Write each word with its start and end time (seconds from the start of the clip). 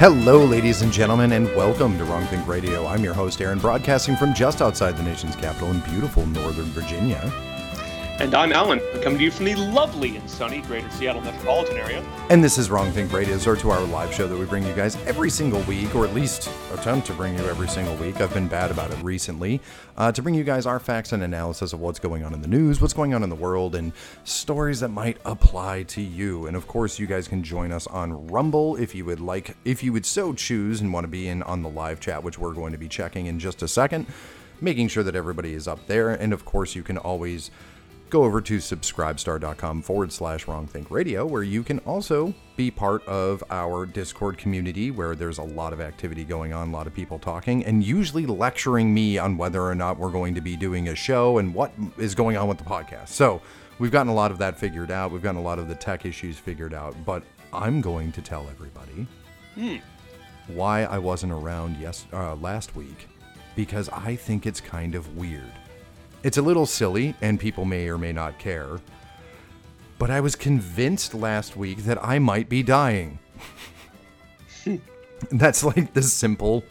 Hello, 0.00 0.42
ladies 0.42 0.80
and 0.80 0.90
gentlemen, 0.90 1.32
and 1.32 1.44
welcome 1.54 1.98
to 1.98 2.06
Wrong 2.06 2.24
Think 2.28 2.48
Radio. 2.48 2.86
I'm 2.86 3.04
your 3.04 3.12
host, 3.12 3.38
Aaron, 3.42 3.58
broadcasting 3.58 4.16
from 4.16 4.32
just 4.32 4.62
outside 4.62 4.96
the 4.96 5.02
nation's 5.02 5.36
capital 5.36 5.70
in 5.70 5.80
beautiful 5.80 6.24
Northern 6.24 6.64
Virginia. 6.70 7.49
And 8.20 8.34
I'm 8.34 8.52
Alan, 8.52 8.80
coming 9.00 9.16
to 9.16 9.24
you 9.24 9.30
from 9.30 9.46
the 9.46 9.54
lovely 9.54 10.14
and 10.14 10.28
sunny 10.28 10.60
greater 10.60 10.90
Seattle 10.90 11.22
metropolitan 11.22 11.78
area. 11.78 12.04
And 12.28 12.44
this 12.44 12.58
is 12.58 12.68
Wrong 12.68 12.90
Think 12.90 13.14
Radio, 13.14 13.38
or 13.50 13.56
to 13.56 13.70
our 13.70 13.80
live 13.80 14.12
show 14.12 14.28
that 14.28 14.36
we 14.36 14.44
bring 14.44 14.62
you 14.62 14.74
guys 14.74 14.96
every 15.06 15.30
single 15.30 15.62
week, 15.62 15.94
or 15.94 16.04
at 16.04 16.12
least 16.12 16.50
attempt 16.74 17.06
to 17.06 17.14
bring 17.14 17.38
you 17.38 17.44
every 17.46 17.66
single 17.66 17.96
week. 17.96 18.20
I've 18.20 18.34
been 18.34 18.46
bad 18.46 18.70
about 18.70 18.90
it 18.90 19.02
recently. 19.02 19.62
Uh, 19.96 20.12
to 20.12 20.20
bring 20.20 20.34
you 20.34 20.44
guys 20.44 20.66
our 20.66 20.78
facts 20.78 21.12
and 21.12 21.22
analysis 21.22 21.72
of 21.72 21.80
what's 21.80 21.98
going 21.98 22.22
on 22.22 22.34
in 22.34 22.42
the 22.42 22.46
news, 22.46 22.78
what's 22.78 22.92
going 22.92 23.14
on 23.14 23.22
in 23.22 23.30
the 23.30 23.34
world, 23.34 23.74
and 23.74 23.90
stories 24.24 24.80
that 24.80 24.90
might 24.90 25.16
apply 25.24 25.84
to 25.84 26.02
you. 26.02 26.46
And 26.46 26.58
of 26.58 26.66
course, 26.66 26.98
you 26.98 27.06
guys 27.06 27.26
can 27.26 27.42
join 27.42 27.72
us 27.72 27.86
on 27.86 28.26
Rumble 28.26 28.76
if 28.76 28.94
you 28.94 29.06
would 29.06 29.20
like, 29.20 29.56
if 29.64 29.82
you 29.82 29.94
would 29.94 30.04
so 30.04 30.34
choose 30.34 30.82
and 30.82 30.92
want 30.92 31.04
to 31.04 31.08
be 31.08 31.26
in 31.26 31.42
on 31.44 31.62
the 31.62 31.70
live 31.70 32.00
chat, 32.00 32.22
which 32.22 32.38
we're 32.38 32.52
going 32.52 32.72
to 32.72 32.78
be 32.78 32.86
checking 32.86 33.24
in 33.24 33.38
just 33.38 33.62
a 33.62 33.68
second, 33.68 34.06
making 34.60 34.88
sure 34.88 35.02
that 35.02 35.16
everybody 35.16 35.54
is 35.54 35.66
up 35.66 35.86
there. 35.86 36.10
And 36.10 36.34
of 36.34 36.44
course, 36.44 36.74
you 36.74 36.82
can 36.82 36.98
always 36.98 37.50
go 38.10 38.24
over 38.24 38.40
to 38.40 38.58
subscribestar.com 38.58 39.82
forward 39.82 40.12
slash 40.12 40.46
wrongthinkradio, 40.46 41.28
where 41.28 41.42
you 41.42 41.62
can 41.62 41.78
also 41.80 42.34
be 42.56 42.70
part 42.70 43.06
of 43.06 43.42
our 43.50 43.86
discord 43.86 44.36
community 44.36 44.90
where 44.90 45.14
there's 45.14 45.38
a 45.38 45.42
lot 45.42 45.72
of 45.72 45.80
activity 45.80 46.24
going 46.24 46.52
on 46.52 46.68
a 46.68 46.72
lot 46.72 46.86
of 46.86 46.92
people 46.92 47.18
talking 47.18 47.64
and 47.64 47.82
usually 47.82 48.26
lecturing 48.26 48.92
me 48.92 49.16
on 49.16 49.38
whether 49.38 49.62
or 49.62 49.74
not 49.74 49.98
we're 49.98 50.10
going 50.10 50.34
to 50.34 50.42
be 50.42 50.56
doing 50.56 50.88
a 50.88 50.94
show 50.94 51.38
and 51.38 51.54
what 51.54 51.72
is 51.96 52.14
going 52.14 52.36
on 52.36 52.48
with 52.48 52.58
the 52.58 52.64
podcast. 52.64 53.08
So 53.08 53.40
we've 53.78 53.90
gotten 53.90 54.10
a 54.10 54.14
lot 54.14 54.30
of 54.30 54.36
that 54.38 54.58
figured 54.58 54.90
out. 54.90 55.10
We've 55.10 55.22
gotten 55.22 55.40
a 55.40 55.44
lot 55.44 55.58
of 55.58 55.68
the 55.68 55.74
tech 55.74 56.04
issues 56.04 56.38
figured 56.38 56.74
out 56.74 56.94
but 57.04 57.22
i'm 57.52 57.80
going 57.80 58.12
to 58.12 58.22
tell 58.22 58.48
everybody 58.48 59.06
why 60.48 60.84
i 60.84 60.98
wasn't 60.98 61.32
around 61.32 61.76
yes 61.76 62.06
uh, 62.12 62.34
last 62.36 62.76
week 62.76 63.08
because 63.56 63.88
i 63.90 64.14
think 64.14 64.46
it's 64.46 64.60
kind 64.60 64.94
of 64.94 65.16
weird 65.16 65.52
it's 66.22 66.38
a 66.38 66.42
little 66.42 66.66
silly, 66.66 67.14
and 67.20 67.40
people 67.40 67.64
may 67.64 67.88
or 67.88 67.98
may 67.98 68.12
not 68.12 68.38
care. 68.38 68.78
But 69.98 70.10
I 70.10 70.20
was 70.20 70.36
convinced 70.36 71.14
last 71.14 71.56
week 71.56 71.84
that 71.84 72.02
I 72.04 72.18
might 72.18 72.48
be 72.48 72.62
dying. 72.62 73.18
That's 75.30 75.62
like 75.62 75.92
the 75.92 76.02
simple, 76.02 76.64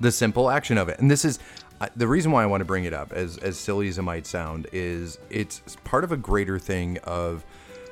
the 0.00 0.12
simple 0.12 0.50
action 0.50 0.78
of 0.78 0.88
it. 0.88 0.98
And 0.98 1.10
this 1.10 1.24
is 1.24 1.38
uh, 1.80 1.88
the 1.96 2.06
reason 2.06 2.32
why 2.32 2.42
I 2.42 2.46
want 2.46 2.60
to 2.60 2.64
bring 2.64 2.84
it 2.84 2.92
up, 2.92 3.12
as 3.12 3.38
as 3.38 3.58
silly 3.58 3.88
as 3.88 3.98
it 3.98 4.02
might 4.02 4.26
sound, 4.26 4.68
is 4.72 5.18
it's 5.30 5.60
part 5.84 6.04
of 6.04 6.12
a 6.12 6.16
greater 6.16 6.58
thing 6.58 6.98
of 7.04 7.44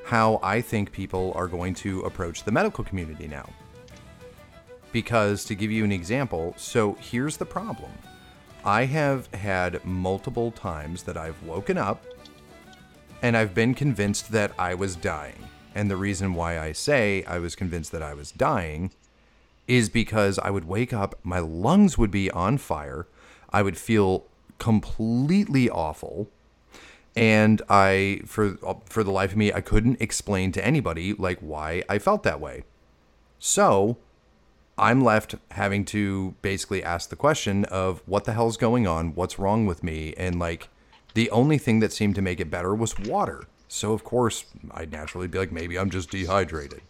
how 0.05 0.41
I 0.43 0.61
think 0.61 0.93
people 0.93 1.33
are 1.35 1.47
going 1.47 1.75
to 1.75 2.01
approach 2.03 2.45
the 2.45 2.53
medical 2.53 2.85
community 2.85 3.29
now. 3.29 3.49
Because 4.93 5.45
to 5.45 5.55
give 5.55 5.71
you 5.71 5.85
an 5.85 5.93
example, 5.93 6.55
so 6.57 6.97
here's 7.01 7.37
the 7.37 7.47
problem. 7.47 7.91
I 8.65 8.85
have 8.85 9.27
had 9.35 9.85
multiple 9.85 10.51
times 10.51 11.05
that 11.05 11.17
I've 11.17 11.43
woken 11.43 11.79
up 11.79 12.05
and 13.23 13.37
I've 13.37 13.55
been 13.55 13.75
convinced 13.75 14.33
that 14.33 14.53
I 14.59 14.75
was 14.75 14.97
dying. 14.97 15.49
And 15.75 15.91
the 15.91 15.97
reason 15.97 16.35
why 16.35 16.59
I 16.59 16.73
say 16.73 17.25
I 17.25 17.39
was 17.39 17.55
convinced 17.55 17.93
that 17.93 18.03
I 18.03 18.15
was 18.15 18.33
dying 18.33 18.91
is 19.67 19.89
because 19.89 20.39
I 20.39 20.51
would 20.51 20.67
wake 20.67 20.93
up, 20.93 21.19
my 21.23 21.39
lungs 21.39 21.97
would 21.97 22.11
be 22.11 22.31
on 22.33 22.59
fire, 22.59 23.07
I 23.51 23.63
would 23.63 23.79
feel 23.79 24.27
completely 24.59 25.71
awful, 25.71 26.29
and 27.17 27.63
I 27.69 28.23
for 28.27 28.57
for 28.85 29.05
the 29.05 29.11
life 29.11 29.33
of 29.33 29.37
me 29.37 29.53
I 29.53 29.61
couldn't 29.61 30.01
explain 30.01 30.53
to 30.53 30.65
anybody 30.65 31.13
like 31.13 31.39
why 31.41 31.83
I 31.89 31.99
felt 31.99 32.25
that 32.25 32.41
way. 32.41 32.65
So, 33.39 33.97
I'm 34.81 35.03
left 35.03 35.35
having 35.51 35.85
to 35.87 36.35
basically 36.41 36.83
ask 36.83 37.11
the 37.11 37.17
question 37.17 37.67
of 37.67 38.03
what 38.07 38.25
the 38.25 38.33
hell's 38.33 38.57
going 38.57 38.87
on? 38.87 39.15
What's 39.15 39.39
wrong 39.39 39.67
with 39.67 39.85
me? 39.85 40.15
And 40.17 40.39
like 40.39 40.71
the 41.13 41.31
only 41.31 41.59
thing 41.59 41.81
that 41.81 41.93
seemed 41.93 42.15
to 42.15 42.23
make 42.23 42.41
it 42.41 42.51
better 42.51 42.75
was 42.75 42.99
water. 42.99 43.45
So 43.69 43.93
of 43.93 44.05
course, 44.05 44.47
I'd 44.71 44.91
naturally 44.91 45.29
be 45.29 45.37
like 45.37 45.53
maybe 45.53 45.79
I'm 45.79 45.91
just 45.91 46.11
dehydrated. 46.11 46.81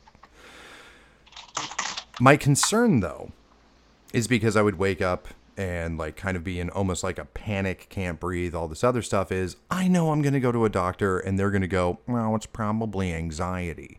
My 2.20 2.36
concern 2.36 3.00
though 3.00 3.32
is 4.12 4.28
because 4.28 4.56
I 4.56 4.62
would 4.62 4.78
wake 4.78 5.02
up 5.02 5.26
and 5.56 5.98
like 5.98 6.14
kind 6.14 6.36
of 6.36 6.44
be 6.44 6.60
in 6.60 6.70
almost 6.70 7.02
like 7.02 7.18
a 7.18 7.24
panic, 7.24 7.88
can't 7.90 8.20
breathe, 8.20 8.54
all 8.54 8.68
this 8.68 8.84
other 8.84 9.02
stuff 9.02 9.32
is 9.32 9.56
I 9.68 9.88
know 9.88 10.12
I'm 10.12 10.22
going 10.22 10.32
to 10.34 10.40
go 10.40 10.52
to 10.52 10.64
a 10.64 10.70
doctor 10.70 11.18
and 11.18 11.36
they're 11.36 11.50
going 11.50 11.60
to 11.62 11.66
go, 11.66 11.98
"Well, 12.06 12.36
it's 12.36 12.46
probably 12.46 13.12
anxiety." 13.12 13.98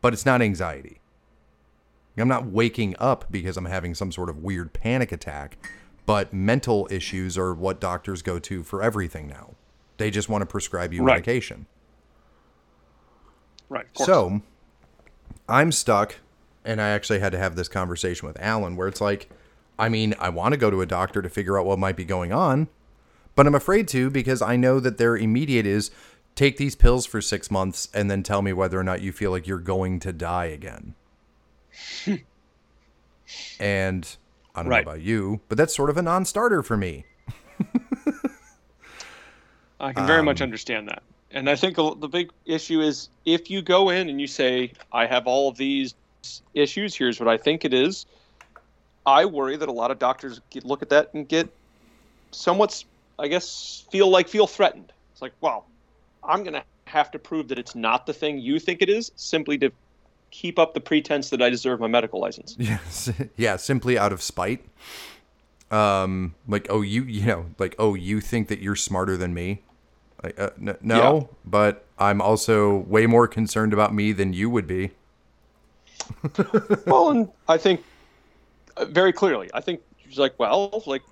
But 0.00 0.14
it's 0.14 0.26
not 0.26 0.42
anxiety. 0.42 0.99
I'm 2.16 2.28
not 2.28 2.46
waking 2.46 2.96
up 2.98 3.26
because 3.30 3.56
I'm 3.56 3.64
having 3.64 3.94
some 3.94 4.12
sort 4.12 4.28
of 4.28 4.38
weird 4.38 4.72
panic 4.72 5.10
attack, 5.12 5.56
but 6.06 6.32
mental 6.32 6.86
issues 6.90 7.38
are 7.38 7.54
what 7.54 7.80
doctors 7.80 8.20
go 8.20 8.38
to 8.40 8.62
for 8.62 8.82
everything 8.82 9.26
now. 9.26 9.54
They 9.96 10.10
just 10.10 10.28
want 10.28 10.42
to 10.42 10.46
prescribe 10.46 10.92
you 10.92 11.02
Right. 11.02 11.14
medication. 11.14 11.66
Right. 13.68 13.86
So 13.94 14.42
I'm 15.48 15.72
stuck, 15.72 16.16
and 16.64 16.80
I 16.80 16.88
actually 16.90 17.20
had 17.20 17.32
to 17.32 17.38
have 17.38 17.56
this 17.56 17.68
conversation 17.68 18.26
with 18.26 18.38
Alan 18.40 18.76
where 18.76 18.88
it's 18.88 19.00
like, 19.00 19.30
I 19.78 19.88
mean, 19.88 20.14
I 20.18 20.28
want 20.28 20.52
to 20.52 20.58
go 20.58 20.70
to 20.70 20.80
a 20.82 20.86
doctor 20.86 21.22
to 21.22 21.28
figure 21.28 21.58
out 21.58 21.64
what 21.66 21.78
might 21.78 21.96
be 21.96 22.04
going 22.04 22.32
on, 22.32 22.68
but 23.34 23.46
I'm 23.46 23.54
afraid 23.54 23.88
to 23.88 24.10
because 24.10 24.42
I 24.42 24.56
know 24.56 24.80
that 24.80 24.98
their 24.98 25.16
immediate 25.16 25.64
is 25.66 25.90
take 26.34 26.56
these 26.56 26.74
pills 26.74 27.06
for 27.06 27.20
six 27.22 27.50
months 27.50 27.88
and 27.94 28.10
then 28.10 28.22
tell 28.22 28.42
me 28.42 28.52
whether 28.52 28.78
or 28.78 28.84
not 28.84 29.00
you 29.00 29.12
feel 29.12 29.30
like 29.30 29.46
you're 29.46 29.58
going 29.58 30.00
to 30.00 30.12
die 30.12 30.46
again. 30.46 30.94
and 33.60 34.16
I 34.54 34.62
don't 34.62 34.70
Right. 34.70 34.84
know 34.84 34.90
about 34.90 35.02
you, 35.02 35.40
but 35.48 35.58
that's 35.58 35.74
sort 35.74 35.90
of 35.90 35.96
a 35.96 36.02
non 36.02 36.24
starter 36.24 36.62
for 36.62 36.76
me. 36.76 37.04
I 39.80 39.92
can 39.92 40.06
very 40.06 40.18
um, 40.18 40.22
much 40.22 40.42
understand 40.42 40.88
that. 40.88 41.02
And 41.30 41.48
I 41.48 41.56
think 41.56 41.76
the 41.76 42.08
big 42.10 42.30
issue 42.44 42.80
is 42.80 43.08
if 43.24 43.50
you 43.50 43.62
go 43.62 43.90
in 43.90 44.08
and 44.08 44.20
you 44.20 44.26
say, 44.26 44.72
I 44.92 45.06
have 45.06 45.26
all 45.26 45.48
of 45.48 45.56
these 45.56 45.94
issues, 46.54 46.94
here's 46.94 47.20
what 47.20 47.28
I 47.28 47.36
think 47.36 47.64
it 47.64 47.72
is. 47.72 48.06
I 49.06 49.24
worry 49.24 49.56
that 49.56 49.68
a 49.68 49.72
lot 49.72 49.90
of 49.90 49.98
doctors 49.98 50.40
get, 50.50 50.64
look 50.64 50.82
at 50.82 50.90
that 50.90 51.14
and 51.14 51.28
get 51.28 51.48
somewhat, 52.32 52.84
I 53.18 53.28
guess, 53.28 53.84
feel 53.90 54.08
like 54.08 54.28
feel 54.28 54.46
threatened. 54.46 54.92
It's 55.12 55.22
like, 55.22 55.32
well, 55.40 55.66
I'm 56.22 56.42
going 56.42 56.54
to 56.54 56.64
have 56.86 57.10
to 57.12 57.18
prove 57.18 57.48
that 57.48 57.58
it's 57.58 57.74
not 57.74 58.06
the 58.06 58.12
thing 58.12 58.38
you 58.38 58.58
think 58.58 58.82
it 58.82 58.88
is 58.88 59.10
simply 59.16 59.56
to 59.58 59.72
keep 60.30 60.58
up 60.58 60.74
the 60.74 60.80
pretense 60.80 61.30
that 61.30 61.42
I 61.42 61.50
deserve 61.50 61.80
my 61.80 61.88
medical 61.88 62.20
license. 62.20 62.56
Yes, 62.58 63.10
yeah, 63.36 63.56
simply 63.56 63.98
out 63.98 64.12
of 64.12 64.22
spite. 64.22 64.64
Um, 65.70 66.34
like, 66.48 66.66
oh, 66.70 66.80
you, 66.82 67.04
you 67.04 67.24
know, 67.26 67.46
like, 67.58 67.74
oh, 67.78 67.94
you 67.94 68.20
think 68.20 68.48
that 68.48 68.60
you're 68.60 68.76
smarter 68.76 69.16
than 69.16 69.34
me? 69.34 69.62
Like, 70.22 70.38
uh, 70.38 70.50
n- 70.60 70.76
no, 70.80 71.18
Yeah. 71.20 71.36
but 71.44 71.84
I'm 71.98 72.20
also 72.20 72.78
way 72.78 73.06
more 73.06 73.28
concerned 73.28 73.72
about 73.72 73.94
me 73.94 74.12
than 74.12 74.32
you 74.32 74.50
would 74.50 74.66
be. 74.66 74.90
well, 76.86 77.10
and 77.10 77.28
I 77.48 77.56
think 77.56 77.84
uh, 78.76 78.84
very 78.86 79.12
clearly, 79.12 79.48
I 79.54 79.60
think 79.60 79.80
she's 80.08 80.18
like, 80.18 80.36
well, 80.38 80.82
like, 80.86 81.02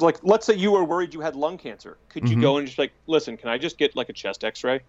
like 0.00 0.18
let's 0.24 0.44
say 0.44 0.54
you 0.54 0.72
were 0.72 0.84
worried 0.84 1.14
you 1.14 1.20
had 1.20 1.36
lung 1.36 1.56
cancer. 1.56 1.98
Could 2.08 2.28
you 2.28 2.40
go 2.40 2.56
and 2.56 2.66
just 2.66 2.78
like, 2.78 2.92
listen, 3.06 3.36
can 3.36 3.48
I 3.48 3.58
just 3.58 3.78
get 3.78 3.94
like 3.94 4.08
a 4.08 4.12
chest 4.12 4.42
X-ray? 4.42 4.80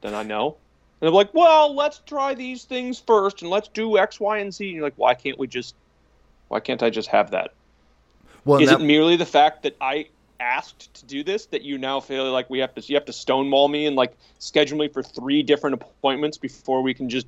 Then 0.00 0.14
I 0.14 0.22
know. 0.22 0.56
And 1.00 1.06
they're 1.06 1.14
like, 1.14 1.32
well, 1.32 1.74
let's 1.74 2.00
try 2.06 2.34
these 2.34 2.64
things 2.64 2.98
first, 2.98 3.42
and 3.42 3.50
let's 3.50 3.68
do 3.68 3.98
X, 3.98 4.18
Y, 4.18 4.38
and 4.38 4.52
Z. 4.52 4.66
And 4.66 4.74
you're 4.74 4.84
like, 4.84 4.96
why 4.96 5.14
can't 5.14 5.38
we 5.38 5.46
just? 5.46 5.74
Why 6.48 6.60
can't 6.60 6.82
I 6.82 6.90
just 6.90 7.08
have 7.10 7.30
that? 7.32 7.52
Well, 8.44 8.60
Is 8.60 8.70
that- 8.70 8.80
it 8.80 8.84
merely 8.84 9.16
the 9.16 9.26
fact 9.26 9.62
that 9.62 9.76
I 9.80 10.08
asked 10.40 10.94
to 10.94 11.04
do 11.04 11.24
this 11.24 11.46
that 11.46 11.62
you 11.62 11.78
now 11.78 12.00
feel 12.00 12.30
like 12.30 12.48
we 12.48 12.60
have 12.60 12.72
to 12.74 12.80
you 12.86 12.94
have 12.94 13.04
to 13.04 13.12
stonewall 13.12 13.66
me 13.66 13.86
and 13.86 13.96
like 13.96 14.16
schedule 14.38 14.78
me 14.78 14.86
for 14.86 15.02
three 15.02 15.42
different 15.42 15.74
appointments 15.74 16.38
before 16.38 16.80
we 16.80 16.94
can 16.94 17.08
just 17.08 17.26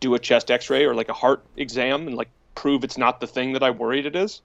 do 0.00 0.14
a 0.14 0.18
chest 0.18 0.50
x-ray 0.50 0.86
or 0.86 0.94
like 0.94 1.10
a 1.10 1.12
heart 1.12 1.42
exam 1.58 2.06
and 2.06 2.16
like 2.16 2.30
prove 2.54 2.84
it's 2.84 2.96
not 2.96 3.20
the 3.20 3.26
thing 3.26 3.52
that 3.52 3.62
I 3.62 3.70
worried 3.70 4.06
it 4.06 4.16
is? 4.16 4.40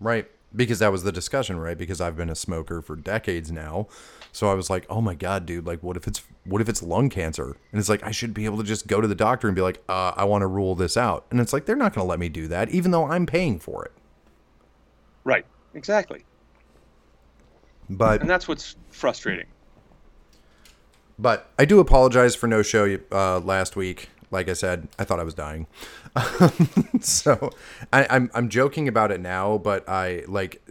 Right. 0.00 0.26
Because 0.56 0.78
that 0.78 0.92
was 0.92 1.02
the 1.02 1.10
discussion, 1.12 1.58
right? 1.58 1.76
Because 1.76 2.00
I've 2.00 2.16
been 2.16 2.30
a 2.30 2.34
smoker 2.36 2.80
for 2.80 2.94
decades 2.96 3.50
now. 3.50 3.88
So 4.30 4.50
I 4.50 4.54
was 4.54 4.70
like, 4.70 4.86
"Oh 4.88 5.00
my 5.00 5.14
god, 5.14 5.46
dude, 5.46 5.66
like 5.66 5.82
what 5.82 5.96
if 5.96 6.06
it's 6.06 6.22
what 6.44 6.60
if 6.60 6.68
it's 6.68 6.82
lung 6.82 7.08
cancer?" 7.10 7.56
And 7.72 7.78
it's 7.80 7.88
like 7.88 8.02
I 8.04 8.10
should 8.12 8.32
be 8.34 8.44
able 8.44 8.58
to 8.58 8.64
just 8.64 8.86
go 8.86 9.00
to 9.00 9.08
the 9.08 9.14
doctor 9.14 9.48
and 9.48 9.54
be 9.54 9.62
like, 9.62 9.82
uh, 9.88 10.12
"I 10.16 10.24
want 10.24 10.42
to 10.42 10.46
rule 10.46 10.74
this 10.74 10.96
out." 10.96 11.26
And 11.30 11.40
it's 11.40 11.52
like 11.52 11.66
they're 11.66 11.76
not 11.76 11.94
going 11.94 12.04
to 12.04 12.08
let 12.08 12.18
me 12.20 12.28
do 12.28 12.46
that 12.48 12.70
even 12.70 12.90
though 12.92 13.06
I'm 13.06 13.26
paying 13.26 13.58
for 13.58 13.84
it. 13.84 13.92
Right. 15.24 15.46
Exactly. 15.74 16.24
But 17.90 18.20
And 18.20 18.30
that's 18.30 18.46
what's 18.48 18.76
frustrating. 18.90 19.46
but 21.18 21.50
I 21.58 21.64
do 21.64 21.80
apologize 21.80 22.34
for 22.34 22.46
no 22.46 22.62
show 22.62 22.98
uh, 23.12 23.40
last 23.40 23.76
week. 23.76 24.08
Like 24.34 24.48
I 24.50 24.52
said, 24.52 24.88
I 24.98 25.04
thought 25.04 25.20
I 25.20 25.22
was 25.24 25.32
dying. 25.34 25.66
so 27.00 27.50
I, 27.92 28.06
I'm 28.10 28.30
I'm 28.34 28.48
joking 28.48 28.88
about 28.88 29.10
it 29.10 29.20
now, 29.20 29.58
but 29.58 29.88
I 29.88 30.24
like 30.28 30.62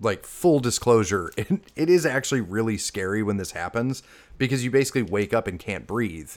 like 0.00 0.24
full 0.24 0.58
disclosure, 0.60 1.30
it, 1.36 1.48
it 1.76 1.88
is 1.90 2.04
actually 2.06 2.40
really 2.40 2.76
scary 2.78 3.22
when 3.22 3.36
this 3.36 3.52
happens 3.52 4.02
because 4.38 4.64
you 4.64 4.70
basically 4.70 5.02
wake 5.02 5.32
up 5.32 5.46
and 5.46 5.58
can't 5.58 5.86
breathe. 5.86 6.30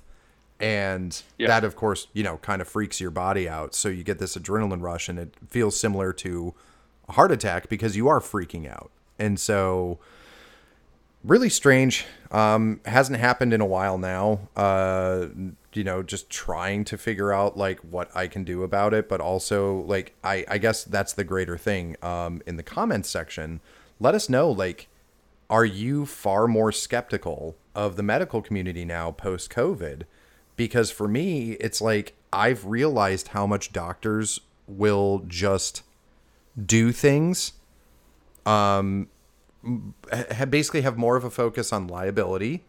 And 0.60 1.22
Yeah. 1.38 1.48
that 1.48 1.64
of 1.64 1.76
course, 1.76 2.08
you 2.14 2.24
know, 2.24 2.38
kind 2.38 2.62
of 2.62 2.68
freaks 2.68 3.02
your 3.02 3.12
body 3.12 3.50
out. 3.50 3.74
So 3.76 3.90
you 3.90 4.04
get 4.04 4.20
this 4.20 4.38
adrenaline 4.38 4.82
rush 4.82 5.10
and 5.10 5.18
it 5.20 5.34
feels 5.50 5.80
similar 5.80 6.14
to 6.14 6.54
a 7.10 7.14
heart 7.14 7.32
attack 7.32 7.68
because 7.70 7.96
you 7.98 8.08
are 8.08 8.20
freaking 8.20 8.70
out. 8.70 8.92
And 9.20 9.40
so 9.40 10.00
really 11.24 11.50
strange. 11.50 12.06
Um, 12.32 12.80
hasn't 12.86 13.20
happened 13.20 13.54
in 13.54 13.62
a 13.62 13.66
while 13.66 13.98
now. 13.98 14.48
Uh, 14.56 15.28
you 15.76 15.84
know, 15.84 16.04
just 16.04 16.30
trying 16.30 16.84
to 16.86 16.98
figure 16.98 17.32
out 17.32 17.58
like 17.58 17.80
what 17.80 18.10
I 18.16 18.28
can 18.28 18.44
do 18.44 18.64
about 18.64 18.94
it, 18.94 19.08
but 19.10 19.22
also 19.22 19.82
like 19.82 20.14
I, 20.24 20.46
I 20.48 20.58
guess 20.58 20.84
that's 20.84 21.14
the 21.14 21.24
greater 21.24 21.58
thing. 21.58 21.96
Um, 22.02 22.42
in 22.46 22.58
the 22.58 22.64
comments 22.64 23.10
section, 23.10 23.62
let 24.00 24.16
us 24.16 24.30
know 24.30 24.50
like, 24.50 24.88
are 25.50 25.66
you 25.66 26.06
far 26.06 26.48
more 26.48 26.72
skeptical 26.72 27.56
of 27.76 27.96
the 27.96 28.04
medical 28.04 28.42
community 28.42 28.86
now 28.86 29.12
post 29.12 29.52
COVID? 29.52 30.04
Because 30.56 30.90
for 30.92 31.08
me, 31.08 31.52
it's 31.54 31.82
like 31.82 32.16
I've 32.32 32.66
realized 32.66 33.30
how 33.30 33.46
much 33.46 33.72
doctors 33.72 34.40
will 34.68 35.24
just 35.28 35.84
do 36.66 36.92
things 36.94 37.52
um 38.46 39.10
basically 40.50 40.82
have 40.82 40.98
more 40.98 41.16
of 41.16 41.24
a 41.24 41.30
focus 41.30 41.74
on 41.74 41.88
liability, 41.88 42.64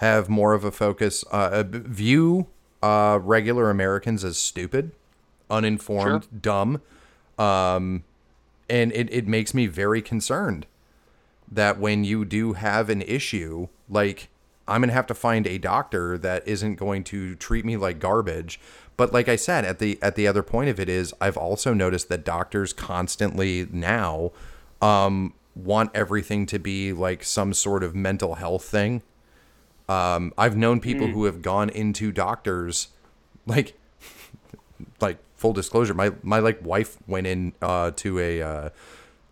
have 0.00 0.30
more 0.30 0.54
of 0.54 0.64
a 0.64 0.70
focus, 0.70 1.24
uh, 1.30 1.62
view 1.66 2.46
uh, 2.82 3.18
regular 3.22 3.68
Americans 3.68 4.24
as 4.24 4.38
stupid, 4.38 4.92
uninformed, 5.50 6.26
dumb, 6.40 6.80
um, 7.38 8.02
and 8.70 8.92
it, 8.92 9.12
it 9.12 9.28
makes 9.28 9.52
me 9.52 9.66
very 9.66 10.00
concerned 10.00 10.64
that 11.52 11.78
when 11.78 12.02
you 12.04 12.24
do 12.24 12.54
have 12.54 12.88
an 12.88 13.02
issue, 13.02 13.68
like 13.90 14.28
I'm 14.66 14.80
gonna 14.80 14.94
have 14.94 15.06
to 15.08 15.14
find 15.14 15.46
a 15.46 15.58
doctor 15.58 16.16
that 16.16 16.48
isn't 16.48 16.76
going 16.76 17.04
to 17.04 17.34
treat 17.34 17.66
me 17.66 17.76
like 17.76 17.98
garbage. 17.98 18.58
But 18.96 19.12
like 19.12 19.28
I 19.28 19.36
said, 19.36 19.66
at 19.66 19.80
the 19.80 19.98
at 20.00 20.14
the 20.14 20.26
other 20.26 20.42
point 20.42 20.70
of 20.70 20.80
it 20.80 20.88
is, 20.88 21.12
I've 21.20 21.36
also 21.36 21.74
noticed 21.74 22.08
that 22.08 22.24
doctors 22.24 22.72
constantly 22.72 23.66
now 23.70 24.32
um, 24.80 25.34
want 25.54 25.90
everything 25.94 26.46
to 26.46 26.58
be 26.58 26.94
like 26.94 27.22
some 27.22 27.52
sort 27.52 27.82
of 27.84 27.94
mental 27.94 28.36
health 28.36 28.64
thing. 28.64 29.02
Um, 29.90 30.32
I've 30.38 30.56
known 30.56 30.78
people 30.80 31.08
who 31.08 31.24
have 31.24 31.42
gone 31.42 31.68
into 31.68 32.12
doctors, 32.12 32.88
like, 33.44 33.74
like 35.00 35.18
full 35.34 35.52
disclosure, 35.52 35.94
my 35.94 36.12
my 36.22 36.38
like 36.38 36.64
wife 36.64 36.96
went 37.08 37.26
in 37.26 37.54
uh, 37.60 37.90
to 37.96 38.20
a 38.20 38.40
uh, 38.40 38.68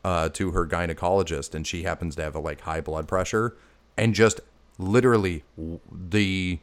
uh, 0.05 0.29
to 0.31 0.51
her 0.51 0.67
gynecologist, 0.67 1.55
and 1.55 1.65
she 1.65 1.85
happens 1.85 2.17
to 2.17 2.23
have 2.25 2.35
a 2.35 2.41
like 2.41 2.63
high 2.63 2.81
blood 2.81 3.07
pressure, 3.07 3.57
and 3.97 4.17
just 4.17 4.41
literally 4.79 5.45
the 5.93 6.59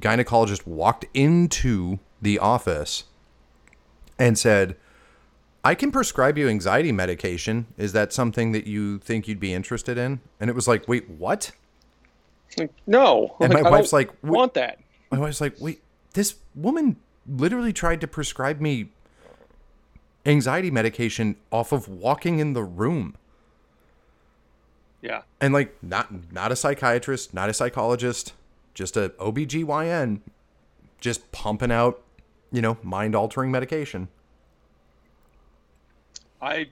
gynecologist 0.00 0.66
walked 0.66 1.04
into 1.12 1.98
the 2.22 2.38
office 2.38 3.04
and 4.18 4.38
said, 4.38 4.76
I 5.62 5.74
can 5.74 5.92
prescribe 5.92 6.38
you 6.38 6.48
anxiety 6.48 6.92
medication. 6.92 7.66
Is 7.76 7.92
that 7.92 8.12
something 8.12 8.52
that 8.52 8.66
you 8.66 8.98
think 9.00 9.28
you'd 9.28 9.40
be 9.40 9.52
interested 9.52 9.98
in? 9.98 10.20
And 10.40 10.48
it 10.48 10.54
was 10.54 10.66
like, 10.66 10.88
wait, 10.88 11.10
what? 11.10 11.52
Like, 12.56 12.72
no. 12.86 13.36
And 13.40 13.52
Like, 13.52 13.64
my 13.64 13.70
wife's 13.70 13.92
like, 13.92 14.10
"Wh- 14.20 14.24
want 14.24 14.54
that. 14.54 14.78
My 15.10 15.18
wife's 15.18 15.40
like, 15.40 15.54
wait, 15.60 15.82
this 16.12 16.36
woman 16.54 16.96
literally 17.26 17.72
tried 17.72 18.00
to 18.00 18.06
prescribe 18.06 18.60
me 18.60 18.90
anxiety 20.26 20.70
medication 20.70 21.36
off 21.50 21.72
of 21.72 21.88
walking 21.88 22.38
in 22.38 22.52
the 22.52 22.62
room. 22.62 23.16
Yeah. 25.02 25.22
And 25.40 25.52
like 25.52 25.76
not 25.82 26.32
not 26.32 26.50
a 26.50 26.56
psychiatrist, 26.56 27.34
not 27.34 27.50
a 27.50 27.54
psychologist, 27.54 28.32
just 28.72 28.96
a 28.96 29.10
OBGYN 29.20 30.20
just 31.00 31.30
pumping 31.32 31.70
out, 31.70 32.02
you 32.50 32.62
know, 32.62 32.78
mind 32.82 33.14
altering 33.14 33.50
medication. 33.50 34.08
I, 36.40 36.68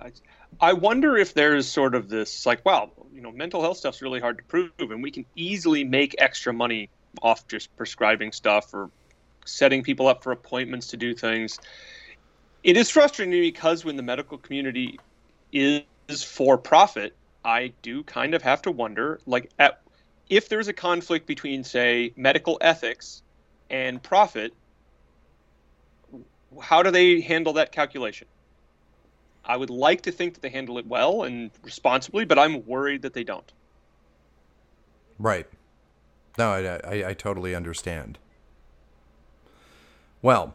I, 0.00 0.12
I 0.60 0.72
wonder 0.74 1.16
if 1.16 1.34
there's 1.34 1.66
sort 1.66 1.96
of 1.96 2.08
this 2.08 2.46
like, 2.46 2.64
wow, 2.64 2.90
you 3.14 3.20
know, 3.20 3.32
mental 3.32 3.60
health 3.60 3.76
stuff's 3.76 4.02
really 4.02 4.20
hard 4.20 4.38
to 4.38 4.44
prove, 4.44 4.70
and 4.78 5.02
we 5.02 5.10
can 5.10 5.24
easily 5.36 5.84
make 5.84 6.14
extra 6.18 6.52
money 6.52 6.88
off 7.22 7.46
just 7.46 7.74
prescribing 7.76 8.32
stuff 8.32 8.72
or 8.72 8.90
setting 9.44 9.82
people 9.82 10.06
up 10.06 10.22
for 10.22 10.32
appointments 10.32 10.86
to 10.88 10.96
do 10.96 11.14
things. 11.14 11.58
It 12.62 12.76
is 12.76 12.88
frustrating 12.90 13.32
to 13.32 13.40
me 13.40 13.50
because 13.50 13.84
when 13.84 13.96
the 13.96 14.02
medical 14.02 14.38
community 14.38 14.98
is 15.52 15.82
for 16.22 16.56
profit, 16.56 17.14
I 17.44 17.72
do 17.82 18.04
kind 18.04 18.34
of 18.34 18.42
have 18.42 18.62
to 18.62 18.70
wonder, 18.70 19.20
like, 19.26 19.50
at 19.58 19.80
if 20.28 20.48
there's 20.48 20.68
a 20.68 20.72
conflict 20.72 21.26
between, 21.26 21.64
say, 21.64 22.12
medical 22.16 22.56
ethics 22.60 23.22
and 23.68 24.02
profit, 24.02 24.54
how 26.60 26.82
do 26.82 26.90
they 26.90 27.20
handle 27.20 27.54
that 27.54 27.72
calculation? 27.72 28.28
I 29.44 29.56
would 29.56 29.70
like 29.70 30.02
to 30.02 30.12
think 30.12 30.34
that 30.34 30.40
they 30.40 30.50
handle 30.50 30.78
it 30.78 30.86
well 30.86 31.22
and 31.24 31.50
responsibly, 31.62 32.24
but 32.24 32.38
I'm 32.38 32.64
worried 32.66 33.02
that 33.02 33.14
they 33.14 33.24
don't. 33.24 33.50
Right. 35.18 35.46
No, 36.38 36.50
I, 36.50 36.80
I, 36.84 37.08
I 37.10 37.14
totally 37.14 37.54
understand. 37.54 38.18
Well, 40.22 40.54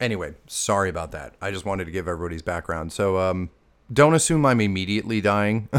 anyway, 0.00 0.34
sorry 0.46 0.90
about 0.90 1.12
that. 1.12 1.34
I 1.40 1.50
just 1.50 1.64
wanted 1.64 1.84
to 1.84 1.90
give 1.90 2.08
everybody's 2.08 2.42
background. 2.42 2.92
So, 2.92 3.18
um, 3.18 3.50
don't 3.92 4.14
assume 4.14 4.44
I'm 4.44 4.60
immediately 4.60 5.20
dying 5.20 5.68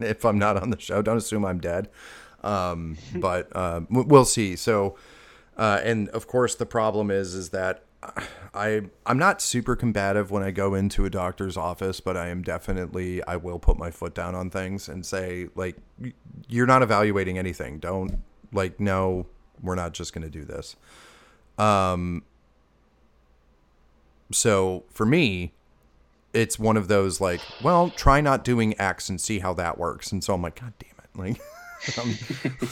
if 0.00 0.24
I'm 0.24 0.38
not 0.38 0.56
on 0.56 0.70
the 0.70 0.80
show. 0.80 1.02
Don't 1.02 1.18
assume 1.18 1.44
I'm 1.44 1.60
dead. 1.60 1.88
Um, 2.42 2.96
but 3.14 3.54
uh, 3.54 3.82
we'll 3.90 4.24
see. 4.24 4.56
So, 4.56 4.96
uh, 5.58 5.80
and 5.82 6.08
of 6.10 6.26
course, 6.26 6.54
the 6.54 6.66
problem 6.66 7.10
is 7.10 7.34
is 7.34 7.50
that 7.50 7.82
I 8.54 8.82
I'm 9.04 9.18
not 9.18 9.40
super 9.40 9.76
combative 9.76 10.30
when 10.30 10.42
I 10.42 10.50
go 10.50 10.74
into 10.74 11.04
a 11.04 11.10
doctor's 11.10 11.56
office, 11.56 12.00
but 12.00 12.16
I 12.16 12.28
am 12.28 12.42
definitely 12.42 13.22
I 13.24 13.36
will 13.36 13.58
put 13.58 13.78
my 13.78 13.90
foot 13.90 14.14
down 14.14 14.34
on 14.34 14.50
things 14.50 14.88
and 14.88 15.04
say 15.04 15.48
like 15.54 15.76
you're 16.48 16.66
not 16.66 16.82
evaluating 16.82 17.38
anything. 17.38 17.78
Don't 17.78 18.18
like 18.52 18.78
no, 18.78 19.26
we're 19.62 19.74
not 19.74 19.92
just 19.92 20.12
going 20.12 20.24
to 20.24 20.30
do 20.30 20.44
this. 20.44 20.76
Um 21.58 22.22
so 24.32 24.84
for 24.90 25.06
me, 25.06 25.52
it's 26.32 26.58
one 26.58 26.76
of 26.76 26.88
those 26.88 27.20
like, 27.20 27.40
well, 27.62 27.90
try 27.90 28.20
not 28.20 28.44
doing 28.44 28.78
X 28.80 29.08
and 29.08 29.20
see 29.20 29.38
how 29.38 29.54
that 29.54 29.78
works. 29.78 30.12
And 30.12 30.22
so 30.22 30.34
I'm 30.34 30.42
like, 30.42 30.60
god 30.60 30.74
damn 30.78 30.90
it. 30.98 31.18
Like 31.18 31.40
I'm, 31.96 32.18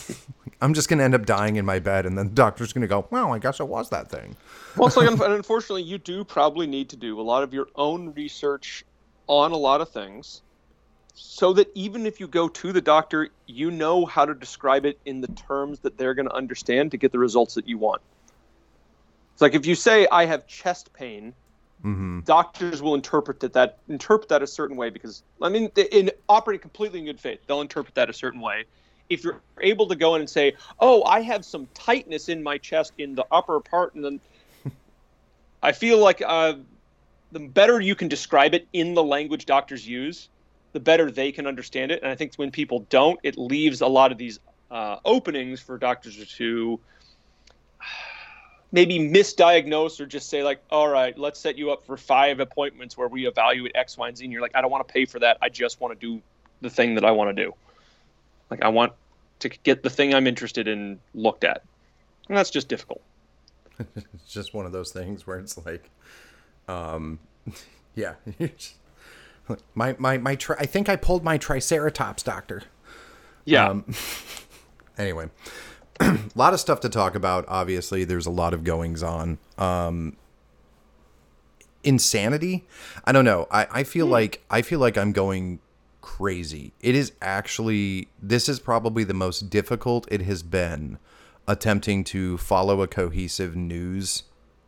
I'm 0.61 0.75
just 0.75 0.89
going 0.89 0.99
to 0.99 1.05
end 1.05 1.15
up 1.15 1.27
dying 1.27 1.57
in 1.57 1.65
my 1.65 1.79
bed 1.79 2.07
and 2.07 2.17
then 2.17 2.29
the 2.29 2.35
doctor's 2.35 2.73
going 2.73 2.83
to 2.83 2.89
go, 2.89 3.07
"Well, 3.11 3.33
I 3.33 3.39
guess 3.39 3.61
it 3.61 3.69
was 3.69 3.91
that 3.91 4.11
thing." 4.11 4.37
Well, 4.77 4.89
it's 4.89 4.97
like, 4.97 5.09
un- 5.21 5.33
unfortunately, 5.33 5.83
you 5.83 5.99
do 5.99 6.25
probably 6.25 6.67
need 6.67 6.89
to 6.91 6.97
do 6.97 7.21
a 7.21 7.23
lot 7.23 7.43
of 7.43 7.55
your 7.55 7.69
own 7.77 8.13
research 8.15 8.85
on 9.27 9.53
a 9.53 9.57
lot 9.57 9.81
of 9.81 9.89
things 9.91 10.43
so 11.15 11.53
that 11.53 11.69
even 11.75 12.07
if 12.07 12.19
you 12.19 12.27
go 12.27 12.49
to 12.49 12.73
the 12.73 12.81
doctor, 12.81 13.29
you 13.47 13.71
know 13.71 14.05
how 14.05 14.25
to 14.25 14.35
describe 14.35 14.85
it 14.85 14.99
in 15.07 15.21
the 15.21 15.29
terms 15.29 15.79
that 15.81 15.97
they're 15.97 16.15
going 16.15 16.29
to 16.29 16.35
understand 16.35 16.91
to 16.91 16.97
get 16.97 17.13
the 17.13 17.19
results 17.19 17.55
that 17.55 17.69
you 17.69 17.79
want. 17.79 18.03
It's 19.33 19.41
like 19.41 19.55
if 19.55 19.65
you 19.65 19.75
say, 19.75 20.07
I 20.11 20.27
have 20.27 20.47
chest 20.47 20.93
pain, 20.93 21.35
Mhm. 21.85 22.25
doctors 22.25 22.81
will 22.83 22.95
interpret 22.95 23.41
that, 23.41 23.53
that 23.53 23.79
interpret 23.89 24.29
that 24.31 24.43
a 24.43 24.47
certain 24.47 24.77
way 24.77 24.89
because 24.89 25.23
I 25.43 25.51
mean 25.51 25.71
in 25.93 26.11
operating 26.31 26.63
completely 26.63 27.01
in 27.01 27.05
good 27.05 27.21
faith 27.21 27.41
they'll 27.47 27.61
interpret 27.61 27.95
that 27.97 28.09
a 28.09 28.13
certain 28.13 28.41
way. 28.41 28.65
If 29.09 29.25
you're 29.25 29.41
able 29.61 29.89
to 29.89 29.97
go 29.97 30.15
in 30.15 30.23
and 30.23 30.31
say, 30.31 30.55
"Oh, 30.81 31.05
I 31.05 31.21
have 31.21 31.45
some 31.45 31.69
tightness 31.75 32.29
in 32.29 32.43
my 32.43 32.59
chest 32.59 32.93
in 32.99 33.15
the 33.15 33.27
upper 33.31 33.61
part," 33.61 33.95
and 33.95 34.05
then 34.05 34.21
I 35.63 35.73
feel 35.73 35.99
like 35.99 36.23
uh, 36.25 36.55
the 37.33 37.41
better 37.41 37.81
you 37.81 37.95
can 37.95 38.09
describe 38.09 38.55
it 38.55 38.69
in 38.73 38.95
the 38.95 39.03
language 39.03 39.47
doctors 39.47 39.87
use, 39.87 40.29
the 40.73 40.81
better 40.81 41.11
they 41.11 41.33
can 41.33 41.47
understand 41.47 41.91
it. 41.91 42.03
And 42.03 42.11
I 42.11 42.15
think 42.15 42.35
when 42.37 42.51
people 42.51 42.87
don't, 42.91 43.19
it 43.23 43.39
leaves 43.39 43.81
a 43.81 43.87
lot 43.87 44.13
of 44.13 44.19
these 44.19 44.41
uh, 44.71 44.97
openings 45.05 45.61
for 45.61 45.79
doctors 45.79 46.17
to 46.37 46.81
maybe 48.73 48.99
misdiagnose 48.99 50.01
or 50.01 50.07
just 50.07 50.29
say 50.29 50.43
like, 50.43 50.61
all 50.71 50.89
right, 50.89 51.17
let's 51.17 51.39
set 51.39 51.57
you 51.57 51.71
up 51.71 51.87
for 51.87 51.97
five 51.97 52.41
appointments 52.41 52.99
where 52.99 53.09
we 53.09 53.27
evaluate 53.27 53.73
X, 53.75 53.97
Y, 53.97 54.09
and 54.09 54.17
Z. 54.17 54.25
And 54.25 54.33
you're 54.33 54.43
like, 54.43 54.55
I 54.55 54.61
don't 54.61 54.71
want 54.71 54.87
to 54.87 54.93
pay 54.93 55.05
for 55.05 55.21
that. 55.21 55.39
I 55.41 55.49
just 55.49 55.81
want 55.81 55.99
to 55.99 56.07
do 56.07 56.23
the 56.61 56.71
thing 56.71 56.97
that 56.97 57.05
I 57.05 57.13
want 57.13 57.35
to 57.35 57.45
do. 57.45 57.55
Like 58.51 58.63
I 58.63 58.69
want 58.69 58.93
to 59.41 59.49
get 59.49 59.83
the 59.83 59.91
thing 59.91 60.15
I'm 60.15 60.27
interested 60.27 60.69
in 60.69 61.01
looked 61.15 61.45
at. 61.45 61.63
And 62.29 62.37
that's 62.37 62.51
just 62.51 62.69
difficult. 62.69 63.03
It's 63.79 64.25
just 64.29 64.55
one 64.55 64.67
of 64.67 64.73
those 64.73 64.93
things 64.93 65.27
where 65.27 65.39
it's 65.39 65.59
like, 65.67 65.91
um, 66.69 67.19
yeah, 67.95 68.15
my 69.75 69.95
my 69.99 70.19
my. 70.19 70.35
Tri- 70.37 70.57
I 70.59 70.67
think 70.67 70.89
I 70.89 70.97
pulled 70.97 71.25
my 71.25 71.37
triceratops, 71.39 72.23
doctor. 72.23 72.63
Yeah. 73.45 73.69
Um, 73.69 73.95
Anyway, 74.97 75.29
a 76.01 76.19
lot 76.35 76.55
of 76.55 76.61
stuff 76.61 76.81
to 76.81 76.89
talk 76.89 77.15
about. 77.15 77.45
Obviously, 77.49 78.05
there's 78.05 78.27
a 78.27 78.31
lot 78.31 78.55
of 78.55 78.65
goings 78.65 79.03
on. 79.03 79.39
Um, 79.59 80.17
insanity. 81.83 82.65
I 83.05 83.13
don't 83.13 83.25
know. 83.25 83.47
I, 83.51 83.67
I 83.71 83.85
feel 83.85 84.07
like 84.07 84.43
I 84.51 84.63
feel 84.63 84.79
like 84.79 84.97
I'm 84.97 85.13
going 85.13 85.59
crazy. 86.05 86.75
It 86.83 86.95
is 86.95 87.13
actually 87.23 88.09
this 88.23 88.47
is 88.47 88.61
probably 88.61 89.05
the 89.05 89.15
most 89.15 89.49
difficult 89.49 90.07
it 90.13 90.21
has 90.21 90.43
been 90.43 90.99
attempting 91.49 92.05
to 92.05 92.37
follow 92.37 92.83
a 92.83 92.87
cohesive 92.87 93.57
news 93.57 94.25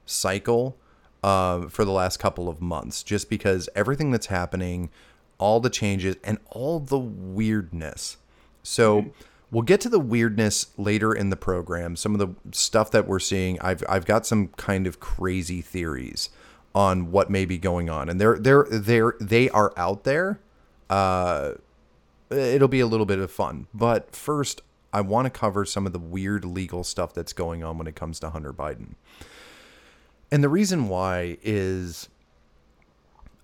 cycle 0.07 0.79
uh, 1.23 1.67
for 1.69 1.85
the 1.85 1.93
last 1.93 2.17
couple 2.17 2.49
of 2.49 2.63
months, 2.63 3.03
just 3.03 3.29
because 3.29 3.69
everything 3.77 4.13
that's 4.13 4.29
happening, 4.29 4.89
all 5.37 5.61
the 5.61 5.69
changes, 5.69 6.17
and 6.25 6.39
all 6.51 6.81
the 6.81 6.99
weirdness. 6.99 8.17
So. 8.63 9.13
We'll 9.53 9.63
get 9.63 9.81
to 9.83 9.89
the 9.89 10.01
weirdness 10.01 10.67
later 10.77 11.15
in 11.15 11.31
the 11.31 11.37
program. 11.37 11.95
Some 11.95 12.15
of 12.15 12.19
the 12.19 12.35
stuff 12.51 12.91
that 12.91 13.07
we're 13.07 13.21
seeing, 13.21 13.61
I've 13.61 13.85
I've 13.89 14.05
got 14.05 14.27
some 14.27 14.49
kind 14.57 14.89
of 14.89 14.99
crazy 14.99 15.63
theories 15.63 16.31
on 16.75 17.13
what 17.13 17.31
may 17.31 17.45
be 17.45 17.57
going 17.57 17.89
on, 17.89 18.09
and 18.09 18.21
they're 18.21 18.41
they're 18.41 18.67
they're 18.69 19.15
they 19.21 19.49
are 19.51 19.73
out 19.77 20.03
there. 20.03 20.41
Uh, 20.89 21.53
it'll 22.31 22.69
be 22.69 22.81
a 22.81 22.87
little 22.87 23.07
bit 23.07 23.19
of 23.19 23.31
fun, 23.31 23.67
but 23.75 24.15
first, 24.15 24.63
I 24.93 25.01
want 25.01 25.27
to 25.27 25.31
cover 25.31 25.65
some 25.65 25.87
of 25.87 25.93
the 25.93 25.99
weird 25.99 26.45
legal 26.45 26.85
stuff 26.85 27.13
that's 27.13 27.33
going 27.33 27.63
on 27.63 27.77
when 27.79 27.87
it 27.87 27.97
comes 27.97 28.19
to 28.21 28.31
Hunter 28.31 28.53
Biden. 28.53 28.95
And 30.31 30.43
the 30.43 30.49
reason 30.49 30.89
why 30.89 31.39
is 31.43 32.09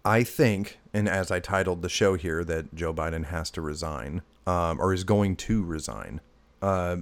I 0.04 0.24
think, 0.24 0.78
and 0.92 1.08
as 1.08 1.30
I 1.30 1.40
titled 1.40 1.82
the 1.82 1.88
show 1.88 2.14
here, 2.14 2.42
that 2.44 2.74
Joe 2.74 2.92
Biden 2.92 3.26
has 3.26 3.50
to 3.52 3.60
resign 3.60 4.22
um, 4.46 4.80
or 4.80 4.92
is 4.92 5.04
going 5.04 5.36
to 5.36 5.62
resign. 5.62 6.20
Uh, 6.60 6.96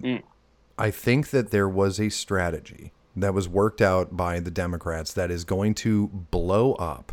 I 0.79 0.91
think 0.91 1.31
that 1.31 1.51
there 1.51 1.69
was 1.69 2.01
a 2.01 2.09
strategy 2.09 2.93
that 3.17 3.35
was 3.35 3.49
worked 3.49 3.81
out 3.81 4.17
by 4.17 4.41
the 4.41 4.51
Democrats 4.51 5.13
that 5.15 5.31
is 5.31 5.45
going 5.45 5.75
to 5.77 6.09
blow 6.09 6.75
up 6.75 7.13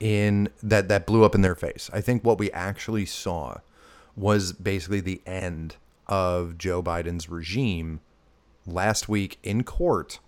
in 0.00 0.48
that 0.62 0.88
that 0.88 1.06
blew 1.06 1.24
up 1.24 1.34
in 1.34 1.42
their 1.42 1.54
face. 1.54 1.90
I 1.92 2.00
think 2.00 2.24
what 2.24 2.38
we 2.38 2.50
actually 2.52 3.06
saw 3.06 3.58
was 4.16 4.52
basically 4.52 5.00
the 5.00 5.20
end 5.26 5.76
of 6.06 6.58
Joe 6.58 6.82
Biden's 6.82 7.28
regime 7.28 8.00
last 8.66 9.08
week 9.08 9.38
in 9.42 9.64
court 9.64 10.18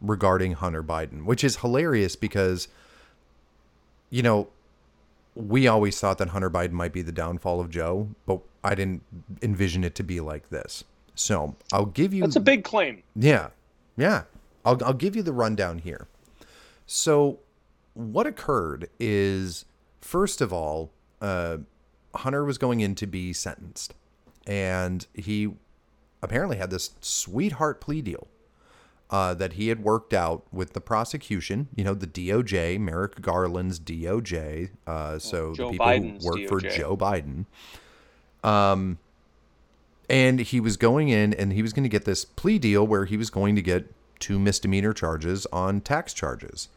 regarding 0.00 0.52
Hunter 0.52 0.82
Biden, 0.82 1.24
which 1.24 1.42
is 1.44 1.56
hilarious 1.56 2.16
because 2.16 2.68
you 4.10 4.22
know, 4.22 4.48
we 5.34 5.66
always 5.66 6.00
thought 6.00 6.18
that 6.18 6.28
Hunter 6.28 6.50
Biden 6.50 6.72
might 6.72 6.92
be 6.92 7.02
the 7.02 7.12
downfall 7.12 7.60
of 7.60 7.70
Joe, 7.70 8.08
but 8.24 8.40
I 8.64 8.74
didn't 8.74 9.02
envision 9.42 9.84
it 9.84 9.94
to 9.96 10.02
be 10.02 10.20
like 10.20 10.48
this. 10.48 10.84
So 11.14 11.54
I'll 11.72 11.86
give 11.86 12.14
you. 12.14 12.22
That's 12.22 12.36
a 12.36 12.40
big 12.40 12.64
claim. 12.64 13.02
Yeah, 13.14 13.48
yeah. 13.96 14.22
I'll 14.64 14.82
I'll 14.84 14.94
give 14.94 15.16
you 15.16 15.22
the 15.22 15.32
rundown 15.32 15.78
here. 15.78 16.06
So, 16.86 17.40
what 17.96 18.26
occurred 18.26 18.88
is, 19.00 19.64
first 20.00 20.40
of 20.40 20.52
all, 20.52 20.92
uh, 21.20 21.58
Hunter 22.14 22.44
was 22.44 22.58
going 22.58 22.80
in 22.80 22.94
to 22.96 23.06
be 23.06 23.32
sentenced, 23.32 23.94
and 24.46 25.06
he 25.14 25.54
apparently 26.22 26.58
had 26.58 26.70
this 26.70 26.90
sweetheart 27.00 27.80
plea 27.80 28.02
deal 28.02 28.28
uh, 29.10 29.34
that 29.34 29.54
he 29.54 29.68
had 29.68 29.82
worked 29.82 30.12
out 30.12 30.44
with 30.52 30.72
the 30.72 30.80
prosecution. 30.80 31.68
You 31.74 31.84
know, 31.84 31.94
the 31.94 32.06
DOJ, 32.06 32.78
Merrick 32.78 33.20
Garland's 33.20 33.80
DOJ. 33.80 34.70
Uh, 34.86 35.18
so 35.18 35.54
Joe 35.54 35.66
the 35.66 35.72
people 35.72 35.86
Biden's 35.86 36.24
who 36.24 36.30
work 36.30 36.48
for 36.48 36.60
Joe 36.60 36.96
Biden. 36.96 37.46
Um, 38.44 38.98
and 40.08 40.40
he 40.40 40.60
was 40.60 40.76
going 40.76 41.08
in 41.08 41.34
and 41.34 41.52
he 41.52 41.62
was 41.62 41.72
going 41.72 41.82
to 41.82 41.88
get 41.88 42.04
this 42.04 42.24
plea 42.24 42.58
deal 42.58 42.86
where 42.86 43.06
he 43.06 43.16
was 43.16 43.30
going 43.30 43.56
to 43.56 43.62
get 43.62 43.92
two 44.20 44.38
misdemeanor 44.38 44.92
charges 44.92 45.46
on 45.46 45.80
tax 45.80 46.12
charges. 46.12 46.68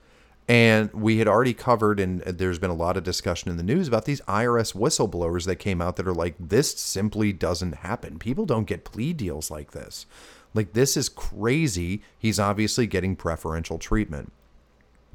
And 0.50 0.92
we 0.94 1.20
had 1.20 1.28
already 1.28 1.54
covered, 1.54 2.00
and 2.00 2.22
there's 2.22 2.58
been 2.58 2.72
a 2.72 2.76
lot 2.76 2.98
of 2.98 3.04
discussion 3.04 3.52
in 3.52 3.58
the 3.58 3.64
news 3.64 3.88
about 3.88 4.06
these 4.06 4.20
IRS 4.22 4.74
whistleblowers 4.74 5.46
that 5.46 5.58
came 5.58 5.80
out 5.80 5.96
that 5.98 6.08
are 6.08 6.14
like, 6.14 6.34
this 6.40 6.74
simply 6.74 7.32
doesn't 7.32 7.76
happen. 7.76 8.18
People 8.18 8.48
don't 8.48 8.66
get 8.66 8.84
plea 8.84 9.14
deals 9.14 9.52
like 9.52 9.74
this. 9.74 10.08
Like, 10.56 10.74
this 10.74 10.98
is 10.98 11.08
crazy. 11.08 12.02
He's 12.18 12.40
obviously 12.40 12.88
getting 12.88 13.16
preferential 13.16 13.78
treatment. 13.78 14.34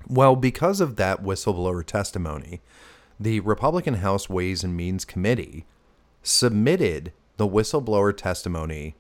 Well, 0.07 0.37
because 0.37 0.81
of 0.81 0.95
that 0.97 1.25
whistleblower 1.25 1.85
testimony, 1.85 2.61
the 3.19 3.41
Republican 3.41 3.95
House 3.95 4.29
Ways 4.29 4.63
and 4.63 4.77
Means 4.77 5.05
Committee 5.05 5.67
submitted 6.23 7.13
the 7.39 7.49
whistleblower 7.49 8.17
testimony 8.17 8.95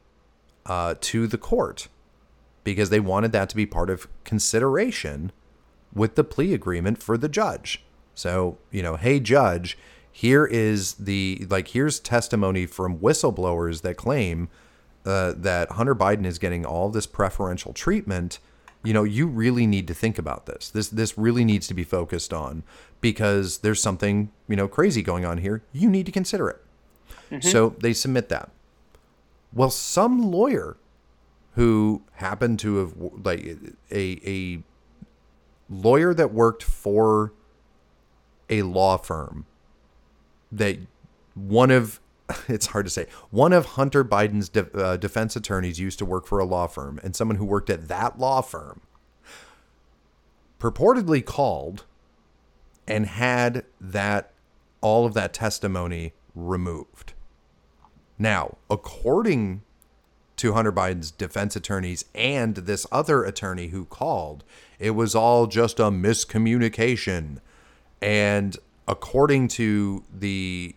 uh, 0.66 0.96
to 1.00 1.28
the 1.28 1.38
court 1.38 1.86
because 2.64 2.90
they 2.90 2.98
wanted 2.98 3.30
that 3.30 3.48
to 3.50 3.56
be 3.56 3.66
part 3.66 3.88
of 3.88 4.08
consideration 4.24 5.30
with 5.94 6.14
the 6.14 6.24
plea 6.24 6.54
agreement 6.54 7.02
for 7.02 7.16
the 7.16 7.28
judge. 7.28 7.84
So, 8.14 8.58
you 8.70 8.82
know, 8.82 8.96
hey, 8.96 9.20
judge, 9.20 9.76
here 10.10 10.46
is 10.46 10.94
the, 10.94 11.46
like, 11.50 11.68
here's 11.68 11.98
testimony 11.98 12.66
from 12.66 12.98
whistleblowers 12.98 13.82
that 13.82 13.96
claim 13.96 14.48
uh, 15.04 15.34
that 15.36 15.72
Hunter 15.72 15.94
Biden 15.94 16.24
is 16.24 16.38
getting 16.38 16.64
all 16.64 16.88
this 16.88 17.06
preferential 17.06 17.72
treatment. 17.72 18.38
You 18.82 18.92
know, 18.92 19.02
you 19.04 19.26
really 19.26 19.66
need 19.66 19.86
to 19.88 19.94
think 19.94 20.18
about 20.18 20.46
this. 20.46 20.70
This 20.70 20.88
this 20.88 21.16
really 21.16 21.44
needs 21.44 21.66
to 21.68 21.74
be 21.74 21.84
focused 21.84 22.32
on 22.32 22.62
because 23.00 23.58
there's 23.58 23.80
something 23.80 24.30
you 24.48 24.56
know 24.56 24.68
crazy 24.68 25.02
going 25.02 25.24
on 25.24 25.38
here. 25.38 25.62
You 25.72 25.88
need 25.90 26.06
to 26.06 26.12
consider 26.12 26.48
it. 26.50 26.62
So 27.42 27.70
they 27.80 27.92
submit 27.92 28.28
that. 28.28 28.50
Well, 29.52 29.70
some 29.70 30.30
lawyer 30.30 30.76
who 31.54 32.02
happened 32.14 32.58
to 32.60 32.76
have 32.76 32.94
like 33.24 33.44
a 33.90 34.20
a 34.24 34.62
lawyer 35.68 36.14
that 36.14 36.32
worked 36.32 36.62
for 36.62 37.32
a 38.50 38.62
law 38.62 38.96
firm 38.96 39.46
that 40.52 40.78
one 41.34 41.70
of 41.70 42.00
it's 42.48 42.66
hard 42.66 42.86
to 42.86 42.90
say 42.90 43.06
one 43.30 43.52
of 43.52 43.66
Hunter 43.66 44.04
Biden's 44.04 44.48
de- 44.48 44.70
uh, 44.72 44.96
defense 44.96 45.36
attorneys 45.36 45.78
used 45.78 45.98
to 45.98 46.04
work 46.04 46.26
for 46.26 46.38
a 46.38 46.44
law 46.44 46.66
firm 46.66 47.00
and 47.02 47.14
someone 47.14 47.36
who 47.36 47.44
worked 47.44 47.70
at 47.70 47.88
that 47.88 48.18
law 48.18 48.40
firm 48.40 48.82
purportedly 50.58 51.24
called 51.24 51.84
and 52.86 53.06
had 53.06 53.64
that 53.80 54.32
all 54.80 55.06
of 55.06 55.14
that 55.14 55.32
testimony 55.32 56.12
removed. 56.34 57.14
Now, 58.18 58.56
according 58.70 59.62
to 60.44 60.52
Hunter 60.52 60.72
Biden's 60.72 61.10
defense 61.10 61.56
attorneys 61.56 62.04
and 62.14 62.54
this 62.54 62.86
other 62.92 63.24
attorney 63.24 63.68
who 63.68 63.86
called, 63.86 64.44
it 64.78 64.90
was 64.90 65.14
all 65.14 65.46
just 65.46 65.80
a 65.80 65.84
miscommunication. 65.84 67.38
And 68.02 68.58
according 68.86 69.48
to 69.48 70.04
the 70.12 70.74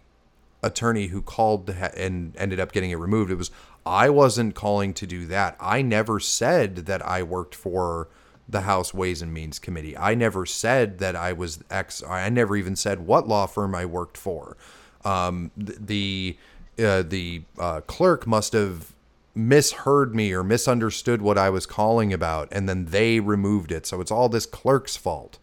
attorney 0.63 1.07
who 1.07 1.21
called 1.21 1.69
and 1.69 2.33
ended 2.38 2.62
up 2.62 2.71
getting 2.71 2.91
it 2.91 2.95
removed, 2.95 3.29
it 3.29 3.36
was 3.36 3.51
I 3.86 4.09
wasn't 4.09 4.55
calling 4.55 4.93
to 4.93 5.05
do 5.05 5.25
that. 5.27 5.57
I 5.59 5.81
never 5.81 6.21
said 6.21 6.86
that 6.86 7.05
I 7.05 7.21
worked 7.21 7.53
for 7.53 8.07
the 8.47 8.62
House 8.62 8.93
Ways 8.93 9.21
and 9.21 9.33
Means 9.33 9.59
Committee. 9.59 9.97
I 9.97 10.15
never 10.15 10.45
said 10.45 11.00
that 11.00 11.17
I 11.17 11.33
was 11.33 11.62
X. 11.69 12.01
I 12.07 12.29
never 12.29 12.55
even 12.55 12.77
said 12.77 13.05
what 13.05 13.27
law 13.27 13.47
firm 13.47 13.75
I 13.75 13.86
worked 13.86 14.15
for. 14.15 14.55
Um, 15.03 15.51
the 15.57 16.38
uh, 16.79 17.01
the 17.01 17.41
uh, 17.59 17.81
clerk 17.81 18.25
must 18.25 18.53
have 18.53 18.93
misheard 19.38 20.15
me 20.15 20.34
or 20.34 20.44
misunderstood 20.44 21.22
what 21.22 21.38
I 21.38 21.50
was 21.50 21.65
calling 21.65 22.12
about, 22.12 22.48
and 22.51 22.67
then 22.67 22.86
they 22.86 23.20
removed 23.20 23.72
it. 23.72 23.86
So 23.86 24.01
it's 24.01 24.12
all 24.12 24.27
this 24.27 24.46
clerk's 24.46 24.98
fault. 24.98 25.38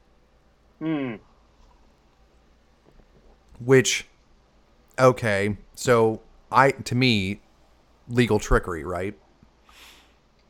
Hmm. 0.81 1.17
Which, 3.65 4.07
okay, 4.99 5.57
so 5.75 6.21
I 6.51 6.73
to 6.73 6.95
me, 6.95 7.41
legal 8.09 8.39
trickery, 8.39 8.85
right? 8.85 9.15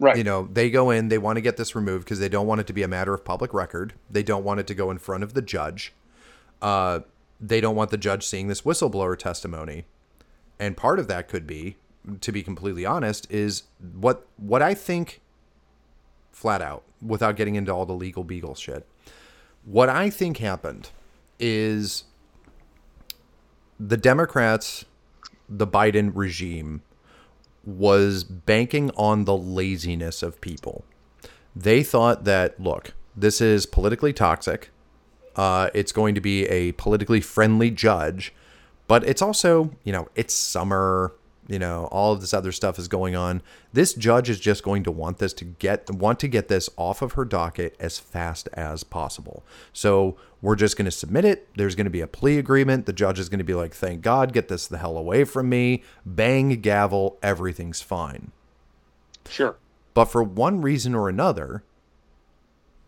Right. 0.01 0.17
You 0.17 0.25
know, 0.25 0.49
they 0.53 0.71
go 0.71 0.91
in, 0.91 1.09
they 1.09 1.19
want 1.19 1.37
to 1.37 1.41
get 1.41 1.57
this 1.57 1.77
removed 1.77 2.05
because 2.05 2.19
they 2.19 2.29
don't 2.29 2.47
want 2.47 2.61
it 2.61 2.67
to 2.67 2.73
be 2.73 2.83
a 2.83 2.89
matter 2.89 3.15
of 3.15 3.25
public 3.25 3.55
record. 3.55 3.95
They 4.11 4.23
don't 4.23 4.43
want 4.43 4.59
it 4.59 4.67
to 4.69 4.75
go 4.75 4.91
in 4.91 4.99
front 4.99 5.23
of 5.23 5.35
the 5.35 5.43
judge. 5.43 5.93
Uh, 6.61 7.01
they 7.41 7.61
don't 7.61 7.77
want 7.77 7.91
the 7.91 7.97
judge 7.97 8.25
seeing 8.25 8.49
this 8.49 8.63
whistleblower 8.63 9.17
testimony. 9.17 9.85
And 10.59 10.77
part 10.77 10.99
of 10.99 11.09
that 11.09 11.29
could 11.29 11.47
be, 11.47 11.77
to 12.21 12.33
be 12.33 12.43
completely 12.43 12.85
honest, 12.85 13.31
is 13.31 13.65
what 13.95 14.27
what 14.37 14.63
I 14.63 14.75
think 14.75 15.21
flat 16.33 16.61
out, 16.61 16.83
without 17.01 17.37
getting 17.37 17.55
into 17.55 17.73
all 17.73 17.87
the 17.87 17.95
legal 17.95 18.25
beagle 18.25 18.55
shit. 18.55 18.87
What 19.65 19.89
I 19.89 20.11
think 20.11 20.39
happened 20.39 20.91
is 21.39 22.05
the 23.81 23.97
Democrats, 23.97 24.85
the 25.49 25.67
Biden 25.67 26.13
regime, 26.15 26.83
was 27.65 28.25
banking 28.25 28.91
on 28.97 29.25
the 29.25 29.37
laziness 29.37 30.23
of 30.23 30.41
people. 30.41 30.85
They 31.57 31.83
thought 31.83 32.25
that, 32.25 32.61
look, 32.61 32.95
this 33.17 33.41
is 33.41 33.65
politically 33.65 34.13
toxic. 34.13 34.71
Uh, 35.37 35.71
it's 35.73 35.93
going 35.93 36.15
to 36.15 36.21
be 36.21 36.47
a 36.47 36.73
politically 36.73 37.21
friendly 37.21 37.71
judge, 37.71 38.35
but 38.87 39.03
it's 39.05 39.23
also, 39.23 39.71
you 39.83 39.93
know, 39.93 40.09
it's 40.15 40.35
summer. 40.35 41.15
You 41.47 41.59
know, 41.59 41.89
all 41.93 42.13
of 42.13 42.21
this 42.21 42.33
other 42.33 42.53
stuff 42.53 42.79
is 42.79 42.89
going 42.89 43.15
on. 43.15 43.43
This 43.73 43.93
judge 43.95 44.31
is 44.31 44.41
just 44.41 44.63
going 44.63 44.83
to 44.85 44.91
want 44.91 45.19
this 45.19 45.33
to 45.35 45.45
get 45.45 45.91
want 45.91 46.19
to 46.21 46.29
get 46.29 46.49
this 46.49 46.71
off 46.77 47.03
of 47.03 47.13
her 47.13 47.25
docket 47.25 47.77
as 47.79 47.99
fast 47.99 48.49
as 48.55 48.85
possible. 48.85 49.45
So 49.73 50.17
we're 50.41 50.57
just 50.57 50.77
going 50.77 50.87
to 50.87 50.91
submit 50.91 51.25
it. 51.25 51.49
There's 51.57 51.75
going 51.75 51.85
to 51.85 51.91
be 51.91 52.01
a 52.01 52.07
plea 52.07 52.39
agreement. 52.39 52.87
The 52.87 52.93
judge 52.93 53.19
is 53.19 53.29
going 53.29 53.39
to 53.39 53.45
be 53.45 53.55
like, 53.55 53.75
"Thank 53.75 54.03
God, 54.03 54.33
get 54.33 54.49
this 54.49 54.67
the 54.67 54.79
hell 54.79 54.97
away 54.97 55.25
from 55.25 55.49
me." 55.49 55.83
Bang 56.07 56.49
gavel, 56.61 57.19
everything's 57.23 57.83
fine. 57.83 58.33
Sure. 59.29 59.57
But 59.93 60.07
for 60.07 60.23
one 60.23 60.61
reason 60.61 60.95
or 60.95 61.09
another, 61.09 61.63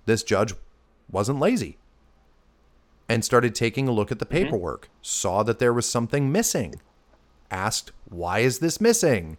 this 0.06 0.22
judge 0.22 0.54
wasn't 1.10 1.40
lazy 1.40 1.78
and 3.08 3.24
started 3.24 3.54
taking 3.54 3.86
a 3.86 3.92
look 3.92 4.10
at 4.10 4.18
the 4.18 4.26
mm-hmm. 4.26 4.44
paperwork, 4.44 4.88
saw 5.02 5.42
that 5.42 5.58
there 5.58 5.72
was 5.72 5.88
something 5.88 6.32
missing, 6.32 6.80
asked, 7.50 7.92
Why 8.08 8.40
is 8.40 8.58
this 8.58 8.80
missing? 8.80 9.36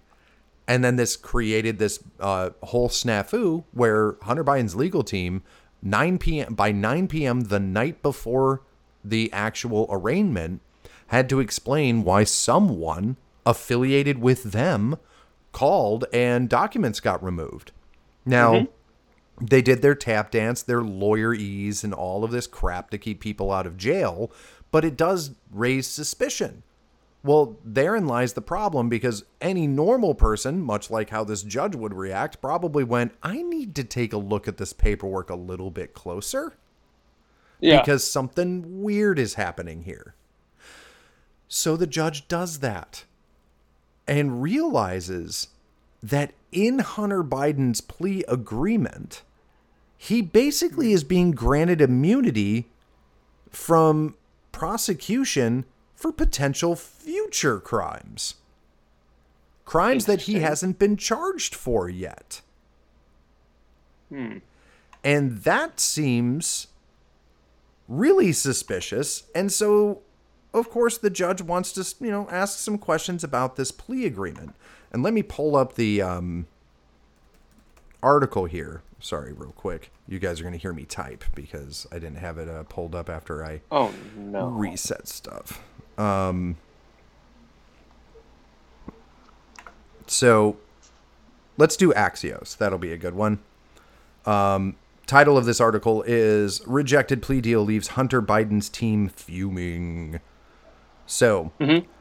And 0.68 0.84
then 0.84 0.98
this 0.98 1.16
created 1.16 1.80
this 1.80 2.00
uh, 2.20 2.52
whole 2.64 2.90
snafu 2.90 3.64
where 3.72 4.18
Hunter 4.24 4.44
Biden's 4.44 4.76
legal 4.76 5.04
team, 5.04 5.44
9 5.82 6.18
p.m. 6.18 6.54
by 6.54 6.72
9 6.72 7.08
p.m. 7.08 7.42
the 7.42 7.60
night 7.60 8.02
before 8.02 8.62
the 9.04 9.32
actual 9.32 9.88
arraignment, 9.90 10.62
had 11.08 11.30
to 11.30 11.40
explain 11.40 12.04
why 12.04 12.26
someone 12.26 13.16
affiliated 13.46 14.20
with 14.20 14.52
them 14.52 14.98
called 15.54 16.06
and 16.12 16.50
documents 16.50 17.00
got 17.00 17.24
removed. 17.24 17.72
Now, 18.26 18.68
they 19.40 19.62
did 19.62 19.82
their 19.82 19.96
tap 19.96 20.32
dance, 20.32 20.62
their 20.62 20.82
lawyer 20.82 21.34
ease, 21.34 21.84
and 21.84 21.94
all 21.94 22.24
of 22.24 22.32
this 22.32 22.48
crap 22.48 22.90
to 22.90 22.98
keep 22.98 23.22
people 23.22 23.52
out 23.52 23.66
of 23.66 23.78
jail, 23.78 24.32
but 24.70 24.84
it 24.84 24.98
does 24.98 25.32
raise 25.52 25.88
suspicion. 25.88 26.64
Well, 27.24 27.58
therein 27.64 28.08
lies 28.08 28.34
the 28.34 28.42
problem 28.42 28.90
because 28.90 29.26
any 29.42 29.68
normal 29.68 30.16
person, 30.16 30.62
much 30.62 30.90
like 30.90 31.10
how 31.10 31.24
this 31.24 31.44
judge 31.44 31.76
would 31.76 31.94
react, 31.94 32.42
probably 32.42 32.84
went, 32.84 33.14
I 33.22 33.42
need 33.42 33.76
to 33.76 33.84
take 33.84 34.14
a 34.14 34.18
look 34.18 34.48
at 34.48 34.58
this 34.58 34.72
paperwork 34.72 35.30
a 35.30 35.36
little 35.36 35.72
bit 35.72 35.94
closer 35.94 36.58
Yeah. 37.60 37.82
because 37.82 38.10
something 38.10 38.82
weird 38.82 39.20
is 39.20 39.34
happening 39.34 39.84
here. 39.84 40.14
So 41.48 41.76
the 41.76 41.88
judge 41.88 42.28
does 42.28 42.60
that 42.60 43.04
and 44.08 44.42
realizes 44.42 45.50
that 46.04 46.34
in 46.52 46.80
Hunter 46.80 47.24
Biden's 47.24 47.82
plea 47.82 48.24
agreement, 48.28 49.24
he 49.98 50.22
basically 50.22 50.94
is 50.94 51.04
being 51.04 51.32
granted 51.32 51.82
immunity 51.82 52.70
from 53.50 54.16
prosecution 54.52 55.66
for 55.98 56.12
potential 56.12 56.76
future 56.76 57.60
crimes. 57.60 58.36
Crimes 59.66 60.06
that 60.06 60.22
he 60.22 60.36
hasn't 60.36 60.80
been 60.80 60.96
charged 60.96 61.54
for 61.56 61.90
yet. 61.90 62.42
Hmm. 64.10 64.38
And 65.04 65.40
that 65.40 65.80
seems 65.80 66.68
really 67.90 68.32
suspicious. 68.32 69.24
And 69.36 69.52
so, 69.52 70.02
of 70.54 70.70
course, 70.70 70.98
the 70.98 71.10
judge 71.10 71.42
wants 71.42 71.74
to, 71.74 72.06
you 72.06 72.12
know, 72.12 72.30
ask 72.30 72.60
some 72.60 72.78
questions 72.78 73.24
about 73.24 73.56
this 73.56 73.72
plea 73.72 74.06
agreement. 74.06 74.56
And 74.94 75.04
let 75.04 75.14
me 75.14 75.24
pull 75.24 75.56
up 75.56 75.74
the 75.74 76.02
um, 76.02 76.46
article 78.04 78.46
here. 78.46 78.84
Sorry, 79.00 79.34
real 79.34 79.52
quick. 79.52 79.92
You 80.08 80.20
guys 80.20 80.40
are 80.40 80.44
going 80.44 80.54
to 80.54 80.60
hear 80.60 80.74
me 80.74 80.86
type 80.86 81.24
because 81.36 81.86
I 81.92 81.96
didn't 81.96 82.18
have 82.18 82.38
it 82.38 82.48
uh, 82.48 82.64
pulled 82.64 82.96
up 82.96 83.10
after 83.10 83.44
I 83.44 83.62
Oh 83.72 83.94
no. 84.16 84.48
reset 84.48 85.08
stuff. 85.08 85.62
Um, 85.98 86.58
so 90.06 90.58
let's 91.58 91.76
do 91.76 91.92
Axios. 91.94 92.58
That'll 92.58 92.78
be 92.78 92.94
a 92.94 92.98
good 92.98 93.16
one. 93.16 93.40
Um, 94.26 94.76
title 95.06 95.38
of 95.38 95.46
this 95.46 95.62
article 95.62 96.04
is 96.06 96.62
Rejected 96.68 97.22
Plea 97.22 97.42
Deal 97.42 97.62
Leaves 97.64 97.90
Hunter 97.90 98.22
Biden's 98.22 98.70
Team 98.70 99.10
Fuming. 99.10 100.20
So, 101.06 101.52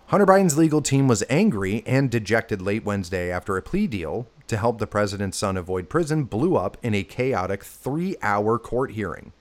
Hunter 0.09 0.27
Biden's 0.27 0.59
legal 0.59 0.83
team 0.83 1.07
was 1.09 1.23
angry 1.31 1.83
and 1.87 2.11
dejected 2.11 2.61
late 2.61 2.85
Wednesday 2.85 3.31
after 3.31 3.57
a 3.57 3.62
plea 3.62 3.87
deal 3.87 4.27
to 4.49 4.57
help 4.57 4.79
the 4.79 4.87
president's 4.87 5.38
son 5.38 5.57
avoid 5.57 5.88
prison 5.88 6.25
blew 6.25 6.57
up 6.57 6.77
in 6.83 6.94
a 6.94 7.03
chaotic 7.03 7.64
three 7.64 8.16
hour 8.23 8.59
court 8.59 8.92
hearing. 8.92 9.33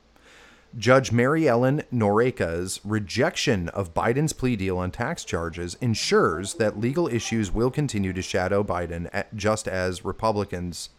Judge 0.78 1.10
Mary 1.10 1.48
Ellen 1.48 1.84
Noreika's 1.94 2.82
rejection 2.84 3.70
of 3.70 3.94
Biden's 3.94 4.34
plea 4.34 4.58
deal 4.58 4.78
on 4.78 4.92
tax 4.92 5.24
charges 5.24 5.78
ensures 5.80 6.56
that 6.56 6.80
legal 6.80 7.08
issues 7.08 7.50
will 7.50 7.72
continue 7.72 8.12
to 8.12 8.22
shadow 8.22 8.62
Biden, 8.62 9.10
at- 9.14 9.34
just 9.34 9.70
as 9.70 10.04
Republicans 10.04 10.90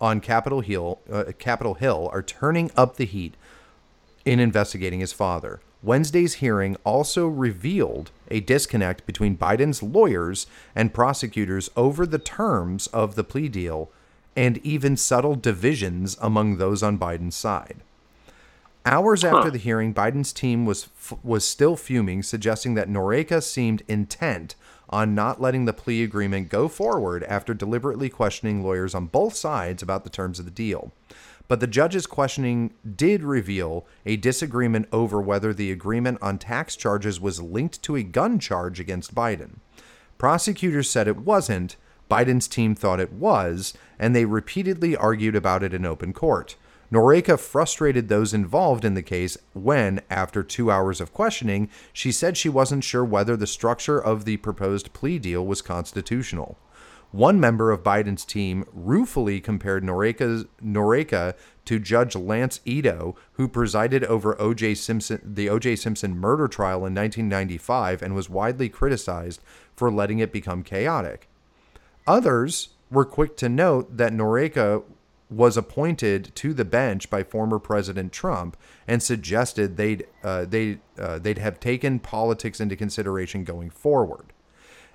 on 0.00 0.20
Capitol 0.20 0.62
Hill, 0.62 0.98
uh, 1.10 1.24
Capitol 1.38 1.74
Hill 1.74 2.10
are 2.12 2.22
turning 2.22 2.72
up 2.76 2.96
the 2.96 3.04
heat 3.04 3.36
in 4.24 4.40
investigating 4.40 4.98
his 4.98 5.12
father. 5.12 5.60
Wednesday's 5.80 6.34
hearing 6.34 6.76
also 6.82 7.28
revealed 7.28 8.10
a 8.32 8.40
disconnect 8.40 9.06
between 9.06 9.38
Biden's 9.38 9.80
lawyers 9.80 10.48
and 10.74 10.92
prosecutors 10.92 11.70
over 11.76 12.04
the 12.04 12.18
terms 12.18 12.88
of 12.88 13.14
the 13.14 13.22
plea 13.22 13.48
deal 13.48 13.90
and 14.34 14.58
even 14.66 14.96
subtle 14.96 15.36
divisions 15.36 16.16
among 16.20 16.56
those 16.56 16.82
on 16.82 16.98
Biden's 16.98 17.36
side. 17.36 17.76
Hours 18.86 19.24
after 19.24 19.50
the 19.50 19.58
hearing, 19.58 19.94
Biden's 19.94 20.32
team 20.32 20.66
was 20.66 20.88
f- 20.98 21.18
was 21.22 21.44
still 21.44 21.74
fuming, 21.74 22.22
suggesting 22.22 22.74
that 22.74 22.88
Noreika 22.88 23.42
seemed 23.42 23.82
intent 23.88 24.56
on 24.90 25.14
not 25.14 25.40
letting 25.40 25.64
the 25.64 25.72
plea 25.72 26.02
agreement 26.04 26.50
go 26.50 26.68
forward 26.68 27.24
after 27.24 27.54
deliberately 27.54 28.10
questioning 28.10 28.62
lawyers 28.62 28.94
on 28.94 29.06
both 29.06 29.34
sides 29.34 29.82
about 29.82 30.04
the 30.04 30.10
terms 30.10 30.38
of 30.38 30.44
the 30.44 30.50
deal. 30.50 30.92
But 31.48 31.60
the 31.60 31.66
judge's 31.66 32.06
questioning 32.06 32.74
did 32.96 33.22
reveal 33.22 33.86
a 34.04 34.16
disagreement 34.16 34.88
over 34.92 35.20
whether 35.20 35.54
the 35.54 35.72
agreement 35.72 36.18
on 36.20 36.38
tax 36.38 36.76
charges 36.76 37.20
was 37.20 37.40
linked 37.40 37.82
to 37.82 37.96
a 37.96 38.02
gun 38.02 38.38
charge 38.38 38.80
against 38.80 39.14
Biden. 39.14 39.56
Prosecutors 40.18 40.90
said 40.90 41.08
it 41.08 41.18
wasn't, 41.18 41.76
Biden's 42.10 42.48
team 42.48 42.74
thought 42.74 43.00
it 43.00 43.12
was, 43.12 43.74
and 43.98 44.14
they 44.14 44.24
repeatedly 44.26 44.94
argued 44.96 45.34
about 45.34 45.62
it 45.62 45.74
in 45.74 45.86
open 45.86 46.12
court. 46.12 46.56
Noreika 46.94 47.36
frustrated 47.40 48.08
those 48.08 48.32
involved 48.32 48.84
in 48.84 48.94
the 48.94 49.02
case 49.02 49.36
when, 49.52 50.00
after 50.08 50.44
two 50.44 50.70
hours 50.70 51.00
of 51.00 51.12
questioning, 51.12 51.68
she 51.92 52.12
said 52.12 52.36
she 52.36 52.48
wasn't 52.48 52.84
sure 52.84 53.04
whether 53.04 53.36
the 53.36 53.48
structure 53.48 53.98
of 53.98 54.24
the 54.24 54.36
proposed 54.36 54.92
plea 54.92 55.18
deal 55.18 55.44
was 55.44 55.60
constitutional. 55.60 56.56
One 57.10 57.40
member 57.40 57.72
of 57.72 57.82
Biden's 57.82 58.24
team 58.24 58.64
ruefully 58.72 59.40
compared 59.40 59.82
Noreika's, 59.82 60.44
Noreika 60.62 61.34
to 61.64 61.80
Judge 61.80 62.14
Lance 62.14 62.60
Ito, 62.64 63.16
who 63.32 63.48
presided 63.48 64.04
over 64.04 64.40
O.J. 64.40 64.76
Simpson, 64.76 65.20
the 65.24 65.48
O.J. 65.48 65.74
Simpson 65.74 66.16
murder 66.16 66.46
trial 66.46 66.86
in 66.86 66.94
1995 66.94 68.02
and 68.02 68.14
was 68.14 68.30
widely 68.30 68.68
criticized 68.68 69.42
for 69.74 69.90
letting 69.90 70.20
it 70.20 70.32
become 70.32 70.62
chaotic. 70.62 71.28
Others 72.06 72.68
were 72.88 73.04
quick 73.04 73.36
to 73.38 73.48
note 73.48 73.96
that 73.96 74.12
Noreika 74.12 74.84
was 75.30 75.56
appointed 75.56 76.30
to 76.36 76.52
the 76.52 76.64
bench 76.64 77.10
by 77.10 77.22
former 77.22 77.58
President 77.58 78.12
Trump 78.12 78.56
and 78.86 79.02
suggested 79.02 79.76
they'd 79.76 80.06
uh, 80.22 80.44
they 80.44 80.78
uh, 80.98 81.18
they'd 81.18 81.38
have 81.38 81.60
taken 81.60 81.98
politics 81.98 82.60
into 82.60 82.76
consideration 82.76 83.44
going 83.44 83.70
forward. 83.70 84.32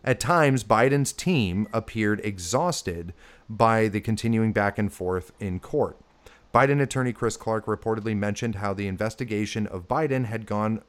At 0.04 0.20
times, 0.20 0.64
Biden's 0.64 1.12
team 1.12 1.68
appeared 1.74 2.22
exhausted 2.24 3.14
by 3.50 3.88
the 3.88 4.00
continuing 4.00 4.54
back 4.54 4.78
and 4.78 4.92
forth 4.92 5.34
in 5.40 5.60
court. 5.60 5.98
Biden 6.54 6.82
attorney 6.82 7.14
Chris 7.14 7.38
Clark 7.38 7.66
reportedly 7.66 8.16
mentioned 8.16 8.56
how 8.56 8.74
the 8.74 8.88
investigation 8.88 9.68
of 9.68 9.88
Biden 9.88 10.26
had 10.26 10.46
gone 10.46 10.82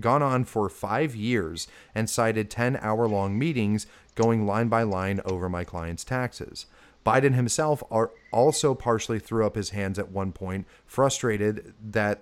gone 0.00 0.22
on 0.22 0.42
for 0.42 0.70
5 0.70 1.14
years 1.14 1.68
and 1.94 2.08
cited 2.08 2.48
10-hour-long 2.48 3.38
meetings 3.38 3.86
going 4.14 4.46
line 4.46 4.68
by 4.68 4.82
line 4.82 5.20
over 5.26 5.50
my 5.50 5.64
client's 5.64 6.02
taxes. 6.02 6.64
Biden 7.04 7.34
himself 7.34 7.82
are 7.90 8.10
also 8.30 8.74
partially 8.74 9.18
threw 9.18 9.44
up 9.44 9.56
his 9.56 9.70
hands 9.70 9.98
at 9.98 10.10
one 10.10 10.32
point, 10.32 10.66
frustrated 10.86 11.74
that 11.82 12.20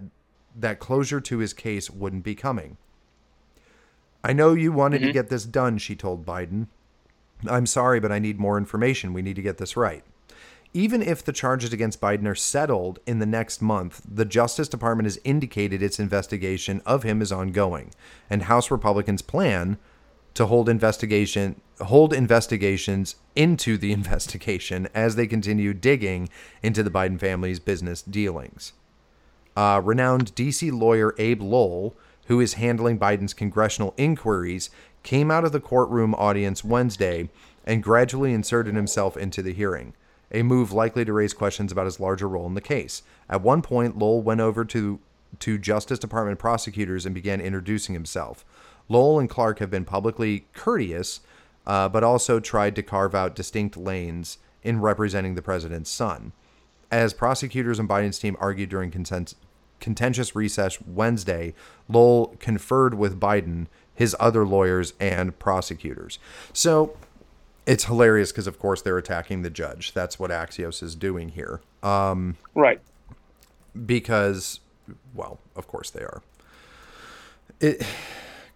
that 0.56 0.80
closure 0.80 1.20
to 1.20 1.38
his 1.38 1.52
case 1.52 1.90
wouldn't 1.90 2.24
be 2.24 2.34
coming. 2.34 2.76
I 4.24 4.32
know 4.32 4.54
you 4.54 4.72
wanted 4.72 4.98
to 4.98 5.06
mm-hmm. 5.06 5.12
get 5.12 5.28
this 5.28 5.44
done, 5.44 5.78
she 5.78 5.94
told 5.94 6.26
Biden. 6.26 6.66
I'm 7.48 7.66
sorry, 7.66 8.00
but 8.00 8.12
I 8.12 8.18
need 8.18 8.38
more 8.38 8.58
information. 8.58 9.12
We 9.12 9.22
need 9.22 9.36
to 9.36 9.42
get 9.42 9.58
this 9.58 9.76
right. 9.76 10.04
Even 10.72 11.02
if 11.02 11.24
the 11.24 11.32
charges 11.32 11.72
against 11.72 12.00
Biden 12.00 12.26
are 12.26 12.34
settled 12.34 13.00
in 13.06 13.18
the 13.18 13.26
next 13.26 13.60
month, 13.60 14.02
the 14.08 14.24
Justice 14.24 14.68
Department 14.68 15.06
has 15.06 15.18
indicated 15.24 15.82
its 15.82 15.98
investigation 15.98 16.80
of 16.86 17.02
him 17.02 17.20
is 17.20 17.32
ongoing, 17.32 17.90
and 18.28 18.42
House 18.42 18.70
Republicans 18.70 19.22
plan 19.22 19.78
to 20.34 20.46
hold 20.46 20.68
investigation 20.68 21.60
hold 21.80 22.12
investigations 22.12 23.16
into 23.34 23.78
the 23.78 23.92
investigation 24.00 24.88
as 24.94 25.16
they 25.16 25.26
continue 25.26 25.72
digging 25.72 26.28
into 26.62 26.82
the 26.82 26.90
Biden 26.90 27.18
family's 27.18 27.58
business 27.58 28.02
dealings. 28.02 28.72
Uh, 29.56 29.80
renowned 29.82 30.34
DC 30.34 30.70
lawyer 30.72 31.14
Abe 31.18 31.42
Lowell, 31.42 31.96
who 32.26 32.40
is 32.40 32.54
handling 32.54 32.98
Biden's 32.98 33.34
congressional 33.34 33.94
inquiries, 33.96 34.70
came 35.02 35.30
out 35.30 35.44
of 35.44 35.52
the 35.52 35.60
courtroom 35.60 36.14
audience 36.14 36.62
Wednesday 36.62 37.28
and 37.64 37.82
gradually 37.82 38.32
inserted 38.32 38.74
himself 38.74 39.16
into 39.16 39.42
the 39.42 39.52
hearing, 39.52 39.94
a 40.30 40.42
move 40.42 40.72
likely 40.72 41.04
to 41.04 41.12
raise 41.12 41.34
questions 41.34 41.72
about 41.72 41.86
his 41.86 42.00
larger 42.00 42.28
role 42.28 42.46
in 42.46 42.54
the 42.54 42.60
case. 42.60 43.02
At 43.28 43.42
one 43.42 43.62
point, 43.62 43.98
Lowell 43.98 44.22
went 44.22 44.40
over 44.40 44.64
to 44.66 45.00
to 45.38 45.58
Justice 45.58 46.00
Department 46.00 46.40
prosecutors 46.40 47.06
and 47.06 47.14
began 47.14 47.40
introducing 47.40 47.94
himself. 47.94 48.44
Lowell 48.90 49.20
and 49.20 49.30
Clark 49.30 49.60
have 49.60 49.70
been 49.70 49.84
publicly 49.84 50.46
courteous, 50.52 51.20
uh, 51.66 51.88
but 51.88 52.04
also 52.04 52.40
tried 52.40 52.74
to 52.76 52.82
carve 52.82 53.14
out 53.14 53.36
distinct 53.36 53.76
lanes 53.76 54.36
in 54.62 54.80
representing 54.80 55.36
the 55.36 55.42
president's 55.42 55.90
son. 55.90 56.32
As 56.90 57.14
prosecutors 57.14 57.78
and 57.78 57.88
Biden's 57.88 58.18
team 58.18 58.36
argued 58.40 58.68
during 58.68 58.90
consent- 58.90 59.36
contentious 59.78 60.34
recess 60.34 60.82
Wednesday, 60.82 61.54
Lowell 61.88 62.36
conferred 62.40 62.94
with 62.94 63.20
Biden, 63.20 63.68
his 63.94 64.16
other 64.18 64.44
lawyers, 64.44 64.92
and 64.98 65.38
prosecutors. 65.38 66.18
So 66.52 66.96
it's 67.66 67.84
hilarious 67.84 68.32
because, 68.32 68.48
of 68.48 68.58
course, 68.58 68.82
they're 68.82 68.98
attacking 68.98 69.42
the 69.42 69.50
judge. 69.50 69.92
That's 69.92 70.18
what 70.18 70.32
Axios 70.32 70.82
is 70.82 70.96
doing 70.96 71.28
here. 71.28 71.60
Um, 71.84 72.36
right. 72.56 72.80
Because, 73.86 74.58
well, 75.14 75.38
of 75.54 75.68
course 75.68 75.90
they 75.90 76.02
are. 76.02 76.22
It 77.60 77.86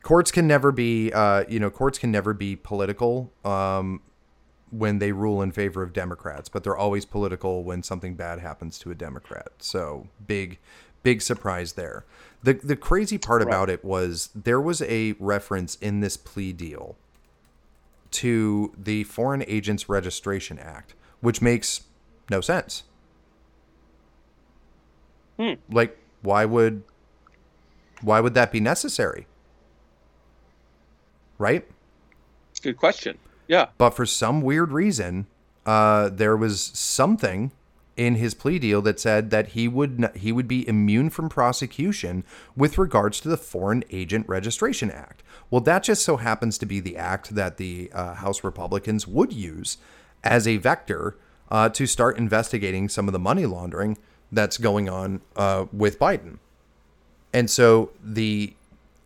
courts 0.05 0.31
can 0.31 0.47
never 0.47 0.71
be, 0.71 1.11
uh, 1.13 1.45
you 1.49 1.59
know, 1.59 1.71
courts 1.71 1.99
can 1.99 2.13
never 2.13 2.33
be 2.33 2.55
political. 2.55 3.33
Um, 3.45 4.01
when 4.71 4.99
they 4.99 5.13
rule 5.13 5.41
in 5.41 5.53
favor 5.53 5.83
of 5.85 5.93
Democrats, 5.93 6.49
but 6.49 6.65
they're 6.65 6.77
always 6.77 7.05
political 7.05 7.63
when 7.63 7.83
something 7.83 8.17
bad 8.17 8.41
happens 8.41 8.77
to 8.81 8.91
a 8.91 8.95
Democrat. 8.95 9.49
So 9.59 10.09
big, 10.27 10.59
big 11.05 11.23
surprise 11.23 11.75
there. 11.75 12.05
The 12.43 12.55
the 12.55 12.75
crazy 12.75 13.17
part 13.17 13.41
right. 13.41 13.49
about 13.49 13.71
it 13.71 13.85
was 13.85 14.31
there 14.35 14.61
was 14.61 14.83
a 14.83 15.15
reference 15.21 15.77
in 15.77 16.01
this 16.01 16.17
plea 16.17 16.53
deal 16.53 16.97
to 18.13 18.75
the 18.77 19.05
Foreign 19.05 19.45
Agents 19.47 19.89
Registration 19.89 20.59
Act, 20.59 20.95
which 21.21 21.41
makes 21.41 21.83
no 22.29 22.41
sense. 22.41 22.83
Hmm. 25.39 25.55
Like, 25.71 25.97
why 26.23 26.45
would 26.45 26.83
why 28.03 28.19
would 28.19 28.35
that 28.35 28.51
be 28.51 28.59
necessary? 28.59 29.29
Right? 31.39 31.67
Good 32.63 32.77
question. 32.77 33.19
Yeah. 33.49 33.69
But 33.77 33.91
for 33.91 34.07
some 34.07 34.41
weird 34.41 34.73
reason, 34.73 35.27
uh, 35.67 36.09
there 36.11 36.37
was 36.37 36.63
something 36.63 37.53
in 37.97 38.17
his 38.17 38.35
plea 38.35 38.59
deal 38.59 38.83
that 38.83 38.99
said 38.99 39.31
that 39.31 39.49
he 39.49 39.69
would 39.69 40.01
not, 40.01 40.17
he 40.17 40.33
would 40.33 40.49
be 40.49 40.67
immune 40.67 41.11
from 41.11 41.29
prosecution 41.29 42.25
with 42.57 42.79
regards 42.79 43.21
to 43.21 43.29
the 43.29 43.37
Foreign 43.37 43.85
Agent 43.91 44.29
Registration 44.29 44.91
Act. 44.91 45.23
Well, 45.51 45.61
that 45.63 45.85
just 45.85 46.05
so 46.05 46.17
happens 46.17 46.59
to 46.59 46.67
be 46.67 46.81
the 46.81 46.97
act 46.97 47.35
that 47.35 47.57
the 47.57 47.91
uh, 47.93 48.15
House 48.15 48.43
Republicans 48.43 49.07
would 49.07 49.33
use 49.33 49.79
as 50.25 50.49
a 50.49 50.57
vector 50.57 51.17
uh, 51.51 51.69
to 51.69 51.87
start 51.87 52.19
investigating 52.19 52.89
some 52.89 53.07
of 53.07 53.13
the 53.13 53.19
money 53.19 53.47
laundering 53.47 53.99
that's 54.33 54.59
going 54.59 54.89
on 54.89 55.21
uh, 55.37 55.67
with 55.73 55.99
Biden. 55.99 56.39
And 57.33 57.51
so 57.51 57.91
the 58.03 58.55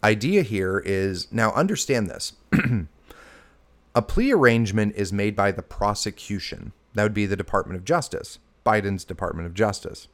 idea 0.03 0.43
here 0.43 0.83
is 0.85 1.31
now 1.33 1.53
understand 1.53 2.09
this. 2.09 2.35
A 3.95 4.03
plea 4.03 4.33
arrangement 4.33 4.95
is 4.97 5.13
made 5.13 5.35
by 5.35 5.51
the 5.51 5.63
prosecution. 5.63 6.73
That 6.95 7.03
would 7.03 7.15
be 7.15 7.27
the 7.27 7.37
Department 7.37 7.79
of 7.79 7.85
Justice, 7.85 8.39
Biden's 8.65 9.05
Department 9.05 9.47
of 9.47 9.55
Justice. 9.55 10.09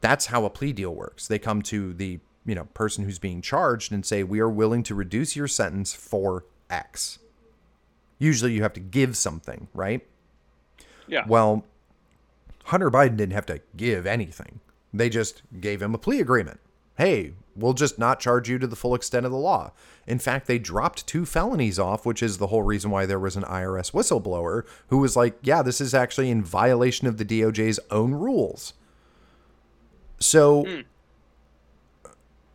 That's 0.00 0.26
how 0.26 0.44
a 0.44 0.50
plea 0.50 0.72
deal 0.72 0.94
works. 0.94 1.26
They 1.26 1.38
come 1.38 1.62
to 1.62 1.92
the, 1.92 2.20
you 2.46 2.54
know, 2.54 2.64
person 2.72 3.04
who's 3.04 3.18
being 3.18 3.42
charged 3.42 3.92
and 3.92 4.06
say, 4.06 4.22
"We 4.22 4.40
are 4.40 4.48
willing 4.48 4.82
to 4.84 4.94
reduce 4.94 5.36
your 5.36 5.48
sentence 5.48 5.92
for 5.92 6.44
X." 6.70 7.18
Usually 8.18 8.52
you 8.52 8.62
have 8.62 8.72
to 8.74 8.80
give 8.80 9.16
something, 9.16 9.68
right? 9.74 10.06
Yeah. 11.06 11.24
Well, 11.26 11.64
Hunter 12.64 12.90
Biden 12.90 13.16
didn't 13.16 13.32
have 13.32 13.46
to 13.46 13.60
give 13.76 14.06
anything. 14.06 14.60
They 14.92 15.08
just 15.08 15.42
gave 15.60 15.82
him 15.82 15.94
a 15.94 15.98
plea 15.98 16.20
agreement. 16.20 16.60
Hey, 16.96 17.32
we'll 17.60 17.74
just 17.74 17.98
not 17.98 18.20
charge 18.20 18.48
you 18.48 18.58
to 18.58 18.66
the 18.66 18.76
full 18.76 18.94
extent 18.94 19.26
of 19.26 19.32
the 19.32 19.38
law. 19.38 19.72
In 20.06 20.18
fact, 20.18 20.46
they 20.46 20.58
dropped 20.58 21.06
two 21.06 21.24
felonies 21.24 21.78
off, 21.78 22.04
which 22.04 22.22
is 22.22 22.38
the 22.38 22.48
whole 22.48 22.62
reason 22.62 22.90
why 22.90 23.06
there 23.06 23.18
was 23.18 23.36
an 23.36 23.44
IRS 23.44 23.92
whistleblower 23.92 24.64
who 24.88 24.98
was 24.98 25.16
like, 25.16 25.38
yeah, 25.42 25.62
this 25.62 25.80
is 25.80 25.94
actually 25.94 26.30
in 26.30 26.42
violation 26.42 27.06
of 27.06 27.16
the 27.16 27.24
DOJ's 27.24 27.78
own 27.90 28.12
rules. 28.12 28.74
So 30.18 30.64
mm. 30.64 30.84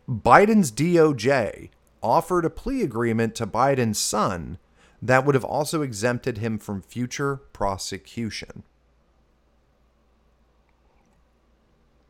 Biden's 0.08 0.70
DOJ 0.70 1.70
offered 2.02 2.44
a 2.44 2.50
plea 2.50 2.82
agreement 2.82 3.34
to 3.36 3.46
Biden's 3.46 3.98
son 3.98 4.58
that 5.02 5.24
would 5.24 5.34
have 5.34 5.44
also 5.44 5.82
exempted 5.82 6.38
him 6.38 6.58
from 6.58 6.82
future 6.82 7.36
prosecution. 7.52 8.62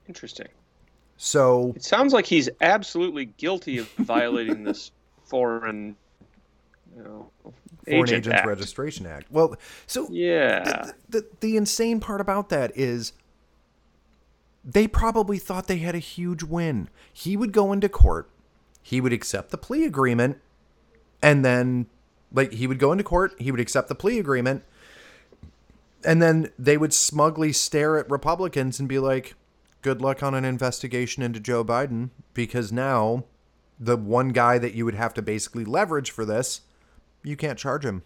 Interesting. 0.09 0.49
So 1.17 1.73
it 1.75 1.85
sounds 1.85 2.13
like 2.13 2.27
he's 2.27 2.49
absolutely 2.61 3.27
guilty 3.27 3.79
of 3.79 3.89
violating 3.93 4.65
this 4.65 4.91
foreign, 5.25 5.97
you 6.97 7.03
know, 7.03 7.31
Foreign 7.43 8.03
Agent 8.03 8.11
Agents 8.11 8.39
Act. 8.39 8.47
Registration 8.47 9.07
Act. 9.07 9.31
Well, 9.31 9.57
so 9.87 10.09
yeah, 10.11 10.91
the, 11.09 11.21
the 11.21 11.27
the 11.41 11.57
insane 11.57 12.01
part 12.01 12.21
about 12.21 12.49
that 12.51 12.77
is 12.77 13.13
they 14.65 14.89
probably 14.89 15.39
thought 15.39 15.69
they 15.69 15.79
had 15.79 15.95
a 15.95 16.01
huge 16.01 16.43
win. 16.43 16.89
He 17.13 17.37
would 17.37 17.53
go 17.53 17.73
into 17.73 17.89
court, 17.89 18.29
he 18.83 19.01
would 19.01 19.13
accept 19.13 19.51
the 19.51 19.59
plea 19.59 19.85
agreement, 19.85 20.39
and 21.23 21.45
then 21.45 21.87
like 22.33 22.53
he 22.53 22.67
would 22.67 22.79
go 22.79 22.93
into 22.93 23.05
court, 23.05 23.35
he 23.39 23.51
would 23.51 23.61
accept 23.61 23.89
the 23.89 23.95
plea 23.95 24.19
agreement, 24.19 24.65
and 26.05 26.21
then 26.21 26.51
they 26.59 26.77
would 26.77 26.93
smugly 26.93 27.53
stare 27.53 27.97
at 27.97 28.11
Republicans 28.11 28.81
and 28.81 28.89
be 28.89 28.99
like, 28.99 29.35
good 29.87 30.03
luck 30.03 30.21
on 30.21 30.35
an 30.35 30.45
investigation 30.45 31.23
into 31.23 31.39
Joe 31.39 31.65
Biden 31.65 32.11
because 32.35 32.73
now 32.73 33.23
the 33.79 33.97
one 33.97 34.31
guy 34.31 34.59
that 34.59 34.75
you 34.75 34.85
would 34.85 34.97
have 34.97 35.15
to 35.15 35.23
basically 35.23 35.65
leverage 35.65 36.11
for 36.11 36.25
this, 36.25 36.63
you 37.23 37.37
can't 37.37 37.57
charge 37.57 37.85
him. 37.85 38.03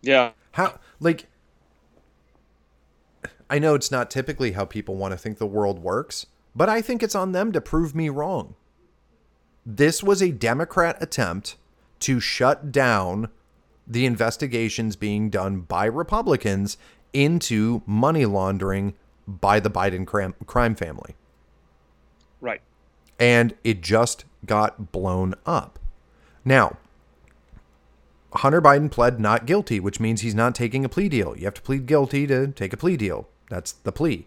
Yeah. 0.00 0.30
How 0.52 0.78
like 0.98 1.26
I 3.50 3.58
know 3.58 3.74
it's 3.74 3.90
not 3.90 4.10
typically 4.10 4.52
how 4.52 4.64
people 4.64 4.96
want 4.96 5.12
to 5.12 5.18
think 5.18 5.36
the 5.36 5.46
world 5.46 5.80
works, 5.80 6.24
but 6.54 6.70
I 6.70 6.80
think 6.80 7.02
it's 7.02 7.14
on 7.14 7.32
them 7.32 7.52
to 7.52 7.60
prove 7.60 7.94
me 7.94 8.08
wrong. 8.08 8.54
This 9.66 10.02
was 10.02 10.22
a 10.22 10.32
Democrat 10.32 10.96
attempt 11.02 11.56
to 12.00 12.18
shut 12.18 12.72
down 12.72 13.28
the 13.86 14.06
investigations 14.06 14.96
being 14.96 15.28
done 15.28 15.60
by 15.60 15.84
Republicans 15.84 16.78
into 17.12 17.82
money 17.84 18.24
laundering 18.24 18.94
by 19.26 19.60
the 19.60 19.70
Biden 19.70 20.06
crime 20.06 20.74
family. 20.74 21.14
Right. 22.40 22.60
And 23.18 23.54
it 23.64 23.80
just 23.80 24.24
got 24.44 24.92
blown 24.92 25.34
up. 25.44 25.78
Now, 26.44 26.76
Hunter 28.34 28.60
Biden 28.60 28.90
pled 28.90 29.18
not 29.18 29.46
guilty, 29.46 29.80
which 29.80 29.98
means 29.98 30.20
he's 30.20 30.34
not 30.34 30.54
taking 30.54 30.84
a 30.84 30.88
plea 30.88 31.08
deal. 31.08 31.36
You 31.36 31.44
have 31.44 31.54
to 31.54 31.62
plead 31.62 31.86
guilty 31.86 32.26
to 32.26 32.48
take 32.48 32.72
a 32.72 32.76
plea 32.76 32.96
deal. 32.96 33.28
That's 33.48 33.72
the 33.72 33.92
plea. 33.92 34.26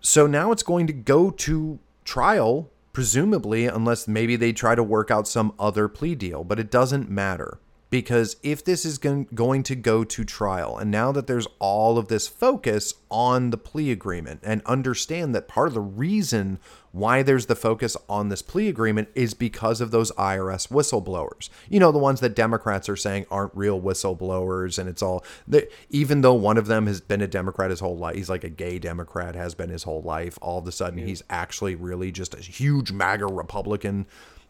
So 0.00 0.26
now 0.26 0.52
it's 0.52 0.62
going 0.62 0.86
to 0.86 0.92
go 0.92 1.30
to 1.30 1.78
trial, 2.04 2.70
presumably, 2.92 3.66
unless 3.66 4.08
maybe 4.08 4.36
they 4.36 4.52
try 4.52 4.74
to 4.74 4.82
work 4.82 5.10
out 5.10 5.28
some 5.28 5.52
other 5.58 5.88
plea 5.88 6.14
deal, 6.14 6.44
but 6.44 6.58
it 6.58 6.70
doesn't 6.70 7.10
matter 7.10 7.58
because 7.92 8.36
if 8.42 8.64
this 8.64 8.86
is 8.86 8.96
going 8.96 9.62
to 9.62 9.74
go 9.74 10.02
to 10.02 10.24
trial 10.24 10.78
and 10.78 10.90
now 10.90 11.12
that 11.12 11.26
there's 11.26 11.46
all 11.58 11.98
of 11.98 12.08
this 12.08 12.26
focus 12.26 12.94
on 13.10 13.50
the 13.50 13.58
plea 13.58 13.90
agreement 13.90 14.40
and 14.42 14.62
understand 14.64 15.34
that 15.34 15.46
part 15.46 15.68
of 15.68 15.74
the 15.74 15.80
reason 15.82 16.58
why 16.92 17.22
there's 17.22 17.46
the 17.46 17.54
focus 17.54 17.94
on 18.08 18.30
this 18.30 18.40
plea 18.40 18.66
agreement 18.68 19.10
is 19.14 19.34
because 19.34 19.82
of 19.82 19.90
those 19.90 20.10
IRS 20.12 20.68
whistleblowers. 20.68 21.50
You 21.68 21.80
know, 21.80 21.92
the 21.92 21.98
ones 21.98 22.20
that 22.20 22.34
Democrats 22.34 22.88
are 22.88 22.96
saying 22.96 23.26
aren't 23.30 23.54
real 23.54 23.78
whistleblowers 23.78 24.78
and 24.78 24.88
it's 24.88 25.02
all 25.02 25.22
that 25.46 25.70
even 25.90 26.22
though 26.22 26.32
one 26.32 26.56
of 26.56 26.68
them 26.68 26.86
has 26.86 27.02
been 27.02 27.20
a 27.20 27.28
Democrat 27.28 27.68
his 27.68 27.80
whole 27.80 27.98
life, 27.98 28.16
he's 28.16 28.30
like 28.30 28.42
a 28.42 28.48
gay 28.48 28.78
Democrat 28.78 29.34
has 29.34 29.54
been 29.54 29.68
his 29.68 29.82
whole 29.82 30.00
life, 30.00 30.38
all 30.40 30.60
of 30.60 30.66
a 30.66 30.72
sudden 30.72 31.06
he's 31.06 31.22
actually 31.28 31.74
really 31.74 32.10
just 32.10 32.34
a 32.34 32.40
huge 32.40 32.90
MAGA 32.90 33.26
Republican. 33.26 34.06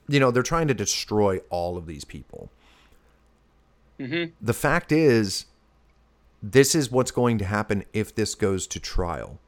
You 0.06 0.20
know, 0.20 0.30
they're 0.30 0.44
trying 0.44 0.68
to 0.68 0.74
destroy 0.74 1.38
all 1.50 1.76
of 1.76 1.86
these 1.86 2.04
people. 2.04 2.52
Mm-hmm. 4.02 4.32
The 4.40 4.54
fact 4.54 4.92
is, 4.92 5.46
this 6.42 6.74
is 6.74 6.90
what's 6.90 7.10
going 7.10 7.38
to 7.38 7.44
happen 7.44 7.84
if 7.92 8.14
this 8.14 8.34
goes 8.34 8.66
to 8.68 8.80
trial. 8.80 9.38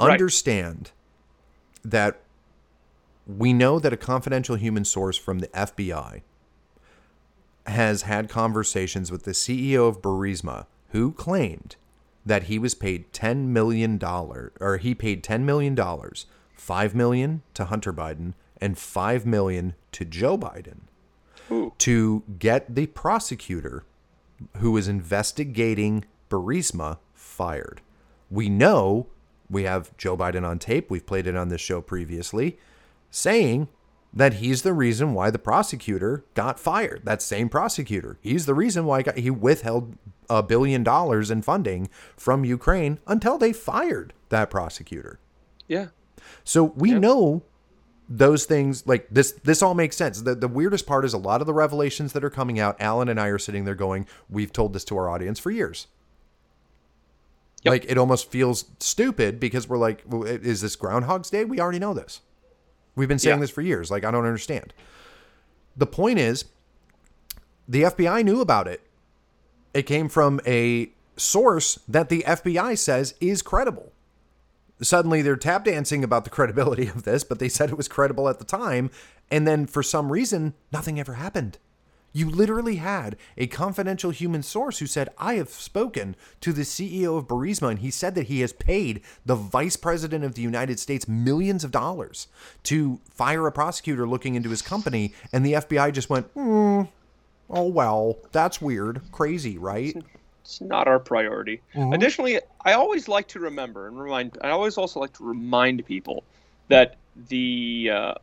Right. 0.00 0.10
Understand 0.10 0.90
that 1.84 2.20
we 3.26 3.52
know 3.52 3.78
that 3.78 3.92
a 3.92 3.96
confidential 3.96 4.56
human 4.56 4.84
source 4.84 5.16
from 5.16 5.38
the 5.38 5.48
FBI 5.48 6.22
has 7.66 8.02
had 8.02 8.28
conversations 8.28 9.10
with 9.10 9.24
the 9.24 9.32
CEO 9.32 9.88
of 9.88 10.02
Burisma 10.02 10.66
who 10.90 11.12
claimed 11.12 11.76
that 12.24 12.44
he 12.44 12.58
was 12.58 12.74
paid 12.74 13.12
$10 13.12 13.46
million 13.46 14.00
or 14.02 14.78
he 14.80 14.94
paid 14.94 15.22
$10 15.22 15.42
million, 15.42 15.76
5 16.56 16.94
million 16.94 17.42
to 17.54 17.64
Hunter 17.64 17.92
Biden 17.92 18.34
and 18.60 18.76
5 18.76 19.26
million 19.26 19.74
to 19.92 20.04
Joe 20.04 20.36
Biden 20.36 20.82
Ooh. 21.50 21.72
to 21.78 22.22
get 22.38 22.74
the 22.74 22.86
prosecutor 22.86 23.84
who 24.58 24.76
is 24.76 24.88
investigating 24.88 26.04
Burisma 26.30 26.98
fired. 27.14 27.80
We 28.30 28.48
know 28.48 29.06
we 29.48 29.62
have 29.62 29.96
Joe 29.96 30.16
Biden 30.16 30.46
on 30.46 30.58
tape. 30.58 30.90
We've 30.90 31.06
played 31.06 31.26
it 31.26 31.36
on 31.36 31.48
this 31.48 31.60
show 31.60 31.80
previously, 31.80 32.58
saying 33.10 33.68
that 34.12 34.34
he's 34.34 34.62
the 34.62 34.72
reason 34.72 35.14
why 35.14 35.30
the 35.30 35.38
prosecutor 35.38 36.24
got 36.34 36.58
fired. 36.58 37.02
That 37.04 37.22
same 37.22 37.48
prosecutor. 37.48 38.18
He's 38.20 38.46
the 38.46 38.54
reason 38.54 38.84
why 38.84 38.98
he, 38.98 39.02
got, 39.04 39.18
he 39.18 39.30
withheld 39.30 39.96
a 40.28 40.42
billion 40.42 40.82
dollars 40.82 41.30
in 41.30 41.42
funding 41.42 41.88
from 42.16 42.44
Ukraine 42.44 42.98
until 43.06 43.38
they 43.38 43.52
fired 43.52 44.12
that 44.30 44.50
prosecutor. 44.50 45.20
Yeah. 45.68 45.88
So 46.44 46.64
we 46.64 46.92
Yep. 46.92 47.00
know 47.02 47.42
those 48.08 48.44
things 48.44 48.86
like 48.86 49.08
this 49.10 49.32
this 49.44 49.62
all 49.62 49.74
makes 49.74 49.96
sense. 49.96 50.22
The 50.22 50.34
the 50.34 50.48
weirdest 50.48 50.86
part 50.86 51.04
is 51.04 51.12
a 51.12 51.18
lot 51.18 51.40
of 51.40 51.46
the 51.46 51.54
revelations 51.54 52.12
that 52.12 52.22
are 52.24 52.30
coming 52.30 52.58
out, 52.60 52.76
Alan 52.80 53.08
and 53.08 53.18
I 53.20 53.26
are 53.28 53.38
sitting 53.38 53.64
there 53.64 53.74
going, 53.74 54.06
We've 54.30 54.52
told 54.52 54.72
this 54.72 54.84
to 54.86 54.96
our 54.96 55.08
audience 55.08 55.38
for 55.38 55.50
years. 55.50 55.88
Yep. 57.64 57.70
Like 57.72 57.84
it 57.88 57.98
almost 57.98 58.30
feels 58.30 58.66
stupid 58.78 59.40
because 59.40 59.68
we're 59.68 59.78
like, 59.78 60.04
is 60.12 60.60
this 60.60 60.76
Groundhog's 60.76 61.30
Day? 61.30 61.44
We 61.44 61.58
already 61.58 61.80
know 61.80 61.94
this. 61.94 62.20
We've 62.94 63.08
been 63.08 63.18
saying 63.18 63.38
Yeah. 63.38 63.40
this 63.40 63.50
for 63.50 63.60
years. 63.62 63.90
Like 63.90 64.04
I 64.04 64.10
don't 64.12 64.24
understand. 64.24 64.72
The 65.76 65.86
point 65.86 66.18
is, 66.18 66.44
the 67.68 67.82
FBI 67.82 68.24
knew 68.24 68.40
about 68.40 68.68
it. 68.68 68.82
It 69.74 69.82
came 69.82 70.08
from 70.08 70.40
a 70.46 70.90
source 71.16 71.80
that 71.88 72.08
the 72.08 72.22
FBI 72.26 72.78
says 72.78 73.14
is 73.20 73.42
credible 73.42 73.92
suddenly 74.80 75.22
they're 75.22 75.36
tap 75.36 75.64
dancing 75.64 76.04
about 76.04 76.24
the 76.24 76.30
credibility 76.30 76.86
of 76.88 77.04
this, 77.04 77.24
but 77.24 77.38
they 77.38 77.48
said 77.48 77.70
it 77.70 77.76
was 77.76 77.88
credible 77.88 78.28
at 78.28 78.38
the 78.38 78.44
time. 78.44 78.90
And 79.30 79.46
then 79.46 79.66
for 79.66 79.82
some 79.82 80.12
reason, 80.12 80.54
nothing 80.72 81.00
ever 81.00 81.14
happened. 81.14 81.58
You 82.12 82.30
literally 82.30 82.76
had 82.76 83.16
a 83.36 83.46
confidential 83.46 84.10
human 84.10 84.42
source 84.42 84.78
who 84.78 84.86
said, 84.86 85.10
I 85.18 85.34
have 85.34 85.50
spoken 85.50 86.16
to 86.40 86.52
the 86.54 86.62
CEO 86.62 87.18
of 87.18 87.26
Burisma, 87.26 87.68
and 87.68 87.78
he 87.80 87.90
said 87.90 88.14
that 88.14 88.28
he 88.28 88.40
has 88.40 88.54
paid 88.54 89.02
the 89.26 89.34
vice 89.34 89.76
president 89.76 90.24
of 90.24 90.34
the 90.34 90.40
United 90.40 90.80
States 90.80 91.06
millions 91.06 91.62
of 91.62 91.72
dollars 91.72 92.28
to 92.62 93.00
fire 93.10 93.46
a 93.46 93.52
prosecutor 93.52 94.08
looking 94.08 94.34
into 94.34 94.48
his 94.48 94.62
company. 94.62 95.12
And 95.30 95.44
the 95.44 95.54
FBI 95.54 95.92
just 95.92 96.08
went, 96.08 96.26
hmm, 96.28 96.82
oh, 97.50 97.68
well, 97.68 98.16
that's 98.32 98.62
weird. 98.62 99.02
Crazy, 99.12 99.58
right? 99.58 100.02
It's 100.46 100.60
not 100.60 100.86
our 100.86 101.00
priority. 101.00 101.60
Mm-hmm. 101.74 101.92
Additionally, 101.92 102.40
I 102.64 102.74
always 102.74 103.08
like 103.08 103.26
to 103.28 103.40
remember 103.40 103.88
and 103.88 104.00
remind. 104.00 104.38
I 104.42 104.50
always 104.50 104.78
also 104.78 105.00
like 105.00 105.12
to 105.14 105.24
remind 105.24 105.84
people 105.84 106.22
that 106.68 106.94
the 107.28 107.90
uh, 107.92 108.14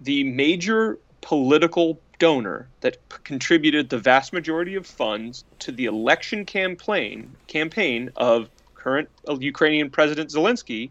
the 0.00 0.24
major 0.24 0.98
political 1.20 2.00
donor 2.18 2.68
that 2.80 2.96
p- 3.10 3.16
contributed 3.22 3.90
the 3.90 3.98
vast 3.98 4.32
majority 4.32 4.76
of 4.76 4.86
funds 4.86 5.44
to 5.58 5.72
the 5.72 5.84
election 5.84 6.46
campaign 6.46 7.30
campaign 7.46 8.10
of 8.16 8.48
current 8.74 9.10
Ukrainian 9.28 9.90
President 9.90 10.30
Zelensky 10.30 10.88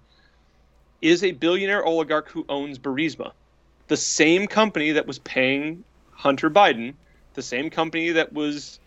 is 1.02 1.24
a 1.24 1.32
billionaire 1.32 1.84
oligarch 1.84 2.30
who 2.30 2.46
owns 2.50 2.78
Burisma, 2.78 3.32
the 3.88 3.98
same 3.98 4.46
company 4.46 4.92
that 4.92 5.08
was 5.08 5.18
paying 5.20 5.84
Hunter 6.12 6.52
Biden, 6.52 6.94
the 7.34 7.42
same 7.42 7.72
company 7.72 8.12
that 8.12 8.32
was 8.32 8.80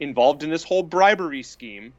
involved 0.00 0.42
in 0.42 0.50
this 0.50 0.64
whole 0.64 0.82
bribery 0.82 1.42
scheme 1.42 1.92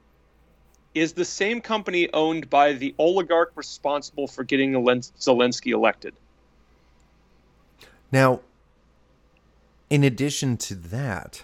is 0.93 1.13
the 1.13 1.25
same 1.25 1.61
company 1.61 2.11
owned 2.13 2.49
by 2.49 2.73
the 2.73 2.93
oligarch 2.97 3.51
responsible 3.55 4.27
for 4.27 4.43
getting 4.43 4.73
Elen- 4.73 5.11
Zelensky 5.17 5.71
elected. 5.71 6.13
Now, 8.11 8.41
in 9.89 10.03
addition 10.03 10.57
to 10.57 10.75
that, 10.75 11.43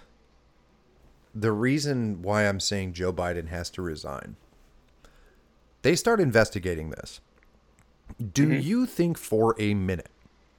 the 1.34 1.52
reason 1.52 2.22
why 2.22 2.44
I'm 2.44 2.60
saying 2.60 2.94
Joe 2.94 3.14
Biden 3.14 3.48
has 3.48 3.70
to 3.72 3.82
resign, 3.82 4.36
they 5.82 5.96
start 5.96 6.20
investigating 6.20 6.90
this. 6.90 7.22
Do 8.34 8.48
mm-hmm. 8.48 8.60
you 8.62 8.86
think 8.86 9.18
for 9.18 9.56
a 9.60 9.74
minute 9.74 10.10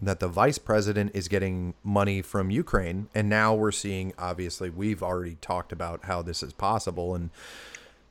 that 0.01 0.21
the 0.21 0.29
vice 0.29 0.59
president 0.59 1.11
is 1.15 1.29
getting 1.29 1.75
money 1.83 2.23
from 2.23 2.51
Ukraine? 2.51 3.09
And 3.15 3.29
now 3.29 3.55
we're 3.55 3.73
seeing, 3.73 4.13
obviously, 4.19 4.71
we've 4.71 5.03
already 5.03 5.37
talked 5.41 5.73
about 5.73 6.05
how 6.05 6.23
this 6.23 6.43
is 6.43 6.53
possible. 6.53 7.15
And 7.15 7.31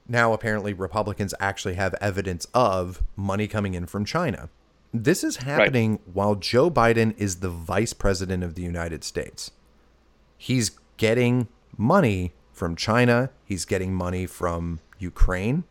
now 0.08 0.34
apparently 0.34 0.74
Republicans 0.74 1.34
actually 1.40 1.76
have 1.76 1.96
evidence 2.02 2.48
of 2.54 3.04
money 3.16 3.48
coming 3.48 3.74
in 3.74 3.86
from 3.86 4.06
China. 4.06 4.50
This 4.94 5.24
is 5.24 5.38
happening 5.38 6.00
while 6.12 6.36
Joe 6.36 6.72
Biden 6.72 7.14
is 7.18 7.38
the 7.38 7.50
vice 7.50 7.94
president 7.94 8.44
of 8.44 8.56
the 8.56 8.62
United 8.62 9.04
States. 9.04 9.52
He's 10.38 10.72
getting 10.98 11.48
money 11.78 12.34
from 12.52 12.76
China, 12.76 13.30
he's 13.46 13.66
getting 13.66 13.94
money 13.94 14.26
from 14.26 14.80
Ukraine. 14.98 15.66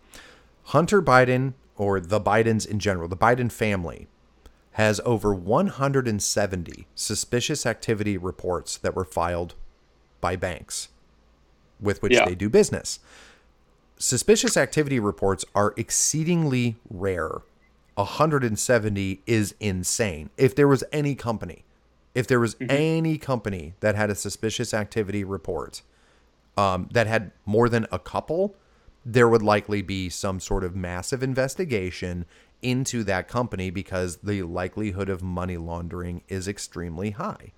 Hunter 0.64 1.02
Biden, 1.02 1.54
or 1.76 1.98
the 2.00 2.20
Bidens 2.20 2.66
in 2.66 2.78
general, 2.78 3.08
the 3.08 3.16
Biden 3.16 3.50
family, 3.50 4.06
has 4.76 5.00
over 5.06 5.32
170 5.34 6.86
suspicious 6.94 7.64
activity 7.64 8.18
reports 8.18 8.76
that 8.76 8.94
were 8.94 9.06
filed 9.06 9.54
by 10.20 10.36
banks 10.36 10.88
with 11.80 12.02
which 12.02 12.12
Yeah. 12.12 12.26
they 12.26 12.34
do 12.34 12.50
business. 12.50 12.98
Suspicious 13.98 14.54
activity 14.54 15.00
reports 15.00 15.46
are 15.54 15.72
exceedingly 15.78 16.76
rare. 16.90 17.40
170 17.94 19.22
is 19.26 19.54
insane. 19.60 20.28
If 20.36 20.54
there 20.54 20.68
was 20.68 20.84
any 20.92 21.14
company, 21.14 21.64
if 22.14 22.26
there 22.26 22.38
was 22.38 22.54
any 22.60 23.16
company 23.16 23.72
that 23.80 23.94
had 23.94 24.10
a 24.10 24.14
suspicious 24.14 24.74
activity 24.74 25.24
report 25.24 25.80
um, 26.58 26.90
that 26.92 27.06
had 27.06 27.32
more 27.46 27.70
than 27.70 27.86
a 27.90 27.98
couple, 27.98 28.54
there 29.06 29.28
would 29.28 29.42
likely 29.42 29.80
be 29.80 30.10
some 30.10 30.38
sort 30.38 30.64
of 30.64 30.76
massive 30.76 31.22
investigation 31.22 32.26
into 32.62 33.04
that 33.04 33.28
company 33.28 33.70
because 33.70 34.16
the 34.18 34.42
likelihood 34.42 35.08
of 35.08 35.22
money 35.22 35.56
laundering 35.56 36.22
is 36.28 36.48
extremely 36.48 37.10
high. 37.10 37.52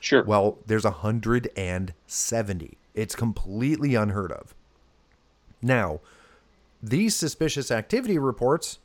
Sure. 0.00 0.22
Well, 0.22 0.58
there's 0.66 0.84
170. 0.84 2.78
It's 2.94 3.14
completely 3.14 3.94
unheard 3.94 4.32
of. 4.32 4.54
Now, 5.60 6.00
these 6.82 7.16
suspicious 7.16 7.70
activity 7.70 8.18
reports 8.18 8.78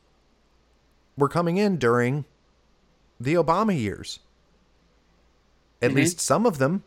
were 1.18 1.30
coming 1.30 1.58
in 1.58 1.78
during 1.78 2.26
the 3.20 3.36
Obama 3.36 3.80
years. 3.80 4.20
At 5.82 5.90
mm-hmm. 5.90 5.98
least 5.98 6.20
some 6.20 6.46
of 6.46 6.58
them. 6.58 6.84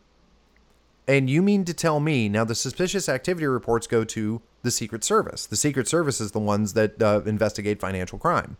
And 1.07 1.29
you 1.29 1.41
mean 1.41 1.63
to 1.65 1.73
tell 1.73 2.01
me 2.01 2.27
now 2.27 2.43
the 2.43 2.55
suspicious 2.55 3.07
activity 3.07 3.47
reports 3.47 3.87
go 3.87 4.03
to 4.03 4.41
the 4.67 4.71
Secret 4.71 5.01
Service. 5.01 5.45
The 5.45 5.55
Secret 5.55 5.87
Service 5.87 6.19
is 6.19 6.31
the 6.31 6.39
ones 6.39 6.73
that 6.73 7.01
uh, 7.01 7.21
investigate 7.25 7.79
financial 7.79 8.19
crime. 8.19 8.57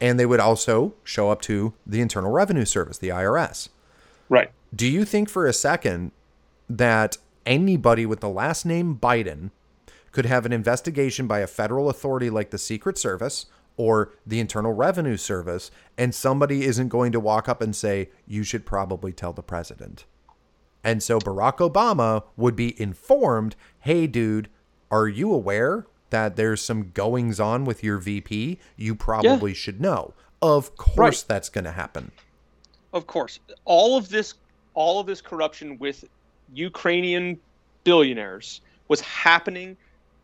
And 0.00 0.20
they 0.20 0.26
would 0.26 0.38
also 0.38 0.94
show 1.02 1.30
up 1.30 1.42
to 1.42 1.74
the 1.84 2.00
Internal 2.00 2.30
Revenue 2.30 2.64
Service, 2.64 2.98
the 2.98 3.08
IRS. 3.08 3.70
right. 4.28 4.52
Do 4.72 4.86
you 4.86 5.04
think 5.04 5.28
for 5.28 5.48
a 5.48 5.52
second 5.52 6.12
that 6.70 7.16
anybody 7.44 8.06
with 8.06 8.20
the 8.20 8.28
last 8.28 8.64
name 8.64 8.96
Biden 8.96 9.50
could 10.12 10.26
have 10.26 10.46
an 10.46 10.52
investigation 10.52 11.26
by 11.26 11.40
a 11.40 11.46
federal 11.48 11.90
authority 11.90 12.30
like 12.30 12.50
the 12.50 12.58
Secret 12.58 12.96
Service 12.96 13.46
or 13.76 14.12
the 14.24 14.38
Internal 14.38 14.72
Revenue 14.72 15.16
Service 15.16 15.72
and 15.98 16.14
somebody 16.14 16.64
isn't 16.64 16.88
going 16.88 17.10
to 17.10 17.18
walk 17.18 17.48
up 17.48 17.60
and 17.60 17.74
say, 17.74 18.10
you 18.28 18.44
should 18.44 18.64
probably 18.64 19.12
tell 19.12 19.32
the 19.32 19.42
president? 19.42 20.04
And 20.84 21.02
so 21.02 21.18
Barack 21.18 21.58
Obama 21.58 22.22
would 22.36 22.54
be 22.54 22.80
informed, 22.80 23.56
hey, 23.80 24.06
dude, 24.06 24.48
are 24.90 25.08
you 25.08 25.32
aware 25.32 25.86
that 26.10 26.36
there's 26.36 26.62
some 26.62 26.90
goings 26.92 27.40
on 27.40 27.64
with 27.64 27.82
your 27.82 27.98
VP? 27.98 28.58
You 28.76 28.94
probably 28.94 29.54
should 29.54 29.80
know. 29.80 30.14
Of 30.42 30.76
course, 30.76 30.96
Right. 31.22 31.24
that's 31.28 31.48
going 31.48 31.64
to 31.64 31.72
happen. 31.72 32.12
Of 32.92 33.06
course. 33.06 33.40
All 33.64 33.96
of 33.96 34.08
this 34.08 34.34
all 34.74 35.00
of 35.00 35.06
this 35.06 35.20
corruption 35.22 35.78
with 35.78 36.04
Ukrainian 36.54 37.38
billionaires 37.84 38.60
was 38.88 39.00
happening 39.00 39.76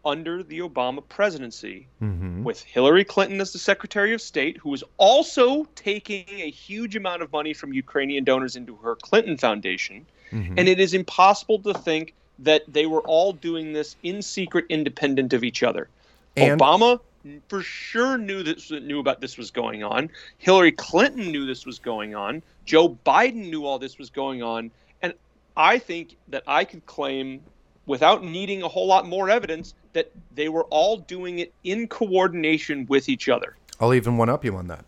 under 0.04 0.42
the 0.42 0.58
Obama 0.58 1.02
presidency 1.08 1.86
Mm-hmm. 2.02 2.42
with 2.44 2.62
Hillary 2.62 3.04
Clinton 3.04 3.40
as 3.40 3.52
the 3.52 3.58
Secretary 3.58 4.12
of 4.12 4.20
State, 4.20 4.56
who 4.58 4.68
was 4.70 4.82
also 4.98 5.64
taking 5.74 6.24
a 6.28 6.50
huge 6.50 6.96
amount 6.96 7.22
of 7.22 7.32
money 7.32 7.54
from 7.54 7.72
Ukrainian 7.72 8.24
donors 8.24 8.56
into 8.56 8.74
her 8.76 8.96
Clinton 8.96 9.36
Foundation. 9.36 10.04
Mhm. 10.32 10.54
And 10.58 10.68
it 10.68 10.80
is 10.80 10.92
impossible 10.94 11.58
to 11.60 11.72
think 11.74 12.14
that 12.42 12.62
they 12.68 12.86
were 12.86 13.00
all 13.02 13.32
doing 13.32 13.72
this 13.72 13.96
in 14.02 14.20
secret, 14.22 14.64
independent 14.68 15.32
of 15.32 15.44
each 15.44 15.62
other. 15.62 15.88
And- 16.36 16.60
Obama 16.60 17.00
for 17.48 17.62
sure 17.62 18.18
knew 18.18 18.42
this 18.42 18.70
knew 18.70 18.98
about 18.98 19.20
this 19.20 19.38
was 19.38 19.50
going 19.50 19.84
on. 19.84 20.10
Hillary 20.38 20.72
Clinton 20.72 21.30
knew 21.30 21.46
this 21.46 21.64
was 21.64 21.78
going 21.78 22.14
on. 22.14 22.42
Joe 22.64 22.96
Biden 23.06 23.48
knew 23.48 23.64
all 23.64 23.78
this 23.78 23.98
was 23.98 24.10
going 24.10 24.42
on. 24.42 24.70
And 25.02 25.14
I 25.56 25.78
think 25.78 26.16
that 26.28 26.42
I 26.46 26.64
could 26.64 26.84
claim 26.86 27.40
without 27.86 28.24
needing 28.24 28.62
a 28.62 28.68
whole 28.68 28.86
lot 28.86 29.06
more 29.06 29.30
evidence 29.30 29.74
that 29.92 30.10
they 30.34 30.48
were 30.48 30.64
all 30.64 30.96
doing 30.96 31.40
it 31.40 31.52
in 31.64 31.86
coordination 31.86 32.86
with 32.86 33.08
each 33.08 33.28
other. 33.28 33.56
I'll 33.80 33.94
even 33.94 34.16
one 34.16 34.28
up 34.28 34.44
you 34.44 34.56
on 34.56 34.68
that. 34.68 34.84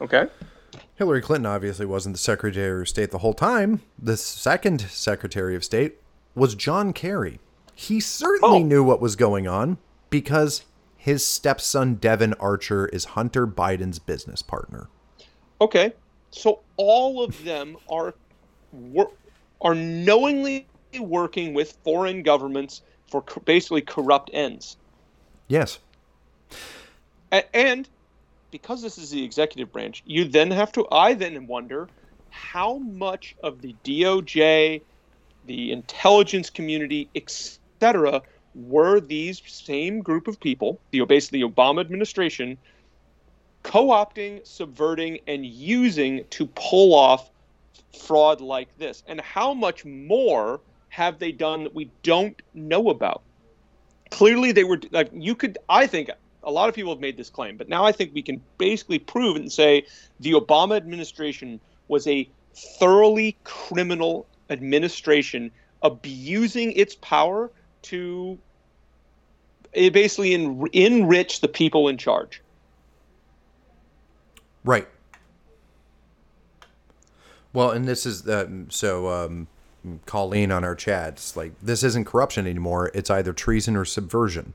Okay? 0.00 0.26
Hillary 0.96 1.20
Clinton 1.20 1.46
obviously 1.46 1.86
wasn't 1.86 2.14
the 2.14 2.20
Secretary 2.20 2.80
of 2.80 2.88
State 2.88 3.10
the 3.10 3.18
whole 3.18 3.34
time. 3.34 3.82
The 3.98 4.16
second 4.16 4.80
Secretary 4.82 5.54
of 5.54 5.64
State 5.64 5.96
was 6.36 6.54
John 6.54 6.92
Kerry. 6.92 7.40
He 7.74 7.98
certainly 8.00 8.60
Oh. 8.60 8.62
knew 8.62 8.84
what 8.84 9.00
was 9.00 9.16
going 9.16 9.48
on 9.48 9.78
because 10.10 10.62
his 10.96 11.26
stepson 11.26 11.94
Devon 11.96 12.34
Archer 12.34 12.86
is 12.88 13.04
Hunter 13.06 13.46
Biden's 13.46 13.98
business 13.98 14.42
partner. 14.42 14.88
Okay, 15.60 15.92
so 16.30 16.60
all 16.76 17.22
of 17.22 17.42
them 17.44 17.76
are 17.90 18.14
are 19.62 19.74
knowingly 19.74 20.66
working 21.00 21.54
with 21.54 21.78
foreign 21.82 22.22
governments 22.22 22.82
for 23.10 23.22
co- 23.22 23.40
basically 23.40 23.80
corrupt 23.80 24.28
ends. 24.34 24.76
Yes. 25.48 25.78
A- 27.32 27.56
and 27.56 27.88
because 28.50 28.82
this 28.82 28.98
is 28.98 29.10
the 29.10 29.22
executive 29.24 29.72
branch, 29.72 30.02
you 30.06 30.24
then 30.24 30.50
have 30.50 30.72
to. 30.72 30.86
I 30.92 31.14
then 31.14 31.46
wonder 31.46 31.88
how 32.30 32.76
much 32.78 33.34
of 33.42 33.62
the 33.62 33.74
DOJ, 33.82 34.82
the 35.46 35.72
intelligence 35.72 36.50
community, 36.50 37.08
etc., 37.14 38.22
were 38.54 39.00
these 39.00 39.42
same 39.46 40.00
group 40.00 40.28
of 40.28 40.40
people, 40.40 40.80
the 40.90 41.04
basically 41.04 41.42
the 41.42 41.48
Obama 41.48 41.80
administration, 41.80 42.56
co-opting, 43.62 44.46
subverting, 44.46 45.18
and 45.26 45.44
using 45.44 46.24
to 46.30 46.46
pull 46.46 46.94
off 46.94 47.30
fraud 47.98 48.40
like 48.40 48.68
this, 48.78 49.02
and 49.06 49.20
how 49.20 49.52
much 49.52 49.84
more 49.84 50.60
have 50.88 51.18
they 51.18 51.32
done 51.32 51.64
that 51.64 51.74
we 51.74 51.90
don't 52.02 52.40
know 52.54 52.88
about? 52.88 53.22
Clearly, 54.10 54.52
they 54.52 54.64
were 54.64 54.80
like 54.92 55.10
you 55.12 55.34
could. 55.34 55.58
I 55.68 55.86
think 55.86 56.10
a 56.42 56.50
lot 56.50 56.68
of 56.68 56.74
people 56.74 56.92
have 56.92 57.00
made 57.00 57.16
this 57.16 57.28
claim, 57.28 57.56
but 57.56 57.68
now 57.68 57.84
I 57.84 57.92
think 57.92 58.14
we 58.14 58.22
can 58.22 58.40
basically 58.56 58.98
prove 58.98 59.36
and 59.36 59.52
say 59.52 59.84
the 60.20 60.32
Obama 60.32 60.76
administration 60.76 61.60
was 61.88 62.06
a 62.06 62.28
thoroughly 62.54 63.36
criminal 63.44 64.26
administration 64.50 65.50
abusing 65.82 66.72
its 66.72 66.94
power 66.96 67.50
to 67.82 68.38
eh, 69.74 69.88
basically 69.88 70.34
en- 70.34 70.66
enrich 70.72 71.40
the 71.40 71.48
people 71.48 71.88
in 71.88 71.96
charge. 71.96 72.42
Right. 74.64 74.88
Well, 77.52 77.70
and 77.70 77.86
this 77.86 78.04
is 78.04 78.26
uh, 78.28 78.48
so 78.68 79.08
um, 79.08 79.46
Colleen 80.04 80.50
on 80.52 80.64
our 80.64 80.74
chats 80.74 81.36
like 81.36 81.52
this 81.62 81.82
isn't 81.82 82.04
corruption 82.04 82.46
anymore. 82.46 82.90
It's 82.92 83.08
either 83.08 83.32
treason 83.32 83.76
or 83.76 83.84
subversion. 83.84 84.54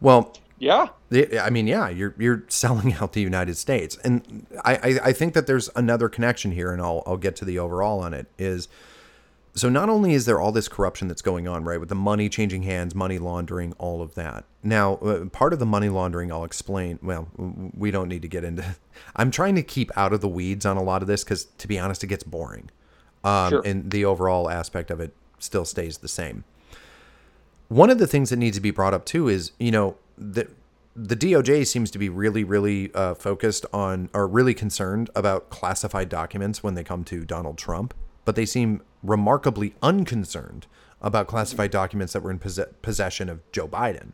Well, 0.00 0.34
Yeah. 0.62 0.90
I 1.40 1.50
mean, 1.50 1.66
yeah, 1.66 1.88
you're 1.88 2.14
you're 2.18 2.44
selling 2.46 2.94
out 3.00 3.14
the 3.14 3.20
United 3.20 3.56
States, 3.56 3.98
and 4.04 4.46
I, 4.64 4.74
I 4.76 5.00
I 5.08 5.12
think 5.12 5.34
that 5.34 5.48
there's 5.48 5.68
another 5.74 6.08
connection 6.08 6.52
here, 6.52 6.72
and 6.72 6.80
I'll 6.80 7.02
I'll 7.04 7.16
get 7.16 7.34
to 7.36 7.44
the 7.44 7.58
overall 7.58 7.98
on 7.98 8.14
it. 8.14 8.28
Is 8.38 8.68
so 9.56 9.68
not 9.68 9.88
only 9.88 10.14
is 10.14 10.24
there 10.24 10.40
all 10.40 10.52
this 10.52 10.68
corruption 10.68 11.08
that's 11.08 11.20
going 11.20 11.48
on, 11.48 11.64
right, 11.64 11.80
with 11.80 11.88
the 11.88 11.96
money 11.96 12.28
changing 12.28 12.62
hands, 12.62 12.94
money 12.94 13.18
laundering, 13.18 13.72
all 13.76 14.00
of 14.02 14.14
that. 14.14 14.44
Now, 14.62 14.94
uh, 14.98 15.24
part 15.26 15.52
of 15.52 15.58
the 15.58 15.66
money 15.66 15.88
laundering, 15.88 16.30
I'll 16.30 16.44
explain. 16.44 17.00
Well, 17.02 17.26
we 17.76 17.90
don't 17.90 18.08
need 18.08 18.22
to 18.22 18.28
get 18.28 18.44
into. 18.44 18.64
I'm 19.16 19.32
trying 19.32 19.56
to 19.56 19.64
keep 19.64 19.90
out 19.98 20.12
of 20.12 20.20
the 20.20 20.28
weeds 20.28 20.64
on 20.64 20.76
a 20.76 20.82
lot 20.82 21.02
of 21.02 21.08
this 21.08 21.24
because, 21.24 21.46
to 21.58 21.66
be 21.66 21.76
honest, 21.76 22.04
it 22.04 22.06
gets 22.06 22.22
boring. 22.22 22.70
Um, 23.24 23.50
Sure. 23.50 23.62
And 23.64 23.90
the 23.90 24.04
overall 24.04 24.48
aspect 24.48 24.92
of 24.92 25.00
it 25.00 25.12
still 25.40 25.64
stays 25.64 25.98
the 25.98 26.08
same. 26.08 26.44
One 27.68 27.90
of 27.90 27.98
the 27.98 28.06
things 28.06 28.30
that 28.30 28.36
needs 28.36 28.56
to 28.58 28.60
be 28.60 28.70
brought 28.70 28.94
up 28.94 29.04
too 29.04 29.28
is, 29.28 29.52
you 29.58 29.70
know, 29.72 29.96
the 30.22 30.48
the 30.94 31.16
DOJ 31.16 31.66
seems 31.66 31.90
to 31.90 31.98
be 31.98 32.08
really, 32.10 32.44
really 32.44 32.92
uh, 32.94 33.14
focused 33.14 33.64
on 33.72 34.10
or 34.12 34.26
really 34.28 34.52
concerned 34.52 35.08
about 35.14 35.48
classified 35.48 36.10
documents 36.10 36.62
when 36.62 36.74
they 36.74 36.84
come 36.84 37.02
to 37.04 37.24
Donald 37.24 37.56
Trump, 37.56 37.94
but 38.26 38.36
they 38.36 38.44
seem 38.44 38.82
remarkably 39.02 39.74
unconcerned 39.82 40.66
about 41.00 41.26
classified 41.28 41.70
documents 41.70 42.12
that 42.12 42.22
were 42.22 42.30
in 42.30 42.38
posse- 42.38 42.66
possession 42.82 43.30
of 43.30 43.40
Joe 43.52 43.66
Biden. 43.66 44.12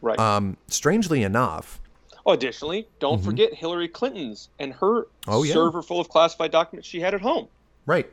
Right. 0.00 0.18
Um, 0.18 0.56
strangely 0.66 1.22
enough, 1.22 1.80
Additionally, 2.26 2.86
don't 3.00 3.22
forget 3.24 3.54
Hillary 3.54 3.88
Clinton's 3.88 4.48
and 4.58 4.72
her 4.74 5.02
Mm-hmm. 5.04 5.30
Oh, 5.30 5.42
yeah. 5.44 5.52
server 5.54 5.80
full 5.82 5.98
of 6.00 6.08
classified 6.10 6.50
documents 6.50 6.86
she 6.88 7.00
had 7.00 7.14
at 7.14 7.20
home. 7.22 7.48
right, 7.86 8.06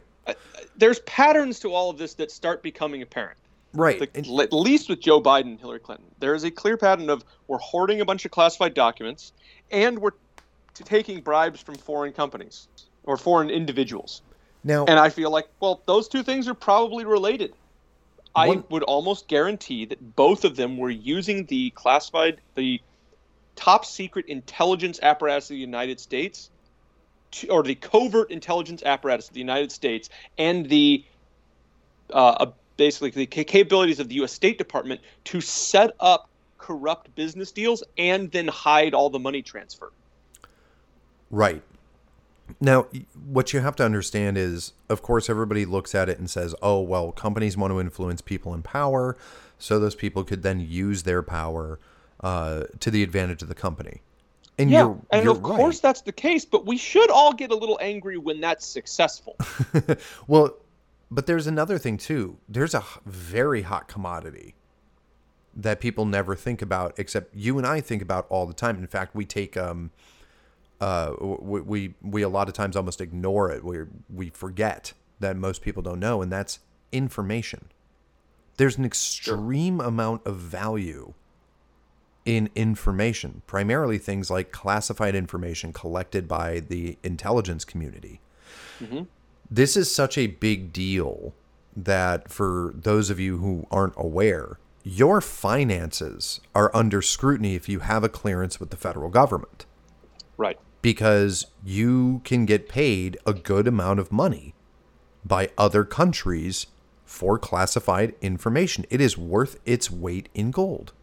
There's 0.78 1.00
patterns 1.00 1.60
to 1.62 1.74
all 1.74 1.90
of 1.90 1.98
this 1.98 2.14
that 2.16 2.32
start 2.32 2.62
becoming 2.64 3.02
apparent. 3.02 3.38
Right, 3.76 4.00
The- 4.00 4.10
and- 4.16 4.40
at 4.40 4.54
least 4.54 4.90
with 4.90 5.00
Joe 5.00 5.22
Biden 5.22 5.42
and 5.48 5.60
Hillary 5.60 5.80
Clinton, 5.80 6.08
there 6.20 6.34
is 6.34 6.44
a 6.44 6.52
clear 6.52 6.78
pattern 6.78 7.10
of 7.10 7.24
we're 7.48 7.58
hoarding 7.58 8.02
a 8.02 8.06
bunch 8.06 8.26
of 8.26 8.32
classified 8.32 8.74
documents 8.74 9.34
and 9.72 10.00
we're 10.00 10.12
t- 10.74 10.84
taking 10.84 11.22
bribes 11.22 11.62
from 11.62 11.76
foreign 11.76 12.14
companies 12.14 12.68
or 13.04 13.18
foreign 13.18 13.50
individuals. 13.50 14.22
now 14.64 14.86
And 14.86 15.00
I 15.00 15.10
feel 15.10 15.30
like, 15.30 15.48
well, 15.60 15.82
those 15.86 16.08
two 16.08 16.24
things 16.24 16.48
are 16.48 16.54
probably 16.54 17.06
related. 17.06 17.54
I 18.36 18.62
would 18.70 18.84
almost 18.84 19.28
guarantee 19.30 19.86
that 19.86 20.16
both 20.16 20.44
of 20.44 20.58
them 20.58 20.78
were 20.78 20.90
using 20.90 21.46
the 21.46 21.70
classified, 21.70 22.42
the 22.56 22.82
top 23.56 23.86
secret 23.86 24.26
intelligence 24.26 25.00
apparatus 25.02 25.46
of 25.46 25.54
the 25.54 25.62
United 25.62 26.02
States, 26.02 26.50
to, 27.32 27.48
or 27.48 27.64
the 27.64 27.76
covert 27.76 28.32
intelligence 28.32 28.84
apparatus 28.84 29.30
of 29.30 29.34
the 29.34 29.40
United 29.40 29.72
States, 29.72 30.10
and 30.38 30.68
the 30.68 31.06
uh, 32.12 32.48
basically 32.78 33.10
the 33.12 33.26
capabilities 33.26 34.00
of 34.00 34.10
the 34.10 34.16
U.S. 34.16 34.34
State 34.34 34.58
Department 34.58 35.02
to 35.26 35.42
set 35.42 35.92
up 36.00 36.30
corrupt 36.58 37.14
business 37.16 37.52
deals 37.52 37.84
and 37.98 38.32
then 38.32 38.48
hide 38.48 38.94
all 38.94 39.10
the 39.10 39.20
money 39.20 39.42
transfer. 39.42 39.92
Right. 41.30 41.62
Now, 42.60 42.88
what 43.28 43.54
you 43.54 43.60
have 43.60 43.76
to 43.78 43.86
understand 43.86 44.38
is, 44.38 44.74
of 44.90 45.02
course, 45.02 45.30
everybody 45.30 45.66
looks 45.66 45.96
at 45.96 46.10
it 46.10 46.20
and 46.20 46.30
says, 46.30 46.54
oh, 46.62 46.80
well, 46.80 47.12
companies 47.12 47.58
want 47.58 47.72
to 47.72 47.80
influence 47.80 48.22
people 48.22 48.54
in 48.54 48.62
power, 48.62 49.18
so 49.58 49.80
those 49.80 49.96
people 49.96 50.24
could 50.24 50.44
then 50.44 50.60
use 50.60 51.04
their 51.04 51.24
power 51.24 51.80
uh, 52.22 52.64
to 52.80 52.92
the 52.92 53.04
advantage 53.04 53.42
of 53.42 53.48
the 53.48 53.56
company. 53.56 54.02
And 54.58 54.70
Yeah, 54.70 54.82
you're, 54.82 55.02
and 55.12 55.24
you're 55.26 55.34
of 55.34 55.44
course 55.44 55.80
that's 55.80 56.02
the 56.02 56.14
case, 56.14 56.46
but 56.46 56.66
we 56.66 56.78
should 56.78 57.10
all 57.12 57.34
get 57.34 57.52
a 57.52 57.56
little 57.56 57.78
angry 57.82 58.18
when 58.18 58.40
that's 58.40 58.66
successful. 58.66 59.36
well, 60.28 60.56
but 61.16 61.28
there's 61.28 61.48
another 61.48 61.78
thing, 61.78 61.98
too. 61.98 62.38
There's 62.50 62.74
a 62.74 62.84
very 63.06 63.62
hot 63.62 63.88
commodity 63.88 64.56
that 65.56 65.80
people 65.80 66.06
never 66.06 66.36
think 66.36 66.62
about, 66.62 66.94
except 66.98 67.34
you 67.34 67.58
and 67.58 67.66
I 67.66 67.80
think 67.80 68.02
about 68.02 68.26
all 68.30 68.46
the 68.46 68.54
time. 68.54 68.78
In 68.78 68.88
fact, 68.88 69.16
we 69.16 69.24
take 69.24 69.56
um, 69.56 69.92
uh, 70.82 71.14
we, 71.22 71.62
we 71.62 71.94
we 72.02 72.22
a 72.22 72.28
lot 72.28 72.50
of 72.50 72.54
times 72.54 72.76
almost 72.76 73.00
ignore 73.00 73.50
it. 73.50 73.64
We 73.64 73.78
we 74.14 74.30
forget 74.30 74.92
that 75.22 75.38
most 75.38 75.62
people 75.62 75.82
don't 75.82 76.02
know, 76.02 76.22
and 76.22 76.30
that's 76.30 76.60
information. 76.92 77.70
There's 78.58 78.78
an 78.78 78.84
extreme 78.84 79.80
amount 79.80 80.28
of 80.28 80.36
value 80.36 81.14
in 82.26 82.50
information, 82.56 83.42
primarily 83.48 84.00
things 84.00 84.30
like 84.30 84.52
classified 84.52 85.16
information 85.16 85.72
collected 85.72 86.28
by 86.28 86.60
the 86.60 86.98
intelligence 87.04 87.64
community. 87.64 88.20
This 89.50 89.78
is 89.78 89.94
such 89.94 90.18
a 90.18 90.28
big 90.28 90.74
deal 90.74 91.34
that 91.76 92.32
for 92.32 92.74
those 92.76 93.10
of 93.10 93.20
you 93.20 93.38
who 93.38 93.68
aren't 93.70 93.94
aware, 93.98 94.60
your 94.84 95.22
finances 95.22 96.40
are 96.54 96.72
under 96.76 97.02
scrutiny 97.02 97.56
if 97.56 97.68
you 97.68 97.80
have 97.80 98.04
a 98.04 98.10
clearance 98.10 98.60
with 98.60 98.70
the 98.70 98.78
federal 98.78 99.10
government 99.10 99.66
Right. 100.38 100.58
because 100.82 101.48
you 101.64 102.22
can 102.24 102.46
get 102.46 102.70
paid 102.70 103.18
a 103.26 103.34
good 103.34 103.68
amount 103.68 104.00
of 104.00 104.12
money 104.12 104.54
by 105.26 105.50
other 105.58 105.84
countries 105.84 106.68
for 107.04 107.38
classified 107.40 108.14
information. 108.22 108.86
It 108.90 109.02
is 109.02 109.18
worth 109.18 109.60
its 109.66 109.90
weight 109.92 110.30
in 110.34 110.52
gold. 110.52 110.94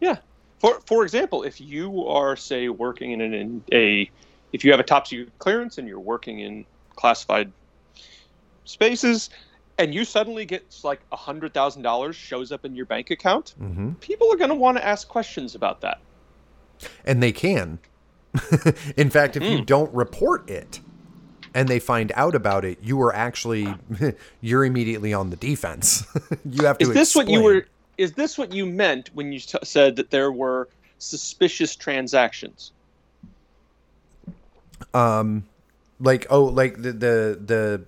Yeah. 0.00 0.18
For 0.60 0.80
for 0.86 1.02
example, 1.04 1.42
if 1.42 1.60
you 1.60 2.06
are 2.06 2.36
say 2.36 2.68
working 2.68 3.12
in 3.12 3.20
an 3.20 3.34
in 3.34 3.64
a 3.72 4.10
if 4.52 4.64
you 4.64 4.70
have 4.70 4.80
a 4.80 4.84
top 4.84 5.06
secret 5.06 5.32
clearance 5.38 5.78
and 5.78 5.88
you're 5.88 6.00
working 6.00 6.40
in 6.40 6.64
classified 6.96 7.52
spaces 8.64 9.30
and 9.78 9.94
you 9.94 10.04
suddenly 10.04 10.44
get 10.44 10.64
like 10.84 11.00
a 11.12 11.16
hundred 11.16 11.52
thousand 11.52 11.82
dollars 11.82 12.16
shows 12.16 12.52
up 12.52 12.64
in 12.64 12.74
your 12.74 12.86
bank 12.86 13.10
account, 13.10 13.54
hmm 13.58 13.92
people 14.00 14.32
are 14.32 14.36
going 14.36 14.50
to 14.50 14.54
want 14.54 14.76
to 14.76 14.84
ask 14.84 15.08
questions 15.08 15.54
about 15.54 15.80
that. 15.80 15.98
And 17.04 17.22
they 17.22 17.32
can. 17.32 17.78
in 18.96 19.10
fact, 19.10 19.36
if 19.36 19.42
you 19.42 19.64
don't 19.64 19.92
report 19.94 20.48
it 20.50 20.80
and 21.54 21.68
they 21.68 21.78
find 21.78 22.12
out 22.14 22.34
about 22.34 22.64
it, 22.64 22.78
you 22.82 23.00
are 23.00 23.14
actually 23.14 23.76
you're 24.40 24.64
immediately 24.64 25.12
on 25.12 25.30
the 25.30 25.36
defense. 25.36 26.04
you 26.50 26.66
have 26.66 26.78
to 26.78 26.88
Is 26.88 26.94
this 26.94 27.14
what 27.14 27.28
you 27.28 27.42
were? 27.42 27.66
Is 27.96 28.12
this 28.12 28.36
what 28.36 28.52
you 28.52 28.66
meant 28.66 29.10
when 29.14 29.32
you 29.32 29.38
t- 29.38 29.58
said 29.62 29.96
that 29.96 30.10
there 30.10 30.32
were 30.32 30.68
suspicious 30.98 31.76
transactions? 31.76 32.72
um 34.92 35.44
like 36.00 36.26
oh 36.30 36.44
like 36.44 36.76
the 36.82 36.92
the 36.92 37.40
the 37.44 37.86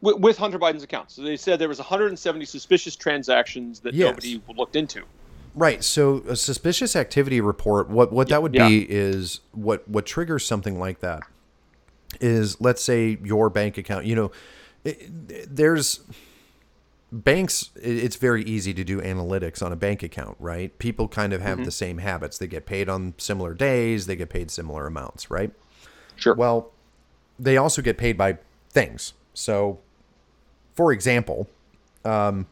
with, 0.00 0.18
with 0.18 0.38
Hunter 0.38 0.58
Biden's 0.58 0.82
account. 0.82 1.10
So 1.10 1.22
they 1.22 1.36
said 1.36 1.58
there 1.58 1.68
was 1.68 1.78
170 1.78 2.44
suspicious 2.44 2.96
transactions 2.96 3.80
that 3.80 3.94
Yes. 3.94 4.08
nobody 4.08 4.42
looked 4.56 4.76
into. 4.76 5.02
Right. 5.54 5.82
So 5.82 6.22
a 6.28 6.36
suspicious 6.36 6.94
activity 6.94 7.40
report, 7.40 7.90
what 7.90 8.12
what 8.12 8.28
that 8.28 8.42
would 8.42 8.54
Yeah. 8.54 8.68
be 8.68 8.86
is 8.88 9.40
what 9.52 9.86
what 9.88 10.06
triggers 10.06 10.46
something 10.46 10.78
like 10.78 11.00
that 11.00 11.22
is 12.20 12.60
let's 12.60 12.82
say 12.82 13.18
your 13.22 13.50
bank 13.50 13.76
account, 13.78 14.04
you 14.04 14.14
know, 14.14 14.30
it, 14.84 15.54
there's 15.54 16.00
banks 17.12 17.70
it's 17.74 18.14
very 18.14 18.44
easy 18.44 18.72
to 18.72 18.84
do 18.84 19.00
analytics 19.00 19.62
on 19.62 19.72
a 19.72 19.76
bank 19.76 20.02
account, 20.02 20.36
right? 20.38 20.76
People 20.78 21.08
kind 21.08 21.32
of 21.32 21.40
have 21.40 21.56
mm-hmm. 21.56 21.64
the 21.64 21.72
same 21.72 21.98
habits. 21.98 22.38
They 22.38 22.46
get 22.46 22.64
paid 22.66 22.88
on 22.88 23.14
similar 23.18 23.52
days, 23.54 24.06
they 24.06 24.16
get 24.16 24.30
paid 24.30 24.50
similar 24.50 24.86
amounts, 24.86 25.30
right? 25.30 25.50
Sure. 26.14 26.34
Well, 26.34 26.70
they 27.38 27.56
also 27.56 27.82
get 27.82 27.98
paid 27.98 28.16
by 28.16 28.38
things. 28.70 29.14
So, 29.34 29.78
for 30.74 30.92
example, 30.92 31.48
um, 32.04 32.46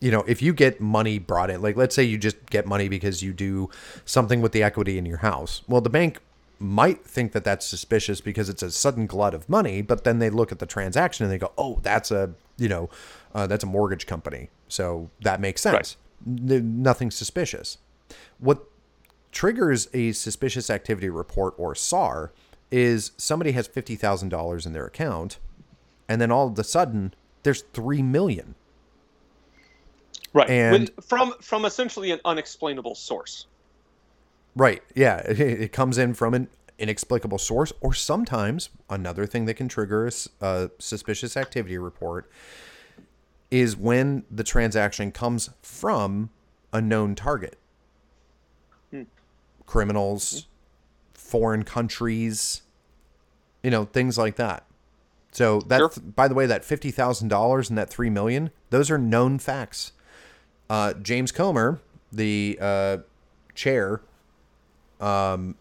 you 0.00 0.10
know, 0.10 0.24
if 0.26 0.40
you 0.40 0.52
get 0.52 0.80
money 0.80 1.18
brought 1.18 1.50
in, 1.50 1.60
like 1.60 1.76
let's 1.76 1.94
say 1.94 2.02
you 2.02 2.18
just 2.18 2.46
get 2.46 2.66
money 2.66 2.88
because 2.88 3.22
you 3.22 3.32
do 3.32 3.68
something 4.04 4.40
with 4.40 4.52
the 4.52 4.62
equity 4.62 4.98
in 4.98 5.04
your 5.06 5.18
house, 5.18 5.62
well, 5.68 5.80
the 5.80 5.90
bank 5.90 6.18
might 6.58 7.04
think 7.06 7.32
that 7.32 7.44
that's 7.44 7.66
suspicious 7.66 8.20
because 8.20 8.48
it's 8.48 8.62
a 8.62 8.70
sudden 8.70 9.06
glut 9.06 9.34
of 9.34 9.48
money, 9.48 9.82
but 9.82 10.04
then 10.04 10.18
they 10.18 10.30
look 10.30 10.52
at 10.52 10.58
the 10.58 10.66
transaction 10.66 11.24
and 11.24 11.32
they 11.32 11.38
go, 11.38 11.52
oh, 11.56 11.80
that's 11.82 12.10
a, 12.10 12.34
you 12.58 12.68
know, 12.68 12.88
uh, 13.34 13.46
that's 13.46 13.64
a 13.64 13.66
mortgage 13.66 14.06
company. 14.06 14.50
So 14.68 15.10
that 15.22 15.40
makes 15.40 15.62
sense. 15.62 15.96
N- 16.26 16.82
nothing 16.82 17.10
suspicious. 17.10 17.78
What 18.38 18.64
triggers 19.32 19.88
a 19.94 20.12
suspicious 20.12 20.68
activity 20.68 21.08
report 21.08 21.54
or 21.56 21.74
SAR 21.74 22.32
is 22.70 23.12
somebody 23.16 23.52
has 23.52 23.68
$50,000 23.68 24.66
in 24.66 24.72
their 24.72 24.86
account 24.86 25.38
and 26.08 26.20
then 26.20 26.30
all 26.30 26.48
of 26.48 26.58
a 26.58 26.64
sudden 26.64 27.14
there's 27.42 27.62
3 27.72 28.02
million. 28.02 28.54
right. 30.32 30.48
and- 30.50 30.90
With, 30.96 31.04
from 31.04 31.34
from 31.40 31.64
essentially 31.64 32.10
an 32.10 32.20
unexplainable 32.24 32.94
source. 32.94 33.46
Right. 34.56 34.82
Yeah. 34.94 35.18
It, 35.18 35.40
it 35.62 35.72
comes 35.72 35.98
in 35.98 36.14
from 36.14 36.34
an 36.34 36.48
inexplicable 36.78 37.38
source, 37.38 37.72
or 37.80 37.92
sometimes 37.94 38.70
another 38.88 39.26
thing 39.26 39.44
that 39.46 39.54
can 39.54 39.68
trigger 39.68 40.10
a 40.40 40.70
suspicious 40.78 41.36
activity 41.36 41.76
report 41.78 42.30
is 43.50 43.76
when 43.76 44.24
the 44.30 44.44
transaction 44.44 45.10
comes 45.12 45.50
from 45.62 46.30
a 46.72 46.80
known 46.80 47.14
target. 47.14 47.58
Hmm. 48.90 49.02
Criminals, 49.66 50.46
foreign 51.14 51.64
countries, 51.64 52.62
you 53.62 53.70
know, 53.70 53.84
things 53.84 54.16
like 54.16 54.36
that. 54.36 54.64
So 55.32 55.60
that, 55.62 55.78
Sure. 55.78 55.90
by 56.16 56.26
the 56.28 56.34
way, 56.34 56.46
that 56.46 56.64
fifty 56.64 56.90
thousand 56.90 57.28
dollars 57.28 57.68
and 57.68 57.78
that 57.78 57.88
three 57.90 58.10
million, 58.10 58.50
those 58.70 58.90
are 58.90 58.98
known 58.98 59.38
facts. 59.38 59.92
Uh, 60.68 60.94
James 60.94 61.32
Comer, 61.32 61.80
the 62.12 62.58
uh, 62.60 62.98
chair 63.54 64.02
um, 65.00 65.56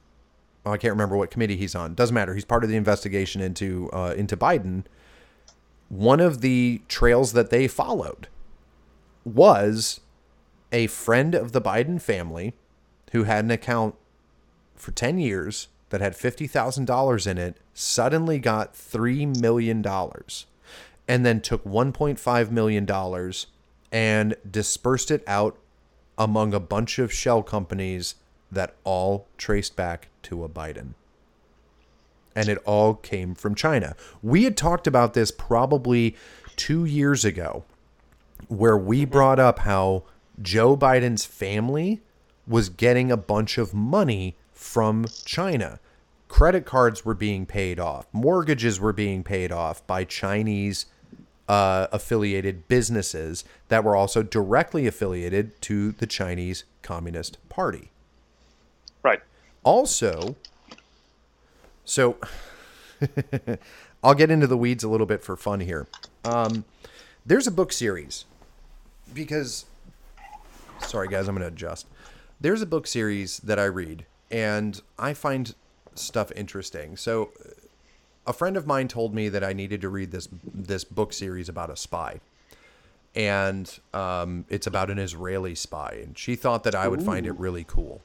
oh, 0.65 0.71
I 0.71 0.77
can't 0.77 0.91
remember 0.91 1.15
what 1.17 1.31
committee 1.31 1.55
he's 1.55 1.75
on. 1.75 1.95
Doesn't 1.95 2.13
matter. 2.13 2.33
He's 2.33 2.45
part 2.45 2.63
of 2.63 2.69
the 2.69 2.75
investigation 2.75 3.41
into 3.41 3.89
uh, 3.93 4.13
into 4.15 4.35
Biden. 4.35 4.83
One 5.87 6.19
of 6.19 6.41
the 6.41 6.81
trails 6.87 7.33
that 7.33 7.49
they 7.49 7.67
followed 7.67 8.27
was 9.25 10.01
a 10.71 10.87
friend 10.87 11.33
of 11.33 11.51
the 11.51 11.61
Biden 11.61 11.99
family 11.99 12.53
who 13.11 13.23
had 13.23 13.43
an 13.43 13.49
account 13.49 13.95
for 14.75 14.91
10 14.91 15.17
years 15.17 15.67
that 15.89 15.99
had 15.99 16.13
$50,000 16.13 17.27
in 17.27 17.37
it 17.39 17.57
suddenly 17.79 18.39
got 18.39 18.73
$3 18.73 19.39
million 19.39 19.85
and 21.07 21.25
then 21.25 21.39
took 21.39 21.63
$1.5 21.63 22.51
million 22.51 23.33
and 23.89 24.35
dispersed 24.49 25.11
it 25.11 25.23
out 25.25 25.57
among 26.17 26.53
a 26.53 26.59
bunch 26.59 26.99
of 26.99 27.13
shell 27.13 27.41
companies 27.41 28.15
that 28.51 28.75
all 28.83 29.27
traced 29.37 29.77
back 29.77 30.09
to 30.23 30.43
a 30.43 30.49
Biden. 30.49 30.89
And 32.35 32.49
it 32.49 32.57
all 32.65 32.95
came 32.95 33.33
from 33.33 33.55
China. 33.55 33.95
We 34.21 34.43
had 34.43 34.57
talked 34.57 34.85
about 34.85 35.13
this 35.13 35.31
probably 35.31 36.17
two 36.57 36.83
years 36.83 37.23
ago, 37.23 37.63
where 38.49 38.77
we 38.77 39.03
mm-hmm. 39.03 39.11
brought 39.11 39.39
up 39.39 39.59
how 39.59 40.03
Joe 40.41 40.75
Biden's 40.75 41.23
family 41.23 42.01
was 42.45 42.67
getting 42.67 43.09
a 43.09 43.17
bunch 43.17 43.57
of 43.57 43.73
money 43.73 44.35
from 44.51 45.05
China. 45.23 45.79
Credit 46.29 46.65
cards 46.65 47.03
were 47.03 47.15
being 47.15 47.45
paid 47.45 47.79
off, 47.79 48.07
mortgages 48.13 48.79
were 48.79 48.93
being 48.93 49.23
paid 49.23 49.51
off 49.51 49.85
by 49.85 50.05
Chinese 50.05 50.85
uh, 51.49 51.87
affiliated 51.91 52.67
businesses 52.67 53.43
that 53.67 53.83
were 53.83 53.95
also 53.95 54.21
directly 54.21 54.85
affiliated 54.85 55.59
to 55.63 55.91
the 55.93 56.05
Chinese 56.05 56.63
Communist 56.83 57.37
Party. 57.49 57.89
Right. 59.03 59.21
Also, 59.63 60.35
so 61.83 62.17
I'll 64.03 64.13
get 64.13 64.29
into 64.29 64.45
the 64.45 64.57
weeds 64.57 64.83
a 64.83 64.87
little 64.87 65.07
bit 65.07 65.23
for 65.23 65.35
fun 65.35 65.59
here. 65.59 65.87
Um, 66.23 66.63
there's 67.25 67.47
a 67.47 67.51
book 67.51 67.73
series 67.73 68.25
because, 69.13 69.65
sorry 70.79 71.07
guys, 71.07 71.27
I'm 71.27 71.35
going 71.35 71.41
to 71.41 71.53
adjust. 71.53 71.87
There's 72.39 72.61
a 72.61 72.67
book 72.67 72.85
series 72.85 73.39
that 73.39 73.57
I 73.57 73.65
read 73.65 74.05
and 74.29 74.79
I 74.99 75.15
find 75.15 75.55
stuff 75.99 76.31
interesting. 76.35 76.97
So, 76.97 77.31
a 78.27 78.33
friend 78.33 78.57
of 78.57 78.67
mine 78.67 78.87
told 78.87 79.13
me 79.13 79.29
that 79.29 79.43
I 79.43 79.53
needed 79.53 79.81
to 79.81 79.89
read 79.89 80.11
this 80.11 80.27
this 80.53 80.83
book 80.83 81.13
series 81.13 81.49
about 81.49 81.69
a 81.69 81.75
spy, 81.75 82.19
and 83.15 83.79
um, 83.93 84.45
it's 84.49 84.67
about 84.67 84.89
an 84.89 84.99
Israeli 84.99 85.55
spy, 85.55 85.99
and 86.03 86.17
she 86.17 86.35
thought 86.35 86.63
that 86.63 86.75
I 86.75 86.87
would 86.87 87.03
find 87.03 87.25
it 87.25 87.37
really 87.39 87.63
cool. 87.63 88.01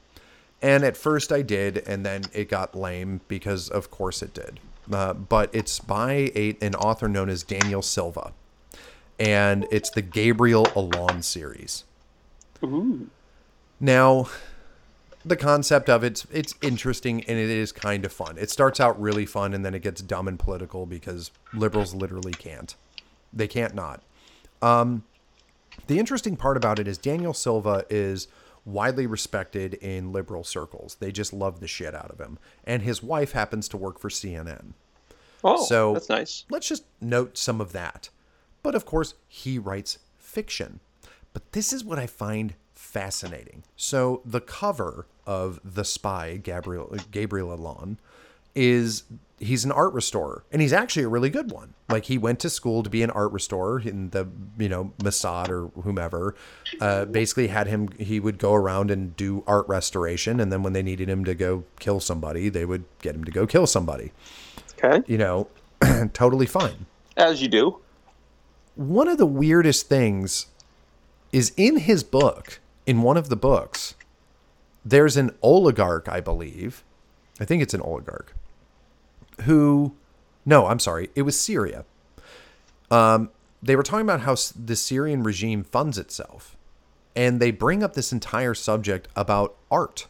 And 0.61 0.83
at 0.83 0.97
first 0.97 1.31
I 1.31 1.41
did, 1.41 1.77
and 1.87 2.05
then 2.05 2.23
it 2.33 2.49
got 2.49 2.75
lame 2.75 3.21
because, 3.27 3.69
of 3.69 3.91
course, 3.91 4.21
it 4.21 4.33
did. 4.33 4.59
Uh, 4.91 5.13
but 5.13 5.53
it's 5.53 5.79
by 5.79 6.31
a, 6.35 6.57
an 6.61 6.75
author 6.75 7.07
known 7.07 7.29
as 7.29 7.43
Daniel 7.43 7.81
Silva, 7.81 8.31
and 9.19 9.67
it's 9.71 9.89
the 9.89 10.01
Gabriel 10.01 10.67
Allon 10.75 11.21
series. 11.21 11.83
Ooh. 12.63 13.09
Now, 13.79 14.29
the 15.25 15.35
concept 15.35 15.89
of 15.89 16.03
it's 16.03 16.25
it's 16.31 16.53
interesting 16.61 17.23
and 17.23 17.37
it 17.37 17.49
is 17.49 17.71
kind 17.71 18.05
of 18.05 18.13
fun. 18.13 18.37
It 18.37 18.49
starts 18.51 18.79
out 18.79 18.99
really 19.01 19.25
fun 19.25 19.53
and 19.53 19.65
then 19.65 19.73
it 19.73 19.81
gets 19.81 20.01
dumb 20.01 20.27
and 20.27 20.37
political 20.37 20.85
because 20.85 21.31
liberals 21.53 21.95
literally 21.95 22.33
can't. 22.33 22.75
They 23.33 23.47
can't 23.47 23.73
not. 23.73 24.01
Um, 24.61 25.03
the 25.87 25.99
interesting 25.99 26.37
part 26.37 26.57
about 26.57 26.79
it 26.79 26.87
is 26.87 26.97
Daniel 26.97 27.33
Silva 27.33 27.85
is 27.89 28.27
widely 28.63 29.05
respected 29.05 29.73
in 29.75 30.11
liberal 30.11 30.43
circles. 30.43 30.95
They 30.99 31.11
just 31.11 31.33
love 31.33 31.59
the 31.59 31.67
shit 31.67 31.93
out 31.93 32.09
of 32.11 32.19
him, 32.19 32.39
and 32.63 32.81
his 32.81 33.03
wife 33.03 33.33
happens 33.33 33.67
to 33.69 33.77
work 33.77 33.99
for 33.99 34.09
CNN. 34.09 34.73
Oh, 35.43 35.63
So- 35.65 35.93
that's 35.93 36.09
nice. 36.09 36.45
Let's 36.49 36.67
just 36.67 36.85
note 37.01 37.37
some 37.37 37.59
of 37.61 37.73
that. 37.73 38.09
But 38.63 38.73
of 38.73 38.85
course, 38.85 39.13
he 39.27 39.59
writes 39.59 39.99
fiction. 40.17 40.79
But 41.33 41.51
this 41.51 41.71
is 41.73 41.83
what 41.83 41.99
I 41.99 42.07
find 42.07 42.55
fascinating. 42.95 43.63
So 43.75 44.21
the 44.23 44.39
cover 44.39 45.05
of 45.27 45.59
The 45.65 45.83
Spy, 45.83 46.37
Gabriel 46.37 46.95
Gabriel 47.11 47.51
Allon, 47.51 47.99
is 48.55 49.03
he's 49.37 49.65
an 49.65 49.71
art 49.73 49.93
restorer 49.93 50.45
and 50.49 50.61
he's 50.61 50.71
actually 50.71 51.03
a 51.03 51.09
really 51.09 51.29
good 51.29 51.51
one. 51.51 51.73
Like 51.89 52.05
he 52.05 52.17
went 52.17 52.39
to 52.39 52.49
school 52.49 52.83
to 52.83 52.89
be 52.89 53.03
an 53.03 53.09
art 53.11 53.33
restorer 53.33 53.81
in 53.81 54.11
the, 54.11 54.29
you 54.57 54.69
know, 54.69 54.93
Mossad 54.99 55.49
or 55.49 55.67
whomever. 55.81 56.35
Uh, 56.79 57.03
basically 57.03 57.47
had 57.47 57.67
him 57.67 57.89
he 57.99 58.21
would 58.21 58.37
go 58.37 58.53
around 58.53 58.89
and 58.91 59.13
do 59.17 59.43
art 59.45 59.67
restoration 59.67 60.39
and 60.39 60.49
then 60.49 60.63
when 60.63 60.71
they 60.71 60.81
needed 60.81 61.09
him 61.09 61.25
to 61.25 61.35
go 61.35 61.65
kill 61.79 61.99
somebody, 61.99 62.47
they 62.47 62.63
would 62.63 62.85
get 63.01 63.13
him 63.13 63.25
to 63.25 63.31
go 63.31 63.45
kill 63.45 63.67
somebody. 63.67 64.13
Okay. 64.81 65.03
You 65.05 65.17
know, 65.17 65.47
totally 66.13 66.45
fine 66.45 66.85
As 67.17 67.41
you 67.41 67.49
do. 67.49 67.81
one 68.75 69.09
of 69.09 69.17
the 69.17 69.25
weirdest 69.25 69.89
things 69.89 70.47
is 71.33 71.51
in 71.57 71.75
his 71.79 72.01
book, 72.05 72.61
in 72.85 73.01
one 73.01 73.17
of 73.17 73.29
the 73.29 73.35
books, 73.35 73.95
there's 74.83 75.17
an 75.17 75.31
oligarch, 75.41 76.07
I 76.07 76.19
believe. 76.21 76.83
I 77.39 77.45
think 77.45 77.61
it's 77.61 77.73
an 77.73 77.81
oligarch 77.81 78.33
who, 79.41 79.95
no, 80.45 80.67
I'm 80.67 80.79
sorry, 80.79 81.09
it 81.15 81.23
was 81.23 81.39
Syria. 81.39 81.85
Um, 82.89 83.31
they 83.61 83.75
were 83.75 83.83
talking 83.83 84.05
about 84.05 84.21
how 84.21 84.35
the 84.55 84.75
Syrian 84.75 85.23
regime 85.23 85.63
funds 85.63 85.97
itself, 85.97 86.55
and 87.15 87.39
they 87.39 87.51
bring 87.51 87.83
up 87.83 87.93
this 87.93 88.13
entire 88.13 88.53
subject 88.53 89.07
about 89.15 89.55
art, 89.69 90.07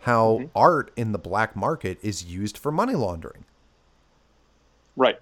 how 0.00 0.50
art 0.54 0.92
in 0.96 1.12
the 1.12 1.18
black 1.18 1.56
market 1.56 1.98
is 2.02 2.24
used 2.24 2.56
for 2.56 2.70
money 2.70 2.94
laundering 2.94 3.44
Right. 4.96 5.16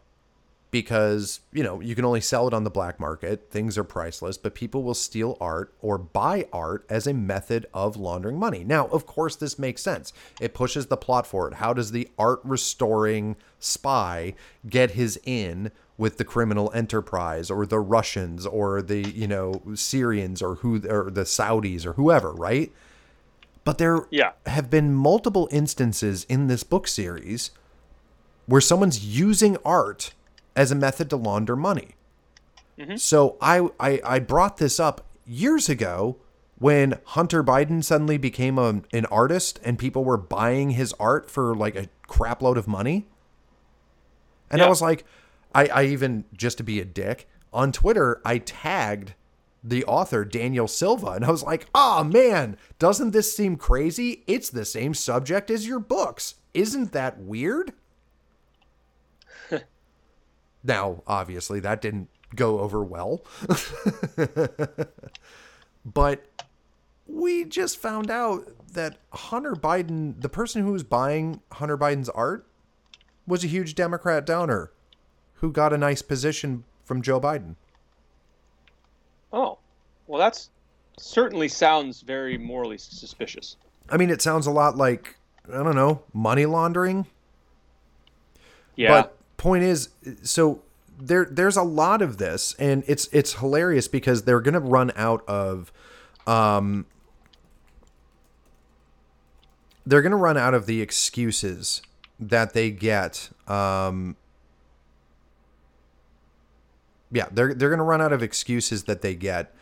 Because 0.75 1.39
you 1.53 1.63
know 1.63 1.79
you 1.79 1.95
can 1.95 2.05
only 2.05 2.21
sell 2.21 2.49
it 2.49 2.53
on 2.53 2.65
the 2.65 2.71
black 2.71 2.99
market 2.99 3.49
things 3.49 3.79
are 3.79 3.85
priceless 3.85 4.37
but 4.37 4.57
people 4.57 4.83
will 4.83 4.93
steal 4.93 5.37
art 5.41 5.73
or 5.81 5.97
buy 5.97 6.49
art 6.53 6.85
as 6.91 7.07
a 7.07 7.15
method 7.15 7.65
of 7.73 7.97
laundering 7.97 8.37
money 8.37 8.65
now 8.65 8.89
of 8.89 9.07
course 9.07 9.37
this 9.37 9.57
makes 9.57 9.81
sense 9.81 10.13
it 10.41 10.53
pushes 10.53 10.87
the 10.87 10.97
plot 10.97 11.29
forward 11.29 11.55
how 11.55 11.73
does 11.73 11.93
the 11.93 12.09
art 12.19 12.41
restoring 12.43 13.37
spy 13.61 14.35
get 14.69 14.91
his 14.91 15.17
in 15.23 15.71
with 15.97 16.19
the 16.19 16.25
criminal 16.25 16.73
enterprise 16.75 17.53
or 17.53 17.65
the 17.67 17.79
Russians 17.79 18.45
or 18.45 18.83
the, 18.83 18.99
you 18.99 19.29
know, 19.29 19.63
Syrians 19.77 20.43
or 20.43 20.57
who 20.57 20.83
or 20.89 21.09
the 21.09 21.23
Saudis 21.23 21.87
or 21.87 21.93
whoever, 21.93 22.33
right? 22.33 22.73
But 23.63 23.79
there 23.79 24.09
Yeah. 24.11 24.33
have 24.47 24.69
been 24.71 24.93
multiple 24.93 25.49
instances 25.53 26.25
in 26.25 26.49
this 26.49 26.65
book 26.65 26.89
series 26.89 27.53
where 28.47 28.61
someone's 28.61 29.05
using 29.07 29.57
art 29.65 30.15
as 30.57 30.71
a 30.71 30.75
method 30.75 31.11
to 31.11 31.17
launder 31.17 31.57
money. 31.57 31.95
Mm-hmm. 32.79 32.97
So 32.97 33.37
I, 33.41 33.69
I 33.79 34.01
I 34.05 34.19
brought 34.19 34.57
this 34.57 34.81
up 34.81 35.07
years 35.27 35.69
ago 35.69 36.17
when 36.59 36.99
Hunter 37.05 37.43
Biden 37.43 37.83
suddenly 37.83 38.17
became 38.17 38.59
a, 38.59 38.83
an 38.93 39.07
artist 39.07 39.61
and 39.65 39.79
people 39.79 40.05
were 40.05 40.17
buying 40.17 40.71
his 40.71 40.93
art 40.95 41.31
for 41.31 41.55
like 41.55 41.77
a 41.77 41.89
crap 42.07 42.43
load 42.43 42.57
of 42.57 42.69
money. 42.69 43.07
And 44.51 44.63
I 44.63 44.69
was 44.69 44.81
like, 44.81 45.05
I, 45.55 45.67
I 45.67 45.85
even 45.85 46.25
just 46.37 46.59
to 46.59 46.65
be 46.65 46.81
a 46.81 46.85
dick 46.85 47.29
on 47.53 47.73
Twitter, 47.73 48.21
I 48.25 48.39
tagged 48.39 49.15
the 49.63 49.85
author 49.85 50.25
Daniel 50.25 50.69
Silva 50.69 51.09
and 51.09 51.25
I 51.25 51.31
was 51.31 51.43
like, 51.43 51.67
oh 51.75 52.05
man, 52.05 52.57
doesn't 52.79 53.13
this 53.13 53.35
seem 53.35 53.57
crazy? 53.57 54.23
It's 54.27 54.51
the 54.51 54.65
same 54.65 54.95
subject 54.95 55.51
as 55.51 55.67
your 55.67 55.81
books. 55.81 56.37
Isn't 56.53 56.93
that 56.93 57.19
weird? 57.19 57.73
Now, 60.65 61.03
obviously, 61.07 61.61
that 61.61 61.81
didn't 61.81 62.09
go 62.35 62.61
over 62.61 62.83
well. 62.83 63.23
but 65.85 66.27
we 67.07 67.45
just 67.45 67.79
found 67.79 68.11
out 68.11 68.49
that 68.73 68.97
Hunter 69.13 69.53
Biden, 69.53 70.21
the 70.21 70.29
person 70.29 70.65
who 70.65 70.73
was 70.73 70.83
buying 70.83 71.41
Hunter 71.53 71.77
Biden's 71.77 72.09
art, 72.09 72.47
was 73.27 73.45
a 73.45 73.47
huge 73.47 73.75
Democrat 73.75 74.27
donor 74.27 74.73
who 75.35 75.53
got 75.53 75.73
a 75.73 75.79
nice 75.79 76.03
position 76.03 76.65
from 76.85 77.03
Joe 77.03 77.21
Biden. 77.21 77.57
Oh, 79.33 79.59
well, 80.07 80.19
that's 80.19 80.51
certainly 80.99 81.49
sounds 81.49 82.01
very 82.01 82.39
morally 82.39 82.79
suspicious. 82.79 83.57
I 83.89 83.97
mean, 83.97 84.11
it 84.11 84.23
sounds 84.23 84.47
a 84.47 84.51
lot 84.51 84.77
like, 84.77 85.17
I 85.53 85.63
don't 85.63 85.75
know, 85.75 86.03
money 86.13 86.47
laundering. 86.47 87.07
Yeah. 88.77 89.07
Point 89.45 89.63
is, 89.63 89.91
so 90.23 90.63
there 90.99 91.27
there's 91.27 91.59
a 91.59 91.63
lot 91.63 92.01
of 92.01 92.17
this, 92.17 92.55
and 92.59 92.83
it's 92.87 93.09
it's 93.13 93.35
hilarious 93.35 93.89
because 93.89 94.23
they're 94.23 94.41
gonna 94.41 94.59
run 94.59 94.91
out 94.97 95.23
of, 95.29 95.71
um, 96.27 96.87
they're 99.85 100.01
gonna 100.01 100.17
run 100.17 100.39
out 100.39 100.55
of 100.55 100.65
the 100.65 100.81
excuses 100.81 101.83
that 102.19 102.55
they 102.55 102.71
get. 102.71 103.29
Um, 103.47 104.17
yeah, 107.13 107.27
they're 107.31 107.53
they're 107.53 107.69
gonna 107.69 107.85
run 107.85 108.01
out 108.01 108.15
of 108.15 108.23
excuses 108.23 108.85
that 108.85 109.03
they 109.03 109.15
get 109.15 109.55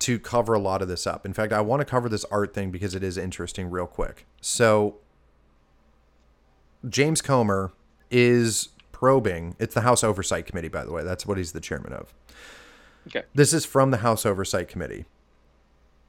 to 0.00 0.18
cover 0.18 0.52
a 0.52 0.58
lot 0.58 0.82
of 0.82 0.88
this 0.88 1.06
up. 1.06 1.24
In 1.24 1.32
fact, 1.32 1.50
I 1.50 1.62
want 1.62 1.80
to 1.80 1.86
cover 1.86 2.10
this 2.10 2.26
art 2.26 2.52
thing 2.52 2.70
because 2.70 2.94
it 2.94 3.02
is 3.02 3.16
interesting 3.16 3.70
real 3.70 3.86
quick. 3.86 4.26
So 4.42 4.96
James 6.86 7.22
Comer 7.22 7.72
is 8.10 8.68
probing. 9.04 9.54
It's 9.58 9.74
the 9.74 9.82
House 9.82 10.02
Oversight 10.02 10.46
Committee, 10.46 10.68
by 10.68 10.82
the 10.82 10.90
way. 10.90 11.04
That's 11.04 11.26
what 11.26 11.36
he's 11.36 11.52
the 11.52 11.60
chairman 11.60 11.92
of. 11.92 12.14
okay. 13.06 13.24
This 13.34 13.52
is 13.52 13.66
from 13.66 13.90
the 13.90 13.98
House 13.98 14.24
Oversight 14.24 14.66
Committee. 14.66 15.04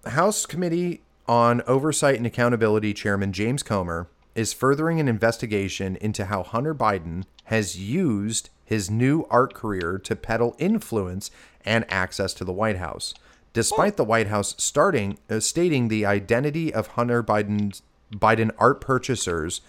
House 0.06 0.46
Committee 0.46 1.02
on 1.28 1.62
Oversight 1.68 2.16
and 2.16 2.26
Accountability 2.26 2.94
Chairman 2.94 3.34
James 3.34 3.64
Comer 3.64 4.08
is 4.34 4.54
furthering 4.54 5.02
an 5.02 5.10
investigation 5.10 5.98
into 5.98 6.24
how 6.24 6.42
Hunter 6.42 6.74
Biden 6.74 7.26
has 7.46 7.78
used 7.78 8.50
his 8.64 8.90
new 8.90 9.28
art 9.30 9.54
career 9.54 9.98
to 9.98 10.16
peddle 10.16 10.56
influence 10.58 11.32
and 11.66 11.84
access 11.90 12.34
to 12.36 12.46
the 12.46 12.54
White 12.54 12.78
House. 12.78 13.14
Despite 13.52 13.98
the 13.98 14.06
White 14.06 14.28
House 14.28 14.56
starting 14.58 15.18
uh, 15.30 15.42
stating 15.42 15.90
the 15.90 16.06
identity 16.06 16.74
of 16.74 16.88
Hunter 16.88 17.22
Biden's 17.22 17.82
Biden 18.14 18.52
art 18.58 18.80
purchasers 18.80 19.60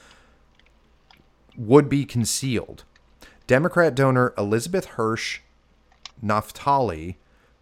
would 1.57 1.89
be 1.89 2.05
concealed. 2.05 2.85
Democrat 3.47 3.95
donor 3.95 4.35
Elizabeth 4.37 4.87
Hirsch 4.87 5.41
Naftali 6.25 7.15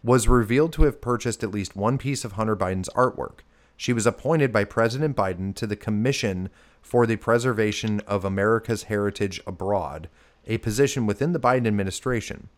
was 0.03 0.27
revealed 0.27 0.73
to 0.73 0.83
have 0.83 0.99
purchased 0.99 1.43
at 1.43 1.51
least 1.51 1.75
one 1.75 1.99
piece 1.99 2.25
of 2.25 2.33
Hunter 2.33 2.55
Biden's 2.55 2.89
artwork. 2.89 3.39
She 3.77 3.93
was 3.93 4.07
appointed 4.07 4.51
by 4.51 4.63
President 4.63 5.15
Biden 5.15 5.53
to 5.55 5.67
the 5.67 5.75
Commission 5.75 6.49
for 6.81 7.05
the 7.05 7.17
Preservation 7.17 7.99
of 8.01 8.25
America's 8.25 8.83
Heritage 8.83 9.39
Abroad, 9.45 10.09
a 10.47 10.57
position 10.59 11.05
within 11.05 11.33
the 11.33 11.39
Biden 11.39 11.67
administration. 11.67 12.49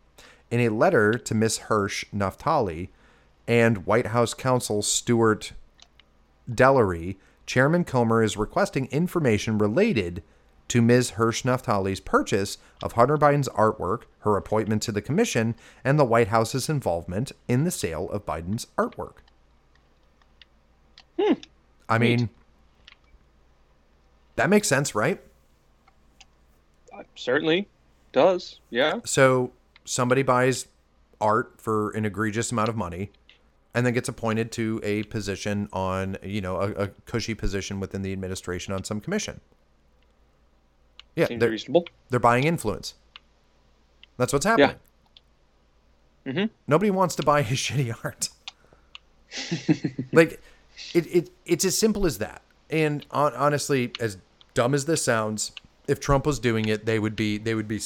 In 0.49 0.61
a 0.61 0.69
letter 0.69 1.13
to 1.13 1.36
Miss 1.36 1.57
Hirsch 1.57 2.05
Naftali 2.15 2.89
and 3.45 3.86
White 3.86 4.07
House 4.07 4.34
counsel 4.34 4.82
Stuart 4.82 5.51
Delery, 6.49 7.17
Chairman 7.45 7.84
Comer 7.84 8.23
is 8.23 8.38
requesting 8.38 8.88
information 8.88 9.57
related 9.57 10.23
to 10.70 10.82
Ms. 10.82 11.11
Hirsch 11.11 11.43
Naftali's 11.43 11.99
purchase 11.99 12.57
of 12.84 12.93
Hunter 12.93 13.18
Biden's 13.18 13.49
artwork, 13.49 14.03
her 14.20 14.36
appointment 14.36 14.82
to 14.84 14.91
the 14.91 15.01
commission, 15.01 15.55
and 15.84 15.97
the 15.97 16.05
White 16.05 16.28
House's 16.28 16.70
involvement 16.70 17.32
in 17.47 17.63
the 17.63 17.72
sale 17.72 18.09
of 18.09 18.26
Biden's 18.26 18.68
artwork. 18.78 19.18
Hmm. 21.20 21.34
I 21.89 21.97
mean, 21.97 22.30
that 24.36 24.49
makes 24.49 24.68
sense, 24.68 24.93
right? 24.93 25.22
Uh, 26.93 27.03
certainly 27.15 27.68
does. 28.11 28.59
Yeah. 28.70 28.99
So 29.05 29.51
somebody 29.86 30.22
buys 30.22 30.68
art 31.20 31.53
for 31.57 31.91
an 31.91 32.05
egregious 32.05 32.51
amount 32.51 32.70
of 32.70 32.76
money 32.76 33.11
and 33.74 33.86
then 33.86 33.93
gets 33.93 34.09
appointed 34.09 34.51
to 34.51 34.80
a 34.84 35.03
position 35.03 35.70
on, 35.72 36.18
you 36.24 36.41
know, 36.41 36.57
a, 36.57 36.72
a 36.72 36.88
cushy 37.05 37.34
position 37.34 37.80
within 37.80 38.01
the 38.01 38.11
administration 38.11 38.74
on 38.74 38.84
some 38.84 38.99
commission. 38.99 39.39
Yeah, 41.18 41.28
Seems 41.28 41.39
they're, 41.39 41.49
reasonable. 41.49 41.86
they're 42.11 42.20
buying 42.20 42.43
influence. 42.45 42.93
That's 44.18 44.32
what's 44.32 44.45
happening. 44.45 44.76
Mhm. 46.26 46.49
Nobody 46.68 46.91
wants 46.91 47.15
to 47.15 47.24
buy 47.24 47.41
his 47.41 47.57
shitty 47.65 47.93
art. 48.03 48.30
like, 50.11 50.41
it, 50.93 51.07
it 51.07 51.30
it's 51.45 51.65
as 51.65 51.78
simple 51.78 52.05
as 52.05 52.20
that. 52.20 52.41
And 52.70 53.05
on, 53.11 53.34
honestly, 53.34 53.91
as 53.99 54.18
dumb 54.53 54.74
as 54.74 54.86
this 54.86 55.03
sounds, 55.03 55.51
if 55.88 55.99
Trump 55.99 56.26
was 56.26 56.38
doing 56.39 56.65
it, 56.68 56.86
they 56.86 56.99
would 56.99 57.15
be 57.15 57.38
they 57.38 57.55
would 57.55 57.68
be 57.68 57.80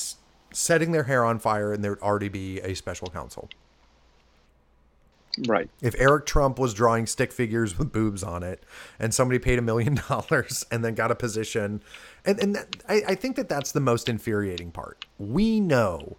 setting 0.51 0.91
their 0.91 1.03
hair 1.03 1.23
on 1.23 1.39
fire, 1.39 1.71
and 1.71 1.83
there 1.83 1.91
would 1.91 2.01
already 2.01 2.29
be 2.29 2.59
a 2.61 2.73
special 2.73 3.07
counsel. 3.07 3.49
Right. 5.47 5.69
If 5.81 5.95
Eric 5.97 6.25
Trump 6.25 6.59
was 6.59 6.73
drawing 6.73 7.05
stick 7.05 7.31
figures 7.31 7.77
with 7.77 7.91
boobs 7.91 8.23
on 8.23 8.43
it, 8.43 8.63
and 8.99 9.13
somebody 9.13 9.39
paid 9.39 9.59
a 9.59 9.61
million 9.61 9.99
dollars 10.09 10.65
and 10.71 10.83
then 10.83 10.95
got 10.95 11.11
a 11.11 11.15
position, 11.15 11.81
and 12.25 12.39
and 12.39 12.55
that, 12.55 12.75
I, 12.87 13.01
I 13.09 13.15
think 13.15 13.35
that 13.35 13.49
that's 13.49 13.71
the 13.71 13.79
most 13.79 14.09
infuriating 14.09 14.71
part. 14.71 15.05
We 15.17 15.59
know 15.59 16.17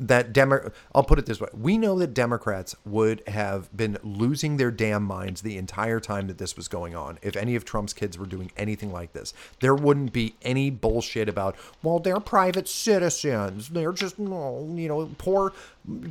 that 0.00 0.32
Demo- 0.32 0.72
I'll 0.94 1.04
put 1.04 1.18
it 1.18 1.26
this 1.26 1.40
way: 1.40 1.48
we 1.52 1.78
know 1.78 1.98
that 1.98 2.14
Democrats 2.14 2.74
would 2.84 3.22
have 3.28 3.74
been 3.76 3.98
losing 4.02 4.56
their 4.56 4.70
damn 4.70 5.02
minds 5.04 5.42
the 5.42 5.56
entire 5.58 6.00
time 6.00 6.26
that 6.28 6.38
this 6.38 6.56
was 6.56 6.66
going 6.68 6.96
on. 6.96 7.18
If 7.22 7.36
any 7.36 7.54
of 7.54 7.64
Trump's 7.64 7.92
kids 7.92 8.18
were 8.18 8.26
doing 8.26 8.50
anything 8.56 8.90
like 8.92 9.12
this, 9.12 9.32
there 9.60 9.74
wouldn't 9.74 10.12
be 10.12 10.34
any 10.42 10.70
bullshit 10.70 11.28
about. 11.28 11.54
Well, 11.82 11.98
they're 11.98 12.18
private 12.20 12.66
citizens. 12.66 13.68
They're 13.68 13.92
just, 13.92 14.16
oh, 14.18 14.74
you 14.74 14.88
know, 14.88 15.10
poor, 15.18 15.52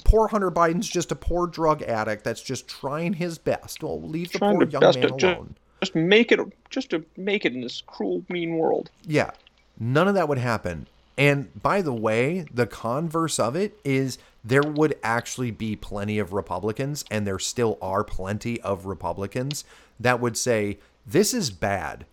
poor 0.06 0.28
Hunter 0.28 0.52
Biden's 0.52 0.88
just 0.88 1.12
a 1.12 1.16
poor 1.16 1.48
drug 1.48 1.82
addict 1.82 2.24
that's 2.24 2.42
just 2.42 2.68
trying 2.68 3.14
his 3.14 3.38
best. 3.38 3.82
Well, 3.84 4.02
leave 4.02 4.32
the 4.32 4.40
Trying 4.40 4.58
poor 4.58 4.68
young 4.68 4.82
man 4.82 4.94
to 4.94 5.08
alone. 5.14 5.56
just 5.82 5.96
make 5.96 6.32
it 6.32 6.40
just 6.70 6.92
to 6.92 7.04
make 7.18 7.46
it 7.46 7.54
in 7.54 7.62
this 7.62 7.82
cruel, 7.86 8.24
mean 8.30 8.56
world. 8.58 8.92
Yeah, 9.06 9.32
none 9.80 10.08
of 10.08 10.14
that 10.16 10.28
would 10.30 10.38
happen. 10.38 10.88
And 11.20 11.50
by 11.62 11.82
the 11.82 11.94
way, 11.94 12.46
the 12.52 12.66
converse 12.66 13.40
of 13.40 13.54
it 13.58 13.78
is 13.84 14.18
there 14.42 14.64
would 14.64 14.98
actually 15.04 15.52
be 15.52 15.76
plenty 15.76 16.18
of 16.18 16.32
Republicans, 16.32 17.04
and 17.12 17.28
there 17.28 17.38
still 17.38 17.78
are 17.82 18.06
plenty 18.06 18.60
of 18.62 18.86
Republicans 18.86 19.66
that 20.00 20.22
would 20.22 20.38
say, 20.38 20.80
This 21.06 21.34
is 21.34 21.52
bad. 21.52 22.06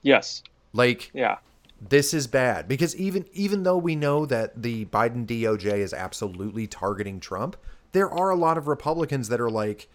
Yes. 0.00 0.42
Like, 0.72 1.10
Yeah. 1.12 1.36
this 1.78 2.14
is 2.14 2.26
bad. 2.26 2.66
Because 2.68 2.96
even 2.96 3.26
even 3.34 3.64
though 3.64 3.76
we 3.76 3.94
know 3.94 4.24
that 4.24 4.62
the 4.62 4.86
Biden 4.86 5.26
DOJ 5.26 5.78
is 5.78 5.92
absolutely 5.92 6.66
targeting 6.66 7.20
Trump, 7.20 7.54
there 7.92 8.10
are 8.10 8.30
a 8.30 8.36
lot 8.36 8.56
of 8.56 8.66
Republicans 8.66 9.28
that 9.28 9.42
are 9.42 9.50
like, 9.50 9.88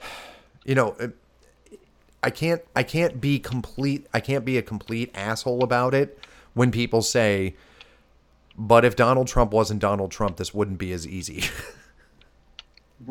you 0.64 0.74
know, 0.74 0.96
uh, 0.98 1.08
I 2.22 2.30
can't 2.30 2.62
I 2.74 2.82
can't 2.82 3.20
be 3.20 3.38
complete 3.38 4.06
I 4.14 4.20
can't 4.20 4.46
be 4.46 4.56
a 4.56 4.62
complete 4.62 5.10
asshole 5.14 5.62
about 5.62 5.92
it 5.92 6.18
when 6.56 6.72
people 6.72 7.02
say 7.02 7.54
but 8.58 8.84
if 8.84 8.96
Donald 8.96 9.28
Trump 9.28 9.52
wasn't 9.52 9.80
Donald 9.80 10.10
Trump 10.10 10.38
this 10.38 10.52
wouldn't 10.52 10.78
be 10.78 10.90
as 10.92 11.06
easy. 11.06 11.44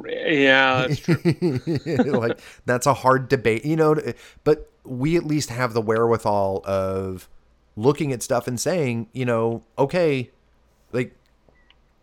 Yeah. 0.08 0.88
That's 0.88 1.00
true. 1.00 1.62
like 2.20 2.40
that's 2.66 2.88
a 2.88 2.94
hard 2.94 3.30
debate, 3.30 3.66
you 3.66 3.76
know, 3.76 3.96
but 4.44 4.72
we 4.84 5.16
at 5.16 5.24
least 5.26 5.50
have 5.50 5.74
the 5.74 5.82
wherewithal 5.82 6.62
of 6.66 7.30
looking 7.76 8.12
at 8.12 8.24
stuff 8.24 8.48
and 8.48 8.60
saying, 8.60 9.08
you 9.14 9.26
know, 9.26 9.64
okay, 9.78 10.32
like 10.92 11.16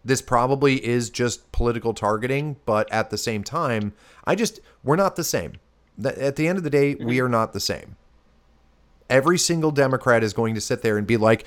This 0.05 0.22
probably 0.22 0.84
is 0.84 1.11
just 1.11 1.51
political 1.53 1.95
targeting, 1.95 2.57
but 2.66 2.90
at 2.93 3.11
the 3.11 3.18
same 3.18 3.45
time, 3.45 3.93
I 4.24 4.34
just 4.34 4.61
we're 4.84 4.97
not 4.97 5.16
the 5.16 5.24
same. 5.24 5.55
At 6.05 6.36
the 6.36 6.49
end 6.49 6.59
of 6.59 6.64
the 6.64 6.70
day, 6.70 6.95
we 6.95 7.16
mm-hmm. 7.16 7.26
are 7.26 7.28
not 7.28 7.53
the 7.53 7.61
same. 7.61 7.97
Every 9.12 9.38
single 9.38 9.70
Democrat 9.70 10.24
is 10.24 10.32
going 10.32 10.54
to 10.54 10.60
sit 10.60 10.80
there 10.80 10.96
and 10.96 11.06
be 11.06 11.18
like, 11.18 11.44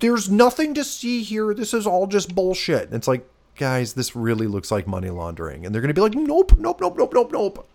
"There's 0.00 0.30
nothing 0.30 0.74
to 0.74 0.84
see 0.84 1.22
here. 1.22 1.54
This 1.54 1.72
is 1.72 1.86
all 1.86 2.06
just 2.06 2.34
bullshit." 2.34 2.84
And 2.84 2.94
it's 2.94 3.08
like, 3.08 3.26
guys, 3.56 3.94
this 3.94 4.14
really 4.14 4.46
looks 4.46 4.70
like 4.70 4.86
money 4.86 5.08
laundering, 5.08 5.64
and 5.64 5.74
they're 5.74 5.80
going 5.80 5.88
to 5.88 5.94
be 5.94 6.02
like, 6.02 6.14
"Nope, 6.14 6.52
nope, 6.58 6.80
nope, 6.82 6.96
nope, 6.98 7.12
nope, 7.14 7.32
nope." 7.32 7.66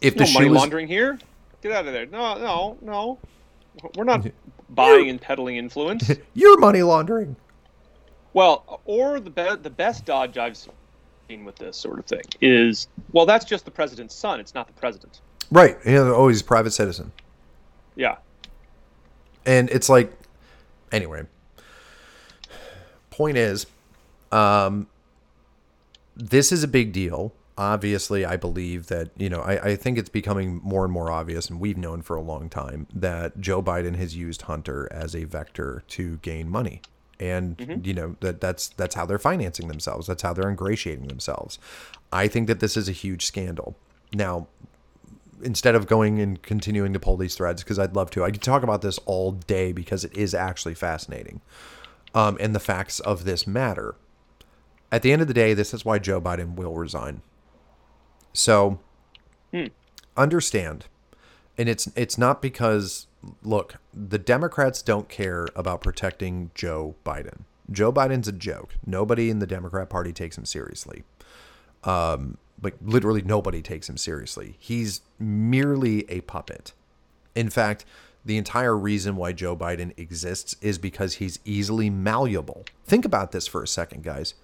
If 0.00 0.16
the 0.16 0.24
no 0.24 0.32
money 0.32 0.48
was 0.48 0.58
laundering 0.58 0.88
here. 0.88 1.18
Get 1.62 1.72
out 1.72 1.86
of 1.86 1.92
there. 1.92 2.06
No, 2.06 2.38
no, 2.38 2.78
no. 2.80 3.18
We're 3.96 4.04
not 4.04 4.26
buying 4.70 5.10
and 5.10 5.20
peddling 5.20 5.56
influence. 5.56 6.10
you're 6.34 6.58
money 6.58 6.82
laundering, 6.82 7.36
Well, 8.32 8.80
or 8.86 9.20
the 9.20 9.30
be- 9.30 9.56
the 9.62 9.70
best 9.70 10.04
dodge 10.06 10.38
I've 10.38 10.56
seen 10.56 11.44
with 11.44 11.56
this 11.56 11.76
sort 11.76 11.98
of 11.98 12.06
thing 12.06 12.22
is, 12.40 12.88
well, 13.12 13.26
that's 13.26 13.44
just 13.44 13.64
the 13.66 13.70
president's 13.70 14.14
son. 14.14 14.40
It's 14.40 14.54
not 14.54 14.66
the 14.66 14.72
president. 14.74 15.20
right? 15.50 15.76
You 15.84 15.92
know, 15.92 16.14
oh, 16.14 16.28
he's 16.28 16.40
a 16.40 16.44
private 16.44 16.72
citizen. 16.72 17.12
Yeah. 17.96 18.16
and 19.46 19.70
it's 19.70 19.88
like 19.88 20.12
anyway 20.92 21.24
point 23.10 23.36
is 23.36 23.66
um 24.32 24.86
this 26.16 26.52
is 26.52 26.62
a 26.62 26.68
big 26.68 26.92
deal. 26.92 27.32
Obviously 27.56 28.24
i 28.24 28.36
believe 28.36 28.88
that 28.88 29.10
you 29.16 29.28
know 29.28 29.40
I, 29.40 29.70
I 29.70 29.76
think 29.76 29.96
it's 29.96 30.08
becoming 30.08 30.60
more 30.64 30.82
and 30.82 30.92
more 30.92 31.08
obvious 31.12 31.48
and 31.48 31.60
we've 31.60 31.76
known 31.78 32.02
for 32.02 32.16
a 32.16 32.20
long 32.20 32.48
time 32.48 32.88
that 32.92 33.40
joe 33.40 33.62
biden 33.62 33.94
has 33.94 34.16
used 34.16 34.42
hunter 34.42 34.88
as 34.90 35.14
a 35.14 35.22
vector 35.24 35.84
to 35.88 36.16
gain 36.18 36.48
money. 36.48 36.82
And 37.20 37.80
you 37.86 37.94
know 37.94 38.16
that 38.20 38.40
that's 38.40 38.70
that's 38.70 38.96
how 38.96 39.06
they're 39.06 39.20
financing 39.20 39.68
themselves. 39.68 40.08
That's 40.08 40.22
how 40.22 40.32
they're 40.32 40.50
ingratiating 40.50 41.06
themselves. 41.06 41.60
I 42.12 42.26
think 42.26 42.48
that 42.48 42.58
this 42.58 42.76
is 42.76 42.88
a 42.88 42.92
huge 42.92 43.24
scandal. 43.24 43.76
Now 44.12 44.48
instead 45.44 45.74
of 45.74 45.86
going 45.86 46.20
and 46.20 46.42
continuing 46.42 46.92
to 46.92 47.00
pull 47.00 47.16
these 47.16 47.34
threads 47.34 47.62
because 47.62 47.78
I'd 47.78 47.94
love 47.94 48.10
to. 48.10 48.24
I 48.24 48.30
could 48.30 48.42
talk 48.42 48.62
about 48.62 48.82
this 48.82 48.98
all 49.06 49.32
day 49.32 49.72
because 49.72 50.04
it 50.04 50.16
is 50.16 50.34
actually 50.34 50.74
fascinating. 50.74 51.40
Um, 52.14 52.36
and 52.40 52.54
the 52.54 52.60
facts 52.60 53.00
of 53.00 53.24
this 53.24 53.46
matter. 53.46 53.96
At 54.92 55.02
the 55.02 55.12
end 55.12 55.22
of 55.22 55.28
the 55.28 55.34
day, 55.34 55.54
this 55.54 55.74
is 55.74 55.84
why 55.84 55.98
Joe 55.98 56.20
Biden 56.20 56.54
will 56.54 56.74
resign. 56.74 57.22
So 58.32 58.78
understand. 60.16 60.86
And 61.56 61.68
it's 61.68 61.88
it's 61.96 62.18
not 62.18 62.42
because 62.42 63.06
look, 63.42 63.76
the 63.92 64.18
Democrats 64.18 64.82
don't 64.82 65.08
care 65.08 65.46
about 65.54 65.80
protecting 65.80 66.50
Joe 66.54 66.96
Biden. 67.04 67.42
Joe 67.70 67.92
Biden's 67.92 68.28
a 68.28 68.32
joke. 68.32 68.74
Nobody 68.84 69.30
in 69.30 69.38
the 69.38 69.46
Democrat 69.46 69.88
Party 69.88 70.12
takes 70.12 70.36
him 70.36 70.44
seriously 70.44 71.04
like 72.64 72.74
literally 72.82 73.22
nobody 73.22 73.62
takes 73.62 73.88
him 73.88 73.96
seriously. 73.96 74.56
He's 74.58 75.02
merely 75.18 76.10
a 76.10 76.22
puppet. 76.22 76.72
In 77.34 77.50
fact, 77.50 77.84
the 78.24 78.38
entire 78.38 78.76
reason 78.76 79.16
why 79.16 79.32
Joe 79.32 79.56
Biden 79.56 79.96
exists 79.98 80.56
is 80.62 80.78
because 80.78 81.14
he's 81.14 81.38
easily 81.44 81.90
malleable. 81.90 82.64
Think 82.86 83.04
about 83.04 83.32
this 83.32 83.46
for 83.46 83.62
a 83.62 83.68
second, 83.68 84.02
guys. 84.02 84.34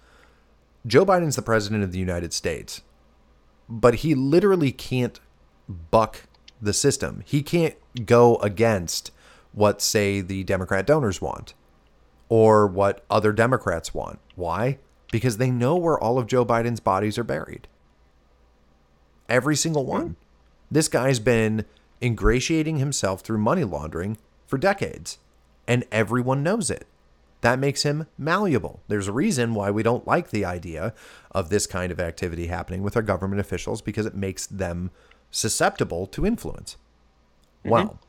Joe 0.86 1.06
Biden's 1.06 1.36
the 1.36 1.42
president 1.42 1.82
of 1.82 1.92
the 1.92 1.98
United 1.98 2.32
States, 2.32 2.82
but 3.68 3.96
he 3.96 4.14
literally 4.14 4.72
can't 4.72 5.18
buck 5.68 6.22
the 6.60 6.72
system. 6.72 7.22
He 7.24 7.42
can't 7.42 7.76
go 8.06 8.36
against 8.36 9.12
what, 9.52 9.80
say, 9.80 10.20
the 10.20 10.44
Democrat 10.44 10.86
donors 10.86 11.20
want 11.20 11.54
or 12.28 12.66
what 12.66 13.04
other 13.10 13.32
Democrats 13.32 13.92
want. 13.94 14.18
Why? 14.36 14.78
Because 15.10 15.38
they 15.38 15.50
know 15.50 15.76
where 15.76 15.98
all 15.98 16.18
of 16.18 16.26
Joe 16.26 16.44
Biden's 16.44 16.80
bodies 16.80 17.18
are 17.18 17.24
buried. 17.24 17.66
Every 19.30 19.56
single 19.56 19.86
one. 19.86 20.06
Hmm. 20.06 20.12
This 20.70 20.88
guy's 20.88 21.18
been 21.18 21.64
ingratiating 22.02 22.78
himself 22.78 23.22
through 23.22 23.38
money 23.38 23.64
laundering 23.64 24.18
for 24.46 24.58
decades, 24.58 25.18
and 25.66 25.84
everyone 25.90 26.42
knows 26.42 26.70
it. 26.70 26.86
That 27.40 27.58
makes 27.58 27.84
him 27.84 28.06
malleable. 28.18 28.80
There's 28.88 29.08
a 29.08 29.12
reason 29.12 29.54
why 29.54 29.70
we 29.70 29.82
don't 29.82 30.06
like 30.06 30.30
the 30.30 30.44
idea 30.44 30.92
of 31.30 31.48
this 31.48 31.66
kind 31.66 31.90
of 31.90 31.98
activity 31.98 32.48
happening 32.48 32.82
with 32.82 32.96
our 32.96 33.02
government 33.02 33.40
officials 33.40 33.80
because 33.80 34.04
it 34.04 34.14
makes 34.14 34.46
them 34.46 34.90
susceptible 35.30 36.06
to 36.08 36.26
influence. 36.26 36.76
Mm-hmm. 37.64 37.70
Well, 37.70 38.00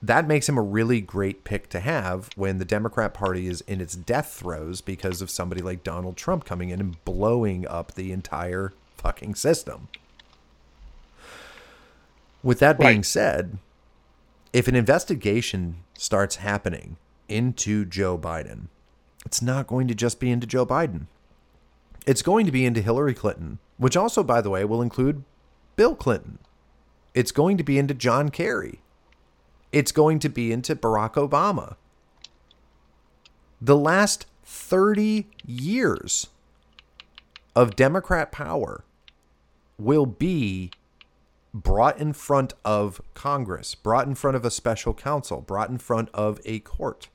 that 0.00 0.28
makes 0.28 0.48
him 0.48 0.58
a 0.58 0.62
really 0.62 1.00
great 1.00 1.44
pick 1.44 1.68
to 1.70 1.80
have 1.80 2.28
when 2.36 2.58
the 2.58 2.64
Democrat 2.64 3.14
Party 3.14 3.48
is 3.48 3.62
in 3.62 3.80
its 3.80 3.96
death 3.96 4.34
throes 4.34 4.80
because 4.80 5.22
of 5.22 5.30
somebody 5.30 5.62
like 5.62 5.82
Donald 5.82 6.16
Trump 6.16 6.44
coming 6.44 6.68
in 6.68 6.78
and 6.78 7.04
blowing 7.04 7.66
up 7.66 7.94
the 7.94 8.12
entire 8.12 8.72
fucking 9.04 9.34
system. 9.34 9.88
With 12.42 12.58
that 12.60 12.78
being 12.78 12.96
Right. 12.98 13.06
said, 13.06 13.58
if 14.54 14.66
an 14.66 14.74
investigation 14.74 15.76
starts 15.98 16.36
happening 16.36 16.96
into 17.28 17.84
Joe 17.84 18.16
Biden, 18.16 18.68
it's 19.26 19.42
not 19.42 19.66
going 19.66 19.88
to 19.88 19.94
just 19.94 20.18
be 20.20 20.30
into 20.30 20.46
Joe 20.46 20.64
Biden. 20.64 21.06
It's 22.06 22.22
going 22.22 22.46
to 22.46 22.52
be 22.52 22.64
into 22.64 22.80
Hillary 22.80 23.14
Clinton, 23.14 23.58
which 23.76 23.96
also, 23.96 24.22
by 24.22 24.40
the 24.40 24.50
way, 24.50 24.64
will 24.64 24.80
include 24.82 25.24
Bill 25.76 25.94
Clinton. 25.94 26.38
It's 27.12 27.32
going 27.32 27.58
to 27.58 27.64
be 27.64 27.78
into 27.78 27.94
John 27.94 28.30
Kerry. 28.30 28.80
It's 29.70 29.92
going 29.92 30.18
to 30.20 30.28
be 30.30 30.50
into 30.50 30.74
Barack 30.74 31.14
Obama. 31.14 31.76
The 33.60 33.76
last 33.76 34.26
30 34.44 35.26
years 35.46 36.28
of 37.56 37.76
Democrat 37.76 38.32
power 38.32 38.84
will 39.78 40.06
be 40.06 40.70
brought 41.52 41.98
in 41.98 42.12
front 42.12 42.52
of 42.64 43.00
Congress, 43.14 43.74
brought 43.74 44.06
in 44.06 44.14
front 44.14 44.36
of 44.36 44.44
a 44.44 44.50
special 44.50 44.92
counsel, 44.94 45.40
brought 45.40 45.70
in 45.70 45.78
front 45.78 46.08
of 46.12 46.40
a 46.44 46.58
court, 46.60 47.08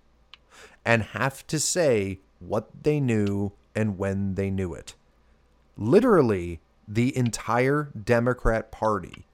and 0.85 1.03
have 1.03 1.45
to 1.47 1.59
say 1.59 2.19
what 2.39 2.69
they 2.83 2.99
knew 2.99 3.51
and 3.75 3.97
when 3.97 4.35
they 4.35 4.49
knew 4.49 4.73
it. 4.73 4.95
Literally, 5.77 6.59
the 6.87 7.15
entire 7.15 7.91
Democrat 8.01 8.71
Party 8.71 9.25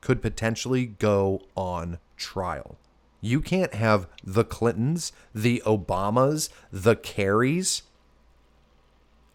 could 0.00 0.22
potentially 0.22 0.86
go 0.86 1.42
on 1.56 1.98
trial. 2.16 2.78
You 3.20 3.40
can't 3.40 3.74
have 3.74 4.06
the 4.22 4.44
Clintons, 4.44 5.12
the 5.34 5.62
Obamas, 5.66 6.48
the 6.72 6.94
Kerrys, 6.96 7.82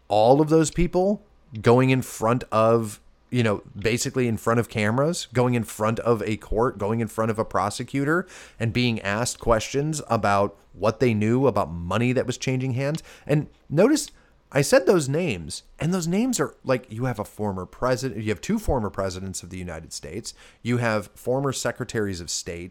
all 0.08 0.40
of 0.40 0.48
those 0.48 0.70
people 0.70 1.22
going 1.60 1.90
in 1.90 2.02
front 2.02 2.44
of, 2.50 3.00
you 3.30 3.42
know, 3.42 3.62
basically 3.76 4.28
in 4.28 4.36
front 4.36 4.60
of 4.60 4.68
cameras, 4.68 5.26
going 5.32 5.54
in 5.54 5.64
front 5.64 5.98
of 6.00 6.22
a 6.22 6.36
court, 6.36 6.78
going 6.78 7.00
in 7.00 7.08
front 7.08 7.30
of 7.30 7.38
a 7.38 7.44
prosecutor, 7.44 8.26
and 8.60 8.72
being 8.72 9.00
asked 9.00 9.40
questions 9.40 10.00
about 10.08 10.56
what 10.72 11.00
they 11.00 11.14
knew 11.14 11.46
about 11.46 11.72
money 11.72 12.12
that 12.12 12.26
was 12.26 12.38
changing 12.38 12.74
hands. 12.74 13.02
And 13.26 13.48
notice 13.68 14.10
I 14.56 14.62
said 14.62 14.86
those 14.86 15.08
names, 15.08 15.64
and 15.80 15.92
those 15.92 16.06
names 16.06 16.38
are 16.38 16.54
like 16.64 16.86
you 16.88 17.06
have 17.06 17.18
a 17.18 17.24
former 17.24 17.66
president, 17.66 18.22
you 18.22 18.28
have 18.28 18.40
two 18.40 18.60
former 18.60 18.88
presidents 18.88 19.42
of 19.42 19.50
the 19.50 19.58
United 19.58 19.92
States, 19.92 20.32
you 20.62 20.76
have 20.76 21.10
former 21.16 21.52
secretaries 21.52 22.20
of 22.20 22.30
state, 22.30 22.70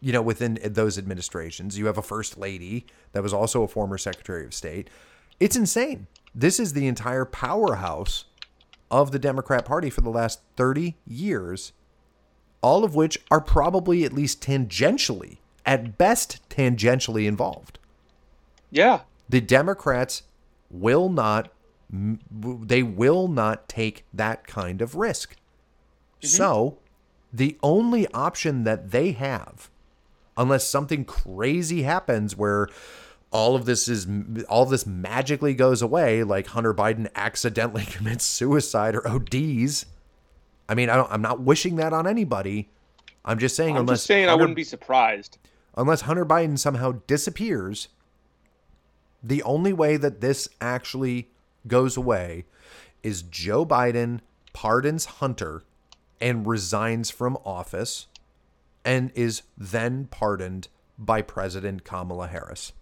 you 0.00 0.12
know, 0.12 0.22
within 0.22 0.60
those 0.62 0.96
administrations. 0.96 1.76
You 1.76 1.86
have 1.86 1.98
a 1.98 2.02
first 2.02 2.38
lady 2.38 2.86
that 3.12 3.22
was 3.22 3.34
also 3.34 3.64
a 3.64 3.68
former 3.68 3.98
secretary 3.98 4.44
of 4.44 4.54
state. 4.54 4.88
It's 5.40 5.56
insane. 5.56 6.06
This 6.36 6.60
is 6.60 6.72
the 6.72 6.86
entire 6.86 7.24
powerhouse 7.24 8.26
of 8.90 9.12
the 9.12 9.18
Democrat 9.18 9.64
Party 9.64 9.90
for 9.90 10.00
the 10.00 10.10
last 10.10 10.40
30 10.56 10.96
years, 11.06 11.72
all 12.62 12.84
of 12.84 12.94
which 12.94 13.18
are 13.30 13.40
probably 13.40 14.04
at 14.04 14.12
least 14.12 14.42
tangentially, 14.42 15.38
at 15.64 15.96
best, 15.96 16.40
tangentially 16.48 17.26
involved. 17.26 17.78
Yeah. 18.70 19.00
The 19.28 19.40
Democrats 19.40 20.22
will 20.70 21.08
not 21.08 21.50
they 21.92 22.84
will 22.84 23.26
not 23.26 23.68
take 23.68 24.04
that 24.14 24.46
kind 24.46 24.80
of 24.80 24.94
risk. 24.94 25.32
Mm-hmm. 25.32 26.28
So, 26.28 26.78
the 27.32 27.58
only 27.64 28.06
option 28.08 28.62
that 28.62 28.92
they 28.92 29.10
have 29.12 29.70
unless 30.36 30.66
something 30.66 31.04
crazy 31.04 31.82
happens 31.82 32.36
where 32.36 32.68
all 33.32 33.54
of 33.54 33.64
this 33.64 33.88
is 33.88 34.06
all 34.48 34.64
of 34.64 34.70
this 34.70 34.86
magically 34.86 35.54
goes 35.54 35.82
away 35.82 36.24
like 36.24 36.48
Hunter 36.48 36.74
Biden 36.74 37.08
accidentally 37.14 37.84
commits 37.90 38.24
suicide 38.24 38.94
or 38.94 39.06
ODs. 39.06 39.86
I 40.68 40.74
mean, 40.74 40.90
I 40.90 40.96
don't 40.96 41.10
I'm 41.10 41.22
not 41.22 41.40
wishing 41.40 41.76
that 41.76 41.92
on 41.92 42.06
anybody. 42.06 42.70
I'm 43.24 43.38
just 43.38 43.54
saying 43.56 43.76
I'm 43.76 43.82
unless 43.82 43.98
just 43.98 44.06
saying 44.06 44.28
I 44.28 44.34
wouldn't 44.34 44.56
be 44.56 44.64
surprised. 44.64 45.38
unless 45.76 46.02
Hunter 46.02 46.24
Biden 46.26 46.58
somehow 46.58 47.00
disappears, 47.06 47.88
the 49.22 49.42
only 49.42 49.72
way 49.72 49.96
that 49.96 50.20
this 50.20 50.48
actually 50.60 51.28
goes 51.66 51.96
away 51.96 52.44
is 53.02 53.22
Joe 53.22 53.64
Biden 53.66 54.20
pardons 54.52 55.04
Hunter 55.04 55.62
and 56.20 56.46
resigns 56.46 57.10
from 57.10 57.36
office 57.44 58.06
and 58.84 59.12
is 59.14 59.42
then 59.56 60.06
pardoned 60.06 60.68
by 60.98 61.22
President 61.22 61.84
Kamala 61.84 62.26
Harris. 62.26 62.72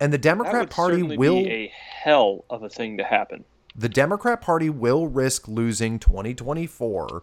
And 0.00 0.12
the 0.12 0.18
Democrat 0.18 0.70
Party 0.70 1.02
will 1.02 1.42
be 1.42 1.50
a 1.50 1.72
hell 2.02 2.44
of 2.50 2.62
a 2.62 2.68
thing 2.68 2.96
to 2.98 3.04
happen. 3.04 3.44
the 3.74 3.88
Democrat 3.88 4.40
Party 4.40 4.70
will 4.70 5.06
risk 5.06 5.48
losing 5.48 5.98
2024 5.98 7.22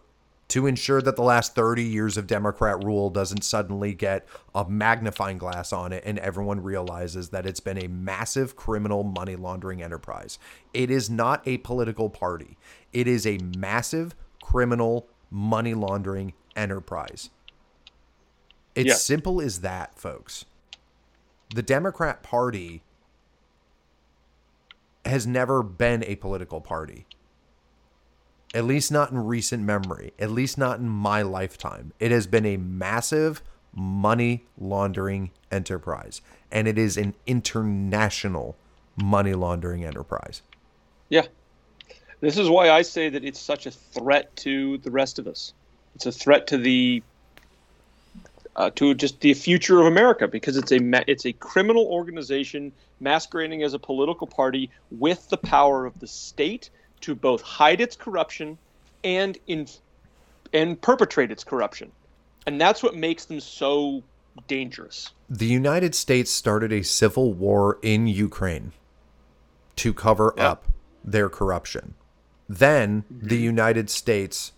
to 0.49 0.67
ensure 0.67 1.01
that 1.01 1.15
the 1.15 1.23
last 1.23 1.55
30 1.55 1.83
years 1.83 2.15
of 2.17 2.27
Democrat 2.27 2.83
rule 2.83 3.09
doesn't 3.09 3.43
suddenly 3.43 3.93
get 3.93 4.27
a 4.53 4.67
magnifying 4.69 5.37
glass 5.39 5.73
on 5.73 5.91
it 5.93 6.03
and 6.05 6.19
everyone 6.19 6.61
realizes 6.61 7.29
that 7.29 7.45
it's 7.45 7.59
been 7.59 7.83
a 7.83 7.87
massive 7.87 8.55
criminal 8.55 9.03
money 9.03 9.35
laundering 9.35 9.81
enterprise. 9.81 10.37
It 10.73 10.91
is 10.91 11.09
not 11.09 11.41
a 11.47 11.57
political 11.59 12.09
party. 12.09 12.57
It 12.91 13.07
is 13.07 13.25
a 13.25 13.37
massive 13.57 14.15
criminal 14.43 15.07
money 15.31 15.73
laundering 15.73 16.33
enterprise. 16.55 17.29
It's 18.75 18.87
Yeah. 18.89 18.95
simple 18.95 19.41
as 19.41 19.61
that, 19.61 19.97
folks. 19.97 20.45
The 21.53 21.61
Democrat 21.61 22.23
Party 22.23 22.81
has 25.05 25.27
never 25.27 25.61
been 25.61 26.03
a 26.05 26.15
political 26.15 26.61
party. 26.61 27.05
At 28.55 28.65
least 28.65 28.91
not 28.91 29.11
in 29.11 29.19
recent 29.19 29.63
memory. 29.63 30.13
At 30.17 30.31
least 30.31 30.57
not 30.57 30.79
in 30.79 30.89
my 30.89 31.21
lifetime. 31.21 31.93
It 31.99 32.09
has 32.09 32.25
been 32.25 32.47
a 32.47 32.57
massive 32.57 33.43
money 33.75 34.45
laundering 34.57 35.29
enterprise. 35.51 36.21
And 36.51 36.67
it 36.67 36.79
is 36.79 36.97
an 36.97 37.13
international 37.27 38.55
money 38.95 39.33
laundering 39.33 39.85
enterprise. 39.85 40.41
Yeah. 41.09 41.27
This 42.19 42.39
is 42.39 42.49
why 42.49 42.71
I 42.71 42.81
say 42.81 43.09
that 43.09 43.23
it's 43.23 43.39
such 43.39 43.67
a 43.67 43.71
threat 43.71 44.35
to 44.37 44.79
the 44.79 44.89
rest 44.89 45.19
of 45.19 45.27
us. 45.27 45.53
It's 45.93 46.07
a 46.07 46.11
threat 46.11 46.47
to 46.47 46.57
the 46.57 47.03
uh, 48.55 48.69
to 48.71 48.93
just 48.93 49.19
the 49.21 49.33
future 49.33 49.79
of 49.79 49.87
America 49.87 50.27
because 50.27 50.57
it's 50.57 50.71
a 50.71 50.79
ma- 50.79 51.03
it's 51.07 51.25
a 51.25 51.33
criminal 51.33 51.85
organization 51.87 52.71
masquerading 52.99 53.63
as 53.63 53.73
a 53.73 53.79
political 53.79 54.27
party 54.27 54.69
with 54.91 55.27
the 55.29 55.37
power 55.37 55.85
of 55.85 55.99
the 55.99 56.07
state 56.07 56.69
to 57.01 57.15
both 57.15 57.41
hide 57.41 57.81
its 57.81 57.95
corruption 57.95 58.57
and 59.03 59.37
in 59.47 59.67
and 60.53 60.79
perpetrate 60.81 61.31
its 61.31 61.43
corruption. 61.43 61.91
And 62.45 62.59
that's 62.59 62.83
what 62.83 62.95
makes 62.95 63.25
them 63.25 63.39
so 63.39 64.03
dangerous. 64.47 65.11
The 65.29 65.45
United 65.47 65.95
States 65.95 66.31
started 66.31 66.71
a 66.71 66.83
civil 66.83 67.33
war 67.33 67.79
in 67.81 68.07
Ukraine 68.07 68.71
to 69.77 69.93
cover 69.93 70.33
Yeah. 70.37 70.51
up 70.51 70.65
their 71.03 71.29
corruption. 71.29 71.95
Then 72.47 73.05
the 73.09 73.37
United 73.37 73.89
States 73.89 74.51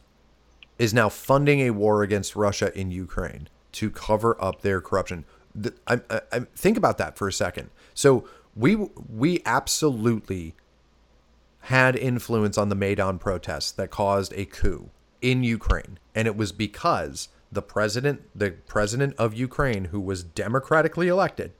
is 0.78 0.93
now 0.93 1.08
funding 1.08 1.62
a 1.62 1.70
war 1.70 2.04
against 2.04 2.36
Russia 2.36 2.78
in 2.78 2.91
Ukraine 2.91 3.48
to 3.76 3.89
cover 3.89 4.41
up 4.41 4.61
their 4.61 4.82
corruption. 4.82 5.26
I, 5.88 6.01
I, 6.09 6.21
I, 6.32 6.39
think 6.55 6.78
about 6.78 6.97
that 6.97 7.17
for 7.17 7.28
a 7.28 7.34
second. 7.34 7.69
So 7.93 8.28
we 8.55 8.76
we 8.76 9.41
absolutely 9.45 10.55
had 11.61 11.95
influence 11.95 12.57
on 12.57 12.69
the 12.69 12.76
Maidan 12.76 13.19
protests 13.19 13.71
that 13.73 13.89
caused 13.89 14.34
a 14.34 14.45
coup 14.45 14.89
in 15.21 15.43
Ukraine, 15.43 15.99
and 16.13 16.28
it 16.28 16.38
was 16.38 16.51
because 16.51 17.30
the 17.51 17.61
president, 17.61 18.21
the 18.34 18.51
president 18.51 19.15
of 19.17 19.34
Ukraine, 19.34 19.86
who 19.86 19.99
was 19.99 20.23
democratically 20.23 21.07
elected, 21.07 21.51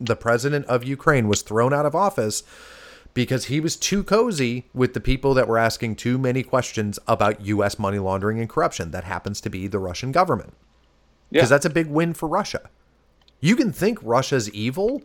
the 0.00 0.16
president 0.16 0.66
of 0.66 0.84
Ukraine 0.84 1.28
was 1.28 1.42
thrown 1.42 1.72
out 1.72 1.86
of 1.86 1.94
office 1.94 2.42
because 3.14 3.46
he 3.46 3.60
was 3.60 3.76
too 3.76 4.02
cozy 4.02 4.66
with 4.74 4.92
the 4.92 5.00
people 5.00 5.34
that 5.34 5.48
were 5.48 5.58
asking 5.58 5.96
too 5.96 6.18
many 6.18 6.42
questions 6.42 6.98
about 7.06 7.46
U.S. 7.46 7.78
money 7.78 7.98
laundering 7.98 8.40
and 8.40 8.48
corruption. 8.48 8.90
That 8.90 9.04
happens 9.04 9.40
to 9.42 9.50
be 9.50 9.68
the 9.68 9.78
Russian 9.78 10.12
government 10.12 10.54
because 11.34 11.50
Yeah. 11.50 11.56
that's 11.56 11.66
a 11.66 11.70
big 11.70 11.88
win 11.88 12.14
for 12.14 12.28
Russia. 12.28 12.70
You 13.40 13.56
can 13.56 13.72
think 13.72 13.98
Russia's 14.02 14.48
evil, 14.52 15.02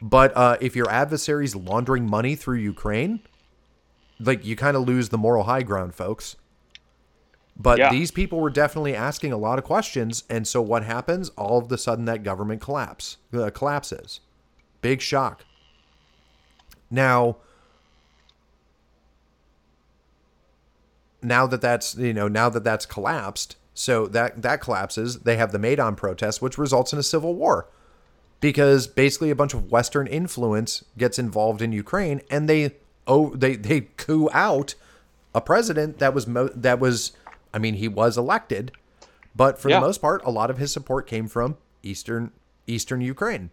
but 0.00 0.34
uh, 0.36 0.56
if 0.60 0.76
your 0.76 0.88
adversary's 0.88 1.56
laundering 1.56 2.08
money 2.08 2.36
through 2.36 2.58
Ukraine, 2.58 3.20
like 4.20 4.44
you 4.44 4.54
kind 4.54 4.76
of 4.76 4.86
lose 4.86 5.08
the 5.08 5.18
moral 5.18 5.42
high 5.44 5.64
ground, 5.64 5.94
folks. 5.96 6.36
But 7.58 7.78
Yeah. 7.78 7.90
these 7.90 8.12
people 8.12 8.38
were 8.38 8.50
definitely 8.50 8.94
asking 8.94 9.32
a 9.32 9.36
lot 9.36 9.58
of 9.58 9.64
questions, 9.64 10.22
and 10.30 10.46
so 10.46 10.62
what 10.62 10.84
happens? 10.84 11.30
All 11.30 11.58
of 11.58 11.72
a 11.72 11.78
sudden, 11.78 12.04
that 12.04 12.22
government 12.22 12.60
collapse 12.60 13.16
uh, 13.34 13.50
collapses. 13.50 14.20
Big 14.82 15.00
shock. 15.00 15.44
Now, 16.90 17.38
now 21.22 21.46
that 21.48 21.60
that's 21.60 21.96
you 21.96 22.12
know 22.14 22.28
now 22.28 22.48
that 22.48 22.62
that's 22.62 22.86
collapsed, 22.86 23.56
so 23.78 24.06
that 24.06 24.42
that 24.42 24.60
collapses. 24.60 25.20
They 25.20 25.36
have 25.36 25.52
the 25.52 25.58
Maidan 25.58 25.94
protests, 25.96 26.40
which 26.40 26.56
results 26.58 26.92
in 26.92 26.98
a 26.98 27.02
civil 27.02 27.34
war 27.34 27.68
because 28.40 28.86
basically 28.86 29.30
a 29.30 29.34
bunch 29.34 29.54
of 29.54 29.70
Western 29.70 30.06
influence 30.06 30.84
gets 30.98 31.18
involved 31.18 31.62
in 31.62 31.72
Ukraine, 31.72 32.22
and 32.30 32.48
they 32.48 32.74
oh 33.06 33.34
they 33.34 33.54
they 33.54 33.82
coup 33.96 34.28
out 34.32 34.74
a 35.34 35.40
president 35.40 35.98
that 35.98 36.14
was 36.14 36.26
mo- 36.26 36.50
that 36.54 36.80
was 36.80 37.12
I 37.52 37.58
mean 37.58 37.74
he 37.74 37.86
was 37.86 38.16
elected, 38.16 38.72
but 39.34 39.58
for 39.58 39.68
Yeah. 39.68 39.78
the 39.80 39.86
most 39.86 40.00
part, 40.00 40.24
a 40.24 40.30
lot 40.30 40.50
of 40.50 40.58
his 40.58 40.72
support 40.72 41.06
came 41.06 41.28
from 41.28 41.58
eastern 41.82 42.32
eastern 42.66 43.00
Ukraine. 43.02 43.50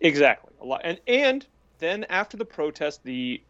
Exactly. 0.00 0.52
A 0.60 0.64
lot, 0.64 0.80
and 0.82 0.98
and 1.06 1.46
then 1.78 2.04
after 2.04 2.36
the 2.38 2.44
protest, 2.44 3.04
the 3.04 3.42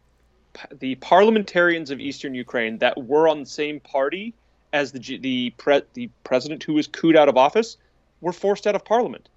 the 0.79 0.95
parliamentarians 0.95 1.89
of 1.91 1.99
Eastern 1.99 2.35
Ukraine 2.35 2.77
that 2.77 3.01
were 3.01 3.27
on 3.27 3.39
the 3.39 3.45
same 3.45 3.79
party 3.79 4.35
as 4.73 4.91
the 4.91 4.99
G- 4.99 5.17
the 5.17 5.51
pre, 5.51 5.81
the 5.93 6.09
president 6.23 6.63
who 6.63 6.73
was 6.73 6.87
couped 6.87 7.15
out 7.15 7.29
of 7.29 7.37
office 7.37 7.77
were 8.19 8.33
forced 8.33 8.67
out 8.67 8.75
of 8.75 8.83
parliament. 8.83 9.29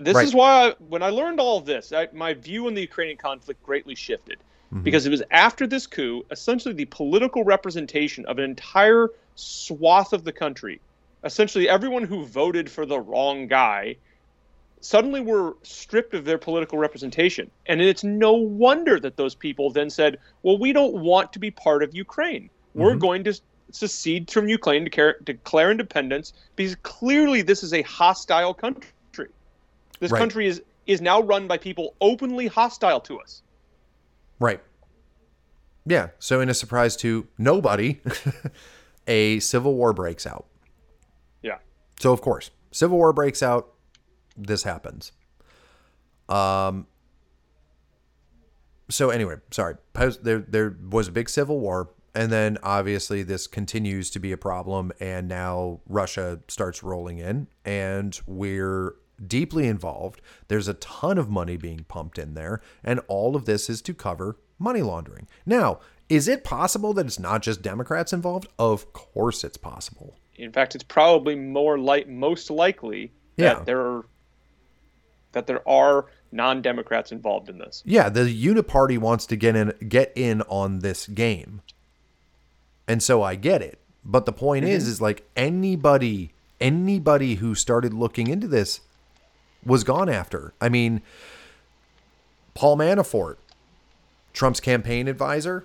This 0.00 0.14
Right. 0.14 0.26
is 0.26 0.34
why, 0.34 0.68
I, 0.68 0.74
when 0.88 1.02
I 1.02 1.10
learned 1.10 1.38
all 1.38 1.58
of 1.58 1.66
this, 1.66 1.92
I, 1.92 2.08
my 2.12 2.34
view 2.34 2.66
on 2.66 2.74
the 2.74 2.80
Ukrainian 2.80 3.16
conflict 3.16 3.62
greatly 3.62 3.94
shifted 3.94 4.38
mm-hmm. 4.72 4.82
because 4.82 5.06
it 5.06 5.10
was 5.10 5.22
after 5.30 5.66
this 5.66 5.86
coup, 5.86 6.24
essentially 6.30 6.74
the 6.74 6.86
political 6.86 7.44
representation 7.44 8.26
of 8.26 8.38
an 8.38 8.44
entire 8.44 9.10
swath 9.36 10.12
of 10.12 10.24
the 10.24 10.32
country, 10.32 10.80
essentially 11.22 11.68
everyone 11.68 12.04
who 12.04 12.24
voted 12.24 12.70
for 12.70 12.86
the 12.86 12.98
wrong 12.98 13.46
guy, 13.46 13.96
suddenly 14.80 15.20
were 15.20 15.56
stripped 15.62 16.12
of 16.12 16.24
their 16.24 16.38
political 16.38 16.78
representation. 16.78 17.50
And 17.66 17.80
it's 17.80 18.04
no 18.04 18.32
wonder 18.34 19.00
that 19.00 19.16
those 19.16 19.34
people 19.34 19.70
then 19.70 19.90
said, 19.90 20.18
well, 20.42 20.58
we 20.58 20.72
don't 20.72 20.94
want 20.96 21.32
to 21.34 21.38
be 21.38 21.50
part 21.50 21.82
of 21.82 21.94
Ukraine. 21.94 22.50
We're 22.74 22.90
mm-hmm. 22.90 22.98
going 22.98 23.24
to 23.24 23.40
secede 23.74 24.30
from 24.30 24.48
Ukraine, 24.48 24.84
declare, 24.84 25.16
declare 25.24 25.70
independence, 25.70 26.32
because 26.56 26.76
clearly 26.76 27.42
this 27.42 27.62
is 27.62 27.72
a 27.72 27.82
hostile 27.82 28.54
country. 28.54 28.90
This 30.00 30.10
Right. 30.10 30.18
country 30.18 30.46
is, 30.46 30.62
is 30.86 31.00
now 31.00 31.20
run 31.20 31.46
by 31.46 31.56
people 31.56 31.94
openly 32.00 32.46
hostile 32.46 33.00
to 33.00 33.18
us. 33.20 33.42
Right. 34.40 34.60
Yeah. 35.86 36.08
So, 36.18 36.40
in 36.40 36.48
a 36.48 36.54
surprise 36.54 36.96
to 36.96 37.26
nobody, 37.38 38.00
a 39.06 39.38
civil 39.40 39.74
war 39.74 39.92
breaks 39.92 40.26
out. 40.26 40.46
Yeah. 41.42 41.58
So, 42.00 42.12
of 42.12 42.20
course, 42.20 42.50
civil 42.72 42.98
war 42.98 43.12
breaks 43.12 43.42
out. 43.42 43.72
This 44.36 44.62
happens. 44.64 45.12
Um. 46.28 46.86
So 48.90 49.10
anyway, 49.10 49.36
sorry. 49.50 49.76
Post, 49.94 50.24
there 50.24 50.40
there 50.40 50.76
was 50.90 51.08
a 51.08 51.12
big 51.12 51.30
civil 51.30 51.58
war, 51.60 51.90
and 52.14 52.30
then 52.30 52.58
obviously 52.62 53.22
this 53.22 53.46
continues 53.46 54.10
to 54.10 54.18
be 54.18 54.32
a 54.32 54.36
problem, 54.36 54.92
and 55.00 55.28
now 55.28 55.80
Russia 55.88 56.40
starts 56.48 56.82
rolling 56.82 57.18
in, 57.18 57.48
and 57.64 58.20
we're 58.26 58.94
deeply 59.26 59.66
involved. 59.68 60.20
There's 60.48 60.68
a 60.68 60.74
ton 60.74 61.18
of 61.18 61.28
money 61.28 61.56
being 61.56 61.84
pumped 61.84 62.18
in 62.18 62.34
there, 62.34 62.60
and 62.82 63.00
all 63.08 63.36
of 63.36 63.44
this 63.44 63.68
is 63.70 63.80
to 63.82 63.94
cover 63.94 64.36
money 64.58 64.82
laundering. 64.82 65.26
Now, 65.46 65.80
is 66.08 66.28
it 66.28 66.44
possible 66.44 66.92
that 66.94 67.06
it's 67.06 67.18
not 67.18 67.42
just 67.42 67.62
Democrats 67.62 68.12
involved? 68.12 68.48
Of 68.58 68.92
course, 68.92 69.42
it's 69.44 69.56
possible. 69.56 70.16
In 70.36 70.52
fact, 70.52 70.74
it's 70.74 70.84
probably 70.84 71.34
more 71.36 71.78
like 71.78 72.08
most 72.08 72.50
likely 72.50 73.12
Yeah. 73.36 73.54
that 73.54 73.66
there 73.66 73.80
are 73.80 74.04
that 75.32 75.48
there 75.48 75.68
are 75.68 76.06
non-Democrats 76.30 77.10
involved 77.10 77.48
in 77.48 77.58
this. 77.58 77.82
Yeah, 77.84 78.08
the 78.08 78.20
Uniparty 78.22 78.98
wants 78.98 79.26
to 79.26 79.36
get 79.36 79.56
in 79.56 79.72
get 79.88 80.12
in 80.14 80.42
on 80.42 80.78
this 80.80 81.06
game. 81.08 81.60
And 82.86 83.02
so 83.02 83.22
I 83.22 83.34
get 83.34 83.62
it. 83.62 83.78
But 84.04 84.26
the 84.26 84.32
point 84.32 84.64
is 84.64 84.84
mm-hmm. 84.84 84.92
is 84.92 85.00
like 85.00 85.28
anybody 85.36 86.32
anybody 86.60 87.36
who 87.36 87.54
started 87.54 87.92
looking 87.92 88.26
into 88.26 88.46
this 88.46 88.80
was 89.64 89.84
gone 89.84 90.08
after. 90.08 90.54
I 90.60 90.68
mean, 90.68 91.02
Paul 92.54 92.76
Manafort, 92.76 93.36
Trump's 94.32 94.60
campaign 94.60 95.08
advisor, 95.08 95.64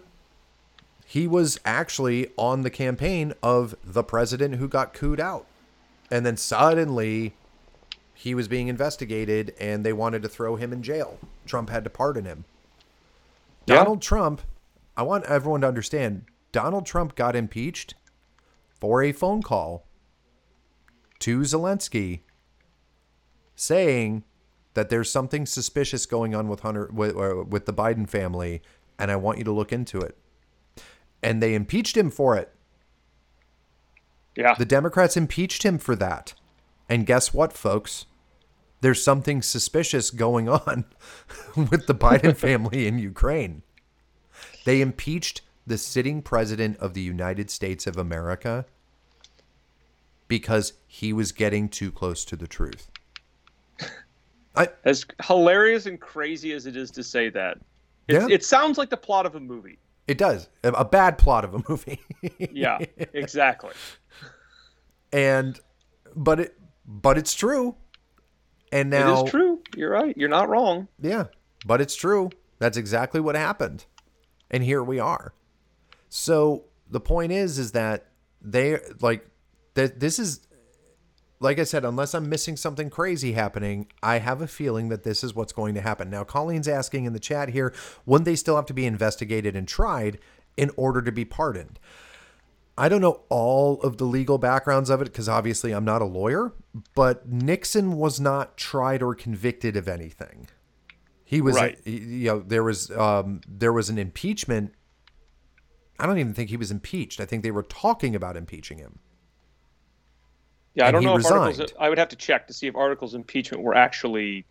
he 1.05 1.27
was 1.27 1.59
actually 1.65 2.29
on 2.37 2.61
the 2.61 2.69
campaign 2.69 3.33
of 3.41 3.75
the 3.83 4.03
president 4.03 4.55
who 4.55 4.67
got 4.67 4.93
couped 4.93 5.19
out. 5.19 5.45
And 6.11 6.25
then 6.25 6.37
suddenly 6.37 7.33
he 8.13 8.35
was 8.35 8.47
being 8.47 8.67
investigated 8.67 9.53
and 9.59 9.85
they 9.85 9.93
wanted 9.93 10.21
to 10.23 10.29
throw 10.29 10.55
him 10.55 10.73
in 10.73 10.83
jail. 10.83 11.19
Trump 11.45 11.69
had 11.69 11.83
to 11.83 11.89
pardon 11.89 12.25
him. 12.25 12.45
Yeah. 13.65 13.75
Donald 13.75 14.01
Trump, 14.01 14.41
I 14.97 15.03
want 15.03 15.25
everyone 15.25 15.61
to 15.61 15.67
understand 15.67 16.25
Donald 16.51 16.85
Trump 16.85 17.15
got 17.15 17.35
impeached 17.35 17.95
for 18.79 19.03
a 19.03 19.11
phone 19.11 19.41
call 19.41 19.87
to 21.19 21.41
Zelensky 21.41 22.21
saying 23.55 24.23
that 24.73 24.89
there's 24.89 25.11
something 25.11 25.45
suspicious 25.45 26.05
going 26.05 26.33
on 26.33 26.47
with 26.47 26.61
Hunter 26.61 26.89
with, 26.93 27.15
uh, 27.15 27.43
with 27.47 27.65
the 27.65 27.73
Biden 27.73 28.07
family, 28.07 28.61
and 28.97 29.11
I 29.11 29.15
want 29.17 29.37
you 29.37 29.43
to 29.43 29.51
look 29.51 29.73
into 29.73 29.99
it. 29.99 30.17
And 31.21 31.43
they 31.43 31.53
impeached 31.53 31.97
him 31.97 32.09
for 32.09 32.37
it. 32.37 32.53
Yeah. 34.35 34.55
The 34.57 34.65
Democrats 34.65 35.17
impeached 35.17 35.63
him 35.63 35.77
for 35.77 35.95
that. 35.97 36.33
And 36.87 37.05
guess 37.05 37.33
what, 37.33 37.51
folks? 37.51 38.05
There's 38.81 39.03
something 39.03 39.41
suspicious 39.41 40.11
going 40.11 40.47
on 40.47 40.85
with 41.57 41.87
the 41.87 41.95
Biden 41.95 42.35
family 42.37 42.87
in 42.87 42.97
Ukraine. 42.97 43.63
They 44.63 44.79
impeached 44.79 45.41
the 45.69 45.77
sitting 45.77 46.23
president 46.23 46.75
of 46.77 46.95
the 46.95 47.01
United 47.01 47.51
States 47.51 47.85
of 47.85 47.95
America 47.95 48.65
because 50.27 50.73
he 50.87 51.13
was 51.13 51.31
getting 51.31 51.69
too 51.69 51.91
close 51.91 52.25
to 52.25 52.35
the 52.35 52.47
truth. 52.47 52.89
I, 54.55 54.69
as 54.83 55.05
hilarious 55.23 55.85
and 55.85 56.01
crazy 56.01 56.53
as 56.53 56.65
it 56.65 56.75
is 56.75 56.89
to 56.91 57.03
say 57.03 57.29
that, 57.29 57.59
yeah. 58.07 58.25
it 58.29 58.43
sounds 58.43 58.79
like 58.79 58.89
the 58.89 58.97
plot 58.97 59.27
of 59.27 59.35
a 59.35 59.39
movie. 59.39 59.77
It 60.07 60.17
does. 60.17 60.49
A 60.63 60.83
bad 60.83 61.19
plot 61.19 61.45
of 61.45 61.53
a 61.53 61.63
movie. 61.69 62.01
yeah, 62.51 62.79
exactly. 63.13 63.73
And 65.13 65.59
but 66.15 66.39
it 66.39 66.59
but 66.87 67.15
it's 67.19 67.35
true. 67.35 67.75
And 68.71 68.89
now 68.89 69.21
It 69.21 69.25
is 69.25 69.31
true. 69.31 69.61
You're 69.77 69.91
right. 69.91 70.17
You're 70.17 70.29
not 70.29 70.49
wrong. 70.49 70.87
Yeah. 70.99 71.25
But 71.63 71.79
it's 71.79 71.95
true. 71.95 72.31
That's 72.57 72.77
exactly 72.77 73.19
what 73.21 73.35
happened. 73.35 73.85
And 74.49 74.63
here 74.63 74.83
we 74.83 74.99
are. 74.99 75.33
So 76.09 76.65
the 76.89 76.99
point 76.99 77.31
is 77.31 77.57
is 77.59 77.71
that 77.73 78.07
they 78.41 78.79
like 78.99 79.27
that 79.75 79.99
this 79.99 80.19
is 80.19 80.41
like 81.41 81.57
I 81.57 81.63
said, 81.63 81.85
unless 81.85 82.13
I'm 82.13 82.27
missing 82.27 82.57
something 82.57 82.89
crazy 82.89 83.31
happening, 83.31 83.87
I 84.03 84.19
have 84.19 84.41
a 84.41 84.47
feeling 84.47 84.89
that 84.89 85.03
this 85.03 85.23
is 85.23 85.33
what's 85.33 85.53
going 85.53 85.73
to 85.75 85.81
happen. 85.81 86.09
Now, 86.09 86.23
Colleen's 86.25 86.67
asking 86.67 87.05
in 87.05 87.13
the 87.13 87.19
chat 87.19 87.49
here, 87.49 87.73
wouldn't 88.05 88.25
they 88.25 88.35
still 88.35 88.57
have 88.57 88.65
to 88.65 88.73
be 88.73 88.85
investigated 88.85 89.55
and 89.55 89.65
tried 89.65 90.19
in 90.57 90.69
order 90.75 91.01
to 91.01 91.11
be 91.11 91.23
pardoned? 91.23 91.79
I 92.77 92.87
don't 92.87 93.01
know 93.01 93.21
all 93.29 93.81
of 93.81 93.97
the 93.97 94.05
legal 94.05 94.37
backgrounds 94.37 94.89
of 94.89 95.01
it 95.01 95.05
because 95.05 95.27
obviously 95.27 95.71
I'm 95.71 95.83
not 95.83 96.01
a 96.01 96.05
lawyer, 96.05 96.53
but 96.95 97.27
Nixon 97.27 97.97
was 97.97 98.19
not 98.19 98.57
tried 98.57 99.01
or 99.01 99.15
convicted 99.15 99.75
of 99.75 99.87
anything. 99.87 100.47
He 101.25 101.41
was, 101.41 101.55
right. 101.55 101.77
you 101.85 102.25
know, 102.25 102.39
there 102.39 102.63
was 102.63 102.89
um, 102.91 103.41
there 103.47 103.73
was 103.73 103.89
an 103.89 103.97
impeachment. 103.97 104.73
I 105.99 106.05
don't 106.05 106.17
even 106.17 106.33
think 106.33 106.49
he 106.49 106.57
was 106.57 106.71
impeached. 106.71 107.19
I 107.19 107.25
think 107.25 107.43
they 107.43 107.51
were 107.51 107.63
talking 107.63 108.15
about 108.15 108.37
impeaching 108.37 108.77
him. 108.77 108.99
Yeah, 110.75 110.87
I 110.87 110.91
don't 110.91 111.03
know 111.03 111.17
if 111.17 111.25
articles. 111.25 111.73
I 111.79 111.89
would 111.89 111.97
have 111.97 112.09
to 112.09 112.15
check 112.15 112.47
to 112.47 112.53
see 112.53 112.67
if 112.67 112.75
articles 112.75 113.13
of 113.13 113.19
impeachment 113.19 113.63
were 113.63 113.75
actually 113.75 114.45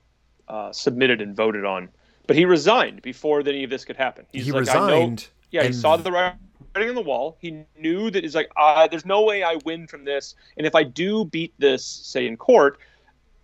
uh, 0.49 0.73
submitted 0.73 1.21
and 1.21 1.35
voted 1.35 1.65
on. 1.65 1.89
But 2.27 2.37
he 2.37 2.45
resigned 2.45 3.01
before 3.01 3.41
any 3.41 3.65
of 3.65 3.71
this 3.71 3.85
could 3.85 3.97
happen. 3.97 4.27
He's 4.33 4.45
he 4.45 4.53
like, 4.53 4.61
resigned. 4.61 5.29
yeah, 5.51 5.65
he 5.65 5.73
saw 5.73 5.97
the 5.97 6.13
writing 6.13 6.89
on 6.91 6.95
the 6.95 7.01
wall. 7.01 7.39
He 7.41 7.65
knew 7.79 8.11
that 8.11 8.23
he's 8.23 8.35
like, 8.35 8.51
uh, 8.57 8.87
there's 8.89 9.07
no 9.07 9.23
way 9.23 9.43
I 9.43 9.57
win 9.65 9.87
from 9.87 10.05
this. 10.05 10.35
And 10.59 10.67
if 10.67 10.75
I 10.75 10.83
do 10.83 11.25
beat 11.25 11.55
this, 11.59 11.85
say 11.85 12.27
in 12.27 12.37
court, 12.37 12.79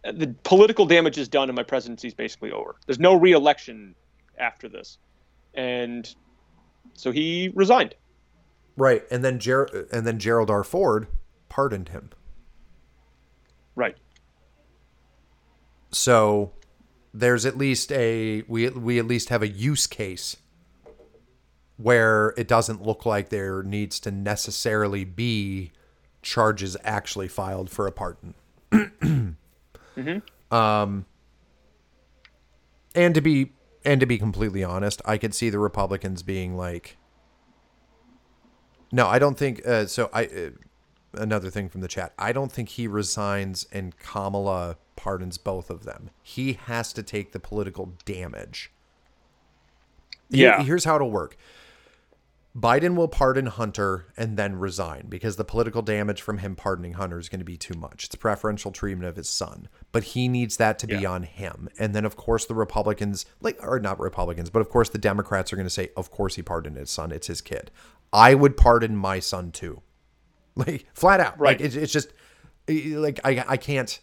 the 0.02 0.34
political 0.42 0.84
damage 0.84 1.16
is 1.16 1.28
done 1.28 1.48
and 1.48 1.56
my 1.56 1.62
presidency 1.62 2.08
is 2.08 2.14
basically 2.14 2.50
over. 2.50 2.76
There's 2.86 2.98
no 2.98 3.14
reelection 3.14 3.94
after 4.38 4.68
this. 4.68 4.98
And 5.54 6.14
so 6.92 7.10
he 7.10 7.50
resigned. 7.54 7.94
Right, 8.76 9.04
and 9.10 9.24
then 9.24 9.38
Ger- 9.38 9.86
and 9.92 10.06
then 10.06 10.18
Gerald 10.18 10.50
R. 10.50 10.64
Ford 10.64 11.06
pardoned 11.48 11.90
him. 11.90 12.10
Right. 13.76 13.96
So 15.90 16.52
there's 17.12 17.46
at 17.46 17.56
least 17.56 17.92
a 17.92 18.42
we 18.48 18.68
we 18.70 18.98
at 18.98 19.06
least 19.06 19.28
have 19.28 19.42
a 19.42 19.48
use 19.48 19.86
case 19.86 20.36
where 21.76 22.34
it 22.36 22.48
doesn't 22.48 22.82
look 22.82 23.06
like 23.06 23.28
there 23.28 23.62
needs 23.62 23.98
to 24.00 24.10
necessarily 24.10 25.04
be 25.04 25.72
charges 26.22 26.76
actually 26.84 27.28
filed 27.28 27.70
for 27.70 27.86
a 27.86 27.92
pardon. 27.92 28.34
mm-hmm. 28.72 30.54
Um 30.54 31.06
and 32.94 33.14
to 33.14 33.20
be 33.20 33.52
and 33.84 34.00
to 34.00 34.06
be 34.06 34.18
completely 34.18 34.64
honest, 34.64 35.02
I 35.04 35.18
could 35.18 35.34
see 35.34 35.50
the 35.50 35.58
Republicans 35.58 36.22
being 36.22 36.56
like 36.56 36.96
no, 38.92 39.08
I 39.08 39.18
don't 39.18 39.36
think 39.36 39.66
uh, 39.66 39.86
so. 39.86 40.08
I 40.12 40.26
uh, 40.26 40.50
another 41.14 41.50
thing 41.50 41.68
from 41.68 41.80
the 41.80 41.88
chat. 41.88 42.12
I 42.18 42.32
don't 42.32 42.52
think 42.52 42.70
he 42.70 42.86
resigns 42.86 43.66
and 43.72 43.98
Kamala 43.98 44.76
pardons 44.96 45.38
both 45.38 45.70
of 45.70 45.84
them. 45.84 46.10
He 46.22 46.54
has 46.54 46.92
to 46.92 47.02
take 47.02 47.32
the 47.32 47.40
political 47.40 47.94
damage. 48.04 48.70
Yeah. 50.30 50.62
here's 50.62 50.84
how 50.84 50.96
it'll 50.96 51.10
work. 51.10 51.36
Biden 52.56 52.94
will 52.94 53.08
pardon 53.08 53.46
Hunter 53.46 54.06
and 54.16 54.36
then 54.36 54.56
resign 54.56 55.06
because 55.08 55.36
the 55.36 55.44
political 55.44 55.82
damage 55.82 56.22
from 56.22 56.38
him 56.38 56.54
pardoning 56.54 56.92
Hunter 56.92 57.18
is 57.18 57.28
going 57.28 57.40
to 57.40 57.44
be 57.44 57.56
too 57.56 57.74
much. 57.74 58.04
It's 58.04 58.14
preferential 58.14 58.70
treatment 58.70 59.08
of 59.08 59.16
his 59.16 59.28
son, 59.28 59.68
but 59.94 60.02
he 60.02 60.26
needs 60.26 60.56
that 60.56 60.80
to 60.80 60.88
be 60.88 61.06
on 61.06 61.22
him. 61.22 61.68
And 61.78 61.94
then, 61.94 62.04
of 62.04 62.16
course, 62.16 62.46
the 62.46 62.54
Republicans, 62.54 63.26
like, 63.40 63.64
or 63.64 63.78
not 63.78 64.00
Republicans, 64.00 64.50
but 64.50 64.58
of 64.58 64.68
course, 64.68 64.88
the 64.88 64.98
Democrats 64.98 65.52
are 65.52 65.56
going 65.56 65.66
to 65.66 65.70
say, 65.70 65.90
of 65.96 66.10
course, 66.10 66.34
he 66.34 66.42
pardoned 66.42 66.76
his 66.76 66.90
son. 66.90 67.12
It's 67.12 67.28
his 67.28 67.40
kid. 67.40 67.70
I 68.12 68.34
would 68.34 68.56
pardon 68.56 68.96
my 68.96 69.20
son 69.20 69.52
too. 69.52 69.82
like 70.56 70.86
flat 70.94 71.20
out. 71.20 71.38
Right. 71.38 71.60
Like 71.60 71.64
it's, 71.64 71.76
it's 71.76 71.92
just 71.92 72.12
like 72.68 73.20
I 73.22 73.44
I 73.46 73.56
can't. 73.56 74.00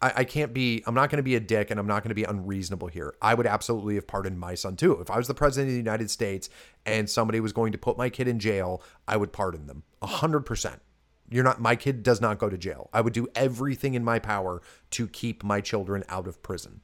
I, 0.00 0.12
I 0.16 0.24
can't 0.24 0.54
be 0.54 0.82
I'm 0.86 0.94
not 0.94 1.10
going 1.10 1.18
to 1.18 1.22
be 1.22 1.36
a 1.36 1.40
dick 1.40 1.70
and 1.70 1.78
I'm 1.78 1.86
not 1.86 2.02
going 2.02 2.10
to 2.10 2.14
be 2.14 2.24
unreasonable 2.24 2.88
here. 2.88 3.14
I 3.20 3.34
would 3.34 3.46
absolutely 3.46 3.96
have 3.96 4.06
pardoned 4.06 4.38
my 4.38 4.54
son 4.54 4.76
too. 4.76 5.00
If 5.00 5.10
I 5.10 5.18
was 5.18 5.28
the 5.28 5.34
president 5.34 5.68
of 5.68 5.72
the 5.72 5.78
United 5.78 6.10
States 6.10 6.48
and 6.86 7.08
somebody 7.08 7.40
was 7.40 7.52
going 7.52 7.72
to 7.72 7.78
put 7.78 7.98
my 7.98 8.08
kid 8.08 8.26
in 8.26 8.38
jail, 8.38 8.82
I 9.06 9.18
would 9.18 9.32
pardon 9.32 9.66
them. 9.66 9.82
A 10.00 10.06
hundred 10.06 10.40
percent. 10.40 10.80
You're 11.28 11.44
not 11.44 11.60
my 11.60 11.76
kid 11.76 12.02
does 12.02 12.20
not 12.20 12.38
go 12.38 12.48
to 12.48 12.58
jail. 12.58 12.88
I 12.92 13.00
would 13.00 13.12
do 13.12 13.28
everything 13.34 13.94
in 13.94 14.04
my 14.04 14.18
power 14.18 14.62
to 14.90 15.08
keep 15.08 15.42
my 15.42 15.60
children 15.60 16.04
out 16.08 16.26
of 16.26 16.42
prison. 16.42 16.80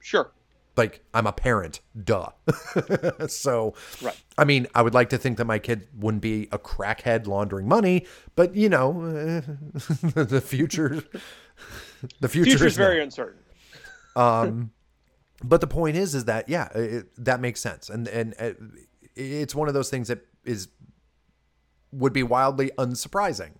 Sure 0.00 0.32
like 0.76 1.04
I'm 1.12 1.26
a 1.26 1.32
parent, 1.32 1.80
duh. 2.02 2.30
so, 3.28 3.74
right. 4.00 4.18
I 4.38 4.44
mean, 4.44 4.66
I 4.74 4.82
would 4.82 4.94
like 4.94 5.10
to 5.10 5.18
think 5.18 5.38
that 5.38 5.44
my 5.44 5.58
kid 5.58 5.88
wouldn't 5.94 6.22
be 6.22 6.48
a 6.50 6.58
crackhead 6.58 7.26
laundering 7.26 7.68
money, 7.68 8.06
but 8.34 8.54
you 8.54 8.68
know, 8.68 8.92
the 10.14 10.42
future, 10.44 11.02
the 12.20 12.28
future 12.28 12.66
is 12.66 12.76
very 12.76 13.02
uncertain. 13.02 13.40
um, 14.16 14.72
but 15.44 15.60
the 15.60 15.66
point 15.66 15.96
is, 15.96 16.14
is 16.14 16.24
that 16.26 16.48
yeah, 16.48 16.68
it, 16.74 17.24
that 17.24 17.40
makes 17.40 17.60
sense, 17.60 17.90
and 17.90 18.08
and 18.08 18.34
uh, 18.38 18.52
it's 19.14 19.54
one 19.54 19.68
of 19.68 19.74
those 19.74 19.90
things 19.90 20.08
that 20.08 20.20
is 20.44 20.68
would 21.92 22.12
be 22.12 22.22
wildly 22.22 22.70
unsurprising. 22.78 23.52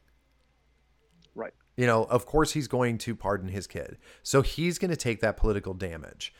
Right. 1.35 1.53
You 1.76 1.87
know, 1.87 2.05
of 2.05 2.26
course 2.26 2.53
he's 2.53 2.68
going 2.68 2.99
to 2.99 3.14
pardon 3.14 3.49
his 3.49 3.66
kid. 3.66 3.99
So 4.22 4.43
he's 4.43 4.78
going 4.78 4.91
to 4.91 4.97
take 4.97 5.20
that 5.20 5.37
political 5.37 5.74
damage. 5.74 6.35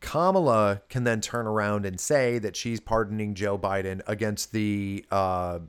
Kamala 0.00 0.82
can 0.88 1.04
then 1.04 1.20
turn 1.20 1.46
around 1.46 1.86
and 1.86 1.98
say 1.98 2.38
that 2.38 2.56
she's 2.56 2.78
pardoning 2.78 3.34
Joe 3.34 3.58
Biden 3.58 4.02
against 4.06 4.52
the, 4.52 5.04
uh, 5.10 5.60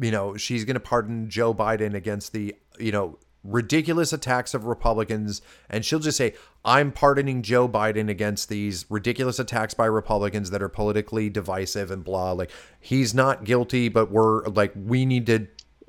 you 0.00 0.10
know, 0.10 0.36
she's 0.36 0.64
going 0.64 0.74
to 0.74 0.80
pardon 0.80 1.30
Joe 1.30 1.54
Biden 1.54 1.94
against 1.94 2.32
the, 2.32 2.56
you 2.78 2.90
know, 2.90 3.18
ridiculous 3.44 4.12
attacks 4.12 4.54
of 4.54 4.64
Republicans. 4.64 5.42
And 5.68 5.84
she'll 5.84 5.98
just 6.00 6.16
say, 6.18 6.34
I'm 6.64 6.90
pardoning 6.90 7.42
Joe 7.42 7.68
Biden 7.68 8.08
against 8.08 8.48
these 8.48 8.86
ridiculous 8.88 9.38
attacks 9.38 9.74
by 9.74 9.84
Republicans 9.86 10.50
that 10.50 10.62
are 10.62 10.68
politically 10.68 11.28
divisive 11.28 11.90
and 11.90 12.02
blah. 12.02 12.32
Like, 12.32 12.50
he's 12.80 13.14
not 13.14 13.44
guilty, 13.44 13.88
but 13.88 14.10
we're 14.10 14.44
like, 14.46 14.72
we 14.74 15.04
need 15.04 15.26
to 15.26 15.46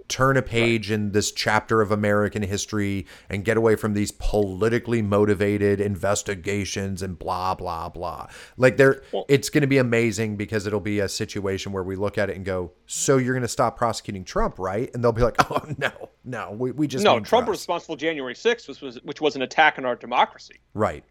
turn 0.08 0.38
a 0.38 0.42
page 0.42 0.90
right. 0.90 0.96
in 0.96 1.12
this 1.12 1.32
chapter 1.32 1.82
of 1.82 1.92
American 1.92 2.44
history 2.44 3.06
and 3.30 3.44
get 3.44 3.58
away 3.58 3.76
from 3.76 3.94
these 3.94 4.12
politically 4.12 5.02
motivated 5.02 5.80
investigations 5.80 7.02
and 7.02 7.18
blah 7.18 7.56
blah 7.56 7.90
blah. 7.90 8.28
Like 8.58 8.78
there 8.78 9.04
well, 9.12 9.26
it's 9.28 9.50
going 9.50 9.62
to 9.62 9.68
be 9.68 9.78
amazing 9.78 10.38
because 10.38 10.68
it'll 10.68 10.80
be 10.80 11.00
a 11.00 11.10
situation 11.10 11.72
where 11.72 11.84
we 11.84 11.96
look 11.96 12.18
at 12.18 12.30
it 12.30 12.36
and 12.36 12.46
go, 12.46 12.72
"So 12.86 13.18
you're 13.18 13.34
going 13.34 13.42
to 13.42 13.48
stop 13.48 13.78
prosecuting 13.78 14.24
Trump, 14.24 14.60
right?" 14.60 14.90
And 14.94 15.04
they'll 15.04 15.12
be 15.12 15.24
like, 15.24 15.36
"Oh 15.52 15.62
no, 15.78 15.92
no, 16.24 16.52
we, 16.52 16.72
we 16.72 16.88
just 16.88 17.04
No, 17.04 17.20
Trump 17.20 17.48
was 17.48 17.60
responsible 17.60 17.96
January 17.96 18.34
6th 18.34 18.68
which 18.68 18.82
was 18.82 19.02
which 19.04 19.22
was 19.22 19.36
an 19.36 19.42
attack 19.42 19.78
on 19.78 19.86
our 19.86 19.96
democracy." 19.96 20.60
Right. 20.74 21.04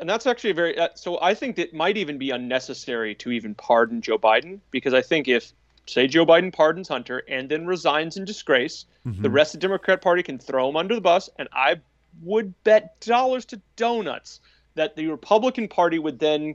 And 0.00 0.08
that's 0.08 0.26
actually 0.26 0.50
a 0.50 0.54
very 0.54 0.78
uh, 0.78 0.88
so 0.94 1.18
I 1.20 1.34
think 1.34 1.58
it 1.58 1.74
might 1.74 1.96
even 1.96 2.18
be 2.18 2.30
unnecessary 2.30 3.14
to 3.16 3.32
even 3.32 3.54
pardon 3.54 4.00
Joe 4.00 4.18
Biden 4.18 4.60
because 4.70 4.94
I 4.94 5.02
think 5.02 5.28
if 5.28 5.52
say 5.88 6.06
Joe 6.06 6.26
Biden 6.26 6.52
pardons 6.52 6.88
Hunter 6.88 7.22
and 7.28 7.48
then 7.48 7.66
resigns 7.66 8.16
in 8.16 8.24
disgrace, 8.24 8.84
mm-hmm. 9.06 9.22
the 9.22 9.30
rest 9.30 9.54
of 9.54 9.60
the 9.60 9.66
Democrat 9.66 10.00
Party 10.02 10.22
can 10.22 10.38
throw 10.38 10.68
him 10.68 10.76
under 10.76 10.94
the 10.94 11.00
bus. 11.00 11.30
And 11.38 11.48
I 11.52 11.76
would 12.22 12.52
bet 12.64 13.00
dollars 13.00 13.44
to 13.46 13.60
donuts 13.76 14.40
that 14.74 14.96
the 14.96 15.06
Republican 15.06 15.68
Party 15.68 15.98
would 15.98 16.18
then 16.18 16.54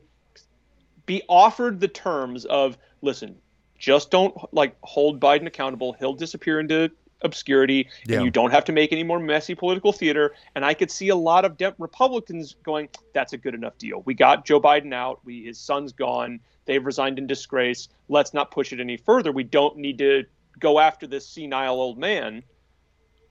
be 1.06 1.24
offered 1.28 1.80
the 1.80 1.88
terms 1.88 2.46
of 2.46 2.78
listen, 3.02 3.36
just 3.78 4.12
don't 4.12 4.36
like 4.54 4.76
hold 4.82 5.20
Biden 5.20 5.48
accountable. 5.48 5.94
He'll 5.94 6.14
disappear 6.14 6.60
into 6.60 6.90
obscurity 7.24 7.90
Yeah. 8.06 8.18
and 8.18 8.26
you 8.26 8.32
don't 8.32 8.52
have 8.52 8.66
to 8.66 8.72
make 8.72 8.92
any 8.92 9.04
more 9.04 9.20
messy 9.20 9.56
political 9.56 9.92
theater. 9.92 10.36
And 10.56 10.66
I 10.66 10.74
could 10.74 10.92
see 10.92 11.10
a 11.10 11.16
lot 11.16 11.46
of 11.46 11.58
de- 11.58 11.74
Republicans 11.78 12.56
going, 12.64 12.90
"That's 13.14 13.34
a 13.34 13.38
good 13.38 13.54
enough 13.54 13.78
deal. 13.78 14.02
We 14.06 14.14
got 14.14 14.46
Joe 14.46 14.60
Biden 14.60 14.94
out. 14.94 15.20
We 15.24 15.44
his 15.44 15.58
son's 15.60 15.92
gone. 15.94 16.40
They've 16.66 16.86
resigned 16.86 17.18
in 17.20 17.28
disgrace. 17.28 17.90
Let's 18.10 18.34
not 18.34 18.52
push 18.52 18.72
it 18.74 18.80
any 18.80 18.98
further. 18.98 19.32
We 19.32 19.44
don't 19.44 19.78
need 19.78 19.98
to 20.00 20.26
go 20.60 20.80
after 20.80 21.08
this 21.08 21.28
senile 21.28 21.80
old 21.82 21.98
man." 21.98 22.44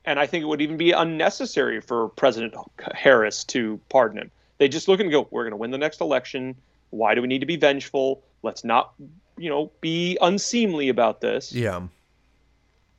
And 0.04 0.18
I 0.18 0.26
think 0.26 0.42
it 0.42 0.46
would 0.46 0.60
even 0.60 0.76
be 0.76 0.90
unnecessary 0.90 1.80
for 1.80 2.08
President 2.08 2.54
Harris 2.92 3.44
to 3.44 3.80
pardon 3.88 4.18
him. 4.18 4.30
They 4.58 4.68
just 4.68 4.88
look 4.88 5.00
and 5.00 5.10
go, 5.10 5.28
"We're 5.30 5.44
going 5.44 5.52
to 5.52 5.56
win 5.56 5.70
the 5.70 5.78
next 5.78 6.00
election. 6.00 6.56
Why 6.90 7.14
do 7.14 7.22
we 7.22 7.28
need 7.28 7.38
to 7.40 7.46
be 7.46 7.56
vengeful? 7.56 8.22
Let's 8.42 8.64
not, 8.64 8.94
you 9.38 9.48
know, 9.48 9.70
be 9.80 10.18
unseemly 10.20 10.88
about 10.88 11.20
this." 11.20 11.52
Yeah. 11.52 11.82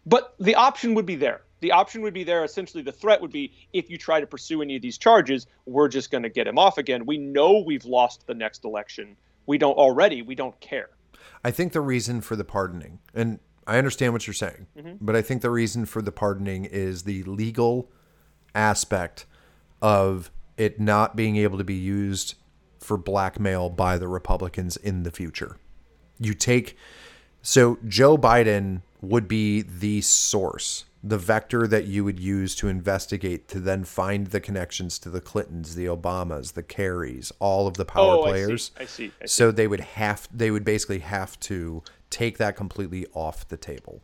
But 0.05 0.35
the 0.39 0.55
option 0.55 0.93
would 0.95 1.05
be 1.05 1.15
there. 1.15 1.41
The 1.61 1.71
option 1.71 2.01
would 2.01 2.13
be 2.13 2.23
there. 2.23 2.43
Essentially, 2.43 2.83
the 2.83 2.91
threat 2.91 3.21
would 3.21 3.31
be 3.31 3.53
if 3.71 3.89
you 3.89 3.97
try 3.97 4.19
to 4.19 4.27
pursue 4.27 4.61
any 4.61 4.75
of 4.75 4.81
these 4.81 4.97
charges, 4.97 5.47
we're 5.65 5.87
just 5.87 6.11
going 6.11 6.23
to 6.23 6.29
get 6.29 6.45
him 6.45 6.59
off 6.59 6.77
again. 6.77 7.05
We 7.05 7.17
know 7.17 7.63
we've 7.65 7.85
lost 7.85 8.27
the 8.27 8.33
next 8.33 8.65
election. 8.65 9.15
We 9.45 9.57
don't 9.57 9.77
already. 9.77 10.21
We 10.21 10.35
don't 10.35 10.59
care. 10.59 10.89
I 11.43 11.51
think 11.51 11.73
the 11.73 11.81
reason 11.81 12.21
for 12.21 12.35
the 12.35 12.43
pardoning, 12.43 12.99
and 13.13 13.39
I 13.65 13.77
understand 13.77 14.13
what 14.13 14.27
you're 14.27 14.33
saying, 14.33 14.67
mm-hmm. 14.77 14.95
but 14.99 15.15
I 15.15 15.21
think 15.21 15.41
the 15.41 15.49
reason 15.49 15.85
for 15.85 16.01
the 16.01 16.11
pardoning 16.11 16.65
is 16.65 17.03
the 17.03 17.23
legal 17.23 17.89
aspect 18.53 19.25
of 19.81 20.31
it 20.57 20.79
not 20.79 21.15
being 21.15 21.37
able 21.37 21.57
to 21.57 21.63
be 21.63 21.75
used 21.75 22.35
for 22.79 22.97
blackmail 22.97 23.69
by 23.69 23.97
the 23.97 24.07
Republicans 24.07 24.77
in 24.77 25.03
the 25.03 25.11
future. 25.11 25.57
You 26.19 26.33
take 26.33 26.77
so 27.41 27.77
Joe 27.87 28.17
Biden 28.17 28.81
would 29.03 29.27
be 29.27 29.61
the 29.61 29.99
source, 29.99 30.85
the 31.03 31.17
vector 31.17 31.67
that 31.67 31.85
you 31.85 32.05
would 32.05 32.19
use 32.19 32.55
to 32.55 32.69
investigate 32.69 33.49
to 33.49 33.59
then 33.59 33.83
find 33.83 34.27
the 34.27 34.39
connections 34.39 34.97
to 34.97 35.09
the 35.09 35.19
Clintons, 35.19 35.75
the 35.75 35.85
Obamas, 35.85 36.53
the 36.53 36.63
Kerrys, 36.63 37.31
all 37.39 37.67
of 37.67 37.75
the 37.75 37.83
power 37.83 38.15
oh, 38.15 38.23
players. 38.23 38.71
I 38.77 38.85
see. 38.85 38.85
I 38.85 38.85
see. 38.85 39.11
I 39.21 39.25
see. 39.25 39.27
So 39.27 39.51
they 39.51 39.67
would 39.67 39.81
have 39.81 40.29
they 40.33 40.49
would 40.49 40.63
basically 40.63 40.99
have 40.99 41.37
to 41.41 41.83
take 42.09 42.37
that 42.37 42.55
completely 42.55 43.05
off 43.13 43.45
the 43.49 43.57
table. 43.57 44.01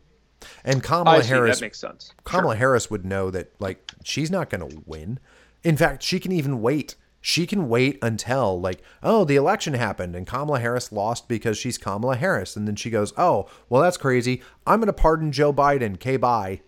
And 0.64 0.82
Kamala 0.82 1.22
see. 1.22 1.30
Harris 1.30 1.60
That 1.60 1.66
makes 1.66 1.78
sense. 1.78 2.12
Kamala 2.24 2.56
Harris 2.56 2.90
would 2.90 3.06
know 3.06 3.30
that 3.30 3.52
like 3.58 3.92
she's 4.04 4.30
not 4.30 4.50
going 4.50 4.68
to 4.68 4.82
win. 4.84 5.18
In 5.62 5.76
fact, 5.76 6.02
she 6.02 6.20
can 6.20 6.32
even 6.32 6.60
wait. 6.60 6.94
She 7.20 7.46
can 7.46 7.68
wait 7.68 7.98
until 8.00 8.60
like, 8.60 8.82
oh, 9.02 9.24
the 9.24 9.36
election 9.36 9.74
happened 9.74 10.16
and 10.16 10.26
Kamala 10.26 10.60
Harris 10.60 10.90
lost 10.90 11.28
because 11.28 11.58
she's 11.58 11.76
Kamala 11.76 12.16
Harris, 12.16 12.56
and 12.56 12.66
then 12.66 12.76
she 12.76 12.90
goes, 12.90 13.12
oh, 13.16 13.48
well, 13.68 13.82
that's 13.82 13.98
crazy. 13.98 14.42
I'm 14.66 14.80
going 14.80 14.86
to 14.86 14.92
pardon 14.92 15.30
Joe 15.30 15.52
Biden. 15.52 15.98
K 15.98 16.16
bye. 16.16 16.62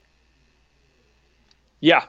Yeah. 1.81 2.05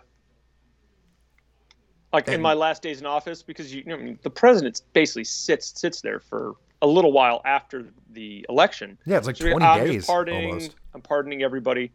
Like 2.12 2.28
in 2.28 2.42
my 2.42 2.54
last 2.54 2.84
days 2.84 3.00
in 3.00 3.08
office, 3.08 3.42
because 3.42 3.74
you, 3.74 3.84
I 3.92 3.96
mean, 3.96 4.20
the 4.22 4.30
president 4.30 4.82
basically 4.94 5.24
sits 5.24 5.80
sits 5.80 6.00
there 6.02 6.20
for 6.20 6.54
a 6.84 6.88
little 6.88 7.12
while 7.12 7.42
after 7.44 7.86
the 8.12 8.46
election. 8.50 9.00
Yeah, 9.06 9.18
it's 9.18 9.26
like 9.26 9.38
So 9.38 9.46
you're, 9.46 9.54
20 9.58 9.66
I'm 9.66 9.88
days 9.88 10.06
pardoning, 10.06 10.48
almost. 10.50 10.76
I'm 10.94 11.02
pardoning 11.02 11.42
everybody. 11.42 11.92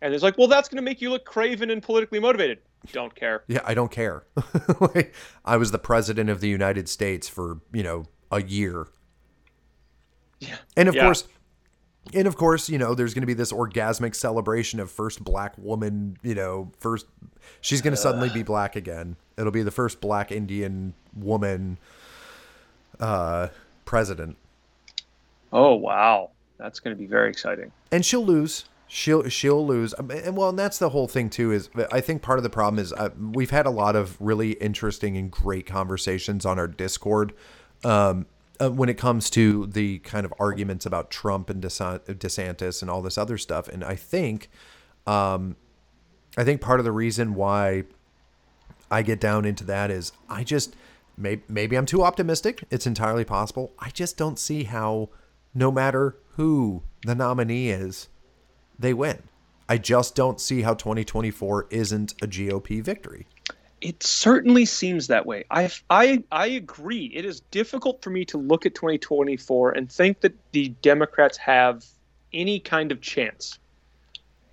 And 0.00 0.14
it's 0.14 0.22
like, 0.22 0.38
well, 0.38 0.46
that's 0.48 0.68
going 0.68 0.76
to 0.76 0.82
make 0.82 1.00
you 1.00 1.10
look 1.10 1.24
craven 1.24 1.70
and 1.70 1.82
politically 1.82 2.20
motivated. 2.20 2.58
Don't 2.92 3.14
care. 3.14 3.42
Yeah, 3.48 3.60
I 3.64 3.74
don't 3.74 3.90
care. 3.90 4.24
like, 4.80 5.12
I 5.44 5.56
was 5.56 5.72
the 5.72 5.78
president 5.78 6.30
of 6.30 6.40
the 6.40 6.48
United 6.48 6.88
States 6.88 7.28
for, 7.28 7.60
you 7.72 7.82
know, 7.82 8.06
a 8.30 8.40
year. 8.42 8.86
Yeah. 10.40 10.56
And 10.76 10.88
of 10.88 10.94
Yeah. 10.94 11.02
course, 11.04 11.26
and 12.14 12.28
of 12.28 12.36
course, 12.36 12.68
you 12.68 12.78
know, 12.78 12.94
there's 12.94 13.12
going 13.12 13.22
to 13.22 13.26
be 13.26 13.34
this 13.34 13.52
orgasmic 13.52 14.14
celebration 14.14 14.78
of 14.78 14.90
first 14.90 15.24
black 15.24 15.54
woman, 15.58 16.16
you 16.22 16.34
know, 16.36 16.70
first 16.78 17.06
she's 17.60 17.82
going 17.82 17.92
to 17.92 17.96
suddenly 18.00 18.28
be 18.28 18.44
black 18.44 18.76
again. 18.76 19.16
It'll 19.36 19.50
be 19.52 19.62
the 19.64 19.70
first 19.72 20.00
black 20.00 20.30
Indian 20.30 20.94
woman 21.16 21.78
uh 23.00 23.48
president. 23.84 24.36
Oh 25.52 25.74
wow, 25.74 26.30
that's 26.58 26.78
going 26.80 26.94
to 26.96 26.98
be 27.00 27.06
very 27.06 27.30
exciting. 27.30 27.72
and 27.90 28.04
she'll 28.06 28.24
lose. 28.24 28.64
She'll 28.90 29.28
she'll 29.28 29.66
lose, 29.66 29.94
Um, 29.98 30.10
and 30.10 30.34
well, 30.34 30.48
and 30.48 30.58
that's 30.58 30.78
the 30.78 30.88
whole 30.88 31.08
thing 31.08 31.28
too. 31.28 31.52
Is 31.52 31.68
I 31.92 32.00
think 32.00 32.22
part 32.22 32.38
of 32.38 32.42
the 32.42 32.50
problem 32.50 32.78
is 32.78 32.92
uh, 32.94 33.10
we've 33.34 33.50
had 33.50 33.66
a 33.66 33.70
lot 33.70 33.94
of 33.94 34.18
really 34.18 34.52
interesting 34.52 35.16
and 35.18 35.30
great 35.30 35.66
conversations 35.66 36.46
on 36.46 36.58
our 36.58 36.66
Discord 36.66 37.34
um, 37.84 38.24
uh, 38.58 38.70
when 38.70 38.88
it 38.88 38.96
comes 38.96 39.28
to 39.30 39.66
the 39.66 39.98
kind 39.98 40.24
of 40.24 40.32
arguments 40.40 40.86
about 40.86 41.10
Trump 41.10 41.50
and 41.50 41.62
DeSantis 41.62 42.80
and 42.80 42.90
all 42.90 43.02
this 43.02 43.18
other 43.18 43.36
stuff. 43.36 43.68
And 43.68 43.84
I 43.84 43.94
think, 43.94 44.48
um, 45.06 45.56
I 46.38 46.44
think 46.44 46.62
part 46.62 46.80
of 46.80 46.84
the 46.84 46.92
reason 46.92 47.34
why 47.34 47.84
I 48.90 49.02
get 49.02 49.20
down 49.20 49.44
into 49.44 49.64
that 49.64 49.90
is 49.90 50.12
I 50.30 50.44
just 50.44 50.74
maybe 51.18 51.42
maybe 51.46 51.76
I'm 51.76 51.84
too 51.84 52.02
optimistic. 52.02 52.64
It's 52.70 52.86
entirely 52.86 53.24
possible. 53.24 53.72
I 53.78 53.90
just 53.90 54.16
don't 54.16 54.38
see 54.38 54.64
how, 54.64 55.10
no 55.52 55.70
matter 55.70 56.16
who 56.36 56.84
the 57.04 57.14
nominee 57.14 57.68
is, 57.68 58.08
they 58.78 58.94
win. 58.94 59.22
I 59.68 59.78
just 59.78 60.14
don't 60.14 60.40
see 60.40 60.62
how 60.62 60.74
2024 60.74 61.66
isn't 61.70 62.14
a 62.22 62.26
GOP 62.26 62.82
victory. 62.82 63.26
It 63.80 64.02
certainly 64.02 64.64
seems 64.64 65.06
that 65.08 65.26
way. 65.26 65.44
I 65.50 65.70
I 65.90 66.24
I 66.32 66.46
agree. 66.48 67.06
It 67.14 67.24
is 67.24 67.40
difficult 67.40 68.02
for 68.02 68.10
me 68.10 68.24
to 68.26 68.38
look 68.38 68.66
at 68.66 68.74
2024 68.74 69.72
and 69.72 69.90
think 69.92 70.20
that 70.20 70.34
the 70.52 70.70
Democrats 70.82 71.36
have 71.38 71.84
any 72.32 72.60
kind 72.60 72.90
of 72.92 73.00
chance, 73.00 73.58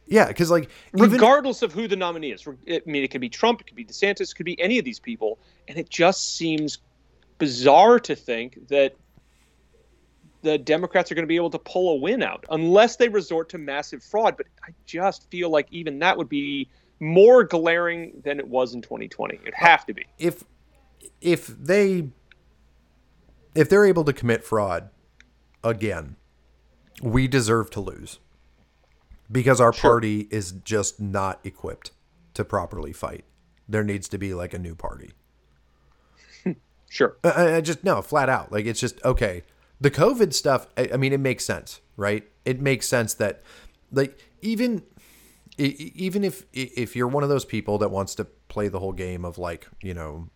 Yeah, 0.05 0.28
because 0.28 0.51
like 0.51 0.69
even 0.95 1.11
regardless 1.11 1.61
of 1.61 1.73
who 1.73 1.88
the 1.88 1.95
nominee 1.95 2.32
is. 2.32 2.47
I 2.47 2.82
mean, 2.86 3.03
it 3.03 3.09
could 3.09 3.21
be 3.21 3.30
Trump, 3.30 3.61
it 3.61 3.67
could 3.67 3.76
be 3.76 3.86
DeSantis, 3.86 4.32
it 4.32 4.36
could 4.36 4.45
be 4.45 4.59
any 4.61 4.78
of 4.80 4.86
these 4.86 4.99
people, 4.99 5.39
and 5.67 5.78
it 5.78 5.89
just 5.89 6.36
seems 6.38 6.78
bizarre 7.38 7.99
to 8.01 8.15
think 8.15 8.67
that 8.67 8.95
the 10.45 10.57
Democrats 10.59 11.11
are 11.11 11.15
going 11.15 11.23
to 11.23 11.27
be 11.27 11.35
able 11.35 11.49
to 11.49 11.59
pull 11.59 11.93
a 11.93 11.95
win 11.95 12.21
out 12.21 12.45
unless 12.51 12.95
they 12.97 13.09
resort 13.09 13.49
to 13.49 13.57
massive 13.57 14.03
fraud. 14.03 14.37
But 14.37 14.45
I 14.63 14.69
just 14.85 15.29
feel 15.31 15.49
like 15.49 15.67
even 15.71 15.97
that 15.99 16.17
would 16.17 16.29
be 16.29 16.69
more 16.99 17.43
glaring 17.43 18.21
than 18.23 18.39
it 18.39 18.47
was 18.47 18.73
in 18.75 18.81
2020. 18.81 19.39
It'd 19.41 19.53
have 19.55 19.85
to 19.87 19.93
be. 19.93 20.05
if 20.19 20.43
if 21.21 21.47
they 21.47 22.09
if 23.55 23.69
they're 23.69 23.85
able 23.85 24.03
to 24.03 24.13
commit 24.13 24.43
fraud 24.43 24.89
again, 25.63 26.15
we 27.01 27.27
deserve 27.27 27.69
to 27.71 27.79
lose 27.79 28.19
because 29.31 29.59
our 29.59 29.73
Sure. 29.73 29.91
party 29.91 30.27
is 30.29 30.51
just 30.51 30.99
not 31.01 31.39
equipped 31.43 31.91
to 32.35 32.45
properly 32.45 32.93
fight. 32.93 33.25
There 33.67 33.83
needs 33.83 34.07
to 34.09 34.17
be 34.19 34.33
like 34.35 34.53
a 34.53 34.59
new 34.59 34.75
party. 34.75 35.11
Sure. 36.89 37.17
I- 37.23 37.29
I, 37.29 37.55
I 37.57 37.61
just 37.61 37.83
no, 37.83 38.01
flat 38.01 38.29
out. 38.29 38.51
Like 38.51 38.65
it's 38.67 38.79
just 38.79 39.03
okay. 39.03 39.43
The 39.86 39.91
COVID 39.91 40.33
stuff. 40.33 40.65
I, 40.75 40.89
I 40.95 40.97
mean, 40.97 41.13
it 41.13 41.19
makes 41.19 41.45
sense, 41.45 41.79
right? 41.95 42.27
It 42.43 42.59
makes 42.59 42.88
sense 42.88 43.13
that, 43.13 43.43
like, 43.91 44.17
even 44.41 44.81
even 45.59 46.23
if 46.23 46.43
if 46.53 46.95
you're 46.95 47.07
one 47.07 47.21
of 47.21 47.29
those 47.29 47.45
people 47.45 47.77
that 47.77 47.91
wants 47.91 48.15
to 48.15 48.25
play 48.47 48.67
the 48.67 48.79
whole 48.79 48.93
game 48.93 49.23
of 49.23 49.38
like, 49.38 49.67
you 49.83 49.93
know, 49.93 50.27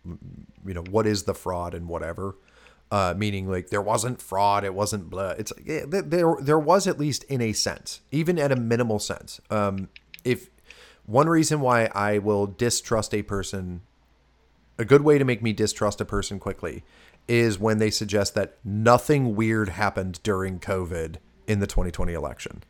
you 0.64 0.72
know, 0.72 0.84
what 0.88 1.04
is 1.04 1.24
the 1.24 1.34
fraud 1.34 1.74
and 1.74 1.88
whatever. 1.88 2.36
Uh, 2.92 3.12
meaning 3.16 3.50
like 3.50 3.70
there 3.70 3.82
wasn't 3.82 4.22
fraud, 4.22 4.62
it 4.62 4.72
wasn't 4.72 5.10
blah. 5.10 5.30
It's 5.30 5.52
there 5.66 6.36
there 6.40 6.58
was 6.60 6.86
at 6.86 7.00
least 7.00 7.24
in 7.24 7.40
a 7.40 7.52
sense, 7.52 8.02
even 8.12 8.38
at 8.38 8.52
a 8.52 8.56
minimal 8.56 9.00
sense. 9.00 9.40
Um, 9.50 9.88
if 10.22 10.48
one 11.06 11.28
reason 11.28 11.60
why 11.60 11.86
I 11.92 12.18
will 12.18 12.46
distrust 12.46 13.12
a 13.12 13.22
person 13.22 13.80
a 14.78 14.84
good 14.84 15.02
way 15.02 15.18
to 15.18 15.24
make 15.24 15.42
me 15.42 15.52
distrust 15.52 16.00
a 16.00 16.04
person 16.04 16.38
quickly 16.38 16.84
is 17.30 17.60
when 17.60 17.78
they 17.78 17.90
suggest 17.90 18.34
that 18.34 18.58
nothing 18.64 19.36
weird 19.36 19.68
happened 19.68 20.20
during 20.24 20.58
COVID 20.58 21.16
in 21.46 21.60
the 21.60 21.66
2020 21.68 22.12
election. 22.12 22.64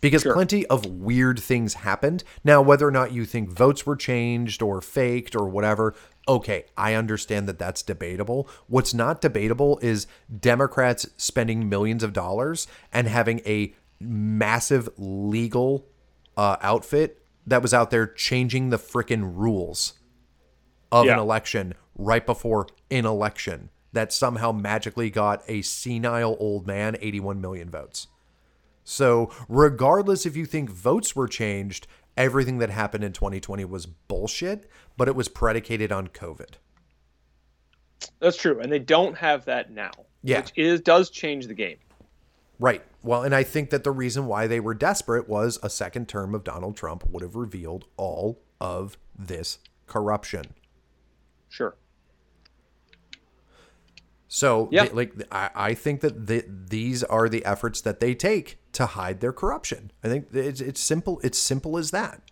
Because 0.00 0.22
Sure. 0.22 0.32
plenty 0.32 0.64
of 0.68 0.86
weird 0.86 1.40
things 1.40 1.74
happened. 1.74 2.22
Now, 2.44 2.62
whether 2.62 2.86
or 2.86 2.92
not 2.92 3.10
you 3.10 3.24
think 3.26 3.50
votes 3.50 3.84
were 3.84 3.96
changed 3.96 4.62
or 4.62 4.80
faked 4.80 5.34
or 5.34 5.48
whatever, 5.48 5.94
okay, 6.28 6.66
I 6.76 6.94
understand 6.94 7.48
that 7.48 7.58
that's 7.58 7.82
debatable. 7.82 8.48
What's 8.68 8.94
not 8.94 9.20
debatable 9.20 9.80
is 9.82 10.06
Democrats 10.38 11.08
spending 11.16 11.68
millions 11.68 12.04
of 12.04 12.12
dollars 12.12 12.68
and 12.92 13.08
having 13.08 13.40
a 13.44 13.74
massive 14.00 14.88
legal 14.98 15.88
uh, 16.36 16.56
outfit 16.62 17.22
that 17.44 17.60
was 17.60 17.74
out 17.74 17.90
there 17.90 18.06
changing 18.06 18.70
the 18.70 18.78
frickin' 18.78 19.32
rules 19.36 19.94
of 20.92 21.08
an 21.08 21.18
election 21.18 21.74
right 21.96 22.24
before 22.24 22.68
an 22.90 23.04
election 23.04 23.68
that 23.92 24.12
somehow 24.12 24.52
magically 24.52 25.10
got 25.10 25.42
a 25.48 25.62
senile 25.62 26.36
old 26.38 26.66
man 26.66 26.96
81 27.00 27.40
million 27.40 27.70
votes. 27.70 28.06
So, 28.84 29.30
regardless 29.48 30.26
if 30.26 30.36
you 30.36 30.46
think 30.46 30.70
votes 30.70 31.14
were 31.14 31.28
changed, 31.28 31.86
everything 32.16 32.58
that 32.58 32.70
happened 32.70 33.04
in 33.04 33.12
2020 33.12 33.64
was 33.64 33.86
bullshit, 33.86 34.68
but 34.96 35.08
it 35.08 35.14
was 35.14 35.28
predicated 35.28 35.92
on 35.92 36.08
COVID. 36.08 36.54
That's 38.18 38.36
true, 38.36 38.60
and 38.60 38.72
they 38.72 38.78
don't 38.78 39.16
have 39.18 39.44
that 39.44 39.70
now. 39.70 39.90
Yeah. 40.22 40.40
which 40.40 40.52
is 40.56 40.80
does 40.80 41.10
change 41.10 41.46
the 41.46 41.54
game. 41.54 41.78
Right. 42.58 42.82
Well, 43.02 43.22
and 43.22 43.34
I 43.34 43.42
think 43.42 43.70
that 43.70 43.84
the 43.84 43.90
reason 43.90 44.26
why 44.26 44.46
they 44.46 44.60
were 44.60 44.74
desperate 44.74 45.28
was 45.28 45.58
a 45.62 45.70
second 45.70 46.08
term 46.08 46.34
of 46.34 46.44
Donald 46.44 46.76
Trump 46.76 47.08
would 47.08 47.22
have 47.22 47.34
revealed 47.34 47.86
all 47.96 48.42
of 48.60 48.98
this 49.18 49.58
corruption. 49.86 50.44
Sure. 51.48 51.74
So, 54.32 54.68
Yeah. 54.70 54.84
they- 54.84 54.90
like, 54.92 55.12
I, 55.32 55.50
I 55.54 55.74
think 55.74 56.02
that 56.02 56.28
the, 56.28 56.44
these 56.48 57.02
are 57.02 57.28
the 57.28 57.44
efforts 57.44 57.80
that 57.80 57.98
they 57.98 58.14
take 58.14 58.58
to 58.74 58.86
hide 58.86 59.18
their 59.20 59.32
corruption. 59.32 59.90
I 60.04 60.08
think 60.08 60.28
it's, 60.32 60.60
it's 60.60 60.80
simple. 60.80 61.20
It's 61.24 61.36
simple 61.36 61.76
as 61.76 61.90
that. 61.90 62.22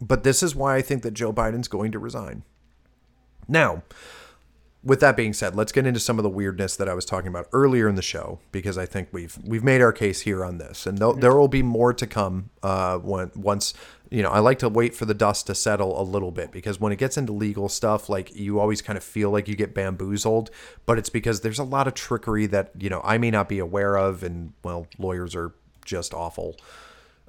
But 0.00 0.24
this 0.24 0.42
is 0.42 0.56
why 0.56 0.74
I 0.74 0.82
think 0.82 1.04
that 1.04 1.12
Joe 1.14 1.32
Biden's 1.32 1.68
going 1.68 1.92
to 1.92 2.00
resign. 2.00 2.42
Now, 3.46 3.84
with 4.82 4.98
that 5.00 5.16
being 5.16 5.32
said, 5.32 5.54
let's 5.54 5.70
get 5.70 5.86
into 5.86 6.00
some 6.00 6.18
of 6.18 6.24
the 6.24 6.28
weirdness 6.28 6.74
that 6.76 6.88
I 6.88 6.94
was 6.94 7.04
talking 7.04 7.28
about 7.28 7.46
earlier 7.52 7.88
in 7.88 7.94
the 7.94 8.02
show 8.02 8.40
because 8.50 8.76
I 8.76 8.86
think 8.86 9.08
we've 9.12 9.38
we've 9.44 9.64
made 9.64 9.80
our 9.80 9.92
case 9.92 10.22
here 10.22 10.44
on 10.44 10.58
this, 10.58 10.84
and 10.86 10.98
there 10.98 11.34
will 11.36 11.48
be 11.48 11.62
more 11.62 11.92
to 11.94 12.06
come. 12.06 12.50
Uh, 12.62 12.98
when 12.98 13.30
once 13.36 13.72
you 14.10 14.22
know, 14.22 14.30
I 14.30 14.38
like 14.38 14.58
to 14.60 14.68
wait 14.68 14.94
for 14.94 15.04
the 15.04 15.14
dust 15.14 15.46
to 15.48 15.54
settle 15.54 16.00
a 16.00 16.04
little 16.04 16.30
bit 16.30 16.52
because 16.52 16.80
when 16.80 16.92
it 16.92 16.96
gets 16.96 17.16
into 17.16 17.32
legal 17.32 17.68
stuff, 17.68 18.08
like 18.08 18.34
you 18.34 18.60
always 18.60 18.82
kind 18.82 18.96
of 18.96 19.02
feel 19.02 19.30
like 19.30 19.48
you 19.48 19.56
get 19.56 19.74
bamboozled, 19.74 20.50
but 20.84 20.98
it's 20.98 21.08
because 21.08 21.40
there's 21.40 21.58
a 21.58 21.64
lot 21.64 21.88
of 21.88 21.94
trickery 21.94 22.46
that 22.46 22.70
you 22.78 22.88
know 22.88 23.00
I 23.04 23.18
may 23.18 23.30
not 23.30 23.48
be 23.48 23.58
aware 23.58 23.96
of, 23.96 24.22
and 24.22 24.52
well, 24.62 24.86
lawyers 24.98 25.34
are 25.34 25.54
just 25.84 26.14
awful. 26.14 26.56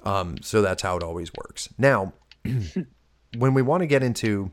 Um, 0.04 0.36
so 0.42 0.62
that's 0.62 0.82
how 0.82 0.96
it 0.96 1.02
always 1.02 1.32
works. 1.34 1.68
Now, 1.76 2.12
when 3.36 3.54
we 3.54 3.62
want 3.62 3.82
to 3.82 3.86
get 3.86 4.02
into 4.02 4.52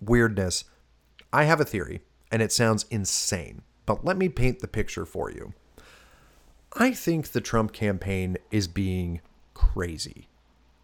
weirdness, 0.00 0.64
I 1.32 1.44
have 1.44 1.60
a 1.60 1.64
theory, 1.64 2.00
and 2.32 2.42
it 2.42 2.52
sounds 2.52 2.86
insane, 2.90 3.62
but 3.84 4.04
let 4.04 4.16
me 4.16 4.28
paint 4.28 4.60
the 4.60 4.68
picture 4.68 5.06
for 5.06 5.30
you. 5.30 5.54
I 6.72 6.92
think 6.92 7.28
the 7.28 7.40
Trump 7.40 7.72
campaign 7.72 8.36
is 8.50 8.68
being 8.68 9.20
crazy, 9.54 10.28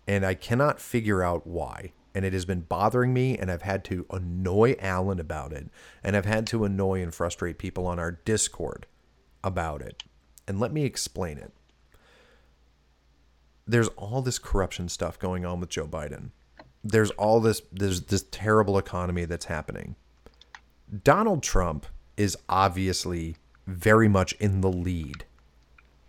and 0.07 0.25
I 0.25 0.35
cannot 0.35 0.81
figure 0.81 1.23
out 1.23 1.47
why. 1.47 1.93
And 2.15 2.25
it 2.25 2.35
has 2.35 2.45
been 2.45 2.61
bothering 2.61 3.15
me, 3.15 3.39
and 3.39 3.51
I've 3.51 3.63
had 3.63 3.85
to 3.87 4.05
annoy 4.11 4.77
Alan 4.79 5.19
about 5.19 5.53
it, 5.53 5.71
and 6.05 6.15
I've 6.15 6.27
had 6.27 6.47
to 6.49 6.65
annoy 6.65 7.03
and 7.03 7.15
frustrate 7.15 7.57
people 7.57 7.87
on 7.87 7.99
our 7.99 8.13
Discord 8.13 8.87
about 9.43 9.81
it. 9.81 10.05
And 10.47 10.61
let 10.61 10.73
me 10.73 10.85
explain 10.85 11.39
it. 11.39 11.53
There's 13.67 13.89
all 13.89 14.21
this 14.21 14.39
corruption 14.39 14.89
stuff 14.89 15.19
going 15.19 15.47
on 15.47 15.61
with 15.61 15.71
Joe 15.71 15.87
Biden. 15.87 16.31
There's 16.85 17.13
all 17.13 17.41
this 17.41 17.63
there's 17.71 18.03
this 18.03 18.25
terrible 18.31 18.77
economy 18.77 19.25
that's 19.25 19.45
happening. 19.47 19.95
Donald 21.05 21.43
Trump 21.43 21.87
is 22.17 22.37
obviously 22.49 23.37
very 23.67 24.09
much 24.09 24.33
in 24.35 24.61
the 24.61 24.71
lead 24.71 25.25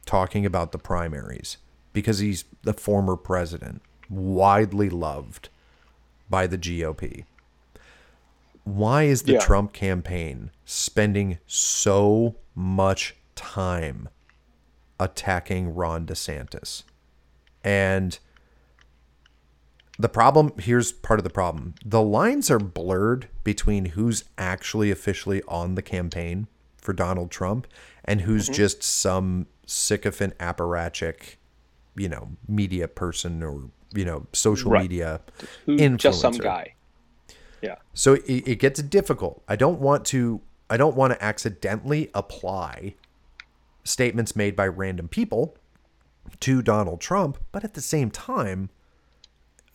talking 0.06 0.46
about 0.46 0.72
the 0.72 0.78
primaries 0.78 1.58
because 1.94 2.20
he's 2.20 2.46
the 2.64 2.74
former 2.74 3.16
president, 3.16 3.82
widely 4.10 4.89
loved 4.89 5.50
by 6.30 6.48
the 6.48 6.58
GOP. 6.58 7.26
Why 8.64 9.04
is 9.04 9.24
the 9.24 9.34
Yeah. 9.34 9.39
Trump 9.39 9.74
campaign 9.74 10.52
spending 10.66 11.38
so 11.46 12.36
much 12.56 13.16
time 13.36 14.10
attacking 15.00 15.76
Ron 15.76 16.06
DeSantis? 16.06 16.84
And 17.64 18.18
the 20.00 20.10
problem 20.10 20.52
here's 20.58 20.91
part 20.91 21.20
of 21.20 21.24
the 21.24 21.30
problem 21.30 21.76
the 21.86 22.02
lines 22.02 22.50
are 22.50 22.60
blurred 22.60 23.30
between 23.44 23.86
who's 23.86 24.24
actually 24.38 24.89
officially 24.89 25.44
on 25.48 25.76
the 25.76 25.82
campaign 25.82 26.48
for 26.78 26.94
Donald 26.94 27.30
Trump 27.32 27.68
and 28.04 28.22
who's 28.22 28.46
mm-hmm. 28.46 28.54
just 28.54 28.84
some 28.84 29.46
sycophant 29.66 30.38
apparatchik 30.39 31.36
you 31.96 32.10
know 32.10 32.30
media 32.48 32.88
person 32.88 33.44
or 33.44 33.70
you 33.94 34.06
know 34.06 34.26
social 34.34 34.72
Right. 34.72 34.84
media 34.84 35.22
Who, 35.66 35.78
influencer 35.78 35.98
just 35.98 36.22
some 36.22 36.34
guy. 36.34 36.74
Yeah. 37.62 37.76
so 37.94 38.14
it, 38.16 38.26
it 38.28 38.60
gets 38.60 38.82
difficult. 38.82 39.41
I 39.48 39.56
don't 39.56 39.80
want 39.80 40.06
to. 40.08 40.41
I 40.70 40.78
don't 40.78 40.96
want 40.96 41.14
to 41.14 41.24
accidentally 41.24 42.10
apply 42.14 42.96
statements 43.84 44.36
made 44.36 44.56
by 44.56 44.68
random 44.68 45.08
people 45.08 45.56
to 46.39 46.62
Donald 46.62 47.00
Trump, 47.02 47.38
but 47.52 47.64
at 47.64 47.74
the 47.74 47.82
same 47.82 48.10
time, 48.10 48.70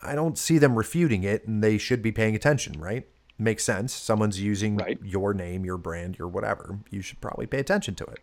I 0.01 0.13
don't 0.15 0.37
see 0.37 0.57
them 0.57 0.75
refuting 0.75 1.23
it, 1.23 1.47
and 1.47 1.63
they 1.63 1.77
should 1.77 2.01
be 2.01 2.11
paying 2.11 2.35
attention. 2.35 2.79
Right? 2.79 3.07
Makes 3.37 3.63
sense. 3.63 3.93
Someone's 3.93 4.41
using 4.41 4.75
Right. 4.77 4.99
your 5.01 5.33
name, 5.33 5.63
your 5.65 5.77
brand, 5.77 6.19
your 6.19 6.27
whatever. 6.27 6.79
You 6.91 7.01
should 7.01 7.21
probably 7.21 7.47
pay 7.47 7.59
attention 7.59 7.95
to 7.95 8.03
it. 8.03 8.19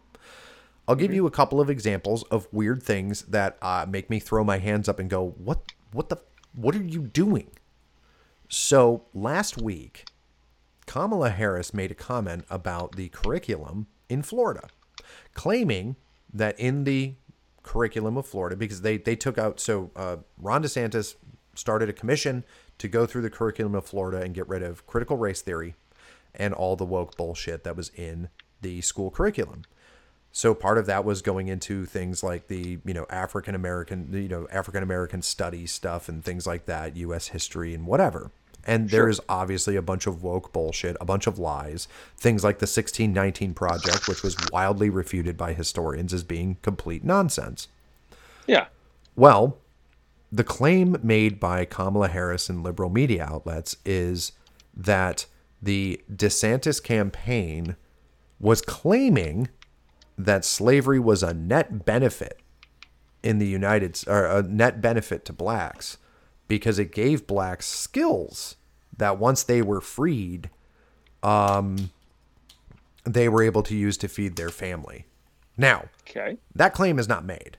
I'll 0.88 0.96
give 0.96 1.12
you 1.12 1.26
a 1.26 1.30
couple 1.30 1.60
of 1.60 1.68
examples 1.68 2.22
of 2.24 2.46
weird 2.52 2.82
things 2.82 3.22
that 3.22 3.58
uh, 3.60 3.86
make 3.88 4.08
me 4.08 4.20
throw 4.20 4.44
my 4.44 4.58
hands 4.58 4.88
up 4.88 4.98
and 4.98 5.10
go, 5.10 5.34
"What? 5.38 5.72
What 5.92 6.08
the? 6.08 6.18
What 6.54 6.74
are 6.74 6.82
you 6.82 7.02
doing?" 7.02 7.50
So 8.48 9.04
last 9.12 9.60
week, 9.60 10.04
Kamala 10.86 11.30
Harris 11.30 11.74
made 11.74 11.90
a 11.90 11.94
comment 11.94 12.44
about 12.48 12.94
the 12.94 13.08
curriculum 13.08 13.88
in 14.08 14.22
Florida, 14.22 14.68
claiming 15.34 15.96
that 16.32 16.58
in 16.58 16.84
the 16.84 17.14
curriculum 17.62 18.16
of 18.16 18.26
Florida, 18.26 18.56
because 18.56 18.82
they, 18.82 18.96
they 18.96 19.16
took 19.16 19.38
out, 19.38 19.58
so 19.58 19.90
uh, 19.96 20.16
Ron 20.38 20.62
DeSantis 20.62 21.16
started 21.54 21.88
a 21.88 21.92
commission 21.92 22.44
to 22.78 22.86
go 22.86 23.06
through 23.06 23.22
the 23.22 23.30
curriculum 23.30 23.74
of 23.74 23.84
Florida 23.84 24.22
and 24.22 24.34
get 24.34 24.48
rid 24.48 24.62
of 24.62 24.86
critical 24.86 25.16
race 25.16 25.42
theory 25.42 25.74
and 26.34 26.54
all 26.54 26.76
the 26.76 26.84
woke 26.84 27.16
bullshit 27.16 27.64
that 27.64 27.76
was 27.76 27.90
in 27.96 28.28
the 28.60 28.80
school 28.82 29.10
curriculum. 29.10 29.62
So 30.36 30.54
part 30.54 30.76
of 30.76 30.84
that 30.84 31.06
was 31.06 31.22
going 31.22 31.48
into 31.48 31.86
things 31.86 32.22
like 32.22 32.48
the 32.48 32.78
you 32.84 32.92
know 32.92 33.06
African 33.08 33.54
American 33.54 34.10
you 34.12 34.28
know 34.28 34.46
African 34.52 34.82
American 34.82 35.22
studies 35.22 35.72
stuff 35.72 36.10
and 36.10 36.22
things 36.22 36.46
like 36.46 36.66
that, 36.66 36.94
U.S. 36.94 37.28
history 37.28 37.72
and 37.72 37.86
whatever. 37.86 38.30
And 38.62 38.90
there 38.90 39.08
is 39.08 39.18
obviously 39.30 39.76
a 39.76 39.82
bunch 39.82 40.06
of 40.06 40.22
woke 40.22 40.52
bullshit, 40.52 40.94
a 41.00 41.06
bunch 41.06 41.26
of 41.26 41.38
lies, 41.38 41.88
things 42.18 42.44
like 42.44 42.58
the 42.58 42.64
1619 42.64 43.54
project, 43.54 44.08
which 44.08 44.22
was 44.22 44.36
wildly 44.52 44.90
refuted 44.90 45.38
by 45.38 45.54
historians 45.54 46.12
as 46.12 46.22
being 46.22 46.58
complete 46.60 47.02
nonsense. 47.02 47.68
Yeah. 48.46 48.66
Well, 49.14 49.56
the 50.30 50.44
claim 50.44 50.98
made 51.02 51.40
by 51.40 51.64
Kamala 51.64 52.08
Harris 52.08 52.50
and 52.50 52.62
liberal 52.62 52.90
media 52.90 53.24
outlets 53.24 53.78
is 53.86 54.32
that 54.76 55.24
the 55.62 56.02
DeSantis 56.14 56.82
campaign 56.82 57.76
was 58.38 58.60
claiming 58.60 59.48
that 60.18 60.44
slavery 60.44 60.98
was 60.98 61.22
a 61.22 61.34
net 61.34 61.84
benefit 61.84 62.40
in 63.22 63.38
the 63.38 63.46
United 63.46 64.02
or 64.06 64.24
a 64.26 64.42
net 64.42 64.80
benefit 64.80 65.24
to 65.24 65.32
blacks 65.32 65.98
because 66.48 66.78
it 66.78 66.92
gave 66.92 67.26
blacks 67.26 67.66
skills 67.66 68.56
that 68.96 69.18
once 69.18 69.42
they 69.42 69.60
were 69.60 69.80
freed 69.80 70.48
um 71.22 71.90
they 73.04 73.28
were 73.28 73.42
able 73.42 73.62
to 73.62 73.74
use 73.76 73.96
to 73.96 74.08
feed 74.08 74.36
their 74.36 74.48
family. 74.50 75.06
Now, 75.56 75.86
Okay. 76.08 76.38
that 76.54 76.74
claim 76.74 76.98
is 76.98 77.08
not 77.08 77.24
made 77.24 77.56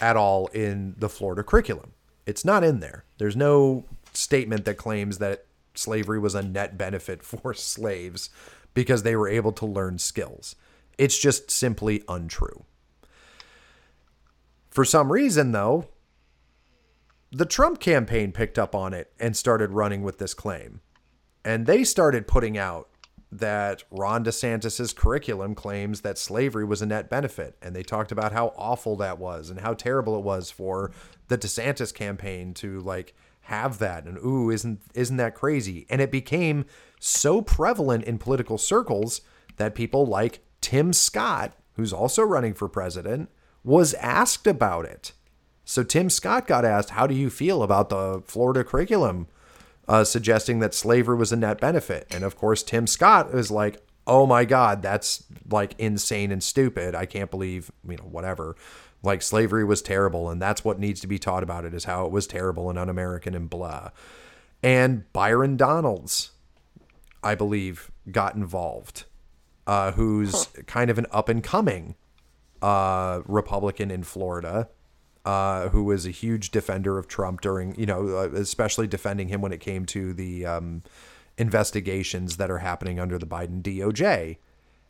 at 0.00 0.16
all 0.16 0.46
in 0.48 0.94
the 0.98 1.08
Florida 1.08 1.42
curriculum. 1.42 1.92
It's 2.24 2.44
not 2.44 2.62
in 2.64 2.80
there. 2.80 3.04
There's 3.18 3.36
no 3.36 3.84
statement 4.12 4.64
that 4.64 4.74
claims 4.76 5.18
that 5.18 5.44
slavery 5.74 6.18
was 6.18 6.34
a 6.34 6.42
net 6.42 6.76
benefit 6.78 7.22
for 7.24 7.52
slaves 7.54 8.30
because 8.74 9.02
they 9.02 9.16
were 9.16 9.28
able 9.28 9.52
to 9.52 9.66
learn 9.66 9.98
skills. 9.98 10.54
It's 10.98 11.18
just 11.18 11.50
simply 11.50 12.02
untrue. 12.08 12.64
For 14.70 14.84
some 14.84 15.10
reason, 15.10 15.52
though, 15.52 15.88
the 17.30 17.46
Trump 17.46 17.80
campaign 17.80 18.32
picked 18.32 18.58
up 18.58 18.74
on 18.74 18.94
it 18.94 19.12
and 19.18 19.36
started 19.36 19.70
running 19.70 20.02
with 20.02 20.18
this 20.18 20.34
claim. 20.34 20.80
And 21.44 21.66
they 21.66 21.84
started 21.84 22.26
putting 22.26 22.58
out 22.58 22.88
that 23.30 23.84
Ron 23.90 24.24
DeSantis's 24.24 24.92
curriculum 24.92 25.54
claims 25.54 26.00
that 26.00 26.18
slavery 26.18 26.64
was 26.64 26.80
a 26.80 26.86
net 26.86 27.10
benefit. 27.10 27.56
And 27.60 27.74
they 27.74 27.82
talked 27.82 28.12
about 28.12 28.32
how 28.32 28.54
awful 28.56 28.96
that 28.96 29.18
was 29.18 29.50
and 29.50 29.60
how 29.60 29.74
terrible 29.74 30.16
it 30.16 30.22
was 30.22 30.50
for 30.50 30.92
the 31.28 31.38
DeSantis 31.38 31.92
campaign 31.92 32.54
to 32.54 32.80
like 32.80 33.14
have 33.42 33.78
that. 33.78 34.04
And 34.04 34.18
ooh, 34.18 34.50
isn't 34.50 34.80
isn't 34.94 35.16
that 35.16 35.34
crazy? 35.34 35.86
And 35.88 36.00
it 36.00 36.10
became 36.10 36.64
so 37.00 37.42
prevalent 37.42 38.04
in 38.04 38.18
political 38.18 38.58
circles 38.58 39.20
that 39.56 39.74
people 39.74 40.06
like 40.06 40.40
Tim 40.66 40.92
Scott, 40.92 41.52
who's 41.76 41.92
also 41.92 42.24
running 42.24 42.52
for 42.52 42.68
president, 42.68 43.30
was 43.62 43.94
asked 43.94 44.48
about 44.48 44.84
it. 44.84 45.12
So 45.64 45.84
Tim 45.84 46.10
Scott 46.10 46.48
got 46.48 46.64
asked, 46.64 46.90
"How 46.90 47.06
do 47.06 47.14
you 47.14 47.30
feel 47.30 47.62
about 47.62 47.88
the 47.88 48.20
Florida 48.24 48.64
curriculum 48.64 49.28
uh, 49.86 50.02
suggesting 50.02 50.58
that 50.58 50.74
slavery 50.74 51.16
was 51.16 51.30
a 51.30 51.36
net 51.36 51.60
benefit?" 51.60 52.08
And 52.10 52.24
of 52.24 52.34
course, 52.34 52.64
Tim 52.64 52.88
Scott 52.88 53.32
is 53.32 53.48
like, 53.48 53.80
"Oh 54.08 54.26
my 54.26 54.44
God, 54.44 54.82
that's 54.82 55.22
like 55.48 55.76
insane 55.78 56.32
and 56.32 56.42
stupid. 56.42 56.96
I 56.96 57.06
can't 57.06 57.30
believe 57.30 57.70
you 57.88 57.96
know 57.96 58.08
whatever. 58.10 58.56
Like 59.04 59.22
slavery 59.22 59.62
was 59.62 59.82
terrible, 59.82 60.28
and 60.28 60.42
that's 60.42 60.64
what 60.64 60.80
needs 60.80 61.00
to 61.02 61.06
be 61.06 61.20
taught 61.20 61.44
about 61.44 61.64
it 61.64 61.74
is 61.74 61.84
how 61.84 62.06
it 62.06 62.10
was 62.10 62.26
terrible 62.26 62.68
and 62.70 62.76
un-American 62.76 63.36
and 63.36 63.48
blah." 63.48 63.90
And 64.64 65.04
Byron 65.12 65.56
Donalds, 65.56 66.32
I 67.22 67.36
believe, 67.36 67.92
got 68.10 68.34
involved, 68.34 69.04
uh, 69.66 69.92
who's 69.92 70.46
kind 70.66 70.90
of 70.90 70.98
an 70.98 71.06
up 71.10 71.28
and 71.28 71.42
coming 71.42 71.96
uh, 72.62 73.22
Republican 73.26 73.90
in 73.90 74.02
Florida, 74.02 74.68
uh, 75.24 75.68
who 75.68 75.84
was 75.84 76.06
a 76.06 76.10
huge 76.10 76.50
defender 76.50 76.98
of 76.98 77.08
Trump 77.08 77.40
during, 77.40 77.78
you 77.78 77.86
know, 77.86 78.08
uh, 78.16 78.28
especially 78.34 78.86
defending 78.86 79.28
him 79.28 79.40
when 79.40 79.52
it 79.52 79.60
came 79.60 79.84
to 79.86 80.14
the 80.14 80.46
um, 80.46 80.82
investigations 81.36 82.36
that 82.36 82.50
are 82.50 82.58
happening 82.58 83.00
under 83.00 83.18
the 83.18 83.26
Biden 83.26 83.62
DOJ. 83.62 84.38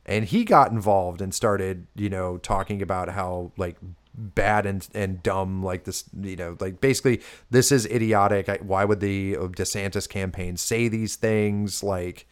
And 0.04 0.24
he 0.24 0.44
got 0.44 0.70
involved 0.70 1.20
and 1.20 1.34
started, 1.34 1.86
you 1.96 2.08
know, 2.08 2.38
talking 2.38 2.80
about 2.80 3.08
how 3.08 3.52
like 3.56 3.76
bad 4.14 4.66
and, 4.66 4.86
and 4.94 5.22
dumb 5.22 5.62
like 5.62 5.84
this 5.84 6.04
you 6.22 6.36
know 6.36 6.56
like 6.58 6.80
basically 6.80 7.20
this 7.50 7.70
is 7.70 7.84
idiotic 7.84 8.48
why 8.62 8.82
would 8.82 9.00
the 9.00 9.34
desantis 9.34 10.08
campaign 10.08 10.56
say 10.56 10.88
these 10.88 11.16
things 11.16 11.82
like 11.82 12.26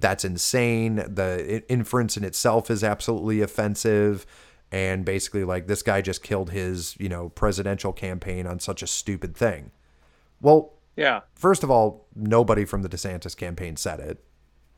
that's 0.00 0.24
insane. 0.24 0.96
The 0.96 1.64
inference 1.68 2.16
in 2.16 2.24
itself 2.24 2.70
is 2.70 2.84
absolutely 2.84 3.40
offensive. 3.40 4.26
And 4.72 5.04
basically 5.04 5.44
like 5.44 5.66
this 5.66 5.82
guy 5.82 6.00
just 6.00 6.22
killed 6.22 6.50
his 6.50 6.96
you 6.98 7.08
know 7.08 7.28
presidential 7.30 7.92
campaign 7.92 8.46
on 8.46 8.58
such 8.58 8.82
a 8.82 8.86
stupid 8.86 9.36
thing. 9.36 9.70
Well 10.40 10.74
yeah. 10.96 11.20
first 11.34 11.62
of 11.62 11.70
all 11.70 12.06
nobody 12.14 12.64
from 12.64 12.82
the 12.82 12.88
desantis 12.88 13.36
campaign 13.36 13.76
said 13.76 14.00
it. 14.00 14.24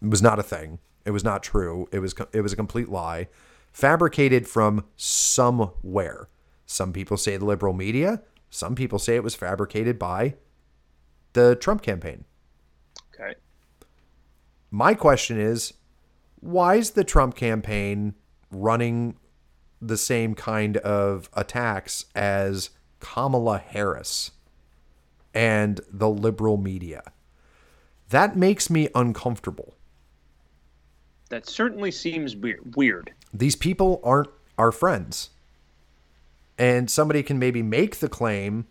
It 0.03 0.09
was 0.09 0.23
not 0.23 0.39
a 0.39 0.43
thing. 0.43 0.79
It 1.05 1.11
was 1.13 1.25
not 1.25 1.43
true. 1.43 1.89
It 1.91 2.01
was 2.01 2.15
it 2.33 2.43
was 2.43 2.53
a 2.53 2.57
complete 2.57 2.89
lie 2.89 3.29
fabricated 3.73 4.49
from 4.49 4.85
somewhere. 4.97 6.29
Some 6.67 6.93
people 6.93 7.17
say 7.17 7.37
the 7.37 7.45
liberal 7.45 7.73
media, 7.73 8.23
some 8.51 8.75
people 8.75 8.99
say 8.99 9.17
it 9.17 9.23
was 9.23 9.35
fabricated 9.35 9.99
by 9.99 10.35
the 11.33 11.57
Trump 11.57 11.83
campaign. 11.83 12.25
My 14.71 14.95
question 14.95 15.41
is 15.41 15.75
why 16.41 16.77
is 16.77 16.93
the 16.93 17.05
Trump 17.05 17.35
campaign 17.35 18.15
running 18.51 19.17
the 19.81 19.97
same 19.97 20.35
kind 20.35 20.77
of 20.79 21.29
attacks 21.33 22.07
as 22.15 22.71
Kamala 23.01 23.59
Harris 23.59 24.33
and 25.35 25.81
the 25.91 26.09
liberal 26.09 26.57
media? 26.57 27.03
That 28.11 28.37
makes 28.37 28.71
me 28.71 28.89
uncomfortable. 28.95 29.75
That 31.29 31.47
certainly 31.47 31.91
seems 31.91 32.35
weird. 32.75 33.13
These 33.35 33.57
people 33.57 34.01
aren't 34.03 34.31
our 34.57 34.73
friends. 34.73 35.31
And 36.57 36.91
somebody 36.91 37.23
can 37.23 37.39
maybe 37.39 37.63
make 37.63 37.97
the 37.97 38.09
claim 38.09 38.67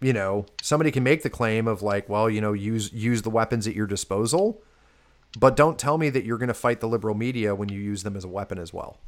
you 0.00 0.12
know, 0.12 0.46
somebody 0.62 0.90
can 0.90 1.02
make 1.02 1.22
the 1.22 1.30
claim 1.30 1.68
of 1.68 1.82
like, 1.82 2.08
well, 2.08 2.30
you 2.30 2.40
know, 2.40 2.52
use 2.52 2.92
use 2.92 3.22
the 3.22 3.30
weapons 3.30 3.66
at 3.66 3.74
your 3.74 3.86
disposal, 3.86 4.62
but 5.38 5.56
don't 5.56 5.78
tell 5.78 5.98
me 5.98 6.08
that 6.10 6.24
you're 6.24 6.38
going 6.38 6.48
to 6.48 6.54
fight 6.54 6.80
the 6.80 6.88
liberal 6.88 7.14
media 7.14 7.54
when 7.54 7.68
you 7.68 7.78
use 7.78 8.02
them 8.02 8.16
as 8.16 8.24
a 8.24 8.28
weapon 8.28 8.58
as 8.58 8.72
well. 8.72 8.98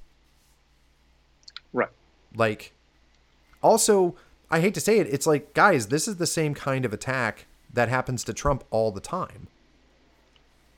Right. 1.73 1.89
Like 2.35 2.73
also, 3.63 4.17
I 4.51 4.61
hate 4.61 4.75
to 4.75 4.81
say 4.81 4.99
it, 4.99 5.07
it's 5.07 5.27
like, 5.27 5.55
guys, 5.55 5.87
this 5.87 6.07
is 6.07 6.17
the 6.17 6.27
same 6.27 6.55
kind 6.55 6.85
of 6.85 6.93
attack 6.93 7.47
that 7.73 7.89
happens 7.89 8.23
to 8.25 8.35
Trump 8.35 8.65
all 8.71 8.91
the 8.91 9.01
time. 9.01 9.49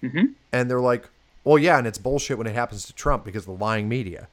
Mm-hmm. 0.03 0.27
And 0.53 0.71
they're 0.71 0.81
like, 0.81 1.09
well, 1.43 1.59
yeah, 1.59 1.79
and 1.79 1.87
it's 1.87 1.99
bullshit 1.99 2.39
when 2.39 2.47
it 2.47 2.55
happens 2.55 2.87
to 2.87 2.93
Trump 2.93 3.25
because 3.25 3.47
the 3.47 3.53
lying 3.53 3.89
media. 3.89 4.29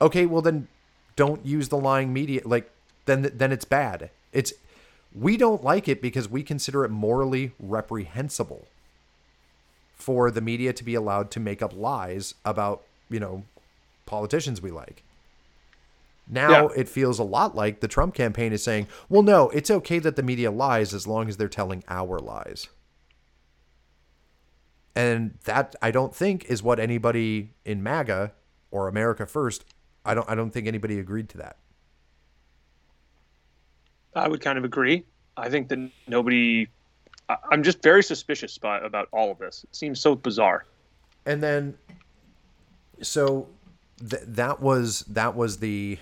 Okay, 0.00 0.24
well 0.26 0.40
then 0.40 0.68
don't 1.16 1.44
use 1.44 1.68
the 1.68 1.76
lying 1.76 2.12
media. 2.12 2.40
Like 2.44 2.70
then 3.04 3.30
then 3.34 3.52
it's 3.52 3.64
bad. 3.64 4.10
It's 4.32 4.54
we 5.14 5.36
don't 5.36 5.64
like 5.64 5.88
it 5.88 6.00
because 6.00 6.28
we 6.28 6.42
consider 6.42 6.84
it 6.84 6.90
morally 6.90 7.52
reprehensible 7.58 8.68
for 9.94 10.30
the 10.30 10.40
media 10.40 10.72
to 10.72 10.84
be 10.84 10.94
allowed 10.94 11.30
to 11.32 11.40
make 11.40 11.62
up 11.62 11.74
lies 11.74 12.34
about, 12.44 12.82
you 13.08 13.20
know, 13.20 13.44
politicians 14.06 14.62
we 14.62 14.70
like. 14.70 15.02
Now 16.28 16.68
yeah. 16.68 16.80
it 16.80 16.88
feels 16.88 17.18
a 17.18 17.24
lot 17.24 17.56
like 17.56 17.80
the 17.80 17.88
Trump 17.88 18.14
campaign 18.14 18.52
is 18.52 18.62
saying, 18.62 18.86
well, 19.08 19.22
no, 19.22 19.50
it's 19.50 19.70
okay 19.70 19.98
that 19.98 20.14
the 20.14 20.22
media 20.22 20.50
lies 20.50 20.94
as 20.94 21.06
long 21.06 21.28
as 21.28 21.36
they're 21.36 21.48
telling 21.48 21.82
our 21.88 22.20
lies. 22.20 22.68
And 24.94 25.38
that 25.44 25.74
I 25.82 25.90
don't 25.90 26.14
think 26.14 26.44
is 26.44 26.62
what 26.62 26.78
anybody 26.78 27.50
in 27.64 27.82
MAGA 27.82 28.32
or 28.70 28.86
America 28.86 29.26
First, 29.26 29.64
I 30.04 30.14
don't 30.14 30.28
I 30.28 30.34
don't 30.34 30.50
think 30.50 30.66
anybody 30.66 30.98
agreed 30.98 31.28
to 31.30 31.38
that. 31.38 31.56
I 34.14 34.28
would 34.28 34.40
kind 34.40 34.58
of 34.58 34.64
agree. 34.64 35.04
I 35.36 35.48
think 35.48 35.68
that 35.68 35.90
nobody 36.08 36.68
I'm 37.50 37.62
just 37.62 37.80
very 37.82 38.02
suspicious 38.02 38.56
about, 38.56 38.84
about 38.84 39.08
all 39.12 39.30
of 39.30 39.38
this. 39.38 39.64
It 39.64 39.76
seems 39.76 40.00
so 40.00 40.16
bizarre. 40.16 40.64
And 41.24 41.42
then 41.42 41.78
so 43.02 43.48
th- 43.98 44.22
that 44.26 44.60
was 44.60 45.00
that 45.02 45.36
was 45.36 45.58
the, 45.58 45.98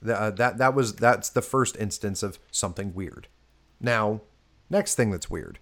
the 0.00 0.18
uh, 0.18 0.30
that 0.30 0.58
that 0.58 0.74
was 0.74 0.94
that's 0.94 1.28
the 1.28 1.42
first 1.42 1.76
instance 1.76 2.22
of 2.22 2.38
something 2.50 2.94
weird. 2.94 3.28
Now, 3.80 4.22
next 4.70 4.94
thing 4.94 5.10
that's 5.10 5.28
weird 5.30 5.58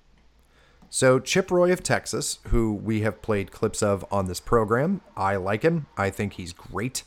so, 0.93 1.21
Chip 1.21 1.53
Roy 1.53 1.73
of 1.73 1.85
Texas, 1.85 2.41
who 2.49 2.75
we 2.75 3.03
have 3.03 3.23
played 3.23 3.53
clips 3.53 3.81
of 3.81 4.05
on 4.11 4.27
this 4.27 4.41
program, 4.41 5.03
I 5.17 5.37
like 5.37 5.63
him. 5.63 5.87
I 5.97 6.11
think 6.11 6.33
he's 6.33 6.53
great. 6.53 7.05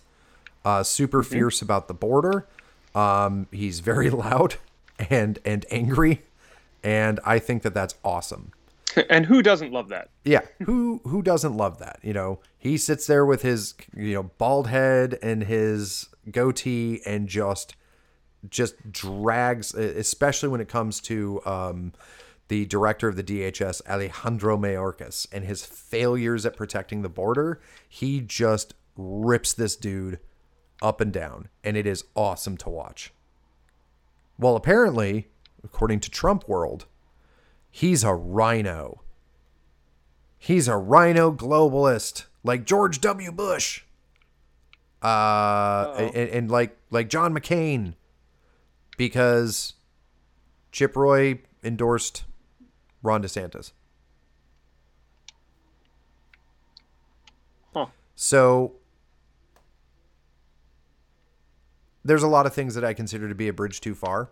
Uh, 0.64 0.84
super 0.84 1.22
mm-hmm. 1.22 1.34
fierce 1.34 1.62
about 1.62 1.90
the 1.90 1.94
border. 1.94 2.48
Um, 2.96 3.48
he's 3.52 3.82
very 3.82 4.10
loud 4.10 4.56
and 5.10 5.40
and 5.46 5.66
angry, 5.72 6.22
and 6.84 7.20
I 7.26 7.40
think 7.40 7.64
that 7.64 7.74
that's 7.74 7.96
awesome. 8.04 8.52
And 9.10 9.26
who 9.26 9.42
doesn't 9.42 9.72
love 9.72 9.90
that? 9.90 10.10
Yeah, 10.24 10.42
who 10.66 11.02
who 11.06 11.24
doesn't 11.24 11.58
love 11.58 11.80
that? 11.80 11.98
You 12.04 12.14
know, 12.14 12.40
he 12.60 12.78
sits 12.78 13.08
there 13.08 13.26
with 13.26 13.42
his 13.42 13.74
you 13.96 14.14
know 14.14 14.24
bald 14.38 14.68
head 14.68 15.18
and 15.24 15.44
his 15.44 16.10
goatee 16.32 17.02
and 17.04 17.28
just 17.28 17.76
just 18.50 18.92
drags, 18.92 19.74
especially 19.74 20.50
when 20.50 20.62
it 20.62 20.68
comes 20.68 21.00
to 21.02 21.42
um, 21.46 21.94
the 22.50 22.66
director 22.66 23.08
of 23.08 23.16
the 23.16 23.24
DHS, 23.24 23.82
Alejandro 23.88 24.58
Mayorkas, 24.58 25.28
and 25.32 25.46
his 25.46 25.66
failures 25.66 26.46
at 26.46 26.58
protecting 26.58 27.02
the 27.02 27.10
border, 27.10 27.62
he 27.88 28.20
just 28.20 28.74
rips 28.98 29.54
this 29.54 29.76
dude 29.76 30.20
up 30.82 31.00
and 31.00 31.14
down, 31.14 31.48
and 31.64 31.78
it 31.78 31.88
is 31.88 32.04
awesome 32.16 32.58
to 32.58 32.70
watch. 32.70 33.13
Well, 34.38 34.56
apparently, 34.56 35.28
according 35.64 36.00
to 36.02 36.10
Trump 36.10 36.48
World, 36.48 36.86
he's 37.70 38.04
a 38.04 38.14
rhino. 38.14 39.02
He's 40.38 40.68
a 40.68 40.76
rhino 40.76 41.32
globalist, 41.32 42.26
like 42.44 42.66
George 42.66 43.00
W. 43.00 43.32
Bush, 43.32 43.84
uh, 45.02 45.94
and, 45.98 46.30
and 46.30 46.52
like 46.52 46.78
like 46.90 47.08
John 47.08 47.34
McCain, 47.34 47.94
because 48.98 49.76
Chip 50.72 50.96
Roy 50.96 51.40
endorsed 51.64 52.26
Ron 53.02 53.24
DeSantis. 53.24 53.72
Huh. 57.74 57.86
So 58.16 58.74
there's 62.04 62.24
a 62.24 62.28
lot 62.28 62.46
of 62.46 62.54
things 62.54 62.76
that 62.76 62.84
I 62.84 62.94
consider 62.94 63.30
to 63.30 63.36
be 63.36 63.48
a 63.48 63.54
bridge 63.54 63.82
too 63.82 63.96
far. 63.96 64.30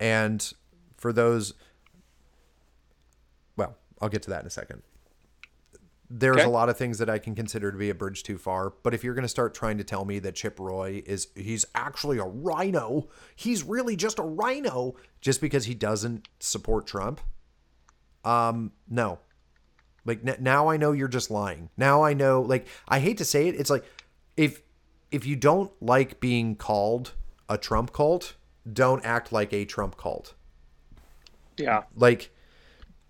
And 0.00 0.52
for 0.96 1.12
those, 1.12 1.54
well, 3.56 3.76
I'll 4.00 4.08
get 4.08 4.22
to 4.22 4.30
that 4.30 4.40
in 4.40 4.46
a 4.46 4.50
second. 4.50 4.82
There's 6.14 6.36
okay. 6.36 6.44
a 6.44 6.50
lot 6.50 6.68
of 6.68 6.76
things 6.76 6.98
that 6.98 7.08
I 7.08 7.18
can 7.18 7.34
consider 7.34 7.72
to 7.72 7.78
be 7.78 7.88
a 7.88 7.94
bridge 7.94 8.22
too 8.22 8.36
far, 8.36 8.74
but 8.82 8.92
if 8.92 9.02
you're 9.02 9.14
going 9.14 9.22
to 9.22 9.30
start 9.30 9.54
trying 9.54 9.78
to 9.78 9.84
tell 9.84 10.04
me 10.04 10.18
that 10.18 10.34
Chip 10.34 10.60
Roy 10.60 11.02
is 11.06 11.28
he's 11.34 11.64
actually 11.74 12.18
a 12.18 12.24
rhino, 12.24 13.08
he's 13.34 13.62
really 13.62 13.96
just 13.96 14.18
a 14.18 14.22
rhino 14.22 14.94
just 15.22 15.40
because 15.40 15.64
he 15.64 15.74
doesn't 15.74 16.28
support 16.38 16.86
Trump, 16.86 17.22
um, 18.24 18.72
no. 18.90 19.20
Like 20.04 20.20
n- 20.26 20.36
now 20.40 20.68
I 20.68 20.76
know 20.76 20.92
you're 20.92 21.08
just 21.08 21.30
lying. 21.30 21.70
Now 21.76 22.02
I 22.02 22.12
know 22.12 22.42
like 22.42 22.66
I 22.86 22.98
hate 22.98 23.18
to 23.18 23.24
say 23.24 23.48
it, 23.48 23.54
it's 23.54 23.70
like 23.70 23.84
if 24.36 24.60
if 25.12 25.26
you 25.26 25.36
don't 25.36 25.70
like 25.80 26.18
being 26.18 26.56
called 26.56 27.12
a 27.48 27.58
Trump 27.58 27.92
cult, 27.92 28.34
don't 28.70 29.04
act 29.04 29.32
like 29.32 29.52
a 29.52 29.64
Trump 29.64 29.96
cult. 29.96 30.34
Yeah. 31.56 31.82
Like 31.94 32.30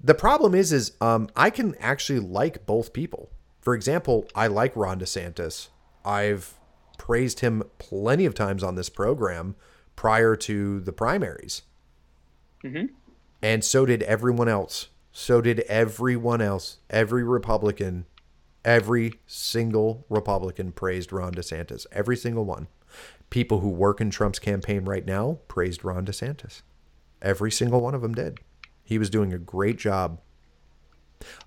the 0.02 0.14
problem 0.14 0.54
is 0.54 0.72
is 0.72 0.92
um 1.00 1.28
I 1.36 1.48
can 1.50 1.74
actually 1.76 2.20
like 2.20 2.66
both 2.66 2.92
people. 2.92 3.30
For 3.60 3.74
example, 3.74 4.26
I 4.34 4.48
like 4.48 4.76
Ron 4.76 4.98
DeSantis. 4.98 5.68
I've 6.04 6.54
praised 6.98 7.40
him 7.40 7.62
plenty 7.78 8.26
of 8.26 8.34
times 8.34 8.62
on 8.62 8.74
this 8.74 8.88
program 8.88 9.54
prior 9.94 10.34
to 10.36 10.80
the 10.80 10.92
primaries. 10.92 11.62
hmm 12.62 12.86
And 13.40 13.64
so 13.64 13.86
did 13.86 14.02
everyone 14.02 14.48
else. 14.48 14.88
So 15.12 15.40
did 15.40 15.60
everyone 15.60 16.40
else. 16.40 16.78
Every 16.90 17.22
Republican, 17.22 18.06
every 18.64 19.14
single 19.26 20.06
Republican 20.08 20.72
praised 20.72 21.12
Ron 21.12 21.34
DeSantis. 21.34 21.86
Every 21.92 22.16
single 22.16 22.44
one. 22.44 22.68
People 23.30 23.60
who 23.60 23.68
work 23.70 24.00
in 24.00 24.10
Trump's 24.10 24.38
campaign 24.38 24.84
right 24.84 25.06
now 25.06 25.38
praised 25.48 25.84
Ron 25.84 26.04
DeSantis. 26.04 26.62
Every 27.20 27.50
single 27.50 27.80
one 27.80 27.94
of 27.94 28.02
them 28.02 28.14
did. 28.14 28.40
He 28.84 28.98
was 28.98 29.10
doing 29.10 29.32
a 29.32 29.38
great 29.38 29.78
job 29.78 30.20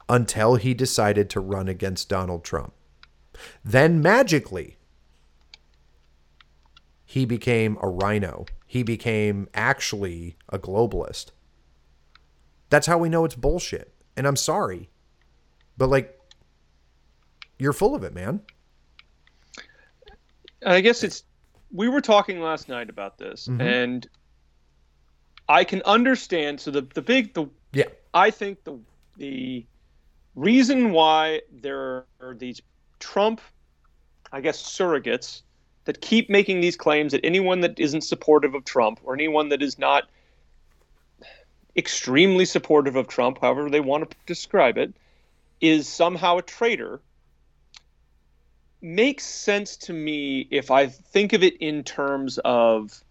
until 0.08 0.56
he 0.56 0.74
decided 0.74 1.30
to 1.30 1.40
run 1.40 1.68
against 1.68 2.10
Donald 2.10 2.44
Trump. 2.44 2.74
Then 3.64 4.02
magically, 4.02 4.78
he 7.06 7.26
became 7.26 7.78
a 7.82 7.90
rhino. 7.90 8.46
He 8.66 8.84
became 8.84 9.48
actually 9.54 10.38
a 10.50 10.58
globalist. 10.58 11.32
That's 12.70 12.88
how 12.88 12.98
we 12.98 13.10
know 13.10 13.26
it's 13.26 13.36
bullshit. 13.36 13.94
And 14.18 14.26
I'm 14.28 14.36
sorry. 14.36 14.90
But 15.78 15.90
like 15.90 16.15
you're 17.58 17.74
full 17.74 17.96
of 17.96 18.04
it, 18.04 18.14
man. 18.14 18.42
I 20.66 20.82
guess 20.82 21.04
it's 21.04 21.24
we 21.72 21.90
were 21.90 22.02
talking 22.02 22.40
last 22.42 22.70
night 22.70 22.90
about 22.90 23.18
this 23.18 23.48
Mhm. 23.48 23.62
and 23.62 24.10
I 25.48 25.64
can 25.64 25.82
understand 25.84 26.60
so 26.60 26.72
the 26.72 26.82
the 26.82 27.02
big 27.02 27.34
the 27.34 27.48
Yeah. 27.74 27.86
I 28.14 28.32
think 28.32 28.64
the 28.64 28.80
the 29.18 29.66
reason 30.36 30.92
why 30.92 31.42
there 31.52 32.06
are 32.20 32.34
these 32.34 32.62
Trump 33.00 33.42
I 34.32 34.42
guess 34.42 34.62
surrogates 34.62 35.44
that 35.86 36.02
keep 36.02 36.30
making 36.30 36.62
these 36.62 36.76
claims 36.76 37.12
that 37.12 37.22
anyone 37.24 37.62
that 37.62 37.80
isn't 37.80 38.02
supportive 38.02 38.56
of 38.56 38.66
Trump 38.66 39.00
or 39.04 39.14
anyone 39.14 39.50
that 39.50 39.62
is 39.62 39.78
not 39.78 40.10
extremely 41.78 42.46
supportive 42.46 42.96
of 42.96 43.08
Trump, 43.08 43.40
however 43.42 43.70
they 43.70 43.82
want 43.82 44.10
to 44.10 44.18
describe 44.26 44.78
it, 44.78 44.94
is 45.62 45.88
somehow 45.88 46.38
a 46.38 46.42
traitor 46.42 47.02
makes 48.86 49.26
sense 49.26 49.76
to 49.76 49.94
me 49.94 50.48
if 50.52 50.70
I 50.70 50.86
think 50.86 51.34
of 51.34 51.44
it 51.44 51.58
in 51.58 51.84
terms 51.84 52.38
of 52.46 53.04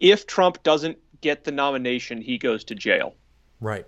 if 0.00 0.26
Trump 0.26 0.62
doesn't 0.64 0.98
get 1.20 1.44
the 1.44 1.52
nomination, 1.52 2.20
he 2.20 2.36
goes 2.36 2.64
to 2.64 2.74
jail. 2.74 3.14
Right. 3.60 3.86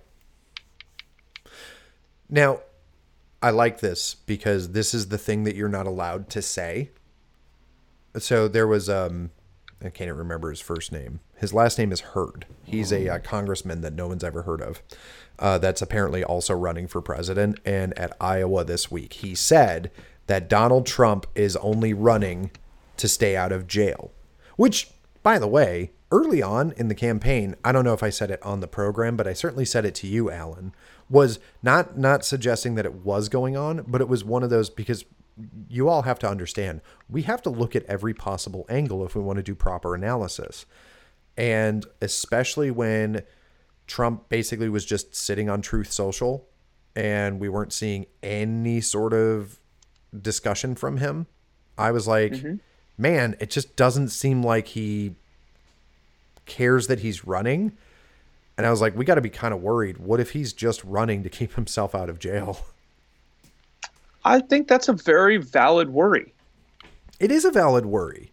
Now, 2.28 2.60
I 3.42 3.50
like 3.50 3.80
this 3.80 4.14
because 4.14 4.70
this 4.70 4.94
is 4.94 5.08
the 5.08 5.18
thing 5.18 5.44
that 5.44 5.56
you're 5.56 5.68
not 5.68 5.86
allowed 5.86 6.30
to 6.30 6.42
say. 6.42 6.90
So 8.18 8.46
there 8.48 8.66
was 8.66 8.88
um 8.88 9.30
I 9.82 9.88
can't 9.88 10.14
remember 10.14 10.50
his 10.50 10.60
first 10.60 10.92
name. 10.92 11.20
His 11.36 11.54
last 11.54 11.78
name 11.78 11.90
is 11.90 12.00
Hurd. 12.00 12.44
He's 12.64 12.92
a 12.92 13.08
uh, 13.08 13.18
congressman 13.18 13.80
that 13.80 13.94
no 13.94 14.08
one's 14.08 14.22
ever 14.22 14.42
heard 14.42 14.60
of. 14.60 14.82
Uh, 15.38 15.56
that's 15.56 15.80
apparently 15.80 16.22
also 16.22 16.54
running 16.54 16.86
for 16.86 17.00
president. 17.00 17.58
And 17.64 17.98
at 17.98 18.14
Iowa 18.20 18.62
this 18.62 18.90
week, 18.90 19.14
he 19.14 19.34
said 19.34 19.90
that 20.30 20.48
Donald 20.48 20.86
Trump 20.86 21.26
is 21.34 21.56
only 21.56 21.92
running 21.92 22.50
to 22.96 23.08
stay 23.08 23.36
out 23.36 23.52
of 23.52 23.66
jail. 23.66 24.12
Which, 24.56 24.90
by 25.22 25.38
the 25.38 25.48
way, 25.48 25.92
early 26.12 26.42
on 26.42 26.72
in 26.76 26.88
the 26.88 26.94
campaign, 26.94 27.56
I 27.64 27.72
don't 27.72 27.84
know 27.84 27.94
if 27.94 28.02
I 28.02 28.10
said 28.10 28.30
it 28.30 28.42
on 28.42 28.60
the 28.60 28.68
program, 28.68 29.16
but 29.16 29.26
I 29.26 29.32
certainly 29.32 29.64
said 29.64 29.84
it 29.84 29.94
to 29.96 30.06
you, 30.06 30.30
Alan, 30.30 30.74
was 31.08 31.38
not 31.62 31.98
not 31.98 32.24
suggesting 32.24 32.74
that 32.76 32.86
it 32.86 32.94
was 32.94 33.28
going 33.28 33.56
on, 33.56 33.84
but 33.86 34.00
it 34.00 34.08
was 34.08 34.24
one 34.24 34.42
of 34.42 34.50
those 34.50 34.70
because 34.70 35.04
you 35.68 35.88
all 35.88 36.02
have 36.02 36.18
to 36.18 36.28
understand 36.28 36.82
we 37.08 37.22
have 37.22 37.40
to 37.40 37.48
look 37.50 37.74
at 37.74 37.84
every 37.84 38.12
possible 38.12 38.66
angle 38.68 39.04
if 39.06 39.14
we 39.14 39.22
want 39.22 39.38
to 39.38 39.42
do 39.42 39.54
proper 39.54 39.94
analysis. 39.94 40.66
And 41.36 41.86
especially 42.00 42.70
when 42.70 43.22
Trump 43.86 44.28
basically 44.28 44.68
was 44.68 44.84
just 44.84 45.14
sitting 45.14 45.48
on 45.48 45.62
Truth 45.62 45.90
Social 45.90 46.46
and 46.94 47.40
we 47.40 47.48
weren't 47.48 47.72
seeing 47.72 48.06
any 48.22 48.80
sort 48.80 49.12
of 49.12 49.59
discussion 50.18 50.74
from 50.74 50.98
him, 50.98 51.26
I 51.78 51.90
was 51.90 52.06
like, 52.06 52.32
mm-hmm. 52.32 52.56
man, 52.98 53.36
it 53.40 53.50
just 53.50 53.76
doesn't 53.76 54.08
seem 54.08 54.42
like 54.42 54.68
he 54.68 55.14
cares 56.46 56.86
that 56.88 57.00
he's 57.00 57.24
running. 57.24 57.72
And 58.58 58.66
I 58.66 58.70
was 58.70 58.80
like, 58.80 58.96
we 58.96 59.04
got 59.04 59.14
to 59.14 59.20
be 59.20 59.30
kind 59.30 59.54
of 59.54 59.62
worried. 59.62 59.98
What 59.98 60.20
if 60.20 60.32
he's 60.32 60.52
just 60.52 60.84
running 60.84 61.22
to 61.22 61.30
keep 61.30 61.54
himself 61.56 61.94
out 61.94 62.10
of 62.10 62.18
jail? 62.18 62.66
I 64.24 64.40
think 64.40 64.68
that's 64.68 64.88
a 64.88 64.92
very 64.92 65.38
valid 65.38 65.90
worry. 65.90 66.34
It 67.18 67.30
is 67.30 67.44
a 67.44 67.50
valid 67.50 67.86
worry. 67.86 68.32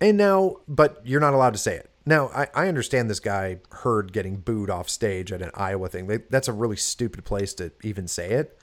And 0.00 0.16
now, 0.16 0.56
but 0.66 1.00
you're 1.04 1.20
not 1.20 1.34
allowed 1.34 1.52
to 1.52 1.58
say 1.58 1.76
it. 1.76 1.90
Now, 2.06 2.28
I, 2.28 2.48
I 2.54 2.68
understand 2.68 3.08
this 3.08 3.20
guy 3.20 3.58
Hurd 3.70 4.12
getting 4.12 4.36
booed 4.36 4.68
off 4.68 4.88
stage 4.88 5.32
at 5.32 5.40
an 5.40 5.50
Iowa 5.54 5.88
thing. 5.88 6.06
They, 6.06 6.18
that's 6.18 6.48
a 6.48 6.52
really 6.52 6.76
stupid 6.76 7.24
place 7.24 7.54
to 7.54 7.72
even 7.82 8.08
say 8.08 8.32
it. 8.32 8.58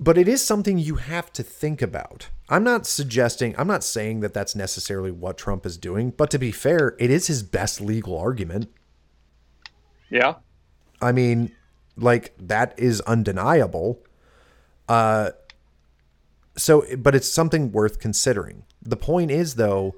But 0.00 0.16
it 0.16 0.28
is 0.28 0.44
something 0.44 0.78
you 0.78 0.96
have 0.96 1.32
to 1.32 1.42
think 1.42 1.82
about. 1.82 2.28
I'm 2.48 2.62
not 2.62 2.86
suggesting, 2.86 3.54
I'm 3.58 3.66
not 3.66 3.82
saying 3.82 4.20
that 4.20 4.32
that's 4.32 4.54
necessarily 4.54 5.10
what 5.10 5.36
Trump 5.36 5.66
is 5.66 5.76
doing. 5.76 6.10
But 6.10 6.30
to 6.30 6.38
be 6.38 6.52
fair, 6.52 6.94
it 6.98 7.10
is 7.10 7.26
his 7.26 7.42
best 7.42 7.80
legal 7.80 8.16
argument. 8.16 8.70
Yeah. 10.08 10.36
I 11.00 11.12
mean, 11.12 11.52
like 11.96 12.34
that 12.38 12.78
is 12.78 13.00
undeniable. 13.02 14.02
Uh 14.88 15.32
so 16.56 16.84
but 16.96 17.14
it's 17.14 17.28
something 17.28 17.72
worth 17.72 17.98
considering. 17.98 18.64
The 18.82 18.96
point 18.96 19.30
is 19.30 19.56
though 19.56 19.96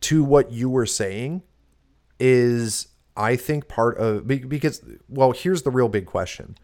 to 0.00 0.22
what 0.22 0.52
you 0.52 0.70
were 0.70 0.86
saying 0.86 1.42
is 2.20 2.88
I 3.16 3.36
think 3.36 3.68
part 3.68 3.98
of 3.98 4.26
because 4.28 4.82
well, 5.08 5.32
here's 5.32 5.62
the 5.62 5.70
real 5.70 5.88
big 5.88 6.06
question. 6.06 6.56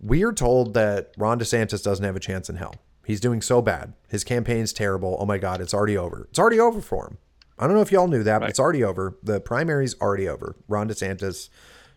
We 0.00 0.22
are 0.24 0.32
told 0.32 0.74
that 0.74 1.12
Ron 1.16 1.38
DeSantis 1.40 1.82
doesn't 1.82 2.04
have 2.04 2.16
a 2.16 2.20
chance 2.20 2.48
in 2.48 2.56
hell. 2.56 2.74
He's 3.04 3.20
doing 3.20 3.40
so 3.40 3.62
bad. 3.62 3.94
His 4.08 4.22
campaign's 4.22 4.72
terrible. 4.72 5.16
Oh 5.18 5.26
my 5.26 5.38
God, 5.38 5.60
it's 5.60 5.74
already 5.74 5.96
over. 5.96 6.26
It's 6.30 6.38
already 6.38 6.60
over 6.60 6.80
for 6.80 7.06
him. 7.08 7.18
I 7.58 7.66
don't 7.66 7.74
know 7.74 7.82
if 7.82 7.90
y'all 7.90 8.06
knew 8.06 8.22
that, 8.22 8.40
but 8.40 8.50
it's 8.50 8.60
already 8.60 8.84
over. 8.84 9.18
The 9.22 9.40
primary's 9.40 9.98
already 10.00 10.28
over. 10.28 10.56
Ron 10.68 10.88
DeSantis 10.88 11.48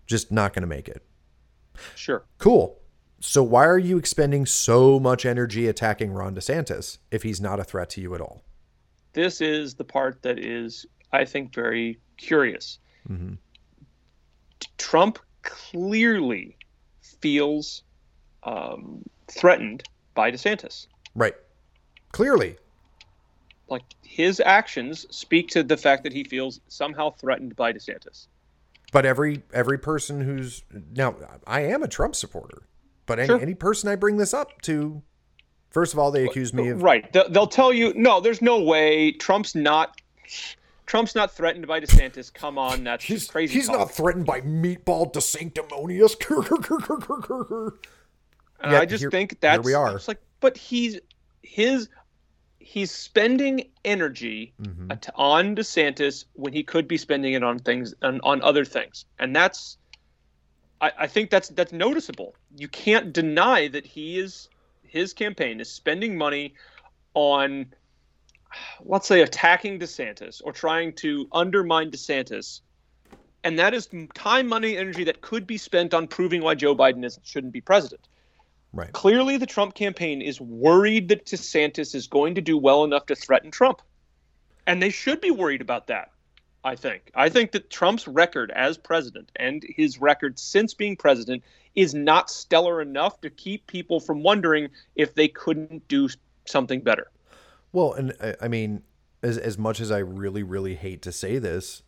just 0.07 0.32
not 0.32 0.53
going 0.53 0.61
to 0.61 0.68
make 0.68 0.88
it. 0.88 1.06
Sure. 1.95 2.23
Cool. 2.38 2.80
So 3.19 3.44
why 3.44 3.65
are 3.65 3.78
you 3.78 3.98
expending 3.98 4.48
so 4.48 4.99
much 4.99 5.26
energy 5.26 5.68
attacking 5.68 6.11
Ron 6.11 6.34
DeSantis 6.34 6.98
if 7.11 7.22
he's 7.22 7.40
not 7.40 7.60
a 7.60 7.64
threat 7.64 7.91
to 7.91 8.02
you 8.02 8.15
at 8.15 8.22
all? 8.22 8.44
This 9.14 9.41
is 9.41 9.76
the 9.76 9.84
part 9.84 10.23
that 10.23 10.40
is, 10.40 10.86
I 11.11 11.26
think, 11.26 11.53
very 11.53 11.99
curious. 12.18 12.80
Mhm. 13.07 13.38
Trump 14.78 15.19
clearly 15.44 16.57
feels 17.02 17.84
um, 18.43 19.03
threatened 19.27 19.84
by 20.13 20.31
DeSantis. 20.31 20.88
Right. 21.15 21.35
Clearly. 22.11 22.57
Like 23.69 23.84
his 24.03 24.41
actions 24.41 25.05
speak 25.09 25.47
to 25.49 25.63
the 25.63 25.77
fact 25.77 26.03
that 26.03 26.13
he 26.13 26.23
feels 26.23 26.59
somehow 26.68 27.11
threatened 27.11 27.55
by 27.55 27.72
DeSantis. 27.72 28.27
But 28.91 29.05
every 29.05 29.43
every 29.53 29.77
person 29.77 30.19
who's 30.19 30.63
now 30.93 31.15
I 31.47 31.61
am 31.61 31.81
a 31.81 31.88
Trump 31.88 32.13
supporter, 32.15 32.63
but 33.05 33.19
any, 33.19 33.27
Sure. 33.27 33.39
any 33.39 33.53
person 33.55 33.89
I 33.89 33.95
bring 33.95 34.18
this 34.18 34.34
up 34.34 34.61
to, 34.63 35.01
first 35.69 35.93
of 35.93 35.99
all, 35.99 36.11
they 36.11 36.26
accuse 36.26 36.53
me 36.53 36.68
of 36.68 36.84
Right. 36.84 37.11
They'll, 37.13 37.47
tell 37.47 37.72
you, 37.72 37.93
no, 37.95 38.19
there's 38.19 38.41
no 38.41 38.61
way. 38.61 39.13
Trump's 39.13 39.55
not. 39.55 40.01
Trump's 40.85 41.15
not 41.15 41.31
threatened 41.31 41.68
by 41.68 41.80
DeSantis. 41.80 42.34
Come 42.34 42.57
on, 42.57 42.84
that's 42.84 43.05
he's 43.05 43.26
crazy. 43.30 43.53
he's 43.53 43.68
talk. 43.68 43.77
not 43.80 43.91
threatened 43.91 44.26
by 44.26 44.41
meatball 44.41 45.13
DeSanctimonious. 45.13 46.18
And 48.61 48.71
Yet 48.71 48.81
I 48.81 48.85
just 48.85 49.01
here- 49.01 49.11
think 49.11 49.39
that's 49.39 49.65
we 49.65 49.73
are. 49.73 49.95
It's 49.95 50.07
like, 50.07 50.21
but 50.39 50.57
he's 50.57 50.99
his 51.43 51.89
he's 52.59 52.91
spending 52.91 53.69
energy 53.83 54.53
Mhm. 54.61 54.91
at- 54.91 55.09
on 55.15 55.55
DeSantis 55.55 56.25
when 56.33 56.53
he 56.53 56.63
could 56.63 56.88
be 56.88 56.95
spending 56.97 57.33
it 57.33 57.43
on 57.43 57.59
things 57.59 57.93
on, 58.01 58.21
on 58.21 58.41
other 58.43 58.63
things, 58.65 59.05
and 59.19 59.35
that's 59.35 59.77
I, 60.79 60.91
I 60.99 61.07
think 61.07 61.29
that's 61.31 61.49
that's 61.49 61.73
noticeable. 61.73 62.35
You 62.55 62.67
can't 62.67 63.11
deny 63.13 63.67
that 63.69 63.85
he 63.85 64.19
is 64.19 64.47
his 64.83 65.13
campaign 65.13 65.59
is 65.59 65.71
spending 65.71 66.17
money 66.17 66.53
on 67.13 67.73
let's 68.81 69.07
say 69.07 69.21
attacking 69.21 69.79
DeSantis 69.79 70.41
or 70.43 70.51
trying 70.51 70.93
to 70.93 71.27
undermine 71.31 71.89
DeSantis. 71.89 72.61
And 73.43 73.57
that 73.57 73.73
is 73.73 73.88
time, 74.13 74.47
money, 74.47 74.77
energy 74.77 75.03
that 75.05 75.21
could 75.21 75.47
be 75.47 75.57
spent 75.57 75.93
on 75.93 76.07
proving 76.07 76.41
why 76.41 76.53
Joe 76.55 76.75
Biden 76.75 77.03
is, 77.05 77.17
shouldn't 77.23 77.53
be 77.53 77.61
president. 77.61 78.07
Right. 78.73 78.91
Clearly, 78.93 79.38
the 79.38 79.45
Trump 79.45 79.76
campaign 79.76 80.22
is 80.22 80.39
worried 80.39 81.10
that 81.10 81.26
DeSantis 81.26 81.93
is 81.93 82.07
going 82.07 82.35
to 82.35 82.41
do 82.41 82.57
well 82.57 82.84
enough 82.84 83.06
to 83.07 83.15
threaten 83.15 83.52
Trump. 83.52 83.81
And 84.65 84.81
they 84.81 84.89
should 84.89 85.19
be 85.19 85.31
worried 85.31 85.61
about 85.61 85.88
that, 85.88 86.11
I 86.64 86.76
think. 86.76 87.11
I 87.14 87.27
think 87.27 87.52
that 87.52 87.69
Trump's 87.69 88.07
record 88.07 88.52
as 88.52 88.77
president 88.77 89.31
and 89.35 89.65
his 89.68 89.99
record 89.99 90.39
since 90.39 90.73
being 90.73 90.95
president 90.95 91.43
is 91.76 91.93
not 91.93 92.30
stellar 92.30 92.81
enough 92.81 93.19
to 93.22 93.30
keep 93.30 93.68
people 93.68 93.99
from 93.99 94.23
wondering 94.23 94.69
if 94.95 95.15
they 95.15 95.27
couldn't 95.27 95.88
do 95.88 96.07
something 96.45 96.80
better. 96.81 97.11
Well, 97.73 97.93
and 97.93 98.14
I- 98.22 98.35
I 98.41 98.48
mean, 98.48 98.84
as 99.23 99.38
as 99.38 99.57
much 99.57 99.80
as 99.80 99.91
I 99.91 99.99
really 99.99 100.43
really 100.43 100.76
hate 100.76 101.02
to 101.03 101.11
say 101.11 101.39
this, 101.39 101.84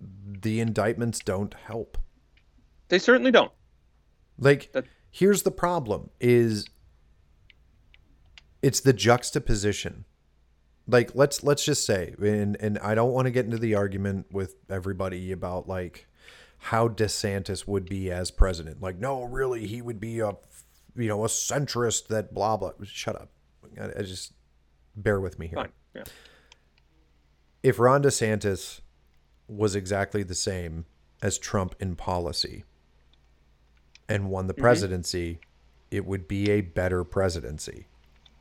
the 0.00 0.60
indictments 0.60 1.20
don't 1.20 1.54
help. 1.54 1.98
They 2.88 2.98
certainly 2.98 3.30
don't. 3.30 3.52
Like 4.38 4.72
That- 4.72 4.86
here's 5.16 5.42
the 5.44 5.50
problem 5.50 6.10
is 6.20 6.66
it's 8.60 8.80
the 8.80 8.92
juxtaposition. 8.92 10.04
Like 10.86 11.14
let's 11.14 11.42
let's 11.42 11.64
just 11.64 11.86
say 11.86 12.14
and 12.20 12.56
and 12.60 12.78
I 12.78 12.94
don't 12.94 13.12
want 13.12 13.24
to 13.24 13.30
get 13.30 13.44
into 13.44 13.58
the 13.58 13.74
argument 13.74 14.26
with 14.30 14.56
everybody 14.70 15.32
about 15.32 15.66
like 15.66 16.06
how 16.58 16.88
DeSantis 16.88 17.66
would 17.66 17.88
be 17.88 18.10
as 18.10 18.30
president. 18.30 18.82
Like 18.82 18.98
no, 18.98 19.24
really 19.24 19.66
he 19.66 19.80
would 19.80 20.00
be 20.00 20.20
a 20.20 20.32
you 20.94 21.08
know, 21.08 21.24
a 21.24 21.28
centrist 21.28 22.08
that 22.08 22.34
blah 22.34 22.56
blah. 22.56 22.72
Shut 22.84 23.16
up. 23.16 23.30
I, 23.80 23.98
I 23.98 24.02
just 24.02 24.32
bear 24.94 25.18
with 25.18 25.38
me 25.38 25.48
here. 25.48 25.56
Fine. 25.56 25.72
Yeah. 25.94 26.04
If 27.62 27.78
Ron 27.78 28.02
DeSantis 28.02 28.80
was 29.48 29.74
exactly 29.74 30.22
the 30.22 30.34
same 30.34 30.84
as 31.22 31.38
Trump 31.38 31.74
in 31.80 31.96
policy 31.96 32.64
and 34.08 34.30
won 34.30 34.46
the 34.46 34.54
mm-hmm. 34.54 34.62
presidency, 34.62 35.40
it 35.90 36.04
would 36.04 36.28
be 36.28 36.50
a 36.50 36.60
better 36.60 37.04
presidency 37.04 37.86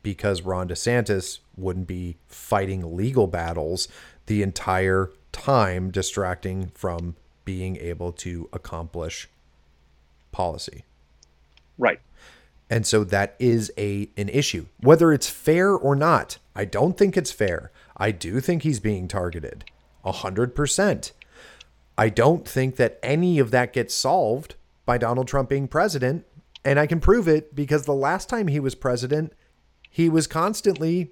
because 0.03 0.43
Ron 0.43 0.67
DeSantis 0.67 1.39
wouldn't 1.57 1.87
be 1.87 2.17
fighting 2.27 2.95
legal 2.95 3.27
battles 3.27 3.87
the 4.27 4.43
entire 4.43 5.11
time, 5.31 5.89
distracting 5.89 6.67
from 6.75 7.15
being 7.43 7.77
able 7.77 8.11
to 8.11 8.49
accomplish 8.53 9.29
policy. 10.31 10.85
Right. 11.77 11.99
And 12.69 12.85
so 12.85 13.03
that 13.05 13.35
is 13.39 13.71
a 13.77 14.09
an 14.17 14.29
issue. 14.29 14.65
Whether 14.79 15.11
it's 15.11 15.29
fair 15.29 15.71
or 15.71 15.95
not, 15.95 16.37
I 16.55 16.65
don't 16.65 16.97
think 16.97 17.15
it's 17.15 17.31
fair. 17.31 17.71
I 17.97 18.11
do 18.11 18.39
think 18.39 18.63
he's 18.63 18.79
being 18.79 19.07
targeted. 19.07 19.65
A 20.03 20.11
hundred 20.11 20.55
percent. 20.55 21.13
I 21.97 22.09
don't 22.09 22.47
think 22.47 22.75
that 22.75 22.99
any 23.01 23.39
of 23.39 23.51
that 23.51 23.73
gets 23.73 23.93
solved 23.93 24.55
by 24.85 24.97
Donald 24.97 25.27
Trump 25.27 25.49
being 25.49 25.67
president. 25.67 26.25
And 26.63 26.79
I 26.79 26.87
can 26.87 26.99
prove 26.99 27.27
it 27.27 27.55
because 27.55 27.85
the 27.85 27.93
last 27.93 28.29
time 28.29 28.47
he 28.47 28.59
was 28.59 28.75
president, 28.75 29.33
he 29.89 30.09
was 30.09 30.27
constantly 30.27 31.11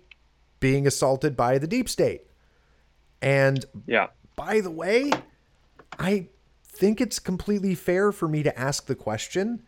being 0.60 0.88
assaulted 0.88 1.36
by 1.36 1.58
the 1.58 1.68
deep 1.68 1.88
state. 1.90 2.28
And 3.22 3.66
Yeah. 3.86 4.08
by 4.36 4.62
the 4.62 4.72
way, 4.72 5.12
I 6.00 6.30
think 6.64 7.00
it's 7.00 7.20
completely 7.20 7.76
fair 7.76 8.12
for 8.12 8.28
me 8.28 8.44
to 8.44 8.60
ask 8.60 8.88
the 8.88 8.96
question 8.96 9.64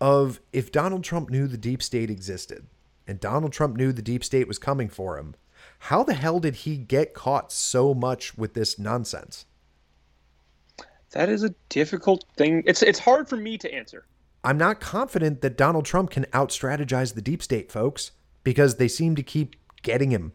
of 0.00 0.40
if 0.52 0.72
Donald 0.72 1.04
Trump 1.04 1.30
knew 1.30 1.46
the 1.46 1.58
deep 1.58 1.82
state 1.82 2.10
existed 2.10 2.66
and 3.06 3.20
Donald 3.20 3.52
Trump 3.52 3.76
knew 3.76 3.92
the 3.92 4.02
deep 4.02 4.24
state 4.24 4.48
was 4.48 4.58
coming 4.58 4.88
for 4.88 5.18
him, 5.18 5.34
how 5.80 6.02
the 6.02 6.14
hell 6.14 6.40
did 6.40 6.56
he 6.56 6.76
get 6.76 7.14
caught 7.14 7.52
so 7.52 7.94
much 7.94 8.36
with 8.38 8.54
this 8.54 8.78
nonsense? 8.78 9.44
That 11.12 11.28
is 11.28 11.42
a 11.42 11.54
difficult 11.68 12.24
thing. 12.36 12.62
It's 12.66 12.82
it's 12.82 12.98
hard 12.98 13.28
for 13.28 13.36
me 13.36 13.58
to 13.58 13.72
answer. 13.72 14.06
I'm 14.44 14.58
not 14.58 14.80
confident 14.80 15.40
that 15.42 15.56
Donald 15.56 15.84
Trump 15.84 16.10
can 16.10 16.26
out 16.32 16.50
strategize 16.50 17.14
the 17.14 17.22
deep 17.22 17.42
state, 17.42 17.72
folks, 17.72 18.12
because 18.44 18.76
they 18.76 18.88
seem 18.88 19.16
to 19.16 19.22
keep 19.22 19.56
getting 19.82 20.10
him. 20.10 20.32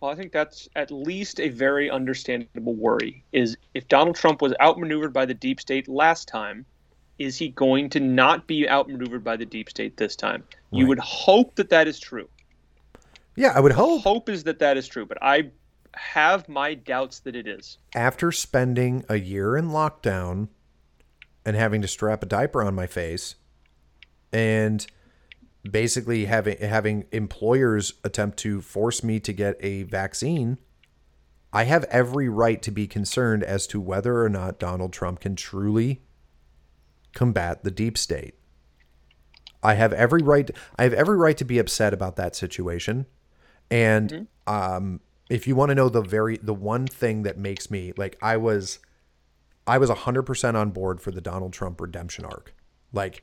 Well, 0.00 0.10
I 0.10 0.14
think 0.14 0.32
that's 0.32 0.68
at 0.76 0.90
least 0.90 1.40
a 1.40 1.48
very 1.48 1.90
understandable 1.90 2.74
worry. 2.74 3.24
Is 3.32 3.56
if 3.74 3.88
Donald 3.88 4.16
Trump 4.16 4.40
was 4.40 4.54
outmaneuvered 4.60 5.12
by 5.12 5.26
the 5.26 5.34
deep 5.34 5.60
state 5.60 5.88
last 5.88 6.28
time, 6.28 6.64
is 7.18 7.36
he 7.36 7.48
going 7.48 7.90
to 7.90 8.00
not 8.00 8.46
be 8.46 8.68
outmaneuvered 8.68 9.24
by 9.24 9.36
the 9.36 9.46
deep 9.46 9.68
state 9.68 9.96
this 9.96 10.14
time? 10.14 10.44
You 10.70 10.86
would 10.86 11.00
hope 11.00 11.56
that 11.56 11.70
that 11.70 11.88
is 11.88 11.98
true. 11.98 12.28
Yeah, 13.34 13.52
I 13.54 13.60
would 13.60 13.72
hope 13.72 14.02
Hope 14.02 14.28
is 14.28 14.44
that 14.44 14.58
that 14.60 14.76
is 14.76 14.86
true, 14.86 15.06
but 15.06 15.18
I 15.22 15.50
have 15.98 16.48
my 16.48 16.74
doubts 16.74 17.20
that 17.20 17.36
it 17.36 17.46
is. 17.46 17.78
after 17.94 18.32
spending 18.32 19.04
a 19.08 19.16
year 19.16 19.56
in 19.56 19.68
lockdown 19.68 20.48
and 21.44 21.56
having 21.56 21.82
to 21.82 21.88
strap 21.88 22.22
a 22.22 22.26
diaper 22.26 22.62
on 22.62 22.74
my 22.74 22.86
face 22.86 23.34
and 24.32 24.86
basically 25.70 26.26
having 26.26 26.56
having 26.58 27.04
employers 27.12 27.94
attempt 28.04 28.38
to 28.38 28.60
force 28.60 29.02
me 29.02 29.18
to 29.20 29.32
get 29.32 29.56
a 29.60 29.82
vaccine 29.84 30.58
I 31.52 31.64
have 31.64 31.84
every 31.84 32.28
right 32.28 32.60
to 32.62 32.70
be 32.70 32.86
concerned 32.86 33.42
as 33.42 33.66
to 33.68 33.80
whether 33.80 34.22
or 34.22 34.28
not 34.28 34.58
Donald 34.58 34.92
Trump 34.92 35.20
can 35.20 35.34
truly 35.34 36.02
combat 37.14 37.64
the 37.64 37.70
deep 37.70 37.96
state. 37.96 38.34
I 39.62 39.74
have 39.74 39.92
every 39.94 40.22
right 40.22 40.50
I 40.78 40.82
have 40.82 40.92
every 40.92 41.16
right 41.16 41.36
to 41.38 41.44
be 41.44 41.58
upset 41.58 41.94
about 41.94 42.16
that 42.16 42.36
situation. 42.36 43.06
And 43.70 44.28
um 44.46 45.00
if 45.28 45.46
you 45.46 45.54
want 45.54 45.70
to 45.70 45.74
know 45.74 45.88
the 45.88 46.02
very 46.02 46.36
the 46.38 46.54
one 46.54 46.86
thing 46.86 47.22
that 47.22 47.38
makes 47.38 47.70
me 47.70 47.92
like 47.96 48.16
I 48.22 48.36
was 48.36 48.78
I 49.68 49.76
was 49.76 49.90
100% 49.90 50.54
on 50.54 50.70
board 50.70 51.00
for 51.00 51.10
the 51.10 51.20
Donald 51.20 51.52
Trump 51.52 51.80
redemption 51.80 52.24
arc. 52.24 52.54
Like 52.90 53.22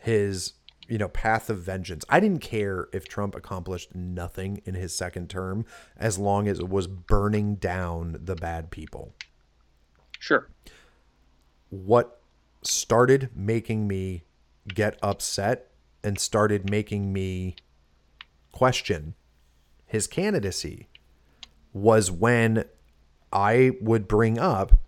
his, 0.00 0.54
you 0.88 0.98
know, 0.98 1.06
path 1.08 1.48
of 1.48 1.60
vengeance. 1.60 2.04
I 2.08 2.18
didn't 2.18 2.40
care 2.40 2.88
if 2.92 3.06
Trump 3.06 3.36
accomplished 3.36 3.94
nothing 3.94 4.60
in 4.64 4.74
his 4.74 4.92
second 4.92 5.30
term 5.30 5.64
as 5.96 6.18
long 6.18 6.48
as 6.48 6.58
it 6.58 6.68
was 6.68 6.88
burning 6.88 7.54
down 7.54 8.18
the 8.20 8.34
bad 8.34 8.72
people. 8.72 9.14
Sure. 10.18 10.48
What 11.70 12.20
started 12.62 13.30
making 13.32 13.86
me 13.86 14.24
get 14.66 14.98
upset 15.00 15.70
and 16.02 16.18
started 16.18 16.68
making 16.68 17.12
me 17.12 17.54
question 18.50 19.14
his 19.86 20.08
candidacy 20.08 20.88
was 21.74 22.10
when 22.10 22.64
I 23.32 23.72
would 23.80 24.08
bring 24.08 24.38
up 24.38 24.78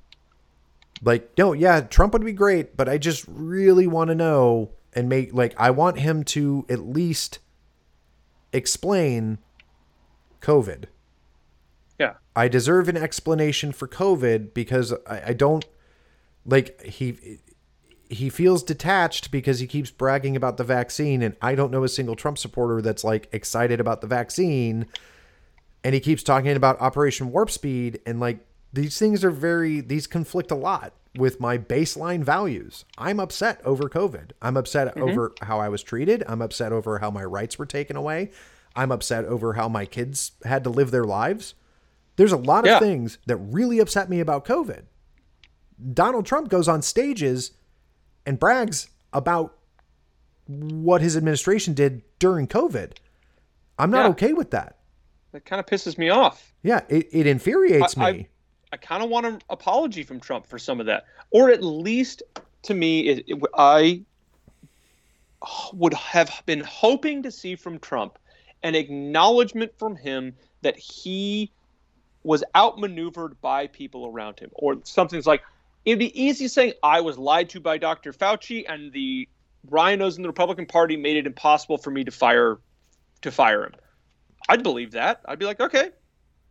like 1.02 1.30
no 1.36 1.52
yeah 1.52 1.80
Trump 1.80 2.14
would 2.14 2.24
be 2.24 2.32
great 2.32 2.76
but 2.76 2.88
I 2.88 2.96
just 2.96 3.24
really 3.28 3.86
want 3.86 4.08
to 4.08 4.14
know 4.14 4.70
and 4.94 5.08
make 5.08 5.34
like 5.34 5.54
I 5.58 5.70
want 5.70 5.98
him 5.98 6.24
to 6.24 6.64
at 6.70 6.80
least 6.80 7.40
explain 8.52 9.38
COVID 10.40 10.84
Yeah. 11.98 12.14
I 12.34 12.48
deserve 12.48 12.88
an 12.88 12.96
explanation 12.96 13.72
for 13.72 13.88
COVID 13.88 14.54
because 14.54 14.94
I, 15.06 15.22
I 15.28 15.32
don't 15.32 15.64
like 16.46 16.80
he 16.82 17.40
he 18.08 18.30
feels 18.30 18.62
detached 18.62 19.30
because 19.30 19.58
he 19.58 19.66
keeps 19.66 19.90
bragging 19.90 20.36
about 20.36 20.56
the 20.56 20.64
vaccine 20.64 21.22
and 21.22 21.34
I 21.42 21.56
don't 21.56 21.72
know 21.72 21.82
a 21.84 21.88
single 21.88 22.14
Trump 22.14 22.38
supporter 22.38 22.80
that's 22.80 23.02
like 23.02 23.28
excited 23.32 23.80
about 23.80 24.00
the 24.00 24.06
vaccine 24.06 24.86
and 25.86 25.94
he 25.94 26.00
keeps 26.00 26.24
talking 26.24 26.50
about 26.50 26.80
Operation 26.80 27.30
Warp 27.30 27.48
Speed 27.48 28.00
and 28.04 28.18
like 28.18 28.40
these 28.72 28.98
things 28.98 29.22
are 29.22 29.30
very 29.30 29.80
these 29.80 30.08
conflict 30.08 30.50
a 30.50 30.56
lot 30.56 30.94
with 31.16 31.38
my 31.38 31.56
baseline 31.56 32.24
values. 32.24 32.84
I'm 32.98 33.20
upset 33.20 33.60
over 33.64 33.84
COVID. 33.88 34.32
I'm 34.42 34.56
upset 34.56 34.88
mm-hmm. 34.88 35.02
over 35.02 35.32
how 35.42 35.60
I 35.60 35.68
was 35.68 35.84
treated. 35.84 36.24
I'm 36.26 36.42
upset 36.42 36.72
over 36.72 36.98
how 36.98 37.12
my 37.12 37.22
rights 37.22 37.56
were 37.56 37.66
taken 37.66 37.94
away. 37.94 38.32
I'm 38.74 38.90
upset 38.90 39.26
over 39.26 39.52
how 39.52 39.68
my 39.68 39.86
kids 39.86 40.32
had 40.44 40.64
to 40.64 40.70
live 40.70 40.90
their 40.90 41.04
lives. 41.04 41.54
There's 42.16 42.32
a 42.32 42.36
lot 42.36 42.66
of 42.66 42.80
things 42.80 43.18
that 43.26 43.36
really 43.36 43.78
upset 43.78 44.10
me 44.10 44.18
about 44.18 44.44
COVID. 44.44 44.86
Donald 45.94 46.26
Trump 46.26 46.48
goes 46.48 46.66
on 46.66 46.82
stages 46.82 47.52
and 48.26 48.40
brags 48.40 48.88
about 49.12 49.56
what 50.48 51.00
his 51.00 51.16
administration 51.16 51.74
did 51.74 52.02
during 52.18 52.48
COVID. 52.48 52.94
I'm 53.78 53.92
not 53.92 54.06
Yeah. 54.06 54.10
okay 54.10 54.32
with 54.32 54.50
that. 54.50 54.76
That 55.36 55.44
kind 55.44 55.60
of 55.60 55.66
pisses 55.66 55.98
me 55.98 56.08
off. 56.08 56.54
Yeah, 56.62 56.80
it, 56.88 57.08
it 57.12 57.26
infuriates 57.26 57.94
I- 57.98 58.12
me. 58.12 58.28
I 58.72 58.78
kind 58.78 59.02
of 59.02 59.10
want 59.10 59.26
an 59.26 59.42
apology 59.50 60.02
from 60.02 60.18
Trump 60.18 60.46
for 60.46 60.58
some 60.58 60.80
of 60.80 60.86
that, 60.86 61.04
or 61.30 61.50
at 61.50 61.62
least 61.62 62.22
to 62.62 62.74
me, 62.74 63.08
it, 63.08 63.24
it, 63.28 63.42
I 63.54 64.00
would 65.74 65.92
have 65.92 66.42
been 66.46 66.60
hoping 66.60 67.22
to 67.24 67.30
see 67.30 67.54
from 67.54 67.78
Trump 67.78 68.18
an 68.62 68.74
acknowledgement 68.74 69.78
from 69.78 69.94
him 69.94 70.34
that 70.62 70.78
he 70.78 71.52
was 72.22 72.42
outmaneuvered 72.56 73.38
by 73.42 73.66
people 73.66 74.06
around 74.06 74.40
him, 74.40 74.50
or 74.54 74.78
something's 74.84 75.26
like 75.26 75.42
it'd 75.84 75.98
be 75.98 76.18
easy 76.20 76.48
saying 76.48 76.72
I 76.82 77.02
was 77.02 77.18
lied 77.18 77.50
to 77.50 77.60
by 77.60 77.76
Dr. 77.76 78.14
Fauci, 78.14 78.64
and 78.66 78.90
the 78.90 79.28
rhinos 79.68 80.16
in 80.16 80.22
the 80.22 80.30
Republican 80.30 80.64
Party 80.64 80.96
made 80.96 81.18
it 81.18 81.26
impossible 81.26 81.76
for 81.76 81.90
me 81.90 82.04
to 82.04 82.10
fire 82.10 82.58
to 83.20 83.30
fire 83.30 83.64
him. 83.64 83.74
I'd 84.48 84.62
believe 84.62 84.92
that. 84.92 85.20
I'd 85.24 85.38
be 85.38 85.46
like, 85.46 85.60
okay, 85.60 85.90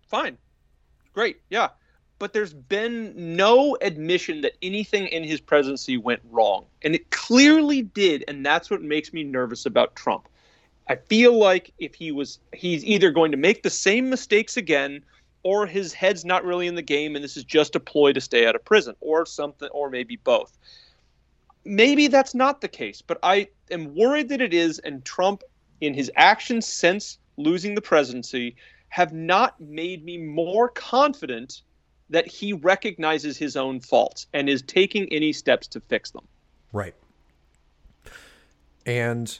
fine, 0.07 0.37
great, 1.13 1.41
yeah 1.49 1.69
but 2.19 2.33
there's 2.33 2.53
been 2.53 3.13
no 3.35 3.77
admission 3.81 4.41
that 4.41 4.53
anything 4.61 5.07
in 5.07 5.23
his 5.23 5.41
presidency 5.41 5.97
went 5.97 6.21
wrong. 6.31 6.65
And 6.81 6.95
it 6.95 7.11
clearly 7.11 7.81
did, 7.81 8.23
and 8.27 8.45
that's 8.45 8.69
what 8.69 8.81
makes 8.81 9.11
me 9.11 9.23
nervous 9.23 9.65
about 9.65 9.95
Trump. 9.95 10.29
I 10.87 10.95
feel 10.95 11.37
like 11.37 11.73
if 11.79 11.95
he 11.95 12.11
was 12.11 12.39
he's 12.53 12.85
either 12.85 13.11
going 13.11 13.31
to 13.31 13.37
make 13.37 13.63
the 13.63 13.69
same 13.69 14.09
mistakes 14.09 14.55
again 14.55 15.03
or 15.43 15.65
his 15.65 15.93
head's 15.93 16.23
not 16.23 16.45
really 16.45 16.67
in 16.67 16.75
the 16.75 16.81
game 16.83 17.15
and 17.15 17.23
this 17.23 17.35
is 17.35 17.43
just 17.43 17.75
a 17.75 17.79
ploy 17.79 18.13
to 18.13 18.21
stay 18.21 18.45
out 18.45 18.55
of 18.55 18.63
prison 18.63 18.95
or 18.99 19.25
something 19.25 19.67
or 19.69 19.89
maybe 19.89 20.15
both. 20.17 20.55
Maybe 21.63 22.07
that's 22.07 22.35
not 22.35 22.61
the 22.61 22.67
case, 22.67 23.01
but 23.01 23.17
I 23.23 23.47
am 23.71 23.95
worried 23.95 24.29
that 24.29 24.41
it 24.41 24.53
is 24.53 24.77
and 24.77 25.03
Trump 25.03 25.41
in 25.81 25.95
his 25.95 26.11
actions 26.15 26.67
since 26.67 27.17
losing 27.37 27.75
the 27.75 27.81
presidency 27.81 28.55
have 28.89 29.13
not 29.13 29.59
made 29.59 30.05
me 30.05 30.17
more 30.17 30.69
confident 30.69 31.61
that 32.09 32.27
he 32.27 32.53
recognizes 32.53 33.37
his 33.37 33.55
own 33.55 33.79
faults 33.79 34.27
and 34.33 34.47
is 34.47 34.61
taking 34.61 35.11
any 35.11 35.33
steps 35.33 35.67
to 35.67 35.79
fix 35.79 36.11
them. 36.11 36.27
Right. 36.71 36.93
And 38.85 39.37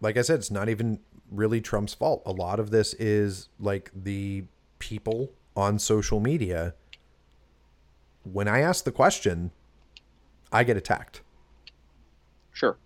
like 0.00 0.16
I 0.16 0.22
said, 0.22 0.38
it's 0.38 0.50
not 0.50 0.68
even 0.68 1.00
really 1.30 1.60
Trump's 1.60 1.94
fault. 1.94 2.22
A 2.24 2.32
lot 2.32 2.58
of 2.58 2.70
this 2.70 2.94
is 2.94 3.48
like 3.60 3.90
the 3.94 4.44
people 4.78 5.30
on 5.56 5.78
social 5.78 6.20
media. 6.20 6.74
When 8.22 8.48
I 8.48 8.60
ask 8.60 8.84
the 8.84 8.92
question, 8.92 9.50
I 10.52 10.64
get 10.64 10.76
attacked. 10.76 11.20
Sure. 12.52 12.76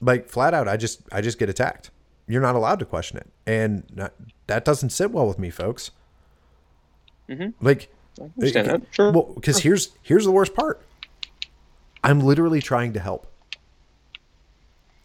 Like 0.00 0.28
flat 0.28 0.54
out, 0.54 0.68
I 0.68 0.76
just 0.76 1.00
I 1.10 1.20
just 1.20 1.38
get 1.38 1.48
attacked. 1.48 1.90
You're 2.26 2.42
not 2.42 2.54
allowed 2.54 2.78
to 2.78 2.84
question 2.84 3.18
it, 3.18 3.28
and 3.46 3.84
not, 3.94 4.14
that 4.46 4.64
doesn't 4.64 4.90
sit 4.90 5.10
well 5.10 5.26
with 5.26 5.38
me, 5.38 5.50
folks. 5.50 5.90
Mm-hmm. 7.28 7.64
Like, 7.64 7.92
understand 8.20 8.68
that. 8.68 8.82
Sure. 8.90 9.12
Well, 9.12 9.32
because 9.34 9.58
here's 9.58 9.90
here's 10.02 10.24
the 10.24 10.32
worst 10.32 10.54
part. 10.54 10.82
I'm 12.02 12.20
literally 12.20 12.60
trying 12.60 12.92
to 12.92 13.00
help. 13.00 13.26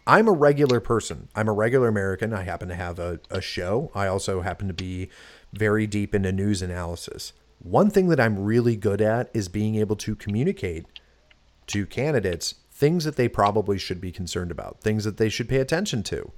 I'm 0.06 0.28
a 0.28 0.32
regular 0.34 0.80
person. 0.80 1.28
I'm 1.36 1.48
a 1.48 1.54
regular 1.54 1.88
American. 1.88 2.34
I 2.34 2.44
happen 2.44 2.68
to 2.70 2.76
have 2.76 2.98
a, 2.98 3.20
a 3.30 3.42
show. 3.42 3.92
I 3.94 4.08
also 4.08 4.42
happen 4.42 4.68
to 4.68 4.74
be 4.74 5.10
very 5.54 5.86
deep 5.86 6.16
into 6.16 6.32
news 6.32 6.62
analysis. 6.62 7.34
One 7.60 7.90
thing 7.90 8.08
that 8.08 8.20
I'm 8.20 8.40
really 8.40 8.76
good 8.76 9.02
at 9.02 9.30
is 9.34 9.50
being 9.50 9.76
able 9.76 9.96
to 9.98 10.16
communicate 10.16 10.86
to 11.68 11.86
candidates 11.86 12.56
things 12.72 13.04
that 13.04 13.18
they 13.18 13.28
probably 13.28 13.78
should 13.78 14.02
be 14.02 14.12
concerned 14.12 14.50
about, 14.50 14.82
things 14.82 15.04
that 15.04 15.18
they 15.18 15.30
should 15.30 15.48
pay 15.48 15.58
attention 15.58 16.02
to. 16.04 16.32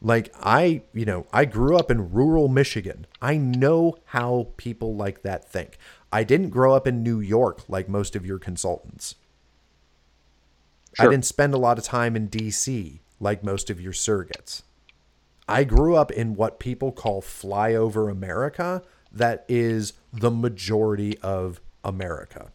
Like 0.00 0.34
I, 0.40 0.82
you 0.92 1.04
know, 1.04 1.26
I 1.32 1.44
grew 1.44 1.76
up 1.76 1.90
in 1.90 2.12
rural 2.12 2.48
Michigan. 2.48 3.06
I 3.22 3.36
know 3.36 3.96
how 4.06 4.48
people 4.56 4.94
like 4.94 5.22
that 5.22 5.50
think. 5.50 5.78
I 6.12 6.24
didn't 6.24 6.50
grow 6.50 6.74
up 6.74 6.86
in 6.86 7.02
New 7.02 7.20
York 7.20 7.62
like 7.68 7.88
most 7.88 8.14
of 8.14 8.26
your 8.26 8.38
consultants. 8.38 9.16
Sure. 10.94 11.06
I 11.06 11.10
didn't 11.10 11.24
spend 11.24 11.54
a 11.54 11.58
lot 11.58 11.78
of 11.78 11.84
time 11.84 12.14
in 12.16 12.28
DC 12.28 13.00
like 13.18 13.42
most 13.42 13.70
of 13.70 13.80
your 13.80 13.92
surrogates. 13.92 14.62
I 15.48 15.64
grew 15.64 15.96
up 15.96 16.10
in 16.10 16.36
what 16.36 16.58
people 16.58 16.92
call 16.92 17.20
flyover 17.20 18.10
America, 18.10 18.82
that 19.12 19.44
is 19.48 19.92
the 20.12 20.30
majority 20.30 21.18
of 21.18 21.60
America. 21.84 22.52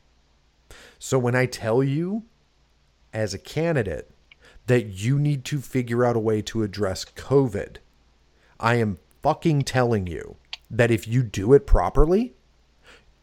So 0.98 1.20
when 1.20 1.36
I 1.36 1.46
tell 1.46 1.84
you 1.84 2.24
as 3.14 3.34
a 3.34 3.40
candidate 3.40 4.12
that 4.70 4.88
you 4.88 5.18
need 5.18 5.44
to 5.46 5.60
figure 5.60 6.06
out 6.06 6.16
a 6.16 6.20
way 6.20 6.42
to 6.44 6.64
address 6.64 7.04
COVID, 7.04 7.78
I 8.60 8.76
am 8.76 9.00
fucking 9.24 9.64
telling 9.64 10.06
you 10.08 10.38
that 10.70 10.92
if 10.92 11.08
you 11.08 11.24
do 11.24 11.54
it 11.54 11.66
properly, 11.66 12.36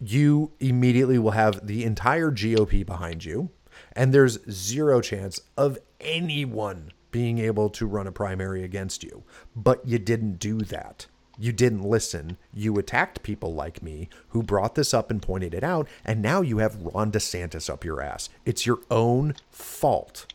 you 0.00 0.50
immediately 0.60 1.18
will 1.18 1.30
have 1.30 1.66
the 1.66 1.84
entire 1.84 2.30
GOP 2.30 2.84
behind 2.84 3.24
you 3.24 3.50
and 3.92 4.12
there's 4.12 4.38
zero 4.50 5.00
chance 5.00 5.40
of 5.56 5.78
anyone 6.00 6.90
being 7.10 7.38
able 7.38 7.70
to 7.70 7.86
run 7.86 8.06
a 8.06 8.12
primary 8.12 8.64
against 8.64 9.02
you. 9.04 9.22
But 9.54 9.86
you 9.86 9.98
didn't 9.98 10.38
do 10.38 10.58
that. 10.62 11.06
You 11.38 11.52
didn't 11.52 11.82
listen. 11.82 12.38
You 12.52 12.78
attacked 12.78 13.22
people 13.22 13.54
like 13.54 13.82
me 13.82 14.08
who 14.28 14.42
brought 14.42 14.74
this 14.74 14.94
up 14.94 15.10
and 15.10 15.20
pointed 15.20 15.54
it 15.54 15.62
out, 15.62 15.86
and 16.04 16.22
now 16.22 16.40
you 16.40 16.58
have 16.58 16.80
Ron 16.80 17.12
DeSantis 17.12 17.70
up 17.70 17.84
your 17.84 18.00
ass. 18.00 18.28
It's 18.44 18.66
your 18.66 18.80
own 18.90 19.34
fault. 19.50 20.26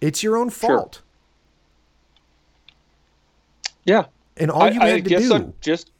It's 0.00 0.22
your 0.22 0.36
own 0.36 0.50
fault. 0.50 0.96
Sure. 0.96 1.04
Yeah. 3.84 4.04
And 4.36 4.50
all 4.50 4.72
you 4.72 4.80
had 4.80 4.88
I 4.88 5.00
to 5.00 5.18
do 5.18 5.34
I'm 5.34 5.54
just 5.60 5.90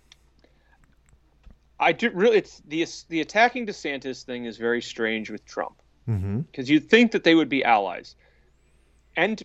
I 1.80 1.92
do 1.92 2.10
really 2.10 2.38
it's 2.38 2.62
the 2.68 2.86
the 3.08 3.20
attacking 3.20 3.66
DeSantis 3.66 4.22
thing 4.24 4.44
is 4.44 4.56
very 4.56 4.82
strange 4.82 5.30
with 5.30 5.44
Trump 5.46 5.74
Mm-hmm. 6.08 6.40
because 6.40 6.66
mm-hmm. 6.66 6.74
you'd 6.74 6.88
think 6.88 7.12
that 7.12 7.24
they 7.24 7.34
would 7.34 7.48
be 7.48 7.62
allies. 7.62 8.16
And 9.16 9.42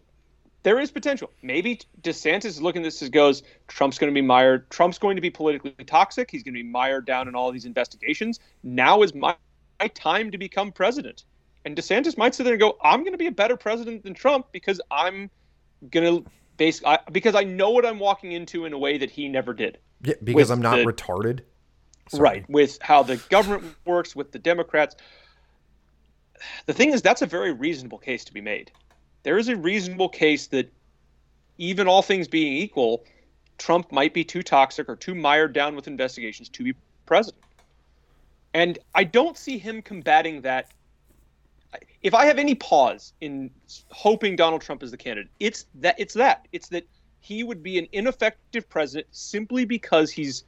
there 0.64 0.80
is 0.80 0.92
potential. 0.92 1.30
Maybe 1.42 1.82
DeSantis 2.02 2.46
is 2.46 2.62
looking 2.62 2.84
at 2.84 2.86
this 2.86 3.02
as 3.02 3.10
goes, 3.10 3.44
Trump's 3.68 3.98
going 3.98 4.12
to 4.12 4.14
be 4.14 4.26
mired. 4.26 4.70
Trump's 4.70 4.98
going 4.98 5.18
to 5.18 5.22
be 5.22 5.30
politically 5.30 5.72
toxic. 5.86 6.32
He's 6.32 6.42
going 6.42 6.54
to 6.54 6.64
be 6.64 6.68
mired 6.70 7.06
down 7.06 7.28
in 7.28 7.36
all 7.36 7.52
these 7.52 7.66
investigations. 7.66 8.40
Now 8.64 9.02
is 9.02 9.14
my, 9.14 9.36
my 9.82 9.88
time 9.90 10.32
to 10.32 10.38
become 10.38 10.72
president. 10.72 11.26
And 11.66 11.76
DeSantis 11.76 12.18
might 12.18 12.36
sit 12.36 12.44
there 12.44 12.54
and 12.54 12.60
go, 12.60 12.78
I'm 12.82 13.02
going 13.02 13.14
to 13.14 13.18
be 13.18 13.28
a 13.28 13.32
better 13.32 13.56
president 13.56 14.04
than 14.04 14.14
Trump 14.14 14.48
because 14.52 14.82
I'm 14.92 15.30
going 15.90 16.24
to 16.24 16.30
basically, 16.58 16.98
because 17.12 17.36
I 17.36 17.44
know 17.44 17.70
what 17.70 17.86
I'm 17.86 18.00
walking 18.00 18.34
into 18.34 18.66
in 18.66 18.74
a 18.74 18.78
way 18.78 18.98
that 18.98 19.10
he 19.10 19.30
never 19.30 19.54
did. 19.54 19.78
Yeah, 20.04 20.16
because 20.24 20.52
I'm 20.52 20.62
not 20.62 20.78
the, 20.78 20.86
retarded. 20.86 21.42
Sorry. 22.10 22.22
Right. 22.22 22.50
With 22.50 22.80
how 22.82 23.04
the 23.04 23.18
government 23.30 23.76
works, 23.86 24.16
with 24.16 24.32
the 24.32 24.40
Democrats 24.40 24.96
the 26.66 26.74
thing 26.74 26.92
is, 26.92 27.02
that's 27.02 27.22
a 27.22 27.26
very 27.26 27.52
reasonable 27.52 27.98
case 27.98 28.26
to 28.26 28.34
be 28.34 28.42
made. 28.42 28.72
There 29.24 29.38
is 29.38 29.50
a 29.50 29.56
reasonable 29.56 30.10
case 30.10 30.48
that, 30.48 30.72
even 31.58 31.88
all 31.88 32.02
things 32.02 32.28
being 32.28 32.54
equal, 32.54 33.06
Trump 33.58 33.92
might 33.92 34.14
be 34.14 34.24
too 34.24 34.44
toxic 34.44 34.90
or 34.90 34.96
too 34.96 35.16
mired 35.16 35.54
down 35.54 35.76
with 35.76 35.88
investigations 35.88 36.50
to 36.50 36.64
be 36.64 36.74
president. 37.06 37.44
And 38.54 38.80
I 38.94 39.04
don't 39.04 39.38
see 39.38 39.58
him 39.58 39.82
combating 39.82 40.42
that. 40.42 40.72
If 42.02 42.14
I 42.14 42.26
have 42.26 42.38
any 42.38 42.56
pause 42.56 43.14
in 43.22 43.50
hoping 43.90 44.36
Donald 44.36 44.62
Trump 44.62 44.84
is 44.84 44.92
the 44.92 44.98
candidate, 44.98 45.32
it's 45.40 45.66
that 45.76 45.96
it's 45.98 46.14
that 46.16 46.48
it's 46.52 46.70
that 46.70 46.86
he 47.22 47.44
would 47.44 47.64
be 47.64 47.78
an 47.78 47.88
ineffective 47.94 48.68
president 48.70 49.08
simply 49.12 49.66
because 49.66 50.12
he's 50.12 50.44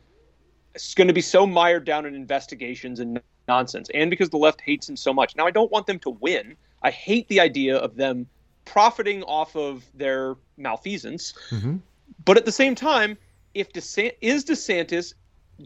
going 0.95 1.07
to 1.07 1.13
be 1.13 1.21
so 1.21 1.47
mired 1.47 1.85
down 1.85 2.05
in 2.05 2.13
investigations 2.13 2.99
and 2.99 3.21
nonsense, 3.47 3.89
and 3.93 4.09
because 4.09 4.29
the 4.29 4.37
left 4.37 4.59
hates 4.61 4.89
him 4.89 4.97
so 4.97 5.13
much. 5.13 5.35
Now, 5.35 5.47
I 5.47 5.51
don't 5.51 5.71
want 5.71 5.87
them 5.87 5.99
to 5.99 6.09
win. 6.09 6.55
I 6.81 6.91
hate 6.91 7.27
the 7.29 7.39
idea 7.39 7.77
of 7.77 7.95
them 7.95 8.27
profiting 8.65 9.23
off 9.23 9.55
of 9.55 9.85
their 9.93 10.35
malfeasance. 10.57 11.33
Mm-hmm. 11.51 11.77
But 12.25 12.37
at 12.37 12.45
the 12.45 12.51
same 12.51 12.75
time, 12.75 13.17
if 13.53 13.71
DeSantis, 13.71 14.13
is 14.21 14.43
DeSantis 14.43 15.13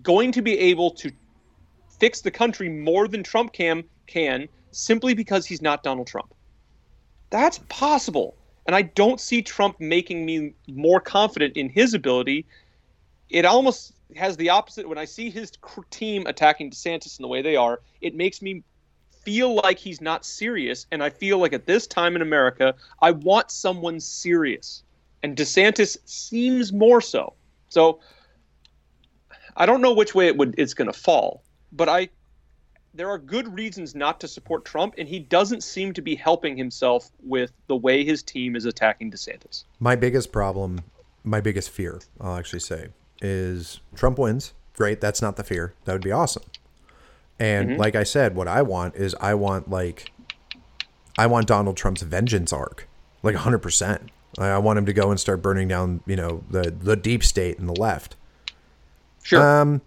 going 0.03 0.31
to 0.33 0.41
be 0.41 0.57
able 0.59 0.91
to 0.91 1.11
fix 1.99 2.21
the 2.21 2.31
country 2.31 2.69
more 2.69 3.07
than 3.07 3.23
Trump 3.23 3.53
can, 3.53 3.83
can 4.05 4.47
simply 4.71 5.13
because 5.13 5.45
he's 5.45 5.61
not 5.61 5.83
Donald 5.83 6.07
Trump? 6.07 6.33
That's 7.29 7.59
possible. 7.69 8.35
And 8.65 8.75
I 8.75 8.83
don't 8.83 9.19
see 9.19 9.41
Trump 9.41 9.79
making 9.79 10.25
me 10.25 10.53
more 10.67 10.99
confident 10.99 11.57
in 11.57 11.69
his 11.69 11.93
ability. 11.93 12.45
It 13.29 13.45
almost 13.45 13.93
has 14.15 14.37
the 14.37 14.49
opposite. 14.49 14.87
When 14.87 14.97
I 14.97 15.05
see 15.05 15.29
his 15.29 15.51
team 15.89 16.27
attacking 16.27 16.71
DeSantis 16.71 17.19
in 17.19 17.23
the 17.23 17.27
way 17.27 17.41
they 17.41 17.55
are, 17.55 17.81
it 18.01 18.15
makes 18.15 18.41
me 18.41 18.63
feel 19.23 19.55
like 19.55 19.77
he's 19.77 20.01
not 20.01 20.25
serious. 20.25 20.87
And 20.91 21.03
I 21.03 21.09
feel 21.09 21.37
like 21.39 21.53
at 21.53 21.65
this 21.65 21.87
time 21.87 22.15
in 22.15 22.21
America, 22.21 22.75
I 23.01 23.11
want 23.11 23.51
someone 23.51 23.99
serious. 23.99 24.83
And 25.23 25.35
DeSantis 25.35 25.97
seems 26.05 26.71
more 26.71 27.01
so. 27.01 27.33
So 27.69 27.99
I 29.55 29.65
don't 29.65 29.81
know 29.81 29.93
which 29.93 30.15
way 30.15 30.27
it 30.27 30.37
would 30.37 30.55
it's 30.57 30.73
going 30.73 30.91
to 30.91 30.97
fall, 30.97 31.43
but 31.71 31.89
I 31.89 32.09
there 32.93 33.09
are 33.09 33.17
good 33.17 33.53
reasons 33.53 33.95
not 33.95 34.19
to 34.21 34.27
support 34.27 34.65
Trump, 34.65 34.95
and 34.97 35.07
he 35.07 35.19
doesn't 35.19 35.63
seem 35.63 35.93
to 35.93 36.01
be 36.01 36.15
helping 36.15 36.57
himself 36.57 37.11
with 37.23 37.51
the 37.67 37.75
way 37.75 38.03
his 38.03 38.23
team 38.23 38.55
is 38.55 38.65
attacking 38.65 39.11
DeSantis. 39.11 39.63
My 39.79 39.95
biggest 39.95 40.31
problem, 40.31 40.81
my 41.23 41.41
biggest 41.41 41.69
fear, 41.69 42.01
I'll 42.19 42.35
actually 42.35 42.59
say, 42.59 42.89
is 43.21 43.79
Trump 43.95 44.17
wins. 44.17 44.53
Great, 44.73 45.01
that's 45.01 45.21
not 45.21 45.35
the 45.35 45.43
fear. 45.43 45.73
That 45.85 45.93
would 45.93 46.03
be 46.03 46.11
awesome. 46.11 46.43
And 47.39 47.71
mm-hmm. 47.71 47.79
like 47.79 47.95
I 47.95 48.03
said, 48.03 48.35
what 48.35 48.47
I 48.47 48.61
want 48.61 48.95
is 48.95 49.15
I 49.21 49.33
want 49.33 49.69
like 49.69 50.11
I 51.17 51.27
want 51.27 51.47
Donald 51.47 51.77
Trump's 51.77 52.01
vengeance 52.01 52.53
arc, 52.53 52.87
like 53.23 53.35
100%. 53.35 54.07
I 54.37 54.57
want 54.57 54.79
him 54.79 54.85
to 54.85 54.93
go 54.93 55.09
and 55.09 55.19
start 55.19 55.41
burning 55.41 55.67
down, 55.67 56.01
you 56.05 56.15
know, 56.15 56.43
the 56.49 56.71
the 56.71 56.95
deep 56.95 57.23
state 57.23 57.59
and 57.59 57.67
the 57.67 57.79
left. 57.79 58.15
Sure. 59.23 59.61
Um, 59.61 59.81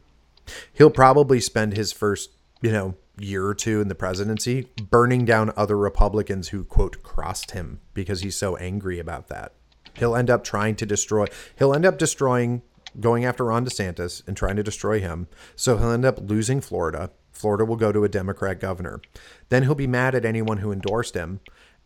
he'll 0.75 0.91
probably 0.91 1.41
spend 1.41 1.75
his 1.75 1.93
first, 1.93 2.31
you 2.63 2.73
know, 2.73 2.95
year 3.19 3.45
or 3.45 3.55
two 3.55 3.81
in 3.81 3.89
the 3.89 3.95
presidency 3.95 4.69
burning 4.91 5.25
down 5.25 5.53
other 5.57 5.77
Republicans 5.77 6.49
who 6.49 6.65
quote 6.65 7.03
crossed 7.03 7.51
him 7.51 7.81
because 7.93 8.23
he's 8.23 8.37
so 8.37 8.57
angry 8.57 8.99
about 8.99 9.29
that. 9.29 9.53
He'll 9.95 10.17
end 10.17 10.31
up 10.31 10.43
trying 10.43 10.77
to 10.77 10.87
destroy. 10.87 11.27
He'll 11.59 11.75
end 11.75 11.85
up 11.85 11.99
destroying 11.99 12.63
going 12.99 13.25
after 13.25 13.45
Ron 13.45 13.67
DeSantis 13.67 14.27
and 14.27 14.37
trying 14.37 14.57
to 14.57 14.63
destroy 14.63 15.01
him. 15.01 15.29
So 15.57 15.77
he'll 15.77 15.91
end 15.91 16.05
up 16.05 16.19
losing 16.21 16.61
Florida. 16.61 17.11
Florida 17.33 17.65
will 17.65 17.77
go 17.77 17.93
to 17.93 18.05
a 18.05 18.09
Democrat 18.09 18.61
governor. 18.61 19.01
Then 19.49 19.65
he'll 19.65 19.75
be 19.75 19.87
mad 19.87 20.15
at 20.15 20.25
anyone 20.25 20.59
who 20.59 20.73
endorsed 20.73 21.15
him, 21.15 21.41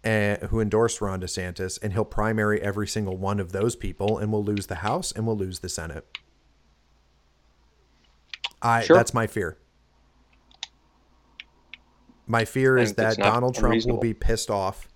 uh, 0.05 0.37
who 0.49 0.61
endorsed 0.61 1.01
Ron 1.01 1.21
DeSantis, 1.21 1.81
and 1.83 1.93
he'll 1.93 2.05
primary 2.05 2.61
every 2.61 2.87
single 2.87 3.17
one 3.17 3.41
of 3.41 3.53
those 3.53 3.75
people, 3.75 4.19
and 4.19 4.33
we'll 4.33 4.45
lose 4.45 4.67
the 4.67 4.77
House 4.77 5.13
and 5.13 5.27
we'll 5.27 5.37
lose 5.37 5.61
the 5.61 5.69
Senate. 5.69 6.05
I 8.63 8.83
sure. 8.83 8.97
that's 8.97 9.15
my 9.15 9.27
fear. 9.27 9.59
My 12.27 12.45
fear 12.45 12.77
is 12.77 12.95
that 12.95 13.17
Donald 13.17 13.55
Trump 13.55 13.85
will 13.87 13.99
be 14.01 14.15
pissed 14.15 14.51
off. 14.51 14.89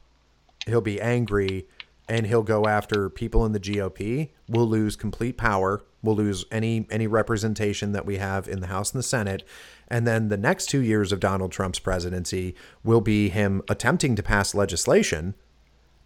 He'll 0.66 0.80
be 0.80 1.00
angry 1.00 1.66
and 2.08 2.26
he'll 2.26 2.42
go 2.42 2.66
after 2.66 3.08
people 3.08 3.46
in 3.46 3.52
the 3.52 3.60
GOP. 3.60 4.30
We'll 4.48 4.68
lose 4.68 4.96
complete 4.96 5.36
power. 5.36 5.82
We'll 6.02 6.16
lose 6.16 6.44
any 6.50 6.86
any 6.90 7.06
representation 7.06 7.92
that 7.92 8.04
we 8.04 8.16
have 8.16 8.48
in 8.48 8.60
the 8.60 8.66
House 8.66 8.92
and 8.92 8.98
the 8.98 9.06
Senate. 9.06 9.44
And 9.86 10.06
then 10.06 10.28
the 10.28 10.36
next 10.36 10.66
two 10.66 10.80
years 10.80 11.12
of 11.12 11.20
Donald 11.20 11.52
Trump's 11.52 11.78
presidency 11.78 12.54
will 12.82 13.00
be 13.00 13.28
him 13.28 13.62
attempting 13.68 14.16
to 14.16 14.22
pass 14.22 14.54
legislation 14.54 15.34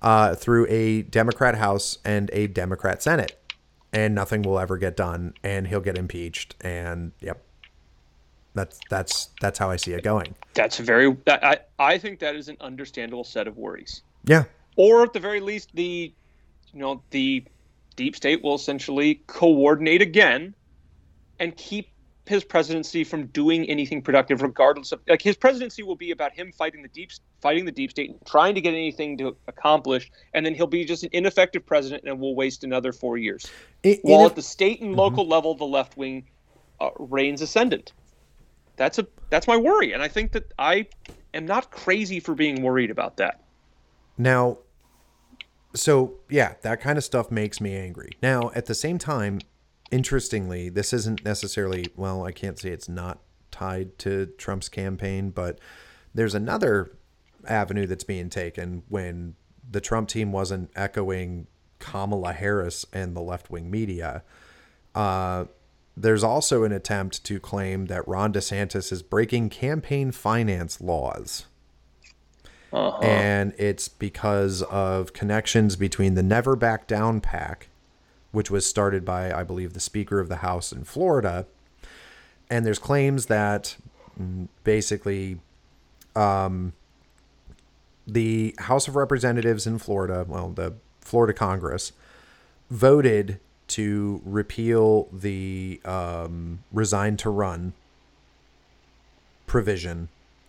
uh, 0.02 0.34
through 0.34 0.66
a 0.68 1.02
Democrat 1.02 1.54
House 1.54 1.98
and 2.04 2.30
a 2.32 2.48
Democrat 2.48 3.02
Senate, 3.02 3.38
and 3.92 4.14
nothing 4.14 4.42
will 4.42 4.58
ever 4.58 4.76
get 4.76 4.96
done, 4.96 5.32
and 5.42 5.68
he'll 5.68 5.80
get 5.80 5.96
impeached. 5.96 6.54
And 6.60 7.12
yep, 7.20 7.43
that's 8.54 8.80
that's 8.88 9.30
that's 9.40 9.58
how 9.58 9.70
I 9.70 9.76
see 9.76 9.92
it 9.92 10.02
going. 10.02 10.34
That's 10.54 10.78
very. 10.78 11.16
I 11.28 11.58
I 11.78 11.98
think 11.98 12.20
that 12.20 12.36
is 12.36 12.48
an 12.48 12.56
understandable 12.60 13.24
set 13.24 13.46
of 13.46 13.56
worries. 13.56 14.02
Yeah, 14.24 14.44
or 14.76 15.02
at 15.02 15.12
the 15.12 15.20
very 15.20 15.40
least 15.40 15.70
the 15.74 16.12
you 16.72 16.78
know 16.78 17.02
the 17.10 17.44
deep 17.96 18.16
state 18.16 18.42
will 18.42 18.54
essentially 18.54 19.22
coordinate 19.26 20.02
again 20.02 20.54
and 21.38 21.56
keep 21.56 21.88
his 22.26 22.42
presidency 22.42 23.04
from 23.04 23.26
doing 23.26 23.66
anything 23.66 24.00
productive 24.00 24.40
regardless 24.40 24.92
of 24.92 25.00
like 25.08 25.20
his 25.20 25.36
presidency 25.36 25.82
will 25.82 25.96
be 25.96 26.10
about 26.10 26.32
him 26.32 26.50
fighting 26.52 26.82
the 26.82 26.88
deep 26.88 27.10
fighting 27.42 27.66
the 27.66 27.72
deep 27.72 27.90
state 27.90 28.10
and 28.10 28.18
trying 28.24 28.54
to 28.54 28.60
get 28.60 28.70
anything 28.72 29.18
to 29.18 29.36
accomplish 29.46 30.10
and 30.32 30.44
then 30.44 30.54
he'll 30.54 30.66
be 30.66 30.84
just 30.84 31.02
an 31.04 31.10
ineffective 31.12 31.64
president 31.66 32.02
and 32.06 32.18
we'll 32.18 32.34
waste 32.34 32.64
another 32.64 32.92
four 32.92 33.18
years 33.18 33.46
I- 33.84 34.00
while 34.02 34.26
at 34.26 34.36
the 34.36 34.42
state 34.42 34.80
and 34.80 34.96
local 34.96 35.28
level 35.28 35.54
the 35.54 35.64
left 35.64 35.96
wing 35.96 36.26
uh, 36.80 36.90
reigns 36.98 37.42
ascendant 37.42 37.92
that's 38.76 38.98
a 38.98 39.06
that's 39.30 39.46
my 39.46 39.56
worry 39.56 39.92
and 39.92 40.02
i 40.02 40.08
think 40.08 40.32
that 40.32 40.52
i 40.58 40.86
am 41.32 41.46
not 41.46 41.70
crazy 41.70 42.20
for 42.20 42.34
being 42.34 42.62
worried 42.62 42.90
about 42.90 43.16
that 43.16 43.40
Now, 44.16 44.58
so 45.74 46.14
yeah, 46.30 46.54
that 46.62 46.80
kind 46.80 46.98
of 46.98 47.04
stuff 47.04 47.30
makes 47.30 47.60
me 47.60 47.74
angry. 47.74 48.12
Now, 48.22 48.50
at 48.54 48.66
the 48.66 48.74
same 48.74 48.98
time, 48.98 49.40
interestingly, 49.90 50.68
this 50.68 50.92
isn't 50.92 51.24
necessarily, 51.24 51.86
well, 51.96 52.24
I 52.24 52.32
can't 52.32 52.58
say 52.58 52.70
it's 52.70 52.88
not 52.88 53.18
tied 53.50 53.98
to 54.00 54.26
Trump's 54.38 54.68
campaign, 54.68 55.30
but 55.30 55.58
there's 56.14 56.34
another 56.34 56.92
avenue 57.46 57.86
that's 57.86 58.04
being 58.04 58.30
taken 58.30 58.84
when 58.88 59.34
the 59.68 59.80
Trump 59.80 60.08
team 60.08 60.30
wasn't 60.32 60.70
echoing 60.76 61.46
Kamala 61.80 62.32
Harris 62.32 62.86
and 62.92 63.16
the 63.16 63.20
left 63.20 63.50
wing 63.50 63.70
media. 63.70 64.22
Uh, 64.94 65.46
there's 65.96 66.24
also 66.24 66.64
an 66.64 66.72
attempt 66.72 67.24
to 67.24 67.38
claim 67.38 67.86
that 67.86 68.06
Ron 68.08 68.32
DeSantis 68.32 68.90
is 68.90 69.02
breaking 69.02 69.50
campaign 69.50 70.10
finance 70.10 70.80
laws 70.80 71.46
uh-huh. 72.74 72.98
and 73.02 73.54
it's 73.56 73.86
because 73.88 74.62
of 74.62 75.12
connections 75.12 75.76
between 75.76 76.16
the 76.16 76.22
Never 76.22 76.56
Back 76.56 76.88
Down 76.88 77.20
PAC, 77.20 77.68
which 78.32 78.50
was 78.50 78.66
started 78.66 79.04
by, 79.04 79.32
I 79.32 79.44
believe, 79.44 79.74
the 79.74 79.80
Speaker 79.80 80.18
of 80.18 80.28
the 80.28 80.36
House 80.36 80.72
in 80.72 80.82
Florida. 80.82 81.46
And 82.50 82.66
there's 82.66 82.80
claims 82.80 83.26
that 83.26 83.76
mm, 84.20 84.48
basically 84.64 85.38
um, 86.16 86.72
the 88.08 88.56
House 88.58 88.88
of 88.88 88.96
Representatives 88.96 89.68
in 89.68 89.78
Florida, 89.78 90.26
well, 90.26 90.48
the 90.48 90.74
Florida 91.00 91.32
Congress, 91.32 91.92
voted 92.70 93.38
to 93.74 94.20
repeal 94.24 95.08
the 95.12 95.80
um, 95.84 96.60
resign 96.72 97.16
to 97.16 97.28
run 97.28 97.72
provision 99.48 100.08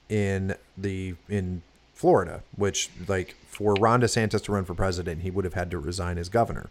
in 0.10 0.56
the 0.78 1.16
in 1.28 1.64
Florida, 1.96 2.44
which 2.56 2.92
like 3.08 3.36
for 3.48 3.74
Ron 3.74 4.02
DeSantis 4.02 4.44
to 4.44 4.52
run 4.52 4.64
for 4.64 4.76
president, 4.76 5.24
he 5.24 5.32
would 5.32 5.44
have 5.44 5.56
had 5.56 5.72
to 5.72 5.80
resign 5.80 6.20
as 6.20 6.30
governor. 6.30 6.70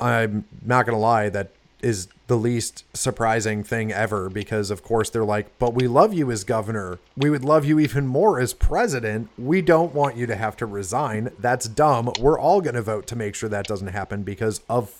I'm 0.00 0.44
not 0.64 0.86
gonna 0.86 0.98
lie, 0.98 1.28
that 1.28 1.52
is 1.82 2.08
the 2.28 2.36
least 2.36 2.84
surprising 2.96 3.64
thing 3.64 3.92
ever 3.92 4.30
because 4.30 4.70
of 4.70 4.82
course 4.82 5.10
they're 5.10 5.24
like, 5.24 5.58
but 5.58 5.74
we 5.74 5.88
love 5.88 6.14
you 6.14 6.30
as 6.30 6.44
governor. 6.44 6.98
We 7.16 7.28
would 7.28 7.44
love 7.44 7.64
you 7.64 7.78
even 7.80 8.06
more 8.06 8.38
as 8.40 8.54
president. 8.54 9.28
We 9.36 9.60
don't 9.62 9.92
want 9.92 10.16
you 10.16 10.26
to 10.26 10.36
have 10.36 10.56
to 10.58 10.66
resign. 10.66 11.30
That's 11.38 11.66
dumb. 11.68 12.12
We're 12.20 12.38
all 12.38 12.60
gonna 12.60 12.82
vote 12.82 13.06
to 13.08 13.16
make 13.16 13.34
sure 13.34 13.48
that 13.48 13.66
doesn't 13.66 13.88
happen 13.88 14.22
because 14.22 14.60
of 14.68 14.92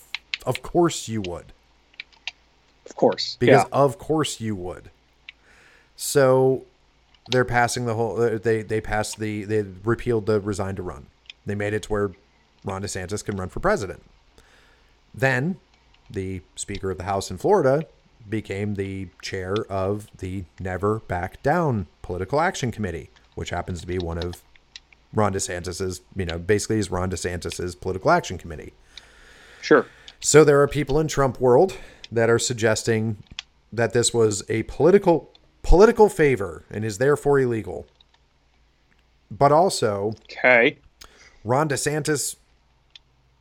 of 0.45 0.61
course 0.61 1.07
you 1.07 1.21
would 1.21 1.53
of 2.85 2.95
course 2.97 3.37
because 3.39 3.63
yeah 3.63 3.69
of 3.71 3.97
course 3.97 4.41
you 4.41 4.55
would. 4.55 4.89
So 5.95 6.65
they're 7.29 7.45
passing 7.45 7.85
the 7.85 7.93
whole. 7.93 8.21
uh, 8.21 8.37
They 8.37 8.61
they 8.61 8.81
passed 8.81 9.19
the 9.19 9.45
they 9.45 9.61
repealed 9.83 10.25
the 10.25 10.41
resign 10.41 10.75
to 10.75 10.81
run. 10.83 11.05
They 11.45 11.55
made 11.55 11.73
it 11.73 11.83
to 11.83 11.89
where 11.91 12.11
Ron 12.65 12.81
DeSantis 12.81 13.23
can 13.23 13.37
run 13.37 13.49
for 13.49 13.59
president. 13.59 14.01
Then 15.13 15.57
the 16.09 16.41
Speaker 16.55 16.91
of 16.91 16.97
the 16.97 17.03
House 17.03 17.31
in 17.31 17.37
Florida 17.37 17.85
became 18.29 18.75
the 18.75 19.09
chair 19.21 19.55
of 19.69 20.07
the 20.17 20.45
Never 20.59 20.99
Back 20.99 21.43
Down 21.43 21.87
Political 22.01 22.39
Action 22.39 22.71
Committee, 22.71 23.09
which 23.35 23.49
happens 23.49 23.81
to 23.81 23.87
be 23.87 23.97
one 23.97 24.17
of 24.17 24.41
Ron 25.13 25.33
DeSantis's, 25.33 26.01
you 26.15 26.25
know, 26.25 26.39
basically 26.39 26.79
is 26.79 26.89
Ron 26.89 27.11
DeSantis's 27.11 27.75
political 27.75 28.11
action 28.11 28.37
committee. 28.37 28.73
sure 29.61 29.85
So 30.19 30.43
there 30.43 30.61
are 30.61 30.67
people 30.67 30.99
in 30.99 31.07
Trump 31.07 31.39
world 31.39 31.77
that 32.11 32.29
are 32.29 32.39
suggesting 32.39 33.17
that 33.71 33.93
this 33.93 34.13
was 34.13 34.43
a 34.49 34.63
political 34.63 35.31
political 35.61 36.09
favor 36.09 36.65
and 36.69 36.83
is 36.83 36.97
therefore 36.97 37.39
illegal. 37.39 37.87
But 39.31 39.51
also, 39.51 40.13
okay 40.23 40.77
Ron 41.43 41.67
DeSantis 41.67 42.37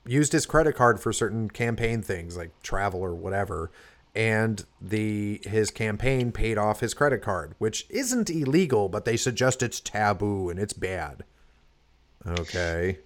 used 0.06 0.32
his 0.32 0.46
credit 0.46 0.74
card 0.74 1.00
for 1.00 1.12
certain 1.12 1.48
campaign 1.48 2.02
things 2.02 2.36
like 2.36 2.50
travel 2.62 3.00
or 3.00 3.14
whatever, 3.14 3.70
and 4.14 4.64
the 4.80 5.40
his 5.44 5.70
campaign 5.70 6.32
paid 6.32 6.58
off 6.58 6.80
his 6.80 6.94
credit 6.94 7.22
card, 7.22 7.54
which 7.58 7.86
isn't 7.88 8.30
illegal, 8.30 8.88
but 8.88 9.04
they 9.04 9.16
suggest 9.16 9.62
it's 9.62 9.80
taboo 9.80 10.50
and 10.50 10.58
it's 10.58 10.72
bad. 10.72 11.24
Okay. 12.26 12.98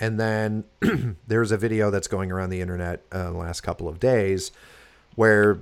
And 0.00 0.18
then 0.18 0.64
there's 1.26 1.52
a 1.52 1.56
video 1.56 1.90
that's 1.90 2.08
going 2.08 2.32
around 2.32 2.50
the 2.50 2.60
internet 2.60 3.02
uh, 3.12 3.30
the 3.30 3.38
last 3.38 3.60
couple 3.60 3.88
of 3.88 4.00
days 4.00 4.50
where 5.14 5.58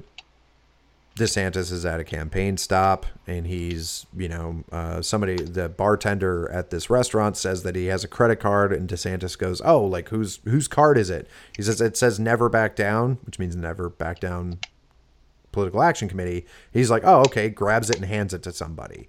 DeSantis 1.20 1.70
is 1.70 1.84
at 1.84 2.00
a 2.00 2.04
campaign 2.04 2.56
stop 2.56 3.04
and 3.26 3.46
he's, 3.46 4.06
you 4.16 4.28
know, 4.28 4.64
uh, 4.72 5.02
somebody, 5.02 5.36
the 5.36 5.68
bartender 5.68 6.50
at 6.50 6.70
this 6.70 6.88
restaurant 6.88 7.36
says 7.36 7.62
that 7.62 7.76
he 7.76 7.86
has 7.86 8.02
a 8.02 8.08
credit 8.08 8.40
card 8.40 8.72
and 8.72 8.88
DeSantis 8.88 9.36
goes, 9.36 9.60
oh, 9.62 9.84
like 9.84 10.08
whose 10.08 10.40
whose 10.44 10.66
card 10.66 10.96
is 10.96 11.10
it? 11.10 11.28
He 11.54 11.62
says 11.62 11.80
it 11.80 11.96
says 11.96 12.18
never 12.18 12.48
back 12.48 12.74
down, 12.74 13.18
which 13.24 13.38
means 13.38 13.54
never 13.54 13.90
back 13.90 14.18
down 14.18 14.60
political 15.52 15.82
action 15.82 16.08
committee. 16.08 16.46
He's 16.72 16.90
like, 16.90 17.02
oh, 17.04 17.20
okay, 17.20 17.50
grabs 17.50 17.90
it 17.90 17.96
and 17.96 18.06
hands 18.06 18.32
it 18.32 18.42
to 18.44 18.52
somebody. 18.52 19.08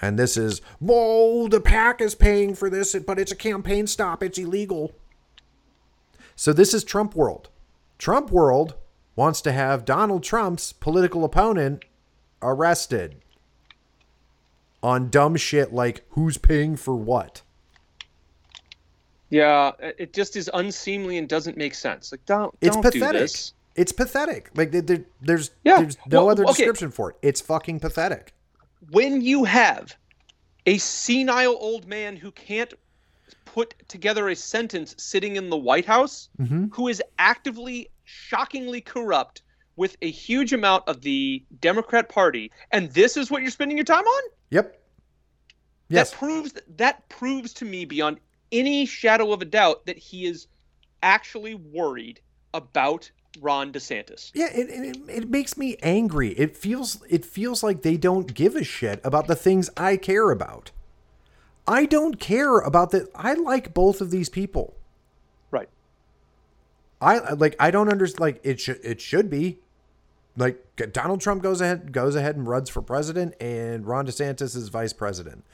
And 0.00 0.18
this 0.18 0.36
is, 0.36 0.60
whoa, 0.78 1.48
the 1.48 1.60
pack 1.60 2.02
is 2.02 2.14
paying 2.14 2.54
for 2.54 2.68
this, 2.68 2.94
but 2.94 3.18
it's 3.18 3.32
a 3.32 3.36
campaign 3.36 3.86
stop. 3.86 4.22
It's 4.22 4.36
illegal. 4.36 4.92
So 6.34 6.52
this 6.52 6.74
is 6.74 6.84
Trump 6.84 7.14
world. 7.14 7.48
Trump 7.98 8.30
world 8.30 8.74
wants 9.16 9.40
to 9.40 9.52
have 9.52 9.84
Donald 9.84 10.22
Trump's 10.22 10.72
political 10.72 11.24
opponent 11.24 11.84
arrested 12.42 13.16
on 14.82 15.08
dumb 15.08 15.34
shit 15.36 15.72
like 15.72 16.04
who's 16.10 16.38
paying 16.38 16.76
for 16.76 16.94
what. 16.94 17.42
Yeah, 19.30 19.72
it 19.80 20.12
just 20.12 20.36
is 20.36 20.48
unseemly 20.54 21.18
and 21.18 21.28
doesn't 21.28 21.56
make 21.56 21.74
sense. 21.74 22.12
Like, 22.12 22.24
don't 22.26 22.54
It's 22.60 22.76
don't 22.76 22.82
do 22.84 22.90
pathetic. 22.92 23.22
this. 23.22 23.52
It's 23.74 23.92
pathetic. 23.92 24.50
Like 24.54 24.70
there- 24.70 24.82
there, 24.82 25.04
there's 25.20 25.50
Yeah, 25.64 25.80
there's 25.80 25.96
no 26.06 26.20
well, 26.26 26.30
other 26.30 26.44
okay. 26.44 26.52
description 26.52 26.90
for 26.90 27.10
it. 27.10 27.16
It's 27.22 27.40
fucking 27.40 27.80
pathetic. 27.80 28.32
When 28.90 29.20
you 29.20 29.44
have 29.44 29.96
a 30.66 30.78
senile 30.78 31.56
old 31.58 31.86
man 31.86 32.16
who 32.16 32.30
can't 32.30 32.72
put 33.44 33.74
together 33.88 34.28
a 34.28 34.36
sentence 34.36 34.94
sitting 34.98 35.36
in 35.36 35.50
the 35.50 35.56
White 35.56 35.86
House, 35.86 36.28
Mhm. 36.40 36.72
who 36.74 36.88
is 36.88 37.02
actively, 37.18 37.88
shockingly 38.06 38.80
corrupt 38.80 39.42
with 39.76 39.96
a 40.00 40.10
huge 40.10 40.52
amount 40.54 40.84
of 40.88 41.02
the 41.02 41.44
Democrat 41.60 42.08
Party, 42.08 42.50
and 42.72 42.90
this 42.92 43.16
is 43.16 43.30
what 43.30 43.42
you're 43.42 43.50
spending 43.50 43.76
your 43.76 43.84
time 43.84 44.04
on? 44.04 44.22
Yep. 44.50 44.80
Yes. 45.88 46.10
That 46.10 46.18
proves 46.18 46.54
that 46.76 47.08
proves 47.08 47.52
to 47.54 47.64
me 47.64 47.84
beyond 47.84 48.18
any 48.50 48.86
shadow 48.86 49.32
of 49.32 49.42
a 49.42 49.44
doubt 49.44 49.86
that 49.86 49.98
he 49.98 50.26
is 50.26 50.46
actually 51.02 51.54
worried 51.54 52.20
about 52.54 53.10
Ron 53.40 53.72
DeSantis. 53.72 54.30
Yeah, 54.34 54.48
it, 54.52 54.68
it, 54.70 54.96
it 55.08 55.30
makes 55.30 55.56
me 55.56 55.76
angry. 55.82 56.30
It 56.30 56.56
feels 56.56 57.02
it 57.08 57.24
feels 57.24 57.62
like 57.62 57.82
they 57.82 57.96
don't 57.96 58.32
give 58.32 58.56
a 58.56 58.64
shit 58.64 59.00
about 59.04 59.26
the 59.26 59.36
things 59.36 59.70
I 59.76 59.96
care 59.96 60.30
about. 60.30 60.70
I 61.68 61.84
don't 61.84 62.18
care 62.18 62.58
about 62.58 62.92
that. 62.92 63.08
I 63.14 63.34
like 63.34 63.74
both 63.74 64.00
of 64.00 64.10
these 64.10 64.28
people. 64.28 64.76
I 67.00 67.18
like 67.34 67.56
I 67.60 67.70
don't 67.70 67.88
understand 67.88 68.20
like 68.20 68.40
it 68.42 68.60
should 68.60 68.80
it 68.82 69.00
should 69.00 69.28
be 69.28 69.58
like 70.36 70.62
Donald 70.92 71.20
Trump 71.20 71.42
goes 71.42 71.60
ahead 71.60 71.92
goes 71.92 72.14
ahead 72.14 72.36
and 72.36 72.46
runs 72.46 72.68
for 72.68 72.82
president 72.82 73.34
and 73.40 73.86
Ron 73.86 74.06
DeSantis 74.06 74.56
is 74.56 74.68
vice 74.68 74.92
president. 74.92 75.44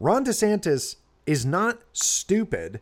Ron 0.00 0.24
DeSantis 0.24 0.96
is 1.26 1.44
not 1.44 1.80
stupid 1.92 2.80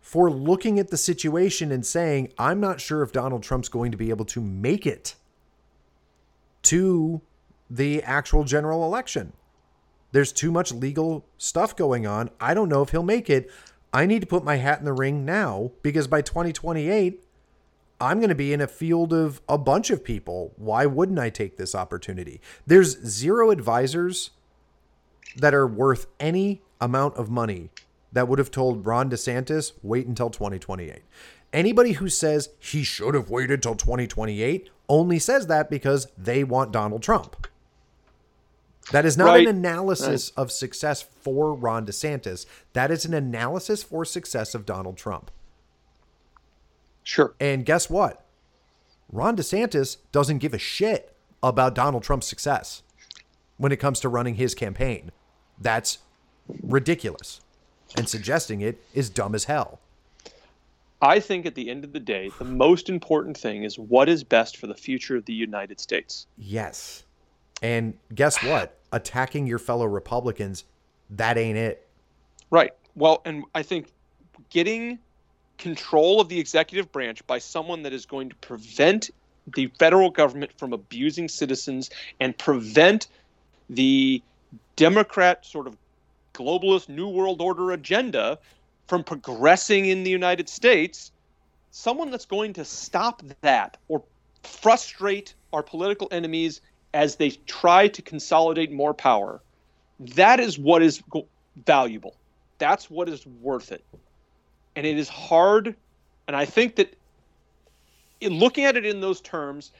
for 0.00 0.30
looking 0.30 0.78
at 0.78 0.90
the 0.90 0.98
situation 0.98 1.72
and 1.72 1.84
saying, 1.84 2.30
I'm 2.38 2.60
not 2.60 2.78
sure 2.78 3.02
if 3.02 3.10
Donald 3.10 3.42
Trump's 3.42 3.70
going 3.70 3.90
to 3.90 3.96
be 3.96 4.10
able 4.10 4.26
to 4.26 4.40
make 4.40 4.86
it 4.86 5.14
to 6.64 7.22
the 7.70 8.02
actual 8.02 8.44
general 8.44 8.84
election. 8.84 9.32
There's 10.12 10.30
too 10.30 10.52
much 10.52 10.72
legal 10.72 11.24
stuff 11.38 11.74
going 11.74 12.06
on. 12.06 12.30
I 12.38 12.54
don't 12.54 12.68
know 12.68 12.82
if 12.82 12.90
he'll 12.90 13.02
make 13.02 13.30
it. 13.30 13.50
I 13.94 14.06
need 14.06 14.22
to 14.22 14.26
put 14.26 14.42
my 14.42 14.56
hat 14.56 14.80
in 14.80 14.84
the 14.84 14.92
ring 14.92 15.24
now 15.24 15.70
because 15.82 16.08
by 16.08 16.20
2028, 16.20 17.22
I'm 18.00 18.18
going 18.18 18.28
to 18.28 18.34
be 18.34 18.52
in 18.52 18.60
a 18.60 18.66
field 18.66 19.12
of 19.12 19.40
a 19.48 19.56
bunch 19.56 19.88
of 19.90 20.02
people. 20.02 20.52
Why 20.56 20.84
wouldn't 20.84 21.20
I 21.20 21.30
take 21.30 21.56
this 21.56 21.76
opportunity? 21.76 22.40
There's 22.66 22.98
zero 23.06 23.52
advisors 23.52 24.30
that 25.36 25.54
are 25.54 25.66
worth 25.66 26.08
any 26.18 26.60
amount 26.80 27.16
of 27.16 27.30
money 27.30 27.70
that 28.12 28.26
would 28.26 28.40
have 28.40 28.50
told 28.50 28.84
Ron 28.84 29.10
DeSantis, 29.10 29.72
wait 29.80 30.08
until 30.08 30.28
2028. 30.28 31.02
Anybody 31.52 31.92
who 31.92 32.08
says 32.08 32.48
he 32.58 32.82
should 32.82 33.14
have 33.14 33.30
waited 33.30 33.62
till 33.62 33.76
2028 33.76 34.70
only 34.88 35.20
says 35.20 35.46
that 35.46 35.70
because 35.70 36.08
they 36.18 36.42
want 36.42 36.72
Donald 36.72 37.02
Trump. 37.02 37.46
That 38.92 39.06
is 39.06 39.16
not 39.16 39.26
Right. 39.26 39.46
an 39.48 39.56
analysis 39.56 40.30
of 40.30 40.52
success 40.52 41.02
for 41.02 41.54
Ron 41.54 41.86
DeSantis. 41.86 42.44
That 42.74 42.90
is 42.90 43.04
an 43.04 43.14
analysis 43.14 43.82
for 43.82 44.04
success 44.04 44.54
of 44.54 44.66
Donald 44.66 44.96
Trump. 44.96 45.30
Sure. 47.02 47.34
And 47.40 47.64
guess 47.64 47.88
what? 47.88 48.24
Ron 49.10 49.36
DeSantis 49.36 49.98
doesn't 50.12 50.38
give 50.38 50.54
a 50.54 50.58
shit 50.58 51.14
about 51.42 51.74
Donald 51.74 52.02
Trump's 52.02 52.26
success 52.26 52.82
when 53.56 53.72
it 53.72 53.76
comes 53.76 54.00
to 54.00 54.08
running 54.08 54.34
his 54.36 54.54
campaign. 54.54 55.12
That's 55.58 55.98
ridiculous. 56.62 57.40
And 57.96 58.08
suggesting 58.08 58.60
it 58.60 58.82
is 58.92 59.08
dumb 59.08 59.34
as 59.34 59.44
hell. 59.44 59.78
I 61.00 61.20
think 61.20 61.44
at 61.46 61.54
the 61.54 61.70
end 61.70 61.84
of 61.84 61.92
the 61.92 62.00
day, 62.00 62.30
the 62.38 62.44
most 62.44 62.88
important 62.88 63.36
thing 63.36 63.62
is 63.62 63.78
what 63.78 64.08
is 64.08 64.24
best 64.24 64.56
for 64.56 64.66
the 64.66 64.74
future 64.74 65.16
of 65.16 65.26
the 65.26 65.34
United 65.34 65.78
States. 65.78 66.26
Yes. 66.36 67.03
And 67.64 67.94
guess 68.14 68.44
what? 68.44 68.78
Attacking 68.92 69.46
your 69.46 69.58
fellow 69.58 69.86
Republicans, 69.86 70.64
that 71.08 71.38
ain't 71.38 71.56
it. 71.56 71.88
Right. 72.50 72.72
Well, 72.94 73.22
and 73.24 73.44
I 73.54 73.62
think 73.62 73.86
getting 74.50 74.98
control 75.56 76.20
of 76.20 76.28
the 76.28 76.38
executive 76.38 76.92
branch 76.92 77.26
by 77.26 77.38
someone 77.38 77.84
that 77.84 77.94
is 77.94 78.04
going 78.04 78.28
to 78.28 78.36
prevent 78.36 79.08
the 79.54 79.68
federal 79.78 80.10
government 80.10 80.52
from 80.58 80.74
abusing 80.74 81.26
citizens 81.26 81.88
and 82.20 82.36
prevent 82.36 83.06
the 83.70 84.22
Democrat 84.76 85.46
sort 85.46 85.66
of 85.66 85.74
globalist 86.34 86.90
New 86.90 87.08
World 87.08 87.40
Order 87.40 87.70
agenda 87.70 88.38
from 88.88 89.02
progressing 89.02 89.86
in 89.86 90.04
the 90.04 90.10
United 90.10 90.50
States, 90.50 91.12
someone 91.70 92.10
that's 92.10 92.26
going 92.26 92.52
to 92.52 92.64
stop 92.66 93.22
that 93.40 93.78
or 93.88 94.02
frustrate 94.42 95.34
our 95.54 95.62
political 95.62 96.08
enemies 96.10 96.60
as 96.94 97.16
they 97.16 97.30
try 97.30 97.88
to 97.88 98.00
consolidate 98.00 98.72
more 98.72 98.94
power, 98.94 99.42
that 99.98 100.40
is 100.40 100.58
what 100.58 100.80
is 100.80 101.02
valuable. 101.66 102.14
That's 102.58 102.88
what 102.88 103.08
is 103.08 103.26
worth 103.26 103.72
it. 103.72 103.84
And 104.76 104.86
it 104.86 104.96
is 104.96 105.08
hard. 105.08 105.74
And 106.28 106.36
I 106.36 106.44
think 106.44 106.76
that 106.76 106.96
in 108.20 108.38
looking 108.38 108.64
at 108.64 108.76
it 108.76 108.86
in 108.86 109.00
those 109.00 109.20
terms, 109.20 109.72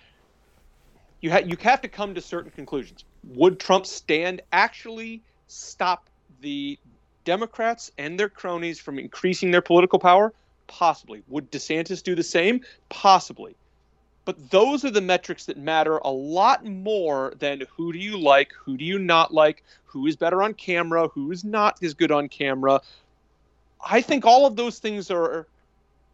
you, 1.21 1.31
ha- 1.31 1.39
you 1.39 1.57
have 1.61 1.81
to 1.83 1.89
come 1.89 2.15
to 2.17 2.21
certain 2.21 2.51
conclusions. 2.51 3.05
Would 3.29 3.61
Trump's 3.61 3.91
stand 3.91 4.43
actually 4.53 5.23
stop 5.47 6.11
the 6.41 6.79
Democrats 7.25 7.93
and 7.97 8.19
their 8.19 8.29
cronies 8.29 8.81
from 8.81 8.99
increasing 8.99 9.53
their 9.53 9.63
political 9.63 10.01
power? 10.01 10.35
Possibly. 10.67 11.23
Would 11.29 11.53
DeSantis 11.53 12.03
do 12.03 12.15
the 12.15 12.23
same? 12.25 12.63
Possibly. 12.89 13.55
But 14.25 14.51
those 14.51 14.85
are 14.85 14.91
the 14.91 15.01
metrics 15.01 15.47
that 15.47 15.59
matter 15.59 15.99
a 15.99 16.11
lot 16.11 16.65
more 16.65 17.35
than 17.39 17.63
who 17.77 17.93
do 17.93 17.99
you 17.99 18.19
like, 18.19 18.53
who 18.53 18.77
do 18.77 18.85
you 18.85 18.99
not 18.99 19.35
like, 19.35 19.63
who 19.85 20.07
is 20.07 20.17
better 20.17 20.43
on 20.43 20.55
camera, 20.55 21.09
who 21.09 21.31
is 21.31 21.45
not 21.45 21.83
as 21.83 21.95
good 21.95 22.11
on 22.11 22.29
camera. 22.29 22.81
I 23.87 24.01
think 24.01 24.25
all 24.25 24.47
of 24.47 24.57
those 24.57 24.79
things 24.79 25.11
are 25.11 25.47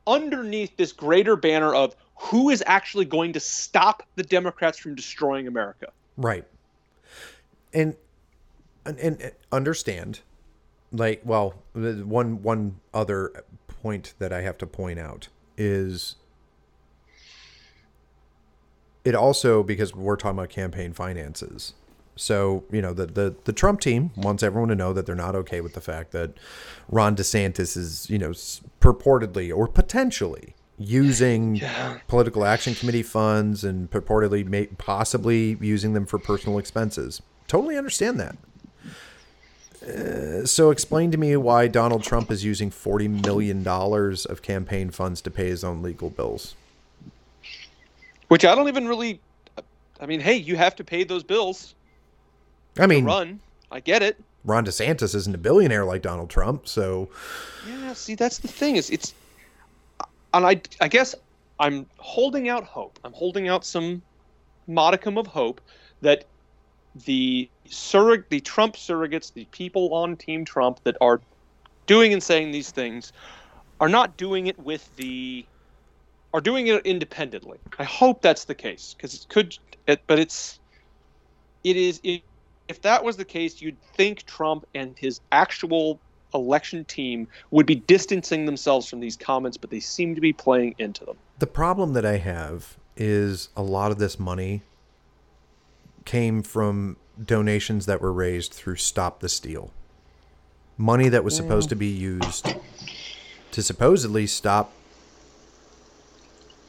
underneath 0.07 0.77
this 0.77 0.93
greater 0.93 1.37
banner 1.37 1.75
of 1.75 1.95
who 2.17 2.51
is 2.51 2.63
actually 2.67 3.05
going 3.05 3.33
to 3.33 3.41
stop 3.41 4.03
the 4.17 4.23
Democrats 4.23 4.79
from 4.79 4.95
destroying 4.95 5.47
America. 5.47 5.93
Right. 6.17 6.45
And 7.73 7.97
and, 8.85 8.99
and 8.99 9.33
understand 9.53 10.21
like 10.93 11.21
well 11.25 11.55
one 11.73 12.43
one 12.43 12.81
other 12.93 13.45
point 13.69 14.15
that 14.19 14.33
I 14.33 14.43
have 14.43 14.59
to 14.59 14.67
point 14.67 14.99
out 14.99 15.29
is 15.57 16.17
it 19.05 19.15
also 19.15 19.63
because 19.63 19.95
we're 19.95 20.17
talking 20.17 20.39
about 20.39 20.51
campaign 20.51 20.93
finances. 20.93 21.75
So, 22.17 22.65
you 22.71 22.83
know, 22.83 22.93
the, 22.93 23.07
the 23.07 23.35
the 23.45 23.53
Trump 23.53 23.81
team 23.81 24.11
wants 24.17 24.43
everyone 24.43 24.69
to 24.69 24.75
know 24.75 24.93
that 24.93 25.07
they're 25.07 25.15
not 25.15 25.35
okay 25.37 25.61
with 25.63 25.73
the 25.75 25.81
fact 25.81 26.11
that 26.13 26.33
Ron 26.89 27.17
DeSantis 27.17 27.77
is, 27.77 28.11
you 28.11 28.19
know, 28.19 28.31
purportedly 28.81 29.55
or 29.57 29.67
potentially 29.67 30.55
using 30.77 31.57
Yeah. 31.57 31.99
political 32.09 32.45
action 32.45 32.75
committee 32.75 33.03
funds 33.03 33.65
and 33.65 33.91
purportedly 33.91 34.47
may, 34.47 34.67
possibly 34.67 35.57
using 35.61 35.93
them 35.95 36.05
for 36.07 36.19
personal 36.19 36.59
expenses. 36.59 37.23
Totally 37.47 37.77
understand 37.79 38.21
that. 38.21 38.37
Uh, 39.83 40.45
so 40.45 40.71
explain 40.71 41.11
to 41.11 41.17
me 41.17 41.35
why 41.37 41.67
Donald 41.69 42.03
Trump 42.03 42.31
is 42.31 42.45
using 42.45 42.71
40 42.71 43.09
million 43.09 43.63
dollars 43.63 44.27
of 44.27 44.43
campaign 44.43 44.91
funds 44.91 45.23
to 45.23 45.31
pay 45.31 45.49
his 45.49 45.65
own 45.65 45.81
legal 45.83 46.11
bills. 46.11 46.55
Which 48.31 48.45
I 48.45 48.55
don't 48.55 48.69
even 48.69 48.87
really. 48.87 49.21
I 50.01 50.07
mean, 50.07 50.21
hey, 50.21 50.37
you 50.37 50.55
have 50.55 50.77
to 50.77 50.85
pay 50.85 51.03
those 51.03 51.25
bills 51.25 51.75
I 52.79 52.87
mean, 52.87 53.05
run. 53.05 53.41
I 53.73 53.81
get 53.81 54.05
it. 54.05 54.23
Ron 54.45 54.65
DeSantis 54.65 55.17
isn't 55.17 55.35
a 55.35 55.39
billionaire 55.39 55.85
like 55.85 56.03
Donald 56.03 56.31
Trump, 56.31 56.69
so 56.69 57.09
Yeah, 57.69 57.93
see, 57.93 58.15
that's 58.15 58.39
the 58.39 58.47
thing 58.47 58.77
is 58.77 58.89
it's, 58.89 59.15
and 60.33 60.47
I, 60.47 60.63
I 60.81 60.87
guess 60.87 61.17
I'm 61.59 61.87
holding 61.99 62.49
out 62.49 62.63
hope. 62.63 63.01
I'm 63.05 63.13
holding 63.13 63.49
out 63.49 63.65
some 63.65 64.01
modicum 64.69 65.19
of 65.19 65.27
hope 65.27 65.61
that 66.01 66.25
the 67.05 67.51
surrog, 67.69 68.23
the 68.29 68.39
Trump 68.39 68.77
surrogates, 68.77 69.33
the 69.33 69.45
people 69.47 69.93
on 69.93 70.17
Team 70.17 70.45
Trump 70.45 70.79
that 70.85 70.97
are 71.01 71.21
doing 71.87 72.13
and 72.13 72.23
saying 72.23 72.53
these 72.53 72.71
things, 72.71 73.13
are 73.81 73.89
not 73.89 74.17
doing 74.17 74.47
it 74.47 74.59
with 74.61 74.89
the, 74.95 75.45
are 76.33 76.41
doing 76.41 76.69
it 76.69 76.85
independently. 76.87 77.59
I 77.79 77.85
hope 77.85 78.23
that's 78.23 78.45
the 78.45 78.55
case 78.55 78.95
because 78.97 79.15
it 79.15 79.27
could, 79.29 79.59
it, 79.87 80.03
but 80.07 80.19
it's, 80.19 80.61
it 81.65 81.77
is. 81.77 82.01
It, 82.03 82.23
if 82.69 82.83
that 82.83 83.03
was 83.03 83.17
the 83.17 83.25
case, 83.25 83.61
you'd 83.61 83.81
think 83.95 84.25
Trump 84.27 84.65
and 84.75 84.97
his 84.97 85.21
actual 85.33 85.99
election 86.33 86.85
team 86.85 87.27
would 87.51 87.67
be 87.67 87.75
distancing 87.75 88.47
themselves 88.47 88.89
from 88.89 89.01
these 89.01 89.17
comments, 89.17 89.57
but 89.57 89.71
they 89.71 89.81
seem 89.81 90.15
to 90.15 90.21
be 90.21 90.33
playing 90.33 90.75
into 90.79 91.05
them. 91.05 91.17
the 91.41 91.47
problem 91.47 91.95
that 91.95 92.07
I 92.07 92.19
have 92.19 92.77
is 92.97 93.49
a 93.57 93.63
lot 93.63 93.91
of 93.91 93.99
this 93.99 94.19
money 94.19 94.63
came 96.05 96.43
from 96.43 96.97
donations 97.23 97.87
that 97.87 98.01
were 98.01 98.13
raised 98.13 98.53
through 98.53 98.77
Stop 98.77 99.21
the 99.21 99.29
Steal. 99.29 99.73
Money 100.77 101.09
that 101.09 101.25
was 101.25 101.37
supposed 101.37 101.67
mm. 101.67 101.71
to 101.71 101.77
be 101.77 101.89
used 101.89 102.55
to 103.51 103.63
supposedly 103.63 104.27
stop 104.27 104.73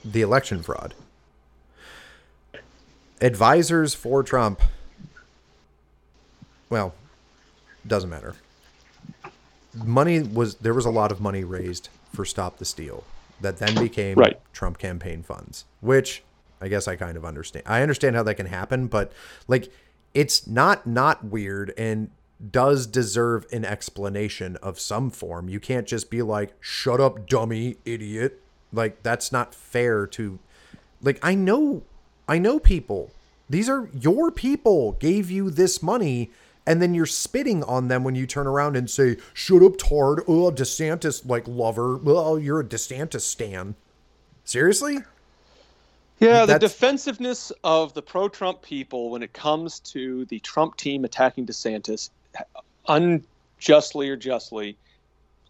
the 0.03 0.21
election 0.21 0.61
fraud. 0.61 0.93
Advisors 3.19 3.93
for 3.93 4.23
Trump, 4.23 4.61
well, 6.69 6.93
doesn't 7.85 8.09
matter. 8.09 8.35
Money 9.73 10.21
was 10.21 10.55
there 10.55 10.73
was 10.73 10.85
a 10.85 10.89
lot 10.89 11.11
of 11.11 11.21
money 11.21 11.43
raised 11.43 11.89
for 12.13 12.25
Stop 12.25 12.57
the 12.57 12.65
Steal 12.65 13.03
that 13.39 13.57
then 13.57 13.75
became 13.75 14.17
Right. 14.17 14.39
Trump 14.53 14.77
campaign 14.77 15.23
funds, 15.23 15.65
which 15.79 16.23
I 16.59 16.67
guess 16.67 16.87
I 16.87 16.95
kind 16.95 17.15
of 17.17 17.25
understand. 17.25 17.65
I 17.67 17.81
understand 17.81 18.15
how 18.15 18.23
that 18.23 18.35
can 18.35 18.47
happen, 18.47 18.87
but 18.87 19.11
like 19.47 19.71
it's 20.13 20.47
not 20.47 20.85
not 20.85 21.23
weird 21.23 21.73
and 21.77 22.09
does 22.49 22.87
deserve 22.87 23.45
an 23.51 23.63
explanation 23.63 24.57
of 24.57 24.79
some 24.79 25.09
form. 25.11 25.47
You 25.47 25.59
can't 25.59 25.87
just 25.87 26.09
be 26.09 26.21
like, 26.21 26.53
"Shut 26.59 26.99
up, 26.99 27.27
dummy, 27.27 27.77
idiot." 27.85 28.40
Like 28.73 29.03
that's 29.03 29.31
not 29.31 29.53
fair 29.53 30.07
to 30.07 30.39
like 31.01 31.19
I 31.23 31.35
know 31.35 31.83
I 32.27 32.37
know 32.37 32.59
people. 32.59 33.11
These 33.49 33.69
are 33.69 33.89
your 33.93 34.31
people 34.31 34.93
gave 34.93 35.29
you 35.29 35.49
this 35.49 35.83
money 35.83 36.31
and 36.65 36.81
then 36.81 36.93
you're 36.93 37.05
spitting 37.05 37.63
on 37.63 37.87
them 37.87 38.03
when 38.03 38.15
you 38.15 38.27
turn 38.27 38.47
around 38.47 38.75
and 38.75 38.89
say, 38.89 39.17
"Shut 39.33 39.63
up, 39.63 39.77
tard." 39.77 40.23
Oh, 40.27 40.51
DeSantis 40.51 41.27
like 41.27 41.47
lover. 41.47 41.99
Oh, 42.05 42.37
you're 42.37 42.59
a 42.59 42.63
DeSantis 42.63 43.21
stan. 43.21 43.75
Seriously? 44.45 44.99
Yeah, 46.19 46.45
the 46.45 46.59
defensiveness 46.59 47.51
of 47.63 47.95
the 47.95 48.01
pro 48.01 48.29
Trump 48.29 48.61
people 48.61 49.09
when 49.09 49.23
it 49.23 49.33
comes 49.33 49.79
to 49.79 50.25
the 50.25 50.39
Trump 50.39 50.77
team 50.77 51.03
attacking 51.03 51.47
DeSantis, 51.47 52.11
unjustly 52.87 54.07
or 54.07 54.15
justly, 54.15 54.77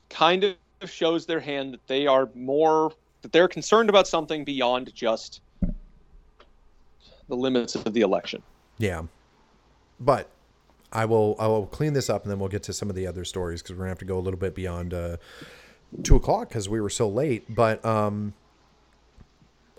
kind 0.10 0.46
of 0.46 0.56
shows 0.90 1.26
their 1.26 1.42
hand 1.42 1.74
that 1.74 1.86
they 1.88 2.08
are 2.08 2.30
more, 2.36 2.94
that 3.22 3.32
they're 3.32 3.48
concerned 3.48 3.90
about 3.90 4.08
something 4.08 4.44
beyond 4.44 4.94
just 4.94 5.42
the 7.28 7.36
limits 7.36 7.76
of 7.76 7.94
the 7.94 8.02
election. 8.02 8.42
Yeah. 8.78 9.04
But 10.00 10.30
I 10.92 11.06
will 11.06 11.36
I 11.40 11.48
will 11.48 11.68
clean 11.68 11.94
this 11.94 12.10
up 12.10 12.24
and 12.24 12.32
then 12.32 12.40
we'll 12.40 12.50
get 12.50 12.64
to 12.64 12.74
some 12.74 12.90
of 12.90 12.96
the 12.96 13.08
other 13.08 13.24
stories 13.24 13.62
because 13.62 13.76
we're 13.76 13.84
gonna 13.84 13.90
have 13.90 14.00
to 14.00 14.06
go 14.06 14.18
a 14.18 14.20
little 14.20 14.40
bit 14.40 14.56
beyond 14.56 14.94
uh, 14.94 15.18
two 16.04 16.16
o'clock 16.16 16.50
because 16.50 16.68
we 16.68 16.82
were 16.82 16.90
so 16.90 17.08
late. 17.08 17.54
But 17.54 17.84
um, 17.86 18.34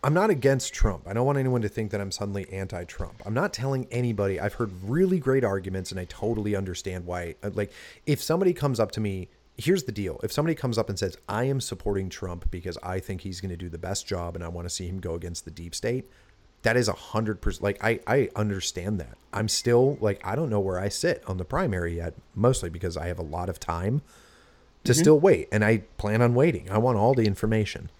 I'm 0.04 0.14
not 0.14 0.30
against 0.30 0.72
Trump. 0.72 1.06
I 1.06 1.12
don't 1.12 1.26
want 1.26 1.38
anyone 1.38 1.62
to 1.62 1.68
think 1.68 1.90
that 1.92 2.00
I'm 2.00 2.10
suddenly 2.10 2.50
anti-Trump. 2.52 3.22
I'm 3.24 3.34
not 3.34 3.52
telling 3.52 3.86
anybody. 3.90 4.40
I've 4.40 4.54
heard 4.54 4.72
really 4.82 5.18
great 5.18 5.44
arguments 5.44 5.90
and 5.90 6.00
I 6.00 6.06
totally 6.06 6.56
understand 6.56 7.06
why. 7.06 7.36
Like 7.42 7.72
if 8.06 8.22
somebody 8.22 8.52
comes 8.52 8.80
up 8.80 8.90
to 8.92 9.00
me, 9.00 9.28
here's 9.62 9.84
the 9.84 9.92
deal: 9.92 10.20
if 10.22 10.32
somebody 10.32 10.54
comes 10.54 10.78
up 10.78 10.88
and 10.88 10.98
says, 10.98 11.16
"I 11.28 11.44
am 11.44 11.60
supporting 11.60 12.08
Trump 12.08 12.50
because 12.50 12.78
I 12.82 13.00
think 13.00 13.22
he's 13.22 13.40
going 13.40 13.50
to 13.50 13.56
do 13.56 13.68
the 13.68 13.78
best 13.78 14.06
job 14.06 14.34
and 14.34 14.44
I 14.44 14.48
want 14.48 14.66
to 14.66 14.74
see 14.74 14.86
him 14.86 15.00
go 15.00 15.14
against 15.14 15.44
the 15.44 15.50
deep 15.50 15.74
state," 15.74 16.08
that 16.62 16.76
is 16.76 16.88
a 16.88 16.92
hundred 16.92 17.40
percent. 17.40 17.62
Like 17.62 17.84
I, 17.84 18.00
I 18.06 18.28
understand 18.36 19.00
that. 19.00 19.18
I'm 19.32 19.48
still 19.48 19.98
like 20.00 20.20
I 20.24 20.34
don't 20.34 20.50
know 20.50 20.60
where 20.60 20.78
I 20.78 20.88
sit 20.88 21.22
on 21.26 21.38
the 21.38 21.44
primary 21.44 21.96
yet, 21.96 22.14
mostly 22.34 22.70
because 22.70 22.96
I 22.96 23.06
have 23.06 23.18
a 23.18 23.22
lot 23.22 23.48
of 23.48 23.60
time 23.60 24.02
to 24.84 24.94
still 24.94 25.20
wait, 25.20 25.48
and 25.52 25.64
I 25.64 25.78
plan 25.96 26.22
on 26.22 26.34
waiting. 26.34 26.70
I 26.70 26.78
want 26.78 26.98
all 26.98 27.14
the 27.14 27.26
information. 27.26 27.90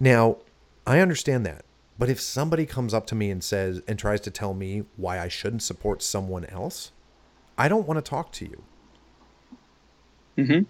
Now, 0.00 0.38
I 0.86 1.00
understand 1.00 1.44
that. 1.44 1.64
But 1.98 2.08
if 2.08 2.20
somebody 2.20 2.64
comes 2.64 2.94
up 2.94 3.06
to 3.08 3.14
me 3.14 3.30
and 3.30 3.42
says 3.42 3.82
and 3.88 3.98
tries 3.98 4.20
to 4.22 4.30
tell 4.30 4.54
me 4.54 4.84
why 4.96 5.18
I 5.18 5.28
shouldn't 5.28 5.62
support 5.62 6.00
someone 6.00 6.44
else, 6.46 6.92
I 7.58 7.68
don't 7.68 7.86
want 7.86 8.02
to 8.02 8.08
talk 8.08 8.32
to 8.32 8.44
you. 8.46 8.62
Mm-hmm. 10.38 10.62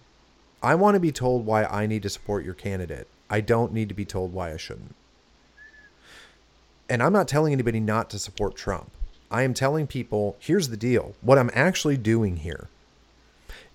I 0.63 0.75
want 0.75 0.95
to 0.95 1.01
be 1.01 1.13
told 1.13 1.47
why 1.47 1.65
I 1.65 1.87
need 1.87 2.03
to 2.03 2.09
support 2.09 2.45
your 2.45 2.55
candidate. 2.55 3.07
I 3.31 3.41
don't 3.41 3.73
need 3.73 3.89
to 3.89 3.95
be 3.95 4.05
told 4.05 4.33
why 4.33 4.53
I 4.53 4.57
shouldn't. 4.57 4.95
And 6.89 7.03
I'm 7.03 7.13
not 7.13 7.29
telling 7.29 7.53
anybody 7.53 7.81
not 7.81 8.11
to 8.11 8.19
support 8.19 8.57
Trump. 8.57 8.91
I 9.31 9.43
am 9.43 9.55
telling 9.55 9.87
people 9.87 10.37
here's 10.39 10.71
the 10.71 10.77
deal. 10.77 11.15
What 11.21 11.39
I'm 11.39 11.51
actually 11.55 11.97
doing 11.97 12.39
here 12.39 12.69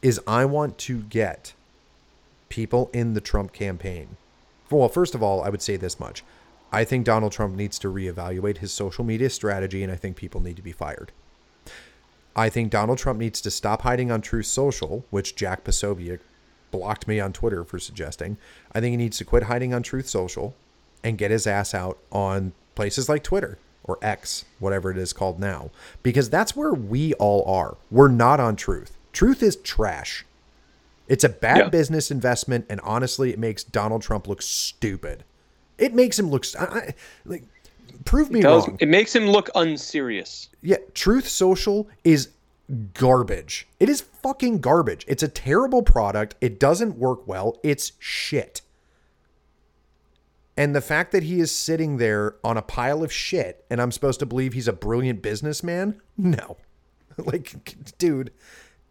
is 0.01 0.19
I 0.27 0.45
want 0.45 0.77
to 0.79 1.03
get 1.03 1.53
people 2.49 2.89
in 2.91 3.13
the 3.13 3.21
Trump 3.21 3.53
campaign. 3.53 4.17
Well, 4.69 4.89
first 4.89 5.13
of 5.13 5.21
all, 5.21 5.43
I 5.43 5.49
would 5.49 5.61
say 5.61 5.77
this 5.77 5.99
much. 5.99 6.23
I 6.71 6.83
think 6.83 7.05
Donald 7.05 7.31
Trump 7.31 7.55
needs 7.55 7.77
to 7.79 7.93
reevaluate 7.93 8.57
his 8.57 8.73
social 8.73 9.03
media 9.03 9.29
strategy, 9.29 9.83
and 9.83 9.91
I 9.91 9.95
think 9.95 10.15
people 10.15 10.41
need 10.41 10.55
to 10.55 10.63
be 10.63 10.71
fired. 10.71 11.11
I 12.35 12.49
think 12.49 12.71
Donald 12.71 12.97
Trump 12.97 13.19
needs 13.19 13.39
to 13.41 13.51
stop 13.51 13.83
hiding 13.83 14.11
on 14.11 14.21
Truth 14.21 14.47
Social, 14.47 15.05
which 15.11 15.35
Jack 15.35 15.63
Posobiec 15.63 16.19
blocked 16.73 17.07
me 17.07 17.19
on 17.21 17.31
Twitter 17.31 17.63
for 17.63 17.79
suggesting. 17.79 18.35
I 18.73 18.81
think 18.81 18.91
he 18.91 18.97
needs 18.97 19.17
to 19.19 19.25
quit 19.25 19.43
hiding 19.43 19.73
on 19.73 19.83
Truth 19.83 20.07
Social 20.09 20.53
and 21.03 21.17
get 21.17 21.31
his 21.31 21.47
ass 21.47 21.73
out 21.73 21.97
on 22.11 22.51
places 22.75 23.07
like 23.07 23.23
Twitter 23.23 23.57
or 23.85 23.99
X, 24.01 24.43
whatever 24.59 24.89
it 24.91 24.97
is 24.97 25.13
called 25.13 25.39
now, 25.39 25.69
because 26.01 26.29
that's 26.29 26.55
where 26.55 26.73
we 26.73 27.13
all 27.15 27.45
are. 27.49 27.77
We're 27.91 28.07
not 28.09 28.39
on 28.39 28.55
Truth. 28.55 28.97
Truth 29.13 29.43
is 29.43 29.55
trash. 29.57 30.25
It's 31.07 31.23
a 31.23 31.29
bad 31.29 31.57
Yeah. 31.57 31.69
business 31.69 32.09
investment, 32.09 32.65
and 32.69 32.79
honestly, 32.81 33.31
it 33.31 33.37
makes 33.37 33.63
Donald 33.63 34.01
Trump 34.01 34.27
look 34.27 34.41
stupid. 34.41 35.23
It 35.77 35.93
makes 35.93 36.17
him 36.17 36.29
look 36.29 36.45
I, 36.59 36.63
I- 36.63 36.93
like. 37.25 37.43
Prove 38.05 38.31
me 38.31 38.41
Does, 38.41 38.67
wrong. 38.67 38.77
it 38.81 38.87
makes 38.89 39.15
him 39.15 39.27
look 39.27 39.49
unserious. 39.55 40.49
Yeah, 40.61 40.77
Truth 40.93 41.27
Social 41.27 41.87
is 42.03 42.29
garbage. 42.93 43.67
It 43.79 43.89
is 43.89 44.01
fucking 44.01 44.59
garbage. 44.59 45.05
It's 45.07 45.23
a 45.23 45.27
terrible 45.27 45.83
product. 45.83 46.35
It 46.41 46.59
doesn't 46.59 46.97
work 46.97 47.27
well. 47.27 47.59
It's 47.63 47.93
shit. 47.99 48.61
And 50.55 50.75
the 50.75 50.81
fact 50.81 51.11
that 51.11 51.23
he 51.23 51.39
is 51.39 51.51
sitting 51.51 51.97
there 51.97 52.35
on 52.43 52.57
a 52.57 52.61
pile 52.61 53.03
of 53.03 53.11
shit 53.11 53.65
and 53.69 53.81
I'm 53.81 53.91
supposed 53.91 54.19
to 54.19 54.25
believe 54.25 54.53
he's 54.53 54.67
a 54.67 54.73
brilliant 54.73 55.21
businessman? 55.21 56.01
No. 56.17 56.57
Like, 57.15 57.75
dude, 57.99 58.31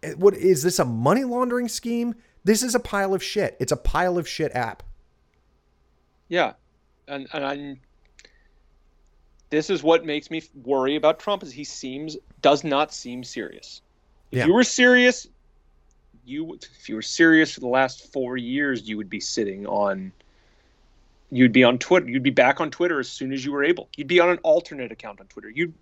eh, 0.05 0.12
what 0.12 0.35
is 0.35 0.62
this 0.62 0.78
a 0.78 0.85
money 0.85 1.24
laundering 1.24 1.66
scheme? 1.66 2.15
This 2.44 2.62
is 2.62 2.77
a 2.77 2.78
pile 2.78 3.15
of 3.15 3.20
shit. 3.20 3.57
It's 3.59 3.73
a 3.73 3.77
pile 3.77 4.16
of 4.16 4.28
shit 4.28 4.53
app. 4.55 4.85
Yeah, 6.28 6.53
and 7.09 7.27
and 7.32 7.44
I'm, 7.44 7.81
this 9.53 9.69
is 9.69 9.83
what 9.83 10.07
makes 10.07 10.31
me 10.31 10.43
worry 10.65 10.97
about 10.97 11.20
Trump 11.20 11.43
is 11.43 11.53
he 11.53 11.62
seems 11.62 12.16
does 12.41 12.65
not 12.65 12.93
seem 12.93 13.23
serious. 13.23 13.83
If 14.31 14.39
Yeah. 14.39 14.47
you 14.47 14.55
were 14.55 14.65
serious, 14.65 15.29
you 16.24 16.43
would- 16.45 16.66
if 16.81 16.89
you 16.89 16.95
were 16.95 17.03
serious 17.03 17.53
for 17.53 17.61
the 17.61 17.69
last 17.69 18.11
four 18.15 18.39
years, 18.39 18.89
you 18.89 18.97
would 18.97 19.11
be 19.11 19.20
sitting 19.20 19.66
on. 19.66 20.11
You'd 21.31 21.53
be 21.53 21.65
on 21.65 21.79
Twitter. 21.79 22.09
You'd 22.09 22.23
be 22.23 22.31
back 22.31 22.62
on 22.62 22.70
Twitter 22.70 22.99
as 22.99 23.11
soon 23.11 23.31
as 23.31 23.45
you 23.45 23.53
were 23.53 23.62
able. 23.62 23.91
You'd 23.95 24.07
be 24.09 24.20
on 24.20 24.31
an 24.31 24.39
alternate 24.39 24.91
account 24.91 25.20
on 25.20 25.27
Twitter. 25.27 25.51
You. 25.51 25.74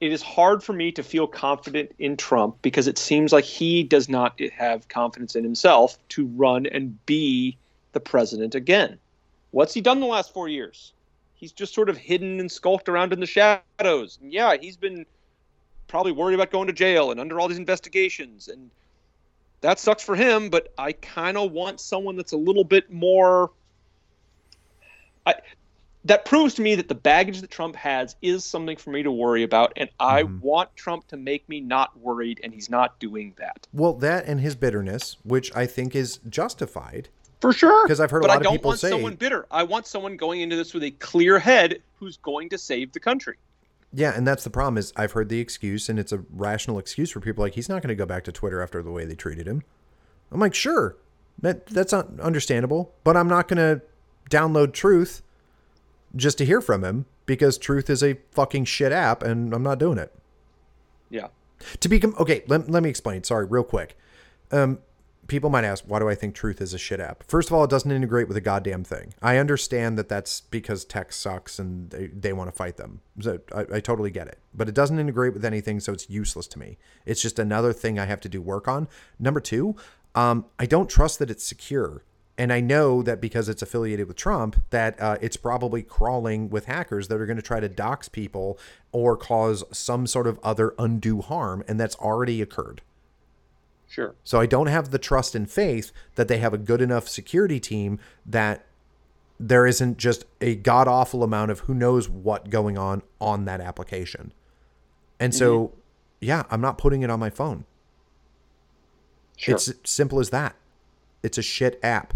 It 0.00 0.12
is 0.12 0.22
hard 0.22 0.62
for 0.62 0.72
me 0.72 0.92
to 0.92 1.02
feel 1.02 1.26
confident 1.26 1.96
in 1.98 2.16
Trump 2.16 2.62
because 2.62 2.86
it 2.86 2.96
seems 2.96 3.32
like 3.32 3.44
he 3.44 3.82
does 3.82 4.08
not 4.08 4.38
have 4.38 4.88
confidence 4.88 5.34
in 5.34 5.42
himself 5.42 5.98
to 6.10 6.26
run 6.26 6.66
and 6.66 7.04
be 7.06 7.56
the 7.90 8.00
president 8.00 8.54
again. 8.54 9.00
What's 9.50 9.74
he 9.74 9.80
done 9.80 9.98
the 9.98 10.06
last 10.06 10.32
four 10.32 10.48
years? 10.48 10.92
He's 11.40 11.52
just 11.52 11.72
sort 11.74 11.88
of 11.88 11.96
hidden 11.96 12.38
and 12.38 12.52
skulked 12.52 12.90
around 12.90 13.14
in 13.14 13.20
the 13.20 13.26
shadows. 13.26 14.18
And 14.20 14.30
yeah, 14.30 14.56
he's 14.60 14.76
been 14.76 15.06
probably 15.88 16.12
worried 16.12 16.34
about 16.34 16.50
going 16.50 16.66
to 16.66 16.72
jail 16.74 17.10
and 17.10 17.18
under 17.18 17.40
all 17.40 17.48
these 17.48 17.56
investigations. 17.56 18.48
And 18.48 18.70
that 19.62 19.78
sucks 19.78 20.02
for 20.02 20.14
him, 20.14 20.50
but 20.50 20.68
I 20.76 20.92
kind 20.92 21.38
of 21.38 21.50
want 21.52 21.80
someone 21.80 22.16
that's 22.16 22.32
a 22.32 22.36
little 22.36 22.62
bit 22.62 22.92
more. 22.92 23.52
I, 25.24 25.36
that 26.04 26.26
proves 26.26 26.54
to 26.54 26.62
me 26.62 26.74
that 26.74 26.88
the 26.88 26.94
baggage 26.94 27.40
that 27.40 27.50
Trump 27.50 27.74
has 27.76 28.16
is 28.20 28.44
something 28.44 28.76
for 28.76 28.90
me 28.90 29.02
to 29.02 29.10
worry 29.10 29.42
about. 29.42 29.72
And 29.76 29.88
I 29.98 30.24
Mhm. 30.24 30.40
want 30.40 30.76
Trump 30.76 31.08
to 31.08 31.16
make 31.16 31.48
me 31.48 31.60
not 31.60 31.98
worried, 31.98 32.40
and 32.44 32.52
he's 32.52 32.68
not 32.68 32.98
doing 32.98 33.34
that. 33.38 33.66
Well, 33.72 33.94
that 33.94 34.26
and 34.26 34.40
his 34.40 34.56
bitterness, 34.56 35.16
which 35.24 35.54
I 35.56 35.64
think 35.64 35.94
is 35.94 36.18
justified. 36.28 37.08
For 37.40 37.52
sure. 37.52 37.84
Because 37.86 38.00
I've 38.00 38.10
heard 38.10 38.18
a 38.18 38.22
but 38.22 38.28
lot 38.28 38.40
I 38.40 38.42
don't 38.42 38.52
people 38.54 38.68
want 38.70 38.80
say- 38.80 38.90
someone 38.90 39.14
bitter. 39.14 39.46
I 39.50 39.62
want 39.62 39.86
someone 39.86 40.16
going 40.16 40.40
into 40.42 40.56
this 40.56 40.74
with 40.74 40.82
a 40.82 40.90
clear 40.92 41.38
head 41.38 41.80
who's 41.98 42.16
going 42.18 42.48
to 42.50 42.58
save 42.58 42.92
the 42.92 43.00
country. 43.00 43.36
Yeah, 43.92 44.12
and 44.14 44.26
that's 44.26 44.44
the 44.44 44.50
problem 44.50 44.78
is 44.78 44.92
I've 44.94 45.12
heard 45.12 45.28
the 45.28 45.40
excuse 45.40 45.88
and 45.88 45.98
it's 45.98 46.12
a 46.12 46.22
rational 46.30 46.78
excuse 46.78 47.10
for 47.10 47.18
people 47.20 47.42
like 47.42 47.54
he's 47.54 47.68
not 47.68 47.82
going 47.82 47.88
to 47.88 47.94
go 47.96 48.06
back 48.06 48.24
to 48.24 48.32
Twitter 48.32 48.62
after 48.62 48.82
the 48.82 48.90
way 48.92 49.04
they 49.04 49.14
treated 49.16 49.46
him. 49.48 49.62
I'm 50.30 50.38
like, 50.38 50.54
"Sure. 50.54 50.96
That 51.40 51.66
that's 51.66 51.92
not 51.92 52.20
understandable, 52.20 52.94
but 53.02 53.16
I'm 53.16 53.26
not 53.26 53.48
going 53.48 53.56
to 53.56 53.82
download 54.30 54.72
Truth 54.74 55.22
just 56.14 56.38
to 56.38 56.44
hear 56.44 56.60
from 56.60 56.84
him 56.84 57.06
because 57.26 57.58
Truth 57.58 57.90
is 57.90 58.02
a 58.02 58.18
fucking 58.32 58.66
shit 58.66 58.92
app 58.92 59.22
and 59.22 59.52
I'm 59.52 59.62
not 59.64 59.78
doing 59.78 59.98
it." 59.98 60.14
Yeah. 61.08 61.28
To 61.80 61.88
be 61.88 61.98
com- 61.98 62.14
okay, 62.20 62.44
let, 62.46 62.70
let 62.70 62.82
me 62.84 62.90
explain. 62.90 63.24
Sorry, 63.24 63.44
real 63.44 63.64
quick. 63.64 63.96
Um, 64.52 64.78
people 65.30 65.48
might 65.48 65.64
ask, 65.64 65.84
why 65.86 66.00
do 66.00 66.08
I 66.08 66.16
think 66.16 66.34
Truth 66.34 66.60
is 66.60 66.74
a 66.74 66.78
shit 66.78 66.98
app? 66.98 67.22
First 67.22 67.48
of 67.48 67.54
all, 67.54 67.62
it 67.62 67.70
doesn't 67.70 67.90
integrate 67.90 68.26
with 68.26 68.36
a 68.36 68.40
goddamn 68.40 68.82
thing. 68.82 69.14
I 69.22 69.36
understand 69.36 69.96
that 69.96 70.08
that's 70.08 70.40
because 70.40 70.84
tech 70.84 71.12
sucks 71.12 71.58
and 71.60 71.88
they, 71.90 72.08
they 72.08 72.32
want 72.32 72.50
to 72.50 72.56
fight 72.56 72.76
them. 72.76 73.00
So 73.20 73.38
I, 73.54 73.76
I 73.76 73.80
totally 73.80 74.10
get 74.10 74.26
it. 74.26 74.38
But 74.52 74.68
it 74.68 74.74
doesn't 74.74 74.98
integrate 74.98 75.32
with 75.32 75.44
anything, 75.44 75.78
so 75.78 75.92
it's 75.92 76.10
useless 76.10 76.48
to 76.48 76.58
me. 76.58 76.78
It's 77.06 77.22
just 77.22 77.38
another 77.38 77.72
thing 77.72 77.96
I 77.96 78.06
have 78.06 78.20
to 78.22 78.28
do 78.28 78.42
work 78.42 78.66
on. 78.66 78.88
Number 79.20 79.40
two, 79.40 79.76
um, 80.16 80.46
I 80.58 80.66
don't 80.66 80.90
trust 80.90 81.20
that 81.20 81.30
it's 81.30 81.44
secure. 81.44 82.02
And 82.36 82.52
I 82.52 82.60
know 82.60 83.02
that 83.02 83.20
because 83.20 83.48
it's 83.48 83.62
affiliated 83.62 84.08
with 84.08 84.16
Trump, 84.16 84.60
that 84.70 85.00
uh, 85.00 85.18
it's 85.20 85.36
probably 85.36 85.82
crawling 85.82 86.50
with 86.50 86.64
hackers 86.64 87.06
that 87.08 87.20
are 87.20 87.26
going 87.26 87.36
to 87.36 87.42
try 87.42 87.60
to 87.60 87.68
dox 87.68 88.08
people 88.08 88.58
or 88.90 89.16
cause 89.16 89.62
some 89.70 90.06
sort 90.06 90.26
of 90.26 90.40
other 90.42 90.74
undue 90.78 91.20
harm. 91.20 91.62
And 91.68 91.78
that's 91.78 91.96
already 91.96 92.42
occurred. 92.42 92.82
Sure. 93.90 94.14
So 94.22 94.38
I 94.38 94.46
don't 94.46 94.68
have 94.68 94.92
the 94.92 95.00
trust 95.00 95.34
and 95.34 95.50
faith 95.50 95.90
that 96.14 96.28
they 96.28 96.38
have 96.38 96.54
a 96.54 96.58
good 96.58 96.80
enough 96.80 97.08
security 97.08 97.58
team 97.58 97.98
that 98.24 98.64
there 99.40 99.66
isn't 99.66 99.98
just 99.98 100.24
a 100.40 100.54
god 100.54 100.86
awful 100.86 101.24
amount 101.24 101.50
of 101.50 101.60
who 101.60 101.74
knows 101.74 102.08
what 102.08 102.50
going 102.50 102.78
on 102.78 103.02
on 103.20 103.46
that 103.46 103.60
application. 103.60 104.32
And 105.18 105.34
so, 105.34 105.58
mm-hmm. 105.58 105.76
yeah, 106.20 106.44
I'm 106.50 106.60
not 106.60 106.78
putting 106.78 107.02
it 107.02 107.10
on 107.10 107.18
my 107.18 107.30
phone. 107.30 107.64
Sure. 109.36 109.56
It's 109.56 109.72
simple 109.82 110.20
as 110.20 110.30
that. 110.30 110.54
It's 111.24 111.36
a 111.36 111.42
shit 111.42 111.80
app 111.82 112.14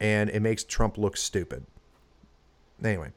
and 0.00 0.30
it 0.30 0.40
makes 0.40 0.64
Trump 0.64 0.96
look 0.96 1.18
stupid. 1.18 1.66
Anyway. 2.82 3.10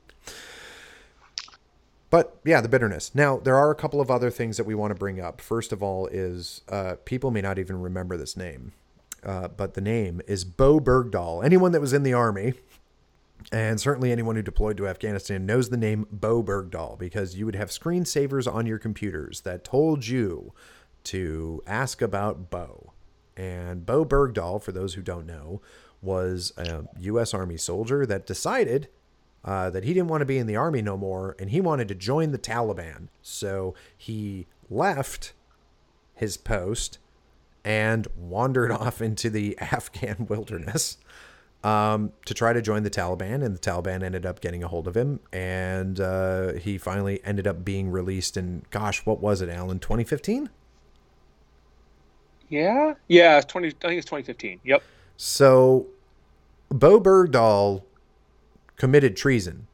But 2.14 2.38
yeah, 2.46 2.62
the 2.62 2.70
bitterness. 2.70 3.16
Now, 3.16 3.38
there 3.38 3.56
are 3.56 3.72
a 3.72 3.76
couple 3.76 4.00
of 4.00 4.12
other 4.12 4.30
things 4.30 4.58
that 4.58 4.66
we 4.66 4.76
want 4.76 4.92
to 4.92 4.96
bring 4.96 5.20
up. 5.20 5.42
First 5.42 5.72
of 5.72 5.82
all, 5.82 6.06
is 6.06 6.62
uh, 6.70 6.98
people 7.06 7.32
may 7.32 7.42
not 7.42 7.58
even 7.58 7.82
remember 7.82 8.18
this 8.18 8.38
name, 8.38 8.74
uh, 9.24 9.48
but 9.48 9.74
the 9.74 9.82
name 9.82 10.22
is 10.28 10.46
Bowe 10.46 10.80
Bergdahl. 10.80 11.44
Anyone 11.44 11.72
that 11.72 11.82
was 11.82 11.92
in 11.92 12.04
the 12.04 12.14
army, 12.14 12.54
and 13.52 13.82
certainly 13.82 14.12
anyone 14.12 14.36
who 14.36 14.44
deployed 14.44 14.78
to 14.78 14.88
Afghanistan, 14.88 15.48
knows 15.48 15.70
the 15.70 15.76
name 15.76 16.06
Bowe 16.12 16.44
Bergdahl 16.44 17.00
because 17.00 17.36
you 17.36 17.48
would 17.48 17.56
have 17.56 17.70
screensavers 17.70 18.46
on 18.46 18.68
your 18.68 18.78
computers 18.78 19.42
that 19.42 19.64
told 19.64 20.06
you 20.06 20.54
to 21.06 21.64
ask 21.66 22.00
about 22.00 22.52
Bowe. 22.52 22.94
And 23.36 23.88
Bowe 23.88 24.06
Bergdahl, 24.06 24.62
for 24.62 24.72
those 24.72 24.94
who 24.94 25.02
don't 25.02 25.26
know, 25.26 25.62
was 26.00 26.54
a 26.58 26.84
U.S. 27.00 27.34
Army 27.34 27.58
soldier 27.58 28.06
that 28.06 28.28
decided 28.28 28.88
uh, 29.46 29.70
that 29.70 29.84
he 29.84 29.94
didn't 29.94 30.08
want 30.08 30.22
to 30.22 30.26
be 30.26 30.38
in 30.38 30.48
the 30.48 30.56
army 30.56 30.82
no 30.82 30.98
more 30.98 31.36
and 31.40 31.50
he 31.50 31.60
wanted 31.60 31.88
to 31.90 31.96
join 31.96 32.32
the 32.32 32.38
Taliban. 32.38 33.08
So 33.22 33.76
he 33.98 34.48
left 34.70 35.34
his 36.16 36.38
post 36.38 36.98
and 37.64 38.08
wandered 38.18 38.72
off 38.80 39.02
into 39.02 39.30
the 39.30 39.58
Afghan 39.60 40.26
wilderness 40.30 40.98
um, 41.64 42.12
to 42.26 42.34
try 42.34 42.54
to 42.54 42.62
join 42.62 42.84
the 42.84 42.90
Taliban. 42.90 43.44
And 43.44 43.56
the 43.56 43.60
Taliban 43.60 44.04
ended 44.04 44.26
up 44.26 44.40
getting 44.40 44.64
a 44.64 44.68
hold 44.68 44.88
of 44.88 44.96
him. 44.96 45.20
And 45.32 46.00
uh, 46.00 46.54
he 46.54 46.78
finally 46.78 47.22
ended 47.24 47.48
up 47.48 47.66
being 47.66 47.90
released 47.90 48.38
in, 48.38 48.64
gosh, 48.72 49.06
what 49.06 49.20
was 49.20 49.42
it, 49.42 49.50
Alan? 49.50 49.80
2015? 49.80 50.50
Yeah, 52.50 52.94
yeah, 53.08 53.42
twenty. 53.42 53.70
I 53.70 53.88
think 53.88 53.98
it's 53.98 54.06
2015. 54.06 54.60
Yep. 54.64 54.84
So, 55.18 55.88
Bowe 56.70 57.00
Bergdahl 57.00 57.82
committed 58.78 59.16
treason. 59.16 59.68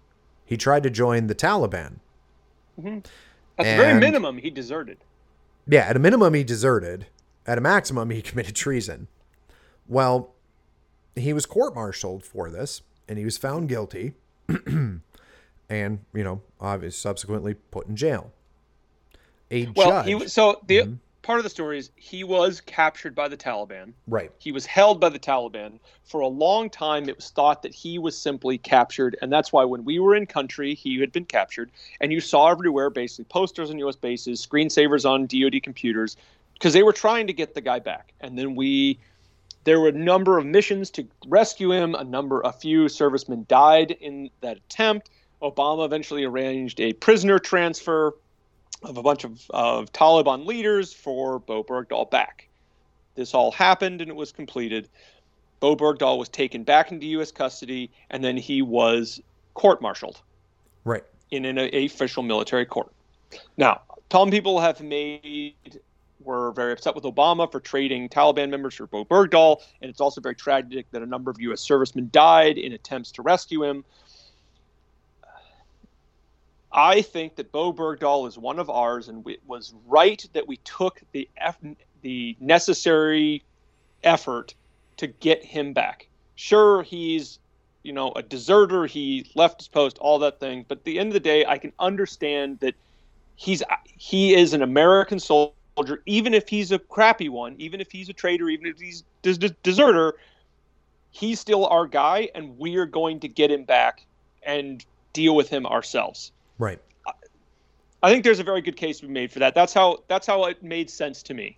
He 0.46 0.58
tried 0.58 0.84
to 0.84 0.90
join 0.90 1.28
the 1.28 1.36
Taliban. 1.36 2.00
Mm-hmm. 2.80 3.00
At 3.58 3.66
the 3.66 3.76
very 3.84 4.00
minimum, 4.00 4.38
he 4.38 4.50
deserted. 4.50 4.98
Yeah, 5.68 5.82
at 5.82 5.96
a 5.96 6.00
minimum, 6.00 6.34
he 6.34 6.44
deserted. 6.44 7.08
At 7.46 7.58
a 7.58 7.62
maximum, 7.62 8.10
he 8.10 8.22
committed 8.24 8.56
treason. 8.56 9.08
Well, 9.88 10.34
he 11.16 11.34
was 11.34 11.46
court 11.46 11.76
martialed 11.76 12.24
for 12.24 12.50
this, 12.50 12.82
and 13.08 13.18
he 13.20 13.26
was 13.26 13.38
found 13.38 13.70
guilty, 13.70 14.14
and 14.48 15.02
you 15.70 16.24
know, 16.24 16.42
obviously, 16.60 16.98
subsequently 16.98 17.54
put 17.56 17.88
in 17.88 17.96
jail. 17.96 18.32
A 19.52 19.68
Well, 19.76 19.90
judge, 19.90 20.06
he 20.08 20.16
was 20.16 20.32
so 20.32 20.62
the 20.68 20.78
Mhm. 20.80 20.98
Part 21.30 21.38
of 21.38 21.44
the 21.44 21.50
story 21.52 21.78
is 21.78 21.92
he 21.96 22.24
was 22.24 22.60
captured 22.60 23.14
by 23.14 23.28
the 23.28 23.38
Taliban. 23.38 23.94
right? 24.08 24.32
He 24.40 24.52
was 24.52 24.66
held 24.66 25.00
by 25.00 25.10
the 25.10 25.20
Taliban 25.20 25.78
for 26.04 26.22
a 26.22 26.28
long 26.28 26.72
time. 26.72 27.08
It 27.08 27.18
was 27.18 27.30
thought 27.30 27.62
that 27.62 27.72
he 27.72 28.00
was 28.00 28.18
simply 28.18 28.58
captured, 28.58 29.16
and 29.22 29.32
that's 29.32 29.54
why 29.54 29.64
when 29.64 29.86
we 29.86 30.00
were 30.00 30.16
in 30.16 30.26
country, 30.26 30.74
he 30.74 31.00
had 31.00 31.12
been 31.12 31.26
captured, 31.26 31.70
and 32.02 32.12
you 32.12 32.20
saw 32.20 32.50
everywhere 32.50 32.90
basically 32.90 33.26
posters 33.26 33.70
on 33.70 33.78
U.S. 33.78 33.96
bases, 33.96 34.44
screensavers 34.44 35.08
on 35.08 35.28
DoD 35.28 35.62
computers, 35.62 36.18
because 36.56 36.74
they 36.74 36.82
were 36.82 36.94
trying 36.94 37.28
to 37.28 37.34
get 37.34 37.54
the 37.54 37.62
guy 37.62 37.78
back. 37.78 38.12
And 38.22 38.36
then 38.36 38.56
we, 38.56 38.98
there 39.66 39.80
were 39.80 39.90
a 39.90 39.92
number 39.92 40.40
of 40.40 40.48
missions 40.48 40.90
to 40.92 41.06
rescue 41.28 41.72
him. 41.72 41.94
A 41.94 42.04
number, 42.04 42.42
a 42.42 42.52
few 42.52 42.90
servicemen 42.90 43.46
died 43.48 43.92
in 43.92 44.32
that 44.42 44.58
attempt. 44.58 45.12
Obama 45.44 45.86
eventually 45.86 46.24
arranged 46.24 46.82
a 46.82 46.94
prisoner 46.94 47.38
transfer 47.38 48.16
of 48.84 48.98
a 48.98 49.04
bunch 49.04 49.24
of, 49.24 49.42
of 49.50 49.92
Taliban 49.92 50.46
leaders 50.46 50.94
for 50.94 51.40
Bowe 51.40 51.64
Bergdahl 51.64 52.10
back. 52.10 52.48
This 53.16 53.34
all 53.34 53.52
happened 53.52 54.02
and 54.02 54.10
it 54.10 54.16
was 54.16 54.32
completed. 54.32 54.88
Bowe 55.60 55.76
Bergdahl 55.76 56.18
was 56.18 56.30
taken 56.30 56.64
back 56.64 56.92
into 56.92 57.06
U.S. 57.08 57.32
custody 57.32 57.92
and 58.10 58.24
then 58.24 58.38
he 58.38 58.62
was 58.62 59.22
court 59.54 59.82
martialed 59.82 60.22
Right. 60.86 61.04
in 61.32 61.46
an 61.46 61.58
a, 61.58 61.86
official 61.86 62.24
military 62.24 62.66
court. 62.66 62.92
Now, 63.58 63.82
some 64.12 64.32
people 64.32 64.60
have 64.60 64.82
made 64.82 65.54
were 66.22 66.52
very 66.52 66.74
upset 66.74 66.96
with 66.96 67.04
Obama 67.06 67.50
for 67.50 67.60
trading 67.60 68.10
Taliban 68.10 68.50
members 68.50 68.76
for 68.76 68.88
Bowe 68.88 69.06
Bergdahl, 69.06 69.62
and 69.82 69.90
it's 69.90 70.02
also 70.02 70.20
very 70.20 70.36
tragic 70.36 70.90
that 70.92 71.02
a 71.02 71.06
number 71.06 71.32
of 71.32 71.40
U.S. 71.42 71.62
servicemen 71.62 72.10
died 72.12 72.58
in 72.58 72.74
attempts 72.74 73.12
to 73.14 73.22
rescue 73.22 73.64
him. 73.64 73.86
I 76.72 77.02
think 77.02 77.36
that 77.36 77.52
Bowe 77.52 77.74
Bergdahl 77.74 78.28
is 78.28 78.38
one 78.38 78.60
of 78.60 78.70
ours, 78.70 79.10
and 79.10 79.28
it 79.28 79.42
was 79.48 79.74
right 79.88 80.24
that 80.34 80.48
we 80.48 80.58
took 80.58 81.02
the 81.14 81.28
the 82.02 82.38
necessary 82.40 83.44
effort 84.04 84.54
to 84.98 85.08
get 85.08 85.44
him 85.44 85.74
back. 85.74 86.08
Sure, 86.36 86.84
he's 86.84 87.40
you 87.84 87.92
know 87.92 88.12
a 88.16 88.22
deserter. 88.22 88.86
He 88.86 89.30
left 89.36 89.62
his 89.62 89.68
post, 89.68 89.98
all 89.98 90.20
that 90.20 90.40
thing. 90.40 90.66
But 90.68 90.80
at 90.80 90.84
the 90.84 91.00
end 91.00 91.08
of 91.08 91.14
the 91.14 91.20
day, 91.20 91.46
I 91.46 91.58
can 91.58 91.74
understand 91.80 92.60
that 92.60 92.76
he's 93.36 93.64
he 93.98 94.36
is 94.36 94.54
an 94.54 94.62
American 94.62 95.20
soldier, 95.20 96.04
even 96.06 96.34
if 96.36 96.48
he's 96.48 96.72
a 96.72 96.80
crappy 96.80 97.30
one, 97.30 97.56
even 97.58 97.82
if 97.82 97.92
he's 97.92 98.10
a 98.10 98.14
traitor, 98.14 98.48
even 98.48 98.68
if 98.68 98.80
he's 98.80 99.04
des- 99.24 99.38
des- 99.38 99.56
deserter. 99.64 100.16
He's 101.12 101.40
still 101.40 101.66
our 101.66 101.88
guy, 101.88 102.30
and 102.36 102.56
we 102.60 102.76
are 102.76 102.86
going 102.86 103.20
to 103.22 103.28
get 103.28 103.50
him 103.50 103.64
back 103.64 104.06
and 104.44 104.86
deal 105.12 105.36
with 105.36 105.50
him 105.50 105.66
ourselves. 105.66 106.32
Right. 106.60 106.80
I 108.02 108.12
think 108.12 108.24
there's 108.24 108.40
a 108.40 108.44
very 108.44 108.62
good 108.62 108.78
case 108.78 109.00
to 109.00 109.08
be 109.08 109.12
made 109.12 109.32
for 109.32 109.40
that. 109.40 109.56
That's 109.56 109.74
how 109.74 110.04
that's 110.08 110.28
how 110.28 110.46
it 110.46 110.62
made 110.62 110.90
sense 110.90 111.24
to 111.24 111.34
me. 111.34 111.58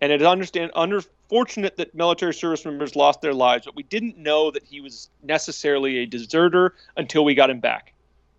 And 0.00 0.10
it 0.12 0.22
understand 0.22 0.70
unfortunate 0.74 1.76
that 1.76 1.94
military 1.94 2.34
service 2.34 2.64
members 2.64 2.96
lost 2.96 3.20
their 3.20 3.34
lives, 3.34 3.66
but 3.66 3.76
we 3.76 3.82
didn't 3.84 4.16
know 4.16 4.50
that 4.50 4.64
he 4.64 4.80
was 4.80 5.10
necessarily 5.22 5.98
a 5.98 6.06
deserter 6.06 6.74
until 6.96 7.24
we 7.24 7.34
got 7.34 7.50
him 7.50 7.60
back. 7.60 7.92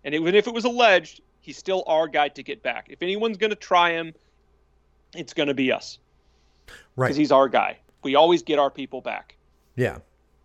And 0.04 0.14
even 0.14 0.34
if 0.34 0.46
it 0.46 0.52
was 0.54 0.64
alleged, 0.64 1.20
he's 1.40 1.56
still 1.56 1.84
our 1.86 2.06
guy 2.08 2.28
to 2.28 2.42
get 2.42 2.62
back. 2.62 2.86
If 2.90 3.02
anyone's 3.02 3.36
going 3.38 3.50
to 3.50 3.56
try 3.56 3.92
him, 3.92 4.12
it's 5.14 5.32
going 5.32 5.48
to 5.48 5.54
be 5.54 5.72
us 5.72 5.98
Right. 6.96 7.06
because 7.06 7.16
he's 7.16 7.32
our 7.32 7.48
guy. 7.48 7.78
We 8.02 8.14
always 8.16 8.42
get 8.42 8.58
our 8.58 8.70
people 8.70 9.00
back. 9.00 9.36
yeah. 9.76 9.98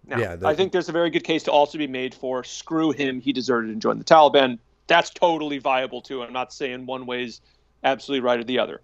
Now, 0.05 0.17
Yeah, 0.17 0.35
the- 0.37 0.47
I 0.47 0.55
think 0.55 0.71
there's 0.71 0.89
a 0.89 0.93
very 0.93 1.09
good 1.11 1.23
case 1.25 1.43
to 1.43 1.51
also 1.51 1.77
be 1.77 1.85
made 1.85 2.15
for 2.15 2.43
screw 2.43 2.91
him, 2.91 3.19
he 3.19 3.31
deserted 3.33 3.69
and 3.71 3.81
joined 3.81 3.99
the 3.99 4.05
Taliban. 4.05 4.57
That's 4.89 5.09
totally 5.11 5.59
viable 5.59 6.01
too. 6.01 6.21
I'm 6.23 6.33
not 6.33 6.51
saying 6.51 6.85
one 6.85 7.05
way's 7.05 7.39
absolutely 7.85 8.25
right 8.25 8.39
or 8.39 8.43
the 8.43 8.59
other. 8.59 8.81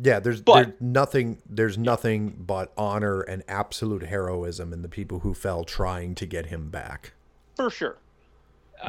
Yeah, 0.00 0.20
there's 0.20 0.40
But- 0.40 0.54
there's 0.68 0.80
nothing 0.80 1.38
there's 1.48 1.76
nothing 1.76 2.36
but 2.46 2.72
honor 2.78 3.22
and 3.22 3.42
absolute 3.48 4.04
heroism 4.04 4.72
in 4.72 4.82
the 4.82 4.88
people 4.88 5.18
who 5.20 5.34
fell 5.34 5.64
trying 5.64 6.14
to 6.16 6.26
get 6.26 6.46
him 6.46 6.70
back. 6.70 7.12
For 7.56 7.68
sure. 7.70 7.96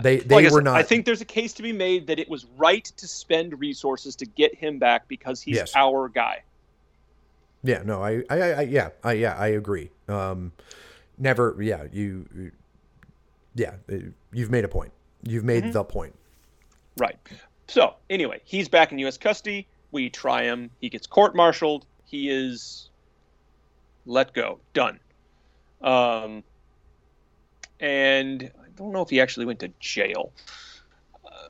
They 0.02 0.18
they 0.18 0.36
Like 0.36 0.46
I 0.46 0.50
were 0.50 0.58
said, 0.60 0.64
not 0.64 0.76
I 0.76 0.84
think 0.84 1.06
there's 1.06 1.22
a 1.22 1.26
case 1.26 1.54
to 1.54 1.64
be 1.64 1.72
made 1.74 2.08
that 2.08 2.20
it 2.20 2.28
was 2.30 2.46
right 2.58 2.84
to 2.86 3.08
spend 3.08 3.60
resources 3.60 4.16
to 4.18 4.26
get 4.26 4.56
him 4.56 4.80
back 4.80 5.08
because 5.08 5.42
he's 5.42 5.56
Yes. 5.58 5.72
our 5.76 6.10
guy. 6.10 6.44
Yeah, 7.64 7.84
no, 7.86 8.04
I 8.04 8.24
I, 8.30 8.38
I 8.42 8.62
yeah, 8.64 8.90
I 9.04 9.14
yeah, 9.14 9.36
I 9.38 9.48
agree. 9.48 9.92
Um 10.08 10.52
never 11.18 11.56
yeah, 11.62 11.86
you 11.92 12.28
you- 12.36 12.52
yeah, 13.56 13.76
uh, 13.92 13.96
you've 14.32 14.50
made 14.52 14.66
a 14.66 14.68
point. 14.68 14.92
You've 15.22 15.44
made 15.44 15.64
Mm-hmm. 15.64 15.74
the 15.74 15.84
point. 15.84 16.16
Right. 16.98 17.18
So, 17.68 17.96
anyway, 18.10 18.42
he's 18.44 18.70
back 18.70 18.92
in 18.92 19.00
U.S. 19.00 19.18
custody. 19.18 19.68
We 19.92 20.10
try 20.10 20.44
him. 20.44 20.70
He 20.80 20.90
gets 20.90 21.08
court 21.08 21.36
martialed. 21.36 21.86
He 22.06 22.30
is 22.30 22.90
let 24.06 24.34
go. 24.34 24.60
Done. 24.74 25.00
Um, 25.82 26.44
and 27.80 28.52
I 28.60 28.70
don't 28.76 28.92
know 28.92 29.02
if 29.02 29.10
he 29.10 29.22
actually 29.22 29.46
went 29.46 29.60
to 29.60 29.72
jail. 29.80 30.32
Uh, 31.26 31.50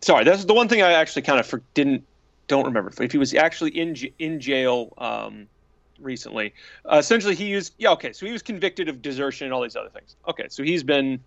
sorry, 0.00 0.24
that's 0.24 0.44
the 0.44 0.54
one 0.54 0.68
thing 0.68 0.82
I 0.82 0.92
actually 0.92 1.22
kind 1.22 1.40
of 1.40 1.46
for, 1.46 1.62
didn't 1.74 2.04
don't 2.48 2.64
remember 2.64 2.92
if 3.00 3.12
he 3.12 3.18
was 3.18 3.32
actually 3.34 3.70
in 3.78 3.94
in 4.18 4.40
jail 4.40 4.92
um, 4.98 5.46
recently. 6.00 6.52
Uh, 6.90 6.96
essentially, 6.96 7.36
he 7.36 7.54
was 7.54 7.70
yeah 7.78 7.92
okay. 7.92 8.12
So 8.12 8.26
he 8.26 8.32
was 8.32 8.42
convicted 8.42 8.88
of 8.88 9.02
desertion 9.02 9.44
and 9.44 9.54
all 9.54 9.62
these 9.62 9.76
other 9.76 9.90
things. 9.90 10.16
Okay, 10.28 10.46
so 10.48 10.64
he's 10.64 10.82
been 10.82 11.20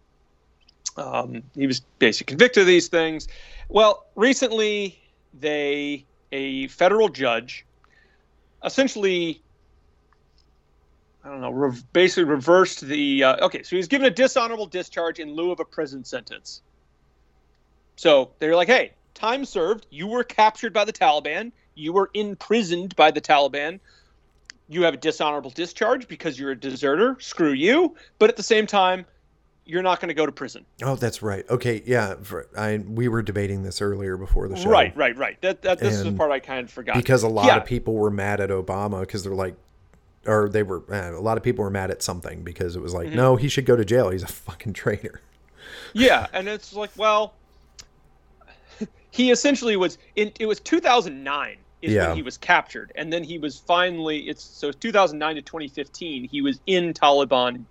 um, 0.97 1.43
he 1.55 1.67
was 1.67 1.81
basically 1.99 2.31
convicted 2.31 2.61
of 2.61 2.67
these 2.67 2.87
things. 2.87 3.27
Well, 3.69 4.05
recently 4.15 4.99
they 5.33 6.05
a 6.31 6.67
federal 6.67 7.09
judge 7.09 7.65
essentially 8.63 9.43
I 11.23 11.29
don't 11.29 11.41
know 11.41 11.51
rev- 11.51 11.83
basically 11.93 12.25
reversed 12.25 12.81
the 12.81 13.23
uh, 13.23 13.45
okay. 13.45 13.63
So 13.63 13.69
he 13.71 13.77
was 13.77 13.87
given 13.87 14.07
a 14.07 14.11
dishonorable 14.11 14.65
discharge 14.65 15.19
in 15.19 15.33
lieu 15.33 15.51
of 15.51 15.59
a 15.59 15.65
prison 15.65 16.03
sentence. 16.03 16.61
So 17.95 18.33
they're 18.39 18.55
like, 18.55 18.67
hey, 18.67 18.91
time 19.13 19.45
served. 19.45 19.87
You 19.89 20.07
were 20.07 20.23
captured 20.23 20.73
by 20.73 20.83
the 20.83 20.91
Taliban. 20.91 21.53
You 21.75 21.93
were 21.93 22.09
imprisoned 22.13 22.95
by 22.95 23.11
the 23.11 23.21
Taliban. 23.21 23.79
You 24.67 24.83
have 24.83 24.95
a 24.95 24.97
dishonorable 24.97 25.51
discharge 25.51 26.07
because 26.07 26.37
you're 26.37 26.51
a 26.51 26.59
deserter. 26.59 27.15
Screw 27.19 27.53
you. 27.53 27.95
But 28.19 28.29
at 28.29 28.35
the 28.35 28.43
same 28.43 28.67
time, 28.67 29.05
you're 29.65 29.81
not 29.83 29.99
going 30.01 30.09
to 30.09 30.13
go 30.13 30.25
to 30.25 30.31
prison. 30.31 30.65
Oh, 30.81 30.95
that's 30.95 31.21
right. 31.21 31.49
Okay, 31.49 31.81
yeah, 31.85 32.15
for, 32.21 32.47
I 32.57 32.77
we 32.85 33.07
were 33.07 33.21
debating 33.21 33.63
this 33.63 33.81
earlier 33.81 34.17
before 34.17 34.47
the 34.47 34.55
show. 34.57 34.69
Right, 34.69 34.95
right, 34.97 35.15
right. 35.15 35.39
That, 35.41 35.61
that 35.61 35.79
this 35.79 35.95
is 35.95 36.03
the 36.03 36.11
part 36.11 36.31
I 36.31 36.39
kind 36.39 36.65
of 36.65 36.71
forgot. 36.71 36.95
Because 36.95 37.23
a 37.23 37.29
lot 37.29 37.45
Yeah. 37.47 37.57
of 37.57 37.65
people 37.65 37.93
were 37.93 38.11
mad 38.11 38.41
at 38.41 38.49
Obama 38.49 39.01
because 39.01 39.23
they're 39.23 39.33
like 39.33 39.55
or 40.25 40.47
they 40.49 40.63
were 40.63 40.83
eh, 40.91 41.09
a 41.11 41.19
lot 41.19 41.37
of 41.37 41.43
people 41.43 41.63
were 41.63 41.69
mad 41.69 41.91
at 41.91 42.01
something 42.01 42.43
because 42.43 42.75
it 42.75 42.81
was 42.81 42.93
Mm-hmm. 42.93 43.05
like, 43.09 43.13
no, 43.15 43.35
he 43.35 43.47
should 43.49 43.65
go 43.65 43.75
to 43.75 43.83
jail. 43.85 44.09
He's 44.09 44.23
a 44.23 44.27
fucking 44.27 44.73
traitor. 44.73 45.21
Yeah, 45.93 46.27
and 46.33 46.47
it's 46.47 46.73
like, 46.73 46.91
well, 46.97 47.33
he 49.11 49.31
essentially 49.31 49.75
was 49.77 49.97
in. 50.15 50.31
It 50.39 50.45
was 50.45 50.59
2009 50.59 51.57
is 51.81 51.91
Yeah. 51.93 52.07
when 52.07 52.15
he 52.17 52.23
was 52.23 52.37
captured, 52.37 52.91
and 52.95 53.11
then 53.13 53.23
he 53.23 53.37
was 53.37 53.57
finally. 53.59 54.27
It's 54.29 54.43
so 54.43 54.71
2009 54.71 55.35
to 55.35 55.41
2015. 55.41 56.27
He 56.27 56.41
was 56.41 56.59
in 56.65 56.93
Taliban 56.93 57.63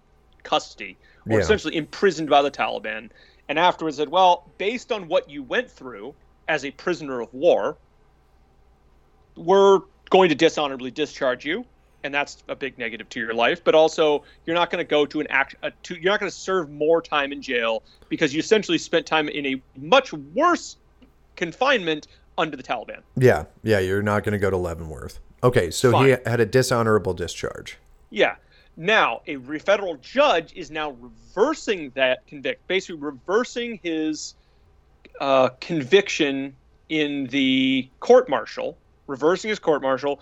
custody, 0.43 0.97
or 1.29 1.35
Yeah. 1.35 1.39
essentially 1.39 1.77
imprisoned 1.77 2.29
by 2.29 2.43
the 2.43 2.51
Taliban, 2.51 3.11
and 3.49 3.59
afterwards 3.59 3.97
said, 3.97 4.09
well, 4.09 4.51
based 4.59 4.93
on 4.93 5.09
what 5.09 5.29
you 5.29 5.43
went 5.43 5.71
through 5.71 6.15
as 6.49 6.65
a 6.65 6.71
prisoner 6.73 7.21
of 7.21 7.33
war, 7.35 7.77
we're 9.37 9.81
going 10.11 10.29
to 10.29 10.35
dishonorably 10.35 10.91
discharge 10.91 11.45
you. 11.45 11.65
And 12.05 12.13
that's 12.13 12.43
a 12.49 12.57
big 12.57 12.79
negative 12.79 13.09
to 13.11 13.21
your 13.21 13.33
life, 13.33 13.63
but 13.63 13.77
also 13.77 14.25
you're 14.45 14.57
not 14.57 14.71
going 14.71 14.85
to 14.85 14.89
go 14.89 15.07
to 15.07 15.21
an 15.21 15.29
act. 15.31 15.55
A, 15.63 15.71
to, 15.85 15.95
you're 15.95 16.13
not 16.13 16.19
going 16.19 16.31
to 16.31 16.37
serve 16.37 16.69
more 16.69 17.01
time 17.01 17.31
in 17.31 17.41
jail 17.41 17.85
because 18.09 18.35
you 18.35 18.41
essentially 18.41 18.77
spent 18.77 19.07
time 19.07 19.29
in 19.29 19.47
a 19.47 19.63
much 19.77 20.13
worse 20.13 20.77
confinement 21.37 22.09
under 22.37 22.57
the 22.57 22.63
Taliban. 22.63 23.03
Yeah, 23.17 23.45
yeah, 23.63 23.79
you're 23.79 24.03
not 24.03 24.25
going 24.25 24.33
to 24.33 24.39
go 24.39 24.51
to 24.51 24.57
Leavenworth. 24.57 25.21
Okay, 25.45 25.71
so 25.71 25.97
he 26.03 26.11
had 26.11 26.41
a 26.41 26.47
dishonorable 26.47 27.15
discharge. 27.15 27.79
Yeah. 28.11 28.35
Now, 28.77 29.21
a 29.27 29.37
federal 29.59 29.97
judge 29.97 30.53
is 30.55 30.71
now 30.71 30.91
reversing 30.93 31.91
that 31.91 32.27
convict, 32.27 32.67
basically 32.67 33.01
reversing 33.01 33.79
his 33.83 34.35
uh, 35.21 35.51
conviction 35.61 36.57
in 36.89 37.27
the 37.27 37.89
court 38.01 38.29
martial, 38.29 38.79
reversing 39.07 39.51
his 39.51 39.59
court 39.59 39.83
martial 39.83 40.21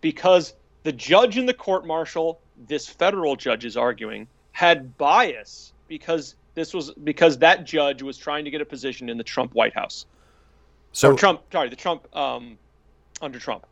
because 0.00 0.54
the 0.82 0.92
judge 0.92 1.38
in 1.38 1.46
the 1.46 1.54
court 1.54 1.86
martial, 1.86 2.40
this 2.66 2.88
federal 2.88 3.36
judge 3.36 3.64
is 3.64 3.76
arguing, 3.76 4.26
had 4.50 4.98
bias 4.98 5.72
because 5.88 6.34
this 6.54 6.74
was 6.74 6.90
because 7.04 7.38
that 7.38 7.64
judge 7.64 8.02
was 8.02 8.18
trying 8.18 8.44
to 8.44 8.50
get 8.50 8.60
a 8.60 8.64
position 8.64 9.08
in 9.08 9.16
the 9.16 9.24
Trump 9.24 9.54
White 9.54 9.74
House. 9.74 10.06
So 10.92 11.12
or 11.12 11.16
Trump, 11.16 11.40
sorry, 11.50 11.68
the 11.68 11.76
Trump 11.76 12.14
um, 12.14 12.58
under 13.22 13.38
Trump. 13.38 13.66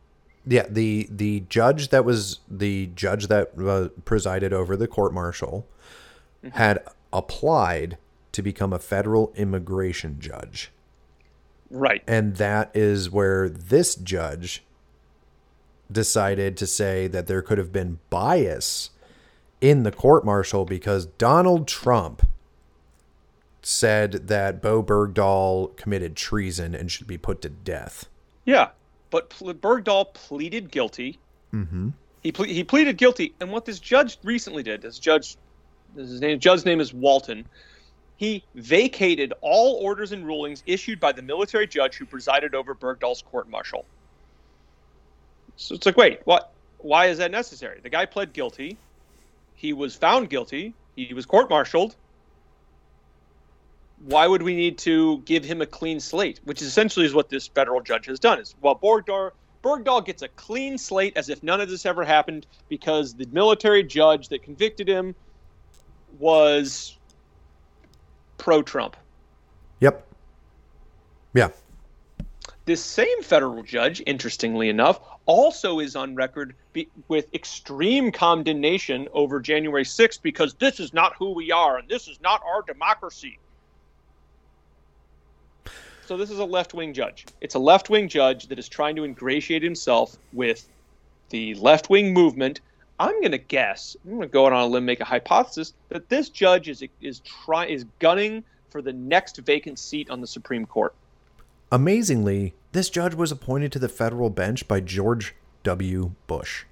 Yeah, 0.46 0.66
the 0.68 1.06
the 1.10 1.40
judge 1.48 1.90
that 1.90 2.04
was 2.04 2.40
the 2.48 2.86
judge 2.94 3.26
that 3.28 3.52
uh, 3.58 3.88
presided 4.04 4.52
over 4.52 4.76
the 4.76 4.88
court 4.88 5.12
martial 5.12 5.66
mm-hmm. 6.42 6.56
had 6.56 6.82
applied 7.12 7.98
to 8.32 8.42
become 8.42 8.72
a 8.72 8.78
federal 8.78 9.32
immigration 9.36 10.16
judge. 10.20 10.70
Right. 11.70 12.02
And 12.06 12.36
that 12.36 12.70
is 12.74 13.10
where 13.10 13.48
this 13.48 13.94
judge 13.94 14.64
decided 15.90 16.56
to 16.56 16.66
say 16.66 17.06
that 17.08 17.26
there 17.26 17.42
could 17.42 17.58
have 17.58 17.72
been 17.72 17.98
bias 18.10 18.90
in 19.60 19.82
the 19.82 19.92
court 19.92 20.24
martial 20.24 20.64
because 20.64 21.06
Donald 21.06 21.68
Trump 21.68 22.26
said 23.62 24.28
that 24.28 24.62
Bowe 24.62 24.82
Bergdahl 24.82 25.76
committed 25.76 26.16
treason 26.16 26.74
and 26.74 26.90
should 26.90 27.06
be 27.06 27.18
put 27.18 27.42
to 27.42 27.48
death. 27.48 28.06
Yeah, 28.44 28.70
but 29.10 29.30
Bergdahl 29.30 30.12
pleaded 30.14 30.70
guilty. 30.70 31.18
Mm-hmm. 31.52 31.90
He 32.22 32.32
ple- 32.32 32.44
he 32.44 32.64
pleaded 32.64 32.96
guilty, 32.96 33.34
and 33.40 33.50
what 33.50 33.64
this 33.64 33.78
judge 33.78 34.18
recently 34.22 34.62
did, 34.62 34.82
this 34.82 34.98
judge, 34.98 35.36
his 35.96 36.20
name, 36.20 36.38
judge's 36.38 36.64
name 36.64 36.80
is 36.80 36.92
Walton. 36.92 37.46
He 38.16 38.44
vacated 38.54 39.32
all 39.40 39.76
orders 39.76 40.12
and 40.12 40.26
rulings 40.26 40.62
issued 40.66 41.00
by 41.00 41.12
the 41.12 41.22
military 41.22 41.66
judge 41.66 41.96
who 41.96 42.04
presided 42.04 42.54
over 42.54 42.74
Bergdahl's 42.74 43.22
court 43.22 43.48
martial. 43.48 43.86
So 45.56 45.74
it's 45.74 45.86
like, 45.86 45.96
wait, 45.96 46.20
what? 46.24 46.52
Why 46.78 47.06
is 47.06 47.18
that 47.18 47.30
necessary? 47.30 47.80
The 47.82 47.90
guy 47.90 48.06
pled 48.06 48.32
guilty. 48.32 48.76
He 49.54 49.72
was 49.74 49.94
found 49.94 50.30
guilty. 50.30 50.74
He 50.96 51.12
was 51.12 51.26
court-martialed. 51.26 51.94
Why 54.04 54.26
would 54.26 54.42
we 54.42 54.54
need 54.54 54.78
to 54.78 55.18
give 55.26 55.44
him 55.44 55.60
a 55.60 55.66
clean 55.66 56.00
slate? 56.00 56.40
Which 56.44 56.62
essentially 56.62 57.04
is 57.04 57.14
what 57.14 57.28
this 57.28 57.48
federal 57.48 57.82
judge 57.82 58.06
has 58.06 58.18
done. 58.18 58.38
Is 58.38 58.54
well, 58.60 58.74
Bergdahl, 58.74 59.32
Bergdahl 59.62 60.04
gets 60.04 60.22
a 60.22 60.28
clean 60.28 60.78
slate 60.78 61.16
as 61.16 61.28
if 61.28 61.42
none 61.42 61.60
of 61.60 61.68
this 61.68 61.84
ever 61.84 62.04
happened 62.04 62.46
because 62.68 63.14
the 63.14 63.26
military 63.26 63.82
judge 63.82 64.28
that 64.28 64.42
convicted 64.42 64.88
him 64.88 65.14
was 66.18 66.96
pro 68.38 68.62
Trump. 68.62 68.96
Yep. 69.80 70.06
Yeah. 71.34 71.48
This 72.64 72.82
same 72.82 73.22
federal 73.22 73.62
judge, 73.62 74.02
interestingly 74.06 74.68
enough, 74.68 75.00
also 75.26 75.78
is 75.80 75.96
on 75.96 76.14
record 76.14 76.54
be, 76.72 76.88
with 77.08 77.32
extreme 77.34 78.12
condemnation 78.12 79.08
over 79.12 79.40
January 79.40 79.84
6th 79.84 80.22
because 80.22 80.54
this 80.54 80.80
is 80.80 80.94
not 80.94 81.14
who 81.18 81.32
we 81.32 81.52
are 81.52 81.78
and 81.78 81.88
this 81.88 82.08
is 82.08 82.20
not 82.20 82.42
our 82.46 82.62
democracy. 82.62 83.38
So, 86.10 86.16
this 86.16 86.32
is 86.32 86.40
a 86.40 86.44
left 86.44 86.74
wing 86.74 86.92
judge. 86.92 87.24
It's 87.40 87.54
a 87.54 87.60
left 87.60 87.88
wing 87.88 88.08
judge 88.08 88.48
that 88.48 88.58
is 88.58 88.68
trying 88.68 88.96
to 88.96 89.04
ingratiate 89.04 89.62
himself 89.62 90.16
with 90.32 90.68
the 91.28 91.54
left 91.54 91.88
wing 91.88 92.12
movement 92.12 92.60
I'm 92.98 93.20
going 93.20 93.30
to 93.30 93.38
guess. 93.38 93.96
I'm 94.04 94.16
going 94.16 94.22
to 94.22 94.26
go 94.26 94.44
out 94.44 94.52
on 94.52 94.60
a 94.60 94.66
limb, 94.66 94.84
make 94.84 94.98
a 94.98 95.04
hypothesis 95.04 95.72
that 95.88 96.08
this 96.08 96.28
judge 96.28 96.68
is 96.68 96.82
is 97.00 97.20
try 97.20 97.66
is 97.66 97.84
gunning 98.00 98.42
for 98.70 98.82
the 98.82 98.92
next 98.92 99.36
vacant 99.36 99.78
seat 99.78 100.10
on 100.10 100.20
the 100.20 100.26
Supreme 100.26 100.66
Court. 100.66 100.96
Amazingly, 101.70 102.54
this 102.72 102.90
judge 102.90 103.14
was 103.14 103.30
appointed 103.30 103.70
to 103.70 103.78
the 103.78 103.88
federal 103.88 104.30
bench 104.30 104.66
by 104.66 104.80
George 104.80 105.36
W. 105.62 106.10
Bush. 106.26 106.64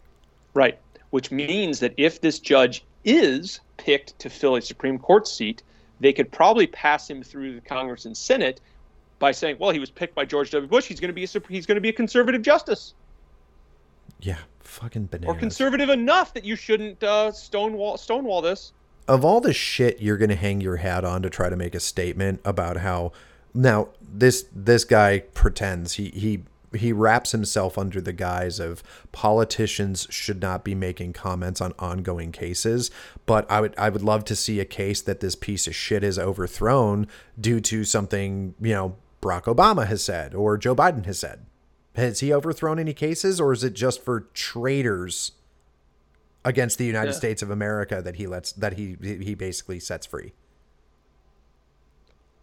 Right, 0.52 0.80
which 1.10 1.30
means 1.30 1.78
that 1.78 1.94
if 1.96 2.20
this 2.20 2.40
judge 2.40 2.82
is 3.04 3.60
picked 3.76 4.18
to 4.18 4.30
fill 4.30 4.56
a 4.56 4.60
Supreme 4.60 4.98
Court 4.98 5.28
seat, 5.28 5.62
they 6.00 6.12
could 6.12 6.32
probably 6.32 6.66
pass 6.66 7.08
him 7.08 7.22
through 7.22 7.54
the 7.54 7.60
Congress 7.60 8.04
and 8.04 8.16
Senate 8.16 8.60
by 9.18 9.32
saying, 9.32 9.56
"Well, 9.58 9.70
he 9.70 9.78
was 9.78 9.90
picked 9.90 10.14
by 10.14 10.24
George 10.24 10.50
W. 10.50 10.68
Bush. 10.68 10.86
He's 10.86 11.00
going 11.00 11.08
to 11.08 11.14
be 11.14 11.24
a 11.24 11.42
he's 11.48 11.66
going 11.66 11.76
to 11.76 11.80
be 11.80 11.88
a 11.88 11.92
conservative 11.92 12.42
justice." 12.42 12.94
Yeah, 14.20 14.38
fucking 14.60 15.06
bananas. 15.06 15.36
Or 15.36 15.38
conservative 15.38 15.88
enough 15.90 16.34
that 16.34 16.44
you 16.44 16.56
shouldn't 16.56 17.02
uh, 17.02 17.32
stonewall 17.32 17.96
stonewall 17.96 18.42
this. 18.42 18.72
Of 19.06 19.24
all 19.24 19.40
the 19.40 19.54
shit 19.54 20.00
you're 20.00 20.18
gonna 20.18 20.34
hang 20.34 20.60
your 20.60 20.76
hat 20.76 21.04
on 21.04 21.22
to 21.22 21.30
try 21.30 21.48
to 21.48 21.56
make 21.56 21.74
a 21.74 21.80
statement 21.80 22.40
about 22.44 22.78
how 22.78 23.12
now 23.54 23.88
this 24.00 24.46
this 24.54 24.84
guy 24.84 25.20
pretends 25.34 25.94
he 25.94 26.10
he 26.10 26.44
he 26.76 26.92
wraps 26.92 27.32
himself 27.32 27.78
under 27.78 28.00
the 28.00 28.12
guise 28.12 28.60
of 28.60 28.82
politicians 29.10 30.06
should 30.10 30.40
not 30.42 30.64
be 30.64 30.74
making 30.74 31.14
comments 31.14 31.60
on 31.60 31.72
ongoing 31.78 32.30
cases 32.30 32.90
but 33.24 33.50
i 33.50 33.60
would 33.60 33.74
i 33.78 33.88
would 33.88 34.02
love 34.02 34.22
to 34.24 34.36
see 34.36 34.60
a 34.60 34.64
case 34.66 35.00
that 35.00 35.20
this 35.20 35.34
piece 35.34 35.66
of 35.66 35.74
shit 35.74 36.04
is 36.04 36.18
overthrown 36.18 37.06
due 37.40 37.60
to 37.60 37.84
something 37.84 38.54
you 38.60 38.74
know 38.74 38.96
barack 39.20 39.44
obama 39.44 39.86
has 39.86 40.02
said 40.02 40.34
or 40.34 40.56
joe 40.56 40.74
biden 40.74 41.06
has 41.06 41.18
said 41.18 41.46
has 41.98 42.20
he 42.20 42.32
overthrown 42.32 42.78
any 42.78 42.94
cases, 42.94 43.40
or 43.40 43.52
is 43.52 43.64
it 43.64 43.74
just 43.74 44.02
for 44.02 44.20
traitors 44.32 45.32
against 46.44 46.78
the 46.78 46.84
United 46.84 47.10
yeah. 47.10 47.16
States 47.16 47.42
of 47.42 47.50
America 47.50 48.00
that 48.00 48.16
he 48.16 48.26
lets 48.26 48.52
that 48.52 48.74
he 48.74 48.96
he 49.00 49.34
basically 49.34 49.80
sets 49.80 50.06
free? 50.06 50.32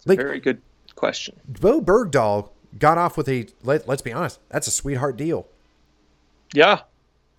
Like, 0.05 0.19
very 0.19 0.39
good 0.39 0.61
question. 0.95 1.39
Bowe 1.47 1.81
Bergdahl 1.81 2.49
got 2.77 2.97
off 2.97 3.17
with 3.17 3.29
a 3.29 3.47
let, 3.63 3.87
let's 3.87 4.01
be 4.01 4.11
honest, 4.11 4.39
that's 4.49 4.67
a 4.67 4.71
sweetheart 4.71 5.17
deal. 5.17 5.47
Yeah. 6.53 6.81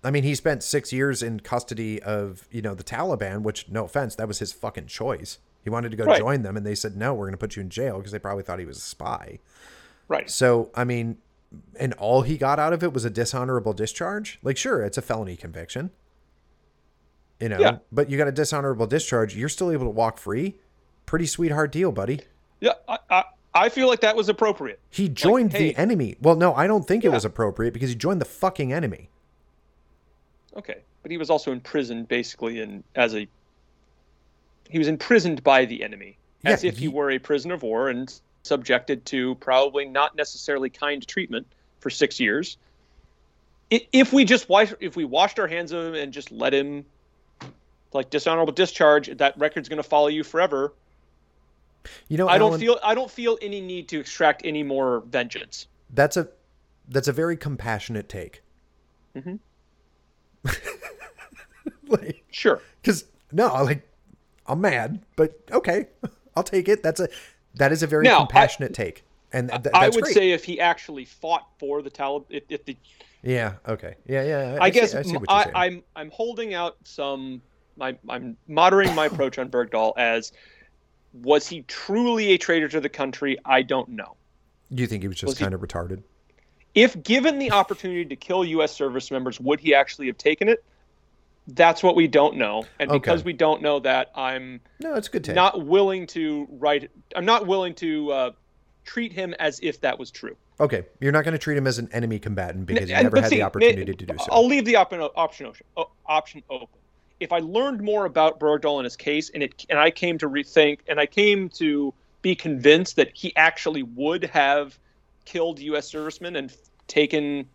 I 0.03 0.11
mean, 0.11 0.23
he 0.23 0.35
spent 0.35 0.63
six 0.63 0.91
years 0.91 1.23
in 1.23 1.39
custody 1.39 2.01
of, 2.01 2.47
you 2.51 2.61
know, 2.61 2.75
the 2.75 2.83
Taliban, 2.83 3.41
which, 3.41 3.67
no 3.67 3.85
offense, 3.85 4.15
that 4.15 4.27
was 4.27 4.39
his 4.39 4.53
fucking 4.53 4.87
choice. 4.87 5.39
He 5.67 5.69
wanted 5.69 5.91
to 5.91 5.97
go 5.97 6.05
right. 6.05 6.17
join 6.17 6.43
them, 6.43 6.55
and 6.55 6.65
they 6.65 6.75
said, 6.75 6.95
no, 6.95 7.13
we're 7.13 7.25
going 7.25 7.33
to 7.33 7.37
put 7.37 7.57
you 7.57 7.61
in 7.61 7.69
jail 7.69 7.97
because 7.97 8.13
they 8.13 8.19
probably 8.19 8.41
thought 8.41 8.57
he 8.57 8.63
was 8.63 8.77
a 8.77 8.79
spy. 8.79 9.39
Right. 10.07 10.29
So, 10.29 10.71
I 10.73 10.85
mean, 10.85 11.17
and 11.77 11.91
all 11.95 12.21
he 12.21 12.37
got 12.37 12.57
out 12.57 12.71
of 12.71 12.83
it 12.83 12.93
was 12.93 13.03
a 13.03 13.09
dishonorable 13.09 13.73
discharge, 13.73 14.39
like 14.41 14.55
sure, 14.55 14.81
it's 14.81 14.97
a 14.97 15.01
felony 15.01 15.35
conviction. 15.35 15.91
You 17.41 17.49
know, 17.49 17.59
yeah. 17.59 17.77
but 17.91 18.09
you 18.09 18.17
got 18.17 18.29
a 18.29 18.31
dishonorable 18.31 18.87
discharge, 18.87 19.35
you're 19.35 19.49
still 19.49 19.69
able 19.69 19.83
to 19.83 19.89
walk 19.89 20.19
free. 20.19 20.55
Pretty 21.05 21.25
sweetheart 21.25 21.73
deal, 21.73 21.91
buddy. 21.91 22.21
Yeah, 22.61 22.71
I, 22.87 22.99
I, 23.09 23.23
I 23.53 23.67
feel 23.67 23.89
like 23.89 23.99
that 23.99 24.15
was 24.15 24.29
appropriate. 24.29 24.79
He 24.89 25.09
joined 25.09 25.51
like, 25.51 25.61
hey, 25.61 25.67
the 25.73 25.77
enemy. 25.77 26.15
Well, 26.21 26.37
no, 26.37 26.53
I 26.53 26.67
don't 26.67 26.87
think 26.87 27.03
yeah. 27.03 27.09
it 27.09 27.13
was 27.13 27.25
appropriate 27.25 27.73
because 27.73 27.89
he 27.89 27.95
joined 27.97 28.21
the 28.21 28.25
fucking 28.25 28.71
enemy. 28.71 29.09
Okay, 30.55 30.83
but 31.01 31.11
he 31.11 31.17
was 31.17 31.29
also 31.29 31.51
imprisoned 31.51 32.07
basically 32.07 32.61
in 32.61 32.85
as 32.95 33.15
a 33.15 33.27
he 34.69 34.77
was 34.77 34.87
imprisoned 34.87 35.43
by 35.43 35.65
the 35.65 35.83
enemy 35.83 36.17
as 36.43 36.63
yeah, 36.63 36.69
if 36.69 36.77
he, 36.77 36.87
were 36.87 37.11
a 37.11 37.19
prisoner 37.19 37.55
of 37.55 37.63
war 37.63 37.89
and 37.89 38.13
subjected 38.43 39.05
to 39.05 39.35
probably 39.35 39.85
not 39.85 40.15
necessarily 40.15 40.69
kind 40.69 41.05
treatment 41.07 41.47
for 41.79 41.89
six 41.89 42.19
years. 42.19 42.57
If 43.69 44.13
we 44.13 44.23
just 44.23 44.47
wash, 44.47 44.73
if 44.79 44.95
we 44.95 45.03
washed 45.03 45.39
our 45.39 45.47
hands 45.47 45.71
of 45.73 45.87
him 45.87 45.95
and 45.95 46.13
just 46.13 46.31
let 46.31 46.53
him, 46.53 46.85
like 47.91 48.09
dishonorable 48.09 48.53
discharge, 48.53 49.07
that 49.17 49.37
record's 49.37 49.67
going 49.67 49.77
to 49.77 49.87
follow 49.87 50.07
you 50.07 50.23
forever. 50.23 50.73
You 52.07 52.17
know, 52.17 52.27
I 52.27 52.37
don't 52.37 52.59
feel 52.59 52.79
I 52.83 52.95
don't 52.95 53.11
feel 53.11 53.37
any 53.41 53.61
need 53.61 53.89
to 53.89 53.99
extract 53.99 54.41
any 54.45 54.63
more 54.63 55.01
vengeance. 55.01 55.67
That's 55.93 56.17
a 56.17 56.29
that's 56.89 57.07
a 57.07 57.13
very 57.13 57.37
compassionate 57.37 58.07
take. 58.09 58.41
Mm-hmm. 59.15 59.35
like, 61.87 62.23
sure. 62.31 62.61
Because 62.81 63.03
no, 63.33 63.47
like 63.65 63.86
I'm 64.47 64.61
mad, 64.61 65.03
but 65.15 65.39
okay, 65.51 65.87
I'll 66.35 66.43
take 66.43 66.67
it. 66.67 66.83
That's 66.83 66.99
a 66.99 67.09
that 67.55 67.71
is 67.71 67.83
a 67.83 67.87
very 67.87 68.03
now, 68.03 68.19
compassionate 68.19 68.71
I, 68.71 68.83
take. 68.83 69.03
And 69.33 69.49
th- 69.49 69.67
I 69.73 69.89
would 69.89 70.03
great. 70.03 70.13
say 70.13 70.31
if 70.31 70.45
he 70.45 70.59
actually 70.59 71.05
fought 71.05 71.47
for 71.59 71.81
the 71.81 71.91
Taliban, 71.91 72.25
if, 72.29 72.43
if, 72.49 72.65
the 72.65 72.77
yeah, 73.23 73.53
okay, 73.67 73.95
yeah, 74.07 74.23
yeah. 74.23 74.57
I, 74.61 74.65
I 74.65 74.69
guess 74.69 74.91
see, 74.91 75.17
I 75.27 75.43
am 75.43 75.51
I'm, 75.55 75.83
I'm 75.95 76.11
holding 76.11 76.53
out 76.53 76.77
some. 76.83 77.41
My, 77.75 77.95
I'm 78.09 78.37
moderating 78.47 78.95
my 78.95 79.05
approach 79.11 79.37
on 79.37 79.49
Bergdahl 79.49 79.93
as 79.97 80.31
was 81.13 81.47
he 81.47 81.61
truly 81.63 82.31
a 82.31 82.37
traitor 82.37 82.67
to 82.69 82.79
the 82.79 82.89
country? 82.89 83.37
I 83.45 83.61
don't 83.61 83.89
know. 83.89 84.15
Do 84.73 84.81
you 84.81 84.87
think 84.87 85.03
he 85.03 85.07
was 85.07 85.17
just 85.17 85.31
was 85.31 85.37
kind 85.37 85.51
he, 85.51 85.55
of 85.55 85.61
retarded? 85.61 86.03
If 86.75 87.01
given 87.03 87.39
the 87.39 87.51
opportunity 87.51 88.05
to 88.05 88.15
kill 88.15 88.45
U.S. 88.45 88.71
service 88.71 89.09
members, 89.09 89.39
would 89.39 89.59
he 89.59 89.73
actually 89.73 90.07
have 90.07 90.17
taken 90.17 90.47
it? 90.47 90.63
That's 91.47 91.81
what 91.81 91.95
we 91.95 92.07
don't 92.07 92.35
know. 92.35 92.65
And 92.79 92.89
okay. 92.89 92.99
because 92.99 93.23
we 93.23 93.33
don't 93.33 93.61
know 93.61 93.79
that 93.79 94.11
i'm 94.15 94.59
no 94.79 94.95
it's 94.95 95.07
good 95.07 95.23
take. 95.23 95.35
not 95.35 95.65
willing 95.65 96.07
to 96.07 96.47
write 96.51 96.89
i'm 97.15 97.25
not 97.25 97.47
willing 97.47 97.73
to 97.75 98.11
uh, 98.11 98.31
treat 98.87 99.13
him 99.13 99.35
as 99.39 99.59
if 99.61 99.81
that 99.81 99.99
was 99.99 100.09
true. 100.09 100.35
Okay. 100.59 100.85
You're 100.99 101.11
not 101.11 101.23
going 101.23 101.33
to 101.33 101.37
treat 101.37 101.57
him 101.57 101.67
as 101.67 101.77
an 101.77 101.87
enemy 101.91 102.17
combatant 102.17 102.65
because 102.65 102.89
you 102.89 102.95
never 102.95 103.21
had 103.21 103.29
see, 103.29 103.35
the 103.35 103.43
opportunity 103.43 103.93
to 103.93 104.05
do 104.05 104.17
so. 104.17 104.25
I'll 104.31 104.47
leave 104.47 104.65
the 104.65 104.75
option 104.75 105.01
option 105.01 105.53
option 106.07 106.43
open. 106.49 106.79
If 107.19 107.31
i 107.31 107.39
learned 107.39 107.81
more 107.81 108.05
about 108.05 108.39
Bergdahl 108.39 108.77
and 108.77 108.85
his 108.85 108.95
case 108.95 109.29
and 109.33 109.43
it 109.43 109.65
and 109.69 109.77
i 109.79 109.91
came 109.91 110.17
to 110.17 110.29
rethink 110.29 110.79
and 110.87 110.99
i 110.99 111.05
came 111.05 111.49
to 111.49 111.93
be 112.21 112.35
convinced 112.35 112.95
that 112.95 113.11
he 113.13 113.35
actually 113.35 113.83
would 113.83 114.23
have 114.23 114.77
killed 115.25 115.59
us 115.59 115.87
servicemen 115.87 116.35
and 116.35 116.55
taken 116.87 117.47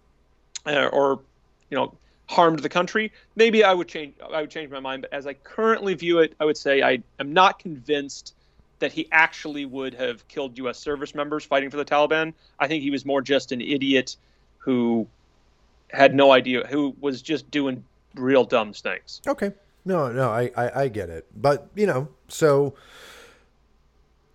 uh, 0.67 0.87
or 0.87 1.21
you 1.71 1.77
know 1.77 1.95
harmed 2.27 2.61
the 2.61 2.69
country, 2.69 3.13
maybe 3.37 3.65
I 3.65 3.75
would 3.75 3.89
change 3.89 4.15
I 4.33 4.41
would 4.41 4.51
change 4.51 4.71
my 4.71 4.81
mind. 4.81 5.03
But 5.03 5.13
as 5.13 5.27
I 5.27 5.35
currently 5.35 5.95
view 5.95 6.21
it, 6.21 6.35
I 6.41 6.45
would 6.45 6.57
say 6.57 6.83
I 6.83 7.03
am 7.19 7.33
not 7.33 7.59
convinced 7.59 8.35
that 8.79 8.93
he 8.93 9.09
actually 9.13 9.65
would 9.65 9.95
have 9.95 10.27
killed 10.29 10.59
U.S. 10.59 10.79
service 10.79 11.15
members 11.15 11.45
fighting 11.45 11.71
for 11.71 11.77
the 11.77 11.85
Taliban. 11.85 12.35
I 12.59 12.67
think 12.67 12.83
he 12.83 12.91
was 12.91 13.07
more 13.07 13.23
just 13.23 13.53
an 13.53 13.61
idiot 13.61 14.17
who 14.59 15.07
had 15.91 16.15
no 16.15 16.33
idea, 16.33 16.67
who 16.67 16.95
was 17.01 17.23
just 17.23 17.49
doing 17.51 17.85
real 18.15 18.45
dumb 18.45 18.73
things. 18.73 19.21
Okay. 19.27 19.53
No, 19.85 20.11
no, 20.13 20.31
I, 20.31 20.51
I, 20.57 20.83
I 20.83 20.89
get 20.89 21.11
it. 21.11 21.27
But, 21.35 21.69
you 21.75 21.87
know, 21.87 22.09
so 22.29 22.75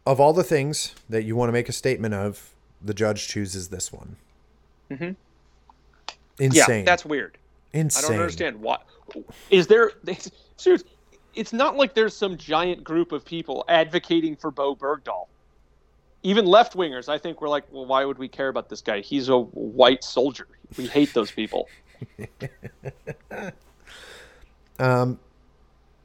of 0.06 0.20
all 0.20 0.34
the 0.34 0.44
things 0.44 0.96
that 1.10 1.24
you 1.24 1.36
want 1.36 1.50
to 1.50 1.54
make 1.54 1.70
a 1.70 1.74
statement 1.74 2.14
of, 2.14 2.54
the 2.82 2.94
judge 2.94 3.28
chooses 3.28 3.70
this 3.70 3.92
one. 3.92 4.16
Mm-hmm. 4.92 5.12
Insane. 6.40 6.80
Yeah, 6.80 6.86
that's 6.86 7.04
weird. 7.04 7.38
Insane. 7.74 8.06
I 8.06 8.08
don't 8.08 8.20
understand 8.20 8.62
why. 8.62 8.78
Is 9.50 9.68
there 9.68 9.92
seriously? 10.58 10.90
It's 11.36 11.54
not 11.54 11.76
like 11.76 11.94
there's 11.94 12.16
some 12.16 12.38
giant 12.38 12.84
group 12.84 13.12
of 13.12 13.24
people 13.24 13.64
advocating 13.68 14.36
for 14.36 14.50
Bowe 14.50 14.76
Bergdahl. 14.76 15.28
Even 16.24 16.46
left 16.46 16.76
wingers, 16.76 17.08
I 17.08 17.20
think, 17.20 17.42
were 17.42 17.50
like, 17.50 17.66
well, 17.72 17.86
why 17.86 18.04
would 18.04 18.18
we 18.18 18.28
care 18.28 18.48
about 18.48 18.70
this 18.70 18.82
guy? 18.82 19.02
He's 19.02 19.30
a 19.30 19.38
white 19.38 20.04
soldier. 20.04 20.48
We 20.78 20.88
hate 20.88 21.14
those 21.14 21.30
people. 21.30 21.70
um, 24.80 25.20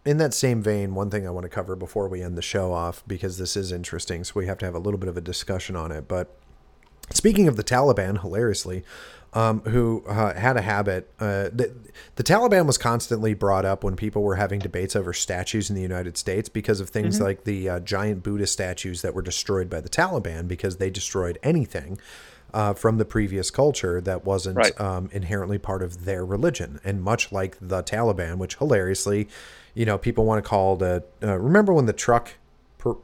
in 0.05 0.19
that 0.19 0.35
same 0.35 0.63
vein, 0.63 0.95
one 0.95 1.11
thing 1.11 1.27
I 1.27 1.31
want 1.31 1.45
to 1.45 1.49
cover 1.49 1.77
before 1.77 2.09
we 2.09 2.23
end 2.23 2.37
the 2.37 2.43
show 2.43 2.73
off, 2.73 3.03
because 3.07 3.39
this 3.39 3.57
is 3.57 3.73
interesting, 3.73 4.25
so 4.25 4.33
we 4.37 4.47
have 4.47 4.59
to 4.59 4.67
have 4.67 4.75
a 4.75 4.79
little 4.79 4.99
bit 4.99 5.09
of 5.09 5.17
a 5.17 5.21
discussion 5.21 5.77
on 5.77 5.93
it. 5.93 6.09
But 6.09 6.37
speaking 7.11 7.49
of 7.49 7.57
the 7.57 7.65
Taliban, 7.65 8.21
hilariously, 8.21 8.85
um, 9.35 9.61
who 9.61 10.05
uh, 10.07 10.35
had 10.35 10.57
a 10.57 10.63
habit. 10.63 11.11
Uh, 11.19 11.45
the, 11.45 11.73
the, 12.17 12.23
Taliban 12.23 12.67
was 12.67 12.77
constantly 12.77 13.33
brought 13.35 13.65
up 13.65 13.83
when 13.83 13.97
people 13.97 14.23
were 14.23 14.37
having 14.37 14.59
debates 14.59 14.95
over 14.95 15.13
statues 15.13 15.71
in 15.71 15.77
the 15.77 15.83
United 15.83 16.19
States 16.19 16.49
because 16.49 16.81
of 16.81 16.91
things 16.91 17.17
mm-hmm. 17.17 17.25
like 17.25 17.45
the 17.45 17.69
uh, 17.69 17.81
giant 17.81 18.23
Buddha 18.23 18.47
statues 18.47 19.03
that 19.03 19.15
were 19.15 19.23
destroyed 19.23 19.71
by 19.71 19.81
the 19.81 19.89
Taliban 19.89 20.49
because 20.49 20.77
they 20.77 20.91
destroyed 20.91 21.39
anything. 21.43 21.99
Uh, 22.55 22.75
from 22.75 22.99
the 22.99 23.05
previous 23.07 23.51
culture 23.51 23.99
that 23.99 24.27
wasn't 24.27 24.55
right. 24.55 24.79
um, 24.79 25.09
inherently 25.11 25.57
part 25.57 25.83
of 25.83 26.05
their 26.05 26.23
religion. 26.23 26.79
And 26.85 27.03
much 27.03 27.33
like 27.33 27.57
the 27.63 27.83
Taliban, 27.83 28.37
which 28.37 28.57
hilariously, 28.57 29.27
you 29.73 29.87
know, 29.87 29.97
people 29.97 30.27
want 30.27 30.45
to 30.45 30.47
call 30.47 30.77
the. 30.77 31.03
Uh, 31.23 31.39
remember 31.39 31.73
when 31.73 31.87
the 31.87 31.95
truck. 31.95 32.35
Per, 32.77 32.97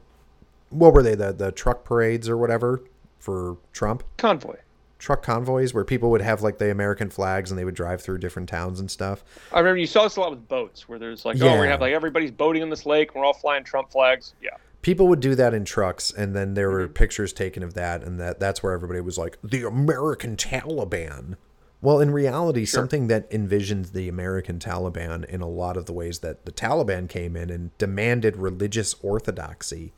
what 0.69 0.93
were 0.93 1.01
they? 1.01 1.15
The, 1.15 1.33
the 1.33 1.51
truck 1.51 1.83
parades 1.83 2.29
or 2.29 2.37
whatever 2.37 2.83
for 3.19 3.57
Trump? 3.73 4.03
Convoy 4.17 4.55
truck 4.99 5.23
convoys 5.23 5.73
where 5.73 5.85
people 5.85 6.11
would 6.11 6.21
have 6.21 6.41
like 6.41 6.59
the 6.59 6.69
American 6.69 7.09
flags 7.09 7.49
and 7.49 7.57
they 7.57 7.65
would 7.65 7.73
drive 7.73 8.01
through 8.01 8.17
different 8.17 8.47
towns 8.47 8.79
and 8.79 8.91
stuff. 8.91 9.23
I 9.51 9.59
remember 9.59 9.77
you 9.77 9.87
saw 9.87 10.03
this 10.03 10.17
a 10.17 10.21
lot 10.21 10.31
with 10.31 10.47
boats 10.47 10.87
where 10.87 10.99
there's 10.99 11.25
like, 11.25 11.37
yeah. 11.37 11.55
oh, 11.55 11.61
we 11.61 11.67
have 11.67 11.81
like 11.81 11.93
everybody's 11.93 12.31
boating 12.31 12.61
in 12.61 12.69
this 12.69 12.85
lake. 12.85 13.15
We're 13.15 13.25
all 13.25 13.33
flying 13.33 13.63
Trump 13.63 13.91
flags. 13.91 14.35
Yeah. 14.43 14.51
People 14.81 15.07
would 15.07 15.19
do 15.19 15.35
that 15.35 15.53
in 15.53 15.65
trucks, 15.65 16.09
and 16.09 16.33
then 16.33 16.53
there 16.53 16.69
were 16.69 16.85
mm-hmm. 16.85 16.93
pictures 16.93 17.33
taken 17.33 17.63
of 17.63 17.73
that, 17.73 18.01
and 18.01 18.17
that 18.17 18.39
that's 18.39 18.63
where 18.63 18.71
everybody 18.71 19.01
was 19.01 19.17
like, 19.17 19.37
the 19.43 19.63
American 19.63 20.37
Taliban. 20.37 21.35
Well, 21.81 21.99
in 21.99 22.11
reality, 22.11 22.63
sure. 22.63 22.79
something 22.79 23.07
that 23.07 23.29
envisions 23.29 23.91
the 23.91 24.07
American 24.07 24.57
Taliban 24.57 25.25
in 25.25 25.41
a 25.41 25.49
lot 25.49 25.75
of 25.75 25.85
the 25.85 25.91
ways 25.91 26.19
that 26.19 26.45
the 26.45 26.51
Taliban 26.53 27.09
came 27.09 27.35
in 27.35 27.49
and 27.49 27.77
demanded 27.77 28.37
religious 28.37 28.95
orthodoxy 29.01 29.91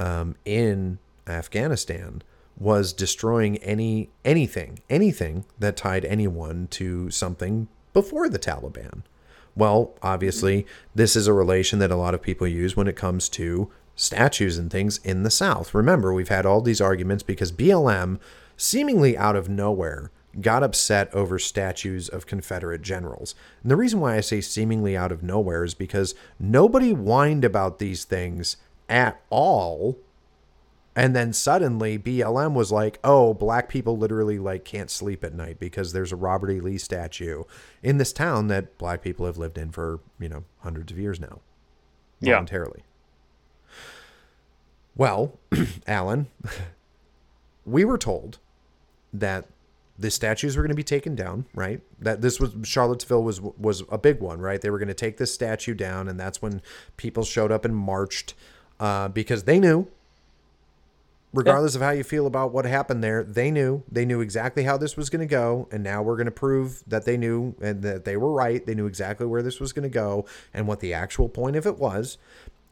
um, 0.00 0.34
in 0.44 0.98
Afghanistan 1.28 2.22
was 2.60 2.92
destroying 2.92 3.56
any 3.58 4.10
anything 4.24 4.78
anything 4.88 5.44
that 5.58 5.76
tied 5.76 6.04
anyone 6.04 6.68
to 6.68 7.10
something 7.10 7.66
before 7.92 8.28
the 8.28 8.38
Taliban. 8.38 9.02
Well, 9.56 9.94
obviously, 10.02 10.66
this 10.94 11.16
is 11.16 11.26
a 11.26 11.32
relation 11.32 11.80
that 11.80 11.90
a 11.90 11.96
lot 11.96 12.14
of 12.14 12.22
people 12.22 12.46
use 12.46 12.76
when 12.76 12.86
it 12.86 12.94
comes 12.94 13.28
to 13.30 13.70
statues 13.96 14.56
and 14.56 14.70
things 14.70 14.98
in 14.98 15.24
the 15.24 15.30
South. 15.30 15.74
Remember, 15.74 16.12
we've 16.12 16.28
had 16.28 16.46
all 16.46 16.60
these 16.60 16.80
arguments 16.80 17.22
because 17.24 17.50
BLM, 17.50 18.20
seemingly 18.56 19.16
out 19.16 19.34
of 19.34 19.48
nowhere, 19.48 20.10
got 20.40 20.62
upset 20.62 21.12
over 21.12 21.38
statues 21.38 22.08
of 22.08 22.26
Confederate 22.26 22.82
generals. 22.82 23.34
And 23.62 23.70
the 23.70 23.76
reason 23.76 24.00
why 24.00 24.16
I 24.16 24.20
say 24.20 24.40
seemingly 24.40 24.96
out 24.96 25.10
of 25.10 25.22
nowhere 25.22 25.64
is 25.64 25.74
because 25.74 26.14
nobody 26.38 26.92
whined 26.92 27.44
about 27.44 27.78
these 27.78 28.04
things 28.04 28.56
at 28.88 29.20
all 29.30 29.98
and 30.96 31.14
then 31.14 31.32
suddenly 31.32 31.98
BLM 31.98 32.52
was 32.52 32.72
like, 32.72 32.98
"Oh, 33.04 33.32
black 33.34 33.68
people 33.68 33.96
literally 33.96 34.38
like 34.38 34.64
can't 34.64 34.90
sleep 34.90 35.22
at 35.24 35.34
night 35.34 35.58
because 35.58 35.92
there's 35.92 36.12
a 36.12 36.16
Robert 36.16 36.50
E. 36.50 36.60
Lee 36.60 36.78
statue 36.78 37.44
in 37.82 37.98
this 37.98 38.12
town 38.12 38.48
that 38.48 38.76
black 38.78 39.02
people 39.02 39.26
have 39.26 39.38
lived 39.38 39.58
in 39.58 39.70
for, 39.70 40.00
you 40.18 40.28
know, 40.28 40.44
hundreds 40.60 40.92
of 40.92 40.98
years 40.98 41.20
now." 41.20 41.40
Voluntarily. 42.34 42.82
Well, 44.96 45.38
Alan, 45.86 46.26
we 47.64 47.84
were 47.84 47.98
told 47.98 48.38
that 49.12 49.46
the 49.98 50.10
statues 50.10 50.56
were 50.56 50.62
going 50.62 50.70
to 50.70 50.74
be 50.74 50.82
taken 50.82 51.14
down, 51.14 51.44
right? 51.54 51.80
That 52.00 52.22
this 52.22 52.40
was 52.40 52.52
Charlottesville 52.64 53.22
was 53.22 53.40
was 53.40 53.84
a 53.90 53.98
big 53.98 54.20
one, 54.20 54.40
right? 54.40 54.60
They 54.60 54.70
were 54.70 54.78
going 54.78 54.88
to 54.88 54.94
take 54.94 55.18
this 55.18 55.32
statue 55.32 55.74
down, 55.74 56.08
and 56.08 56.18
that's 56.18 56.42
when 56.42 56.62
people 56.96 57.22
showed 57.22 57.52
up 57.52 57.64
and 57.64 57.76
marched 57.76 58.34
uh, 58.80 59.08
because 59.08 59.44
they 59.44 59.60
knew 59.60 59.86
regardless 61.32 61.74
of 61.74 61.82
how 61.82 61.90
you 61.90 62.04
feel 62.04 62.26
about 62.26 62.52
what 62.52 62.64
happened 62.64 63.02
there, 63.02 63.22
they 63.22 63.50
knew. 63.50 63.82
They 63.90 64.04
knew 64.04 64.20
exactly 64.20 64.64
how 64.64 64.76
this 64.76 64.96
was 64.96 65.10
going 65.10 65.20
to 65.20 65.26
go, 65.26 65.68
and 65.70 65.82
now 65.82 66.02
we're 66.02 66.16
going 66.16 66.26
to 66.26 66.32
prove 66.32 66.82
that 66.86 67.04
they 67.04 67.16
knew 67.16 67.54
and 67.60 67.82
that 67.82 68.04
they 68.04 68.16
were 68.16 68.32
right. 68.32 68.64
They 68.64 68.74
knew 68.74 68.86
exactly 68.86 69.26
where 69.26 69.42
this 69.42 69.60
was 69.60 69.72
going 69.72 69.84
to 69.84 69.88
go 69.88 70.26
and 70.52 70.66
what 70.66 70.80
the 70.80 70.92
actual 70.92 71.28
point 71.28 71.56
of 71.56 71.66
it 71.66 71.78
was. 71.78 72.18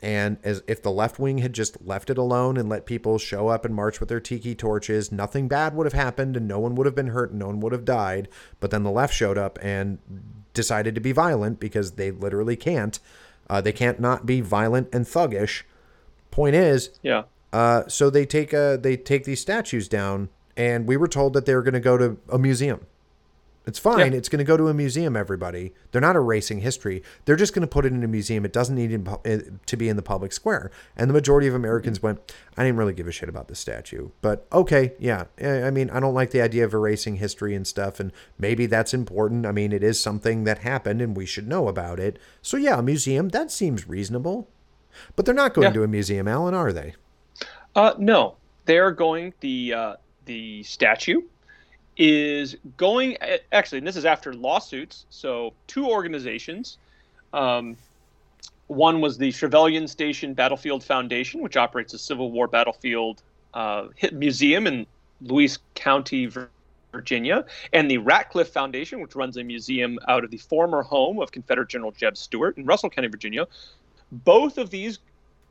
And 0.00 0.38
as 0.44 0.62
if 0.68 0.80
the 0.82 0.92
left 0.92 1.18
wing 1.18 1.38
had 1.38 1.52
just 1.52 1.84
left 1.84 2.08
it 2.08 2.18
alone 2.18 2.56
and 2.56 2.68
let 2.68 2.86
people 2.86 3.18
show 3.18 3.48
up 3.48 3.64
and 3.64 3.74
march 3.74 3.98
with 3.98 4.08
their 4.08 4.20
tiki 4.20 4.54
torches, 4.54 5.10
nothing 5.10 5.48
bad 5.48 5.74
would 5.74 5.86
have 5.86 5.92
happened 5.92 6.36
and 6.36 6.46
no 6.46 6.60
one 6.60 6.76
would 6.76 6.86
have 6.86 6.94
been 6.94 7.08
hurt 7.08 7.30
and 7.30 7.40
no 7.40 7.46
one 7.46 7.58
would 7.60 7.72
have 7.72 7.84
died. 7.84 8.28
But 8.60 8.70
then 8.70 8.84
the 8.84 8.92
left 8.92 9.12
showed 9.12 9.36
up 9.36 9.58
and 9.60 9.98
decided 10.54 10.94
to 10.94 11.00
be 11.00 11.12
violent 11.12 11.58
because 11.58 11.92
they 11.92 12.12
literally 12.12 12.54
can't. 12.54 12.98
Uh, 13.50 13.60
they 13.60 13.72
can't 13.72 13.98
not 13.98 14.24
be 14.24 14.40
violent 14.40 14.88
and 14.92 15.04
thuggish. 15.04 15.62
Point 16.30 16.54
is, 16.54 16.90
yeah, 17.02 17.22
uh, 17.52 17.86
so 17.88 18.10
they 18.10 18.26
take 18.26 18.52
uh, 18.52 18.76
they 18.76 18.96
take 18.96 19.24
these 19.24 19.40
statues 19.40 19.88
down, 19.88 20.28
and 20.56 20.86
we 20.86 20.96
were 20.96 21.08
told 21.08 21.32
that 21.32 21.46
they 21.46 21.54
were 21.54 21.62
going 21.62 21.74
to 21.74 21.80
go 21.80 21.96
to 21.96 22.18
a 22.28 22.38
museum. 22.38 22.86
It's 23.68 23.78
fine. 23.78 24.12
Yeah. 24.12 24.18
It's 24.18 24.30
going 24.30 24.38
to 24.38 24.44
go 24.44 24.56
to 24.56 24.68
a 24.68 24.74
museum. 24.74 25.14
Everybody, 25.14 25.74
they're 25.92 26.00
not 26.00 26.16
erasing 26.16 26.60
history. 26.60 27.02
They're 27.26 27.36
just 27.36 27.52
going 27.52 27.60
to 27.60 27.66
put 27.66 27.84
it 27.84 27.92
in 27.92 28.02
a 28.02 28.08
museum. 28.08 28.46
It 28.46 28.52
doesn't 28.52 28.74
need 28.74 29.06
to 29.66 29.76
be 29.76 29.90
in 29.90 29.96
the 29.96 30.02
public 30.02 30.32
square. 30.32 30.70
And 30.96 31.10
the 31.10 31.12
majority 31.12 31.48
of 31.48 31.54
Americans 31.54 32.02
went, 32.02 32.34
I 32.56 32.64
didn't 32.64 32.78
really 32.78 32.94
give 32.94 33.06
a 33.06 33.12
shit 33.12 33.28
about 33.28 33.48
the 33.48 33.54
statue, 33.54 34.08
but 34.22 34.46
okay, 34.54 34.94
yeah. 34.98 35.24
I 35.38 35.70
mean, 35.70 35.90
I 35.90 36.00
don't 36.00 36.14
like 36.14 36.30
the 36.30 36.40
idea 36.40 36.64
of 36.64 36.72
erasing 36.72 37.16
history 37.16 37.54
and 37.54 37.66
stuff, 37.66 38.00
and 38.00 38.10
maybe 38.38 38.64
that's 38.64 38.94
important. 38.94 39.44
I 39.44 39.52
mean, 39.52 39.74
it 39.74 39.82
is 39.82 40.00
something 40.00 40.44
that 40.44 40.60
happened, 40.60 41.02
and 41.02 41.14
we 41.14 41.26
should 41.26 41.46
know 41.46 41.68
about 41.68 42.00
it. 42.00 42.18
So 42.40 42.56
yeah, 42.56 42.78
a 42.78 42.82
museum 42.82 43.28
that 43.30 43.50
seems 43.50 43.86
reasonable. 43.86 44.48
But 45.14 45.26
they're 45.26 45.34
not 45.34 45.52
going 45.52 45.66
yeah. 45.66 45.72
to 45.74 45.82
a 45.82 45.88
museum, 45.88 46.26
Alan, 46.26 46.54
are 46.54 46.72
they? 46.72 46.94
Uh, 47.78 47.94
no, 47.96 48.34
they're 48.64 48.90
going 48.90 49.32
the 49.38 49.72
uh, 49.72 49.94
the 50.24 50.64
statue 50.64 51.22
is 51.96 52.56
going 52.76 53.16
actually, 53.52 53.78
and 53.78 53.86
this 53.86 53.96
is 53.96 54.04
after 54.04 54.34
lawsuits. 54.34 55.06
So 55.10 55.54
two 55.68 55.86
organizations. 55.86 56.78
Um, 57.32 57.76
one 58.66 59.00
was 59.00 59.16
the 59.16 59.30
Trevilian 59.30 59.86
Station 59.86 60.34
Battlefield 60.34 60.82
Foundation, 60.82 61.40
which 61.40 61.56
operates 61.56 61.94
a 61.94 61.98
Civil 61.98 62.32
War 62.32 62.48
battlefield 62.48 63.22
uh, 63.54 63.86
museum 64.10 64.66
in 64.66 64.84
Louisa 65.20 65.60
County, 65.76 66.28
Virginia, 66.90 67.44
and 67.72 67.88
the 67.88 67.98
Ratcliffe 67.98 68.48
Foundation, 68.48 69.00
which 69.00 69.14
runs 69.14 69.36
a 69.36 69.44
museum 69.44 70.00
out 70.08 70.24
of 70.24 70.32
the 70.32 70.38
former 70.38 70.82
home 70.82 71.20
of 71.20 71.30
Confederate 71.30 71.68
General 71.68 71.92
Jeb 71.92 72.16
Stuart 72.16 72.58
in 72.58 72.64
Russell 72.66 72.90
County, 72.90 73.06
Virginia. 73.06 73.46
Both 74.10 74.58
of 74.58 74.68
these 74.70 74.98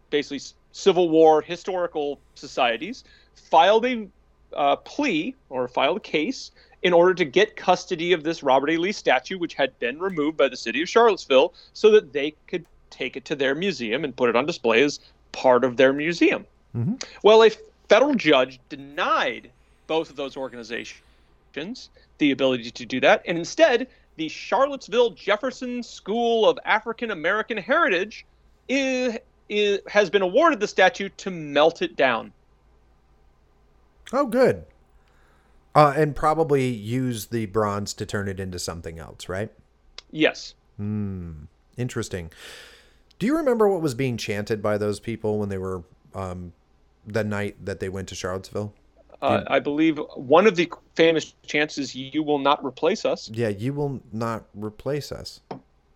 basically 0.10 0.40
Civil 0.78 1.10
War 1.10 1.42
historical 1.42 2.20
societies 2.36 3.04
filed 3.34 3.84
a 3.84 4.08
uh, 4.54 4.76
plea 4.76 5.34
or 5.50 5.68
filed 5.68 5.98
a 5.98 6.00
case 6.00 6.52
in 6.84 6.94
order 6.94 7.16
to 7.16 7.26
get 7.26 7.56
custody 7.56 8.14
of 8.14 8.24
this 8.24 8.44
Robert 8.44 8.70
E. 8.70 8.78
Lee 8.78 8.92
statue, 8.92 9.40
which 9.40 9.56
had 9.56 9.78
been 9.80 9.98
removed 9.98 10.38
by 10.38 10.48
the 10.48 10.56
city 10.56 10.84
of 10.84 10.88
Charlottesville, 10.88 11.56
so 11.74 11.90
that 11.90 12.14
they 12.14 12.36
could 12.46 12.64
take 12.92 13.18
it 13.18 13.26
to 13.26 13.36
their 13.36 13.56
museum 13.56 14.04
and 14.04 14.16
put 14.16 14.30
it 14.30 14.36
on 14.36 14.46
display 14.46 14.84
as 14.84 15.00
part 15.32 15.64
of 15.64 15.78
their 15.78 15.94
museum. 15.94 16.46
Mm-hmm. 16.76 16.96
Well, 17.24 17.44
a 17.44 17.50
federal 17.90 18.14
judge 18.14 18.60
denied 18.70 19.50
both 19.88 20.12
of 20.12 20.16
those 20.16 20.38
organizations 20.38 21.90
the 22.20 22.30
ability 22.30 22.70
to 22.70 22.86
do 22.86 23.00
that, 23.00 23.24
and 23.26 23.36
instead, 23.36 23.88
the 24.18 24.30
Charlottesville 24.30 25.10
Jefferson 25.10 25.82
School 25.82 26.48
of 26.48 26.60
African 26.66 27.10
American 27.10 27.58
Heritage 27.58 28.28
is, 28.70 29.18
is, 29.50 29.80
has 29.88 30.10
been 30.10 30.22
awarded 30.22 30.60
the 30.60 30.68
statue 30.68 31.10
to 31.18 31.32
melt 31.32 31.82
it 31.82 31.96
down. 31.96 32.34
Oh, 34.14 34.26
good. 34.26 34.66
Uh, 35.76 35.94
and 35.96 36.16
probably 36.16 36.68
use 36.68 37.28
the 37.28 37.46
bronze 37.48 37.94
to 37.94 38.06
turn 38.06 38.28
it 38.28 38.40
into 38.40 38.58
something 38.58 38.98
else, 38.98 39.30
right? 39.30 39.52
Yes. 40.12 40.56
Hmm. 40.78 41.32
Interesting. 41.78 42.32
Do 43.20 43.26
you 43.26 43.38
remember 43.38 43.68
what 43.68 43.82
was 43.82 43.94
being 43.94 44.18
chanted 44.18 44.62
by 44.62 44.78
those 44.78 45.00
people 45.00 45.40
when 45.40 45.50
they 45.50 45.58
were 45.58 45.84
um, 46.16 46.54
the 47.06 47.24
night 47.24 47.64
that 47.66 47.80
they 47.80 47.90
went 47.90 48.08
to 48.10 48.16
Charlottesville? 48.16 48.74
Uh, 49.22 49.44
I 49.48 49.60
believe 49.60 50.00
one 50.16 50.46
of 50.46 50.56
the 50.56 50.72
famous 50.96 51.34
chants 51.44 51.80
is 51.80 51.96
"You 51.96 52.22
will 52.22 52.38
not 52.38 52.64
replace 52.64 53.04
us." 53.04 53.30
Yeah, 53.34 53.50
you 53.50 53.74
will 53.74 54.00
not 54.12 54.46
replace 54.54 55.12
us. 55.12 55.42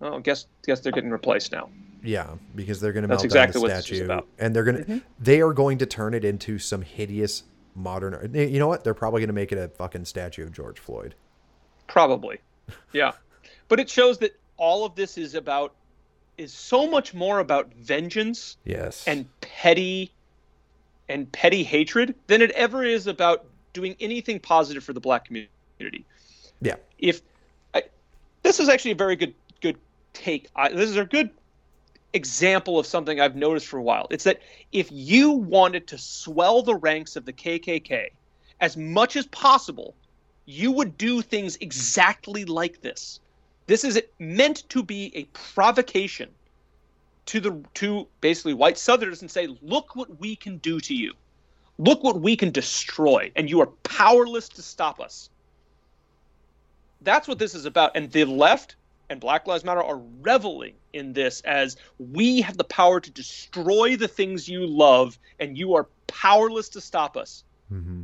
Oh, 0.01 0.19
guess 0.19 0.47
guess 0.65 0.79
they're 0.79 0.91
getting 0.91 1.11
replaced 1.11 1.51
now. 1.51 1.69
Yeah, 2.03 2.35
because 2.55 2.79
they're 2.81 2.93
going 2.93 3.03
to 3.03 3.07
melt 3.07 3.23
exactly 3.23 3.61
down 3.61 3.69
the 3.69 3.75
this 3.75 3.85
statue, 3.85 4.05
about. 4.05 4.23
Mm-hmm. 4.23 4.45
and 4.45 4.55
they're 4.55 4.63
going 4.63 4.85
to 4.85 5.01
they 5.19 5.41
are 5.41 5.53
going 5.53 5.77
to 5.79 5.85
turn 5.85 6.13
it 6.13 6.25
into 6.25 6.57
some 6.59 6.81
hideous 6.81 7.43
modern. 7.75 8.33
You 8.33 8.59
know 8.59 8.67
what? 8.67 8.83
They're 8.83 8.93
probably 8.93 9.21
going 9.21 9.27
to 9.27 9.33
make 9.33 9.51
it 9.51 9.57
a 9.57 9.67
fucking 9.69 10.05
statue 10.05 10.43
of 10.43 10.51
George 10.51 10.79
Floyd. 10.79 11.15
Probably. 11.87 12.39
Yeah. 12.93 13.11
but 13.67 13.79
it 13.79 13.89
shows 13.89 14.17
that 14.19 14.37
all 14.57 14.85
of 14.85 14.95
this 14.95 15.17
is 15.17 15.35
about 15.35 15.73
is 16.37 16.53
so 16.53 16.89
much 16.89 17.13
more 17.13 17.39
about 17.39 17.71
vengeance 17.75 18.57
Yes. 18.65 19.03
and 19.07 19.27
petty 19.41 20.11
and 21.09 21.31
petty 21.31 21.63
hatred 21.63 22.15
than 22.27 22.41
it 22.41 22.51
ever 22.51 22.83
is 22.83 23.05
about 23.07 23.45
doing 23.73 23.95
anything 23.99 24.39
positive 24.39 24.83
for 24.83 24.93
the 24.93 24.99
black 24.99 25.25
community. 25.25 26.05
yeah, 26.61 26.75
If 26.99 27.21
I, 27.73 27.83
this 28.43 28.59
is 28.59 28.69
actually 28.69 28.91
a 28.91 28.95
very 28.95 29.15
good 29.15 29.33
good 29.61 29.77
take. 30.13 30.49
I, 30.55 30.69
this 30.69 30.89
is 30.89 30.97
a 30.97 31.05
good 31.05 31.29
example 32.13 32.77
of 32.77 32.85
something 32.85 33.19
I've 33.19 33.35
noticed 33.35 33.67
for 33.67 33.77
a 33.77 33.83
while. 33.83 34.07
It's 34.09 34.23
that 34.25 34.41
if 34.71 34.89
you 34.91 35.31
wanted 35.31 35.87
to 35.87 35.97
swell 35.97 36.61
the 36.61 36.75
ranks 36.75 37.15
of 37.15 37.25
the 37.25 37.33
KKK 37.33 38.09
as 38.59 38.77
much 38.77 39.15
as 39.15 39.25
possible, 39.27 39.95
you 40.45 40.71
would 40.71 40.97
do 40.97 41.21
things 41.21 41.57
exactly 41.61 42.45
like 42.45 42.81
this. 42.81 43.19
This 43.67 43.83
is 43.83 44.01
meant 44.19 44.67
to 44.69 44.83
be 44.83 45.11
a 45.15 45.23
provocation 45.25 46.29
to 47.27 47.39
the 47.39 47.63
to 47.75 48.07
basically 48.19 48.53
white 48.53 48.77
Southerners 48.77 49.21
and 49.21 49.31
say, 49.31 49.47
"Look 49.61 49.95
what 49.95 50.19
we 50.19 50.35
can 50.35 50.57
do 50.57 50.79
to 50.81 50.93
you. 50.93 51.13
Look 51.77 52.03
what 52.03 52.19
we 52.19 52.35
can 52.35 52.51
destroy, 52.51 53.31
and 53.35 53.49
you 53.49 53.61
are 53.61 53.67
powerless 53.83 54.49
to 54.49 54.61
stop 54.61 54.99
us." 54.99 55.29
That's 57.01 57.27
what 57.27 57.39
this 57.39 57.55
is 57.55 57.65
about, 57.65 57.95
and 57.95 58.11
the 58.11 58.25
left 58.25 58.75
and 59.11 59.19
Black 59.19 59.45
Lives 59.45 59.65
Matter 59.65 59.83
are 59.83 60.01
reveling 60.21 60.75
in 60.93 61.11
this 61.11 61.41
as 61.41 61.75
we 61.99 62.39
have 62.41 62.55
the 62.55 62.63
power 62.63 63.01
to 63.01 63.11
destroy 63.11 63.97
the 63.97 64.07
things 64.07 64.47
you 64.47 64.65
love, 64.65 65.19
and 65.37 65.57
you 65.57 65.75
are 65.75 65.89
powerless 66.07 66.69
to 66.69 66.81
stop 66.81 67.17
us. 67.17 67.43
hmm 67.67 68.03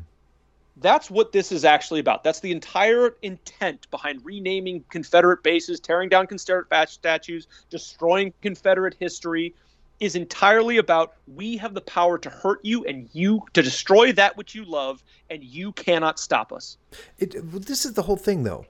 That's 0.75 1.09
what 1.09 1.31
this 1.31 1.53
is 1.53 1.63
actually 1.63 2.01
about. 2.01 2.25
That's 2.25 2.41
the 2.41 2.51
entire 2.51 3.15
intent 3.21 3.89
behind 3.89 4.25
renaming 4.25 4.83
Confederate 4.89 5.43
bases, 5.43 5.79
tearing 5.79 6.09
down 6.09 6.27
Confederate 6.27 6.89
statues, 6.89 7.47
destroying 7.69 8.33
Confederate 8.41 8.97
history, 8.99 9.55
is 10.01 10.15
entirely 10.15 10.77
about 10.77 11.13
we 11.25 11.55
have 11.55 11.73
the 11.73 11.81
power 11.81 12.17
to 12.17 12.29
hurt 12.29 12.59
you 12.63 12.83
and 12.83 13.09
you 13.13 13.43
to 13.53 13.63
destroy 13.63 14.11
that 14.11 14.35
which 14.35 14.53
you 14.53 14.65
love, 14.65 15.01
and 15.29 15.41
you 15.41 15.71
cannot 15.71 16.19
stop 16.19 16.51
us. 16.51 16.77
It, 17.17 17.33
this 17.65 17.85
is 17.85 17.93
the 17.93 18.03
whole 18.03 18.17
thing, 18.17 18.43
though. 18.43 18.65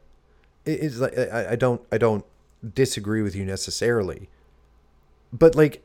It- 0.67 0.83
It's 0.83 0.97
like 0.99 1.17
I, 1.17 1.51
I 1.51 1.55
don't 1.55 1.81
I 1.91 1.97
don't 1.97 2.25
disagree 2.73 3.21
with 3.21 3.35
you 3.35 3.45
necessarily, 3.45 4.29
but 5.31 5.55
like, 5.55 5.83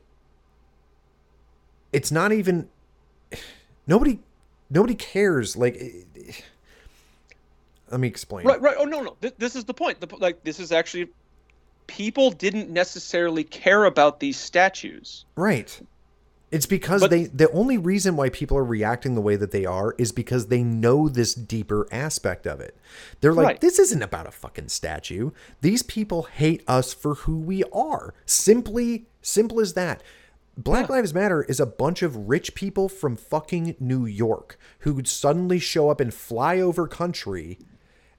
it's 1.91 2.11
not 2.11 2.31
even 2.31 2.69
nobody 3.87 4.19
nobody 4.69 4.95
cares. 4.95 5.55
Like, 5.55 5.75
it- 5.75 6.07
it- 6.15 6.43
let 7.91 7.99
me 7.99 8.07
explain. 8.07 8.45
Right, 8.47 8.59
right. 8.61 8.75
Oh 8.79 8.85
no, 8.85 9.01
no. 9.03 9.15
Th- 9.21 9.35
this 9.37 9.55
is 9.55 9.65
the 9.65 9.73
point. 9.73 9.99
The, 10.01 10.15
like 10.17 10.43
this 10.43 10.59
is 10.59 10.71
actually 10.71 11.09
people 11.87 12.31
didn't 12.31 12.69
necessarily 12.69 13.43
care 13.43 13.85
about 13.85 14.19
these 14.19 14.37
statues. 14.39 15.25
Right. 15.35 15.79
It's 16.53 16.65
because 16.67 17.01
But- 17.01 17.09
they 17.09 17.23
the 17.25 17.51
only 17.51 17.77
reason 17.77 18.15
why 18.15 18.29
people 18.29 18.55
are 18.57 18.63
reacting 18.63 19.15
the 19.15 19.21
way 19.21 19.35
that 19.35 19.51
they 19.51 19.65
are 19.65 19.95
is 19.97 20.11
because 20.11 20.47
they 20.47 20.63
know 20.63 21.09
this 21.09 21.33
deeper 21.33 21.87
aspect 21.91 22.45
of 22.45 22.59
it. 22.61 22.77
They're 23.21 23.33
like, 23.33 23.45
Right. 23.47 23.61
this 23.61 23.79
isn't 23.79 24.01
about 24.03 24.27
a 24.27 24.31
fucking 24.31 24.67
statue. 24.69 25.31
These 25.61 25.81
people 25.83 26.23
hate 26.23 26.63
us 26.67 26.93
for 26.93 27.15
who 27.15 27.37
we 27.39 27.63
are. 27.73 28.13
Simply 28.25 29.07
simple 29.21 29.59
as 29.59 29.73
that. 29.73 30.03
Black 30.55 30.87
Lives 30.87 31.15
Matter 31.15 31.41
is 31.41 31.59
a 31.59 31.65
bunch 31.65 32.03
of 32.03 32.29
rich 32.29 32.53
people 32.53 32.87
from 32.87 33.15
fucking 33.15 33.75
New 33.79 34.05
York 34.05 34.59
who 34.79 34.93
would 34.93 35.07
suddenly 35.07 35.57
show 35.57 35.89
up 35.89 35.99
in 35.99 36.09
flyover 36.09 36.87
country 36.87 37.57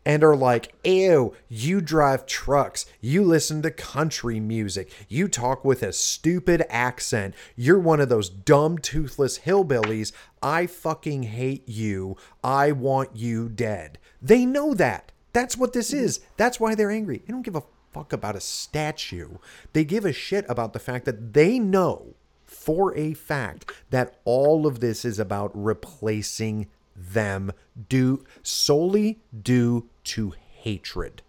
and 0.05 0.23
are 0.23 0.37
like, 0.37 0.75
ew, 0.85 1.35
you 1.49 1.81
drive 1.81 2.27
trucks, 2.27 2.87
you 3.01 3.23
listen 3.23 3.63
to 3.63 3.71
country 3.71 4.41
music, 4.41 4.91
you 5.09 5.29
talk 5.29 5.65
with 5.65 5.83
a 5.83 5.93
stupid 5.93 6.65
accent, 6.69 7.35
you're 7.57 7.79
one 7.79 8.01
of 8.01 8.09
those 8.09 8.29
dumb, 8.29 8.79
toothless 8.79 9.41
hillbillies. 9.41 10.13
I 10.43 10.67
fucking 10.67 11.25
hate 11.25 11.69
you. 11.69 12.17
I 12.43 12.73
want 12.73 13.17
you 13.17 13.49
dead. 13.49 13.99
They 14.21 14.45
know 14.45 14.75
that. 14.75 15.13
That's 15.33 15.57
what 15.57 15.73
this 15.73 15.93
is. 15.93 16.21
That's 16.37 16.61
why 16.61 16.75
they're 16.75 16.91
angry. 16.91 17.19
They 17.19 17.33
don't 17.33 17.43
give 17.43 17.57
a 17.57 17.63
fuck 17.93 18.13
about 18.13 18.37
a 18.37 18.41
statue. 18.41 19.39
They 19.73 19.85
give 19.85 20.05
a 20.05 20.13
shit 20.13 20.45
about 20.49 20.73
the 20.73 20.79
fact 20.79 21.05
that 21.07 21.33
they 21.33 21.59
know 21.59 22.15
for 22.45 22.97
a 22.97 23.15
fact 23.15 23.73
that 23.91 24.19
all 24.25 24.67
of 24.67 24.81
this 24.81 25.05
is 25.05 25.19
about 25.19 25.51
replacing 25.55 26.69
them 26.97 27.53
due 27.89 28.25
solely 28.43 29.21
due 29.43 29.89
to 30.05 30.35
hatred. 30.53 31.23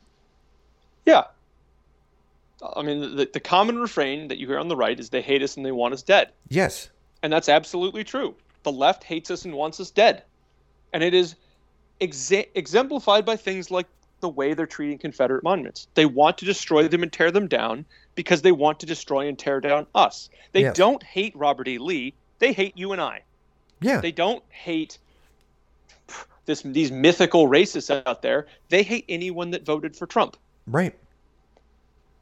Yeah. 1.05 1.23
I 2.75 2.81
mean, 2.81 3.15
the, 3.15 3.29
the 3.31 3.39
common 3.39 3.77
refrain 3.79 4.27
that 4.29 4.37
you 4.37 4.47
hear 4.47 4.59
on 4.59 4.67
the 4.67 4.75
right 4.75 4.99
is 4.99 5.09
they 5.09 5.21
hate 5.21 5.43
us 5.43 5.57
and 5.57 5.65
they 5.65 5.71
want 5.71 5.93
us 5.93 6.01
dead. 6.01 6.31
Yes. 6.49 6.89
And 7.21 7.31
that's 7.31 7.49
absolutely 7.49 8.03
true. 8.03 8.35
The 8.63 8.71
left 8.71 9.03
hates 9.03 9.29
us 9.29 9.45
and 9.45 9.53
wants 9.53 9.79
us 9.79 9.91
dead. 9.91 10.23
And 10.93 11.03
it 11.03 11.13
is 11.13 11.35
exa- 12.01 12.47
exemplified 12.55 13.25
by 13.25 13.35
things 13.35 13.69
like 13.69 13.87
the 14.21 14.29
way 14.29 14.53
they're 14.53 14.65
treating 14.65 14.97
Confederate 14.97 15.43
monuments. 15.43 15.87
They 15.93 16.05
want 16.05 16.37
to 16.39 16.45
destroy 16.45 16.87
them 16.87 17.03
and 17.03 17.11
tear 17.11 17.29
them 17.31 17.47
down 17.47 17.85
because 18.15 18.41
they 18.41 18.51
want 18.53 18.79
to 18.79 18.85
destroy 18.85 19.27
and 19.27 19.37
tear 19.37 19.59
down 19.59 19.85
us. 19.93 20.29
They 20.53 20.61
Yes. 20.61 20.75
don't 20.75 21.03
hate 21.03 21.35
Robert 21.35 21.67
E. 21.67 21.77
Lee. 21.77 22.13
They 22.39 22.53
hate 22.53 22.77
you 22.77 22.93
and 22.93 23.01
I. 23.01 23.21
Yeah. 23.81 23.99
They 24.01 24.11
don't 24.13 24.43
hate 24.49 24.97
this 26.45 26.61
these 26.61 26.91
mythical 26.91 27.47
racists 27.47 28.03
out 28.05 28.21
there. 28.21 28.47
They 28.69 28.83
hate 28.83 29.05
anyone 29.09 29.51
that 29.51 29.65
voted 29.65 29.95
for 29.95 30.05
Trump. 30.05 30.37
right. 30.67 30.95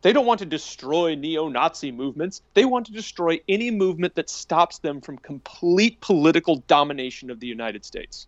They 0.01 0.11
don't 0.11 0.25
want 0.25 0.39
to 0.39 0.45
destroy 0.45 1.15
neo 1.15 1.47
Nazi 1.47 1.89
movements. 1.89 2.41
They 2.55 2.65
want 2.65 2.85
to 2.87 2.91
destroy 2.91 3.39
any 3.47 3.71
movement 3.71 4.15
that 4.15 4.29
stops 4.29 4.79
them 4.79 4.99
from 4.99 5.17
complete 5.17 6.01
political 6.01 6.57
domination 6.67 7.29
of 7.29 7.39
the 7.39 7.47
United 7.47 7.85
States. 7.85 8.27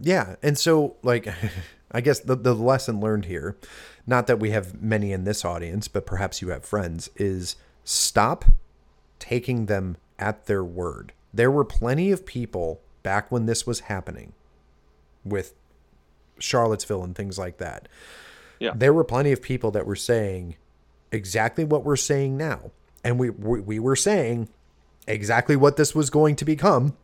Yeah. 0.00 0.36
And 0.42 0.56
so 0.56 0.96
like 1.02 1.28
I 1.92 2.00
guess 2.00 2.20
the 2.20 2.36
the 2.36 2.54
lesson 2.54 3.00
learned 3.00 3.26
here, 3.26 3.56
not 4.06 4.26
that 4.26 4.40
we 4.40 4.50
have 4.50 4.80
many 4.82 5.12
in 5.12 5.24
this 5.24 5.44
audience, 5.44 5.88
but 5.88 6.06
perhaps 6.06 6.40
you 6.40 6.48
have 6.48 6.64
friends, 6.64 7.10
is 7.16 7.56
stop 7.84 8.46
taking 9.18 9.66
them 9.66 9.96
at 10.18 10.46
their 10.46 10.64
word. 10.64 11.12
There 11.32 11.50
were 11.50 11.64
plenty 11.64 12.10
of 12.10 12.24
people 12.24 12.80
back 13.08 13.32
when 13.32 13.46
this 13.46 13.66
was 13.66 13.80
happening 13.80 14.34
with 15.24 15.54
Charlottesville 16.38 17.02
and 17.02 17.14
things 17.16 17.38
like 17.38 17.56
that. 17.56 17.88
Yeah. 18.58 18.72
There 18.74 18.92
were 18.92 19.02
plenty 19.04 19.32
of 19.32 19.40
people 19.40 19.70
that 19.70 19.86
were 19.86 19.96
saying 19.96 20.56
exactly 21.10 21.64
what 21.64 21.84
we're 21.84 21.96
saying 21.96 22.36
now. 22.36 22.70
And 23.02 23.18
we 23.18 23.30
we, 23.30 23.60
we 23.60 23.78
were 23.78 23.96
saying 23.96 24.48
exactly 25.06 25.56
what 25.56 25.78
this 25.78 25.94
was 25.94 26.10
going 26.10 26.36
to 26.36 26.44
become. 26.44 26.96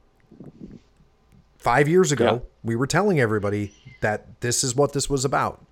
5 1.56 1.88
years 1.88 2.12
ago, 2.12 2.24
Yeah. 2.24 2.38
we 2.62 2.76
were 2.76 2.86
telling 2.86 3.18
everybody 3.18 3.72
that 4.02 4.40
this 4.42 4.62
is 4.62 4.76
what 4.76 4.92
this 4.92 5.08
was 5.08 5.24
about. 5.24 5.64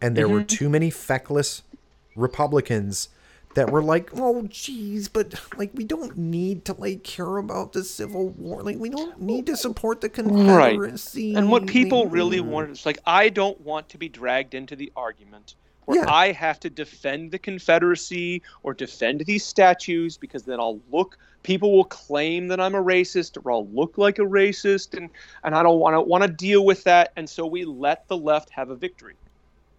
And 0.00 0.16
there 0.16 0.24
Mm-hmm. 0.24 0.34
were 0.34 0.44
too 0.44 0.70
many 0.70 0.88
feckless 0.90 1.60
Republicans 2.16 3.10
that 3.54 3.70
were 3.70 3.82
like, 3.82 4.10
"Oh, 4.14 4.42
geez, 4.48 5.08
but 5.08 5.34
like 5.56 5.70
we 5.74 5.84
don't 5.84 6.16
need 6.16 6.64
to 6.66 6.74
like 6.74 7.02
care 7.02 7.36
about 7.38 7.72
the 7.72 7.82
Civil 7.84 8.28
War. 8.30 8.62
Like 8.62 8.78
we 8.78 8.90
don't 8.90 9.20
need 9.20 9.46
to 9.46 9.56
support 9.56 10.00
the 10.00 10.08
Confederacy." 10.08 11.34
Right. 11.34 11.38
And 11.38 11.50
what 11.50 11.66
people 11.66 12.06
really 12.06 12.40
want 12.40 12.70
is 12.70 12.86
like, 12.86 12.98
I 13.06 13.28
don't 13.28 13.60
want 13.60 13.88
to 13.90 13.98
be 13.98 14.08
dragged 14.08 14.54
into 14.54 14.76
the 14.76 14.92
argument 14.96 15.54
where 15.86 15.98
Yeah. 16.04 16.12
I 16.12 16.32
have 16.32 16.60
to 16.60 16.70
defend 16.70 17.32
the 17.32 17.38
Confederacy 17.38 18.42
or 18.62 18.74
defend 18.74 19.22
these 19.26 19.44
statues 19.44 20.16
because 20.16 20.44
then 20.44 20.60
I'll 20.60 20.78
look, 20.92 21.18
people 21.42 21.72
will 21.72 21.84
claim 21.84 22.48
that 22.48 22.60
I'm 22.60 22.74
a 22.74 22.82
racist 22.82 23.44
or 23.44 23.50
I'll 23.50 23.66
look 23.68 23.98
like 23.98 24.18
a 24.18 24.22
racist, 24.22 24.96
and, 24.96 25.10
and 25.42 25.54
I 25.54 25.62
don't 25.64 25.80
want 25.80 25.94
to 25.94 26.00
want 26.02 26.22
to 26.22 26.28
deal 26.28 26.64
with 26.64 26.84
that. 26.84 27.12
And 27.16 27.28
so 27.28 27.46
we 27.46 27.64
let 27.64 28.06
the 28.06 28.16
left 28.16 28.50
have 28.50 28.70
a 28.70 28.76
victory. 28.76 29.16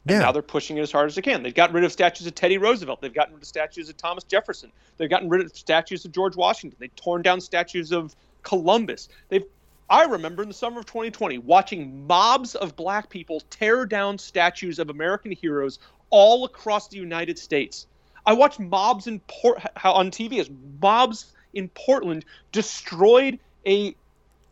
And 0.05 0.15
Yeah. 0.15 0.19
now 0.19 0.31
they're 0.31 0.41
pushing 0.41 0.77
it 0.77 0.81
as 0.81 0.91
hard 0.91 1.07
as 1.07 1.15
they 1.15 1.21
can. 1.21 1.43
They've 1.43 1.53
gotten 1.53 1.75
rid 1.75 1.83
of 1.83 1.91
statues 1.91 2.25
of 2.25 2.33
Teddy 2.35 2.57
Roosevelt. 2.57 3.01
They've 3.01 3.13
gotten 3.13 3.33
rid 3.35 3.43
of 3.43 3.47
statues 3.47 3.89
of 3.89 3.97
Thomas 3.97 4.23
Jefferson. 4.23 4.71
They've 4.97 5.09
gotten 5.09 5.29
rid 5.29 5.41
of 5.41 5.55
statues 5.55 6.05
of 6.05 6.11
George 6.11 6.35
Washington. 6.35 6.77
They've 6.79 6.95
torn 6.95 7.21
down 7.21 7.39
statues 7.41 7.91
of 7.91 8.15
Columbus. 8.43 9.09
They've 9.29 9.45
I 9.89 10.03
remember 10.05 10.41
in 10.41 10.47
the 10.47 10.55
summer 10.55 10.79
of 10.79 10.85
2020 10.85 11.39
watching 11.39 12.07
mobs 12.07 12.55
of 12.55 12.77
black 12.77 13.09
people 13.09 13.41
tear 13.49 13.85
down 13.85 14.17
statues 14.17 14.79
of 14.79 14.89
American 14.89 15.33
heroes 15.33 15.79
all 16.09 16.45
across 16.45 16.87
the 16.87 16.95
United 16.95 17.37
States. 17.37 17.87
I 18.25 18.31
watched 18.31 18.57
mobs 18.57 19.07
in 19.07 19.19
Port 19.27 19.61
on 19.83 20.09
TV 20.09 20.39
as 20.39 20.49
mobs 20.81 21.33
in 21.53 21.67
Portland 21.69 22.23
destroyed 22.53 23.37
a 23.67 23.93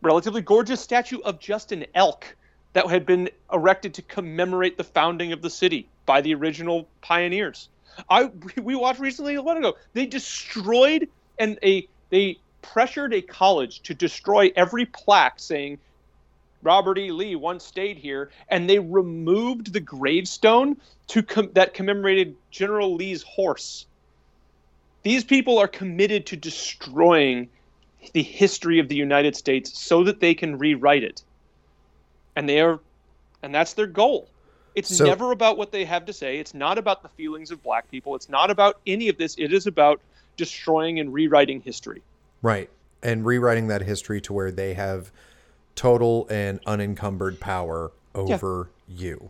relatively 0.02 0.42
gorgeous 0.42 0.82
statue 0.82 1.20
of 1.20 1.40
Thompson 1.40 1.86
Elk 1.96 2.36
that 2.74 2.88
had 2.88 3.06
been 3.06 3.30
erected 3.52 3.94
to 3.96 4.02
commemorate 4.02 4.78
the 4.78 4.84
founding 4.84 5.32
of 5.34 5.42
the 5.42 5.50
city 5.50 5.88
by 6.06 6.22
the 6.22 6.34
original 6.34 6.88
pioneers. 7.02 7.70
I 8.10 8.32
we 8.62 8.76
watched 8.76 9.00
recently 9.00 9.36
a 9.36 9.42
while 9.42 9.58
ago. 9.58 9.76
They 9.94 10.06
destroyed 10.06 11.10
and 11.38 11.58
a 11.64 11.88
they 12.10 12.40
pressured 12.62 13.14
a 13.14 13.22
college 13.22 13.82
to 13.82 13.94
destroy 13.94 14.52
every 14.56 14.86
plaque 14.86 15.40
saying 15.40 15.80
Robert 16.62 16.98
E. 16.98 17.12
Lee 17.12 17.36
once 17.36 17.64
stayed 17.64 17.98
here, 17.98 18.32
and 18.50 18.70
they 18.70 18.80
removed 18.80 19.72
the 19.72 19.80
gravestone 19.80 20.78
to 21.08 21.24
com- 21.24 21.52
that 21.54 21.74
commemorated 21.74 22.36
General 22.52 22.94
Lee's 22.96 23.24
horse. 23.24 23.86
These 25.04 25.24
people 25.24 25.58
are 25.58 25.68
committed 25.68 26.26
to 26.28 26.36
destroying 26.36 27.50
the 28.14 28.24
history 28.24 28.80
of 28.80 28.90
the 28.90 28.96
United 28.96 29.36
States 29.36 29.80
so 29.80 30.04
that 30.04 30.20
they 30.20 30.34
can 30.34 30.58
rewrite 30.58 31.04
it. 31.04 31.24
And 32.40 32.48
they 32.48 32.62
are 32.62 32.80
and 33.44 33.54
that's 33.54 33.74
their 33.74 33.86
goal. 33.86 34.30
It's 34.74 34.96
So- 34.96 35.06
never 35.06 35.34
about 35.34 35.58
what 35.58 35.74
they 35.74 35.84
have 35.84 36.06
to 36.06 36.14
say. 36.14 36.40
It's 36.40 36.54
not 36.54 36.78
about 36.78 37.04
the 37.04 37.10
feelings 37.10 37.52
of 37.52 37.62
black 37.62 37.92
people. 37.92 38.16
It's 38.16 38.30
not 38.30 38.50
about 38.50 38.80
any 38.88 39.10
of 39.10 39.18
this. 39.18 39.36
It 39.38 39.52
is 39.52 39.68
about 39.68 40.00
destroying 40.38 41.02
and 41.02 41.14
rewriting 41.14 41.60
history. 41.60 42.02
Right. 42.42 42.70
And 43.04 43.26
rewriting 43.26 43.68
that 43.68 43.82
history 43.82 44.22
to 44.22 44.32
where 44.32 44.52
they 44.52 44.74
have 44.74 45.12
total 45.76 46.28
and 46.30 46.62
unencumbered 46.66 47.42
power 47.42 47.92
over 48.16 48.70
you. 48.88 49.30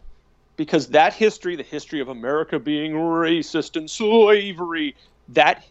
because 0.56 0.88
that 0.88 1.14
history, 1.14 1.56
the 1.56 1.64
history 1.64 2.02
of 2.02 2.10
America 2.10 2.60
being 2.60 2.92
racist 2.92 3.76
and 3.76 3.90
slavery, 3.90 4.94
that 5.30 5.64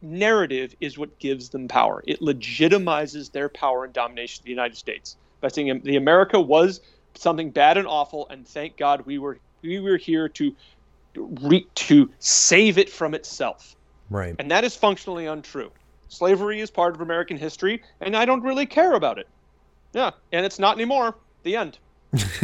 narrative 0.00 0.74
is 0.80 0.96
what 0.96 1.18
gives 1.18 1.48
them 1.50 1.66
power. 1.68 2.02
It 2.06 2.20
legitimizes 2.20 3.32
their 3.32 3.48
power 3.48 3.84
and 3.84 3.92
domination 3.92 4.40
of 4.40 4.44
the 4.44 4.50
United 4.50 4.76
States 4.76 5.16
by 5.40 5.48
saying 5.48 5.80
the 5.84 5.96
America 5.96 6.40
was 6.40 6.80
something 7.14 7.50
bad 7.50 7.76
and 7.76 7.86
awful, 7.86 8.28
and 8.28 8.46
thank 8.46 8.76
God 8.76 9.04
we 9.06 9.18
were 9.18 9.38
we 9.62 9.80
were 9.80 9.96
here 9.96 10.28
to 10.28 10.54
re, 11.16 11.66
to 11.74 12.10
save 12.18 12.78
it 12.78 12.88
from 12.90 13.14
itself. 13.14 13.76
Right. 14.10 14.34
And 14.38 14.50
that 14.50 14.64
is 14.64 14.74
functionally 14.76 15.26
untrue. 15.26 15.70
Slavery 16.08 16.60
is 16.60 16.70
part 16.70 16.94
of 16.94 17.00
American 17.00 17.36
history, 17.36 17.82
and 18.00 18.16
I 18.16 18.24
don't 18.24 18.42
really 18.42 18.66
care 18.66 18.94
about 18.94 19.18
it. 19.18 19.28
Yeah, 19.92 20.10
and 20.32 20.46
it's 20.46 20.58
not 20.58 20.76
anymore. 20.76 21.16
The 21.42 21.56
end. 21.56 21.78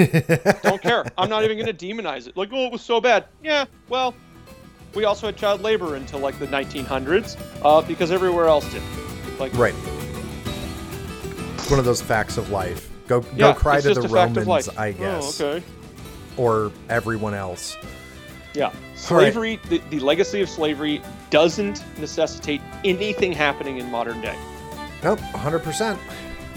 don't 0.63 0.83
care. 0.83 1.05
I'm 1.17 1.31
not 1.31 1.45
even 1.45 1.59
going 1.59 1.75
to 1.75 1.87
demonize 1.87 2.27
it. 2.27 2.37
Like, 2.37 2.51
oh, 2.53 2.67
it 2.67 2.73
was 2.73 2.83
so 2.83 3.01
bad. 3.01 3.25
Yeah, 3.43 3.65
well, 3.89 4.15
we 4.95 5.05
also 5.05 5.27
had 5.27 5.37
child 5.37 5.63
labor 5.63 5.97
until 5.97 6.19
like 6.19 6.39
the 6.39 6.47
1900s 6.47 7.39
uh, 7.65 7.81
because 7.83 8.11
everywhere 8.11 8.47
else 8.47 8.71
did. 8.71 8.83
Like, 9.39 9.53
Right. 9.55 9.75
It's 11.65 11.71
one 11.71 11.79
of 11.79 11.87
those 11.87 12.03
facts 12.03 12.37
of 12.37 12.51
life. 12.51 12.91
Go 13.07 13.21
go 13.23 13.29
yeah, 13.35 13.55
cry 13.55 13.81
to 13.81 13.95
the 13.95 14.01
a 14.01 14.07
fact 14.07 14.37
of 14.37 14.47
Romans. 14.47 14.69
I 14.77 14.91
oh, 14.91 14.93
guess, 14.93 15.41
Oh, 15.41 15.47
okay. 15.47 15.67
or 16.37 16.71
everyone 16.91 17.33
else. 17.33 17.79
Yeah. 18.53 18.71
Slavery, 18.97 19.59
the, 19.71 19.79
the 19.89 19.99
legacy 19.99 20.43
of 20.43 20.51
slavery 20.51 21.01
doesn't 21.31 21.83
necessitate 21.99 22.61
anything 22.85 23.33
happening 23.33 23.79
in 23.79 23.91
modern 23.91 24.21
day. 24.21 24.37
Nope, 25.03 25.21
100%. 25.21 25.99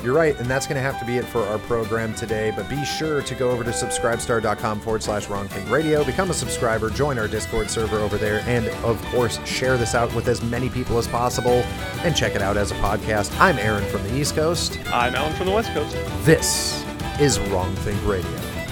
You're 0.03 0.13
right, 0.15 0.37
and 0.39 0.45
that's 0.47 0.67
going 0.67 0.75
to 0.75 0.81
have 0.81 0.99
to 0.99 1.05
be 1.05 1.17
it 1.17 1.25
for 1.25 1.41
our 1.43 1.57
program 1.59 2.13
today. 2.13 2.53
But 2.55 2.69
be 2.69 2.85
sure 2.85 3.21
to 3.23 3.35
go 3.35 3.49
over 3.49 3.63
to 3.63 3.71
subscribestar.com 3.71 4.79
forward 4.81 5.01
slash 5.03 5.27
wrong 5.27 5.47
think 5.47 5.69
radio, 5.69 6.03
become 6.03 6.29
a 6.29 6.33
subscriber, 6.33 6.89
join 6.89 7.17
our 7.17 7.27
Discord 7.27 7.69
server 7.69 7.97
over 7.97 8.17
there, 8.17 8.41
and 8.45 8.67
of 8.85 9.03
course, 9.05 9.43
share 9.45 9.75
this 9.77 9.95
out 9.95 10.13
with 10.13 10.27
as 10.27 10.41
many 10.43 10.69
people 10.69 10.97
as 10.97 11.07
possible 11.07 11.63
and 12.03 12.15
check 12.15 12.35
it 12.35 12.41
out 12.41 12.57
as 12.57 12.71
a 12.71 12.75
podcast. 12.75 13.37
I'm 13.39 13.57
Aaron 13.57 13.85
from 13.85 14.03
the 14.03 14.15
East 14.15 14.35
Coast. 14.35 14.79
I'm 14.93 15.15
Alan 15.15 15.33
from 15.33 15.47
the 15.47 15.53
West 15.53 15.73
Coast. 15.73 15.95
This 16.25 16.83
is 17.19 17.39
Wrong 17.39 17.73
Think 17.77 17.99
Radio. 18.05 18.29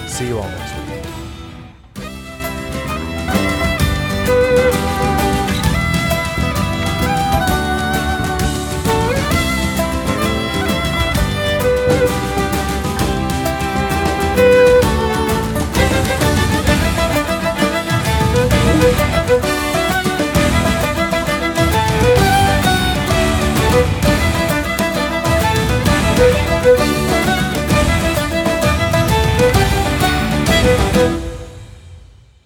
See 0.07 0.27
you 0.27 0.37
all 0.37 0.47
next 0.47 0.75
week. 0.77 0.85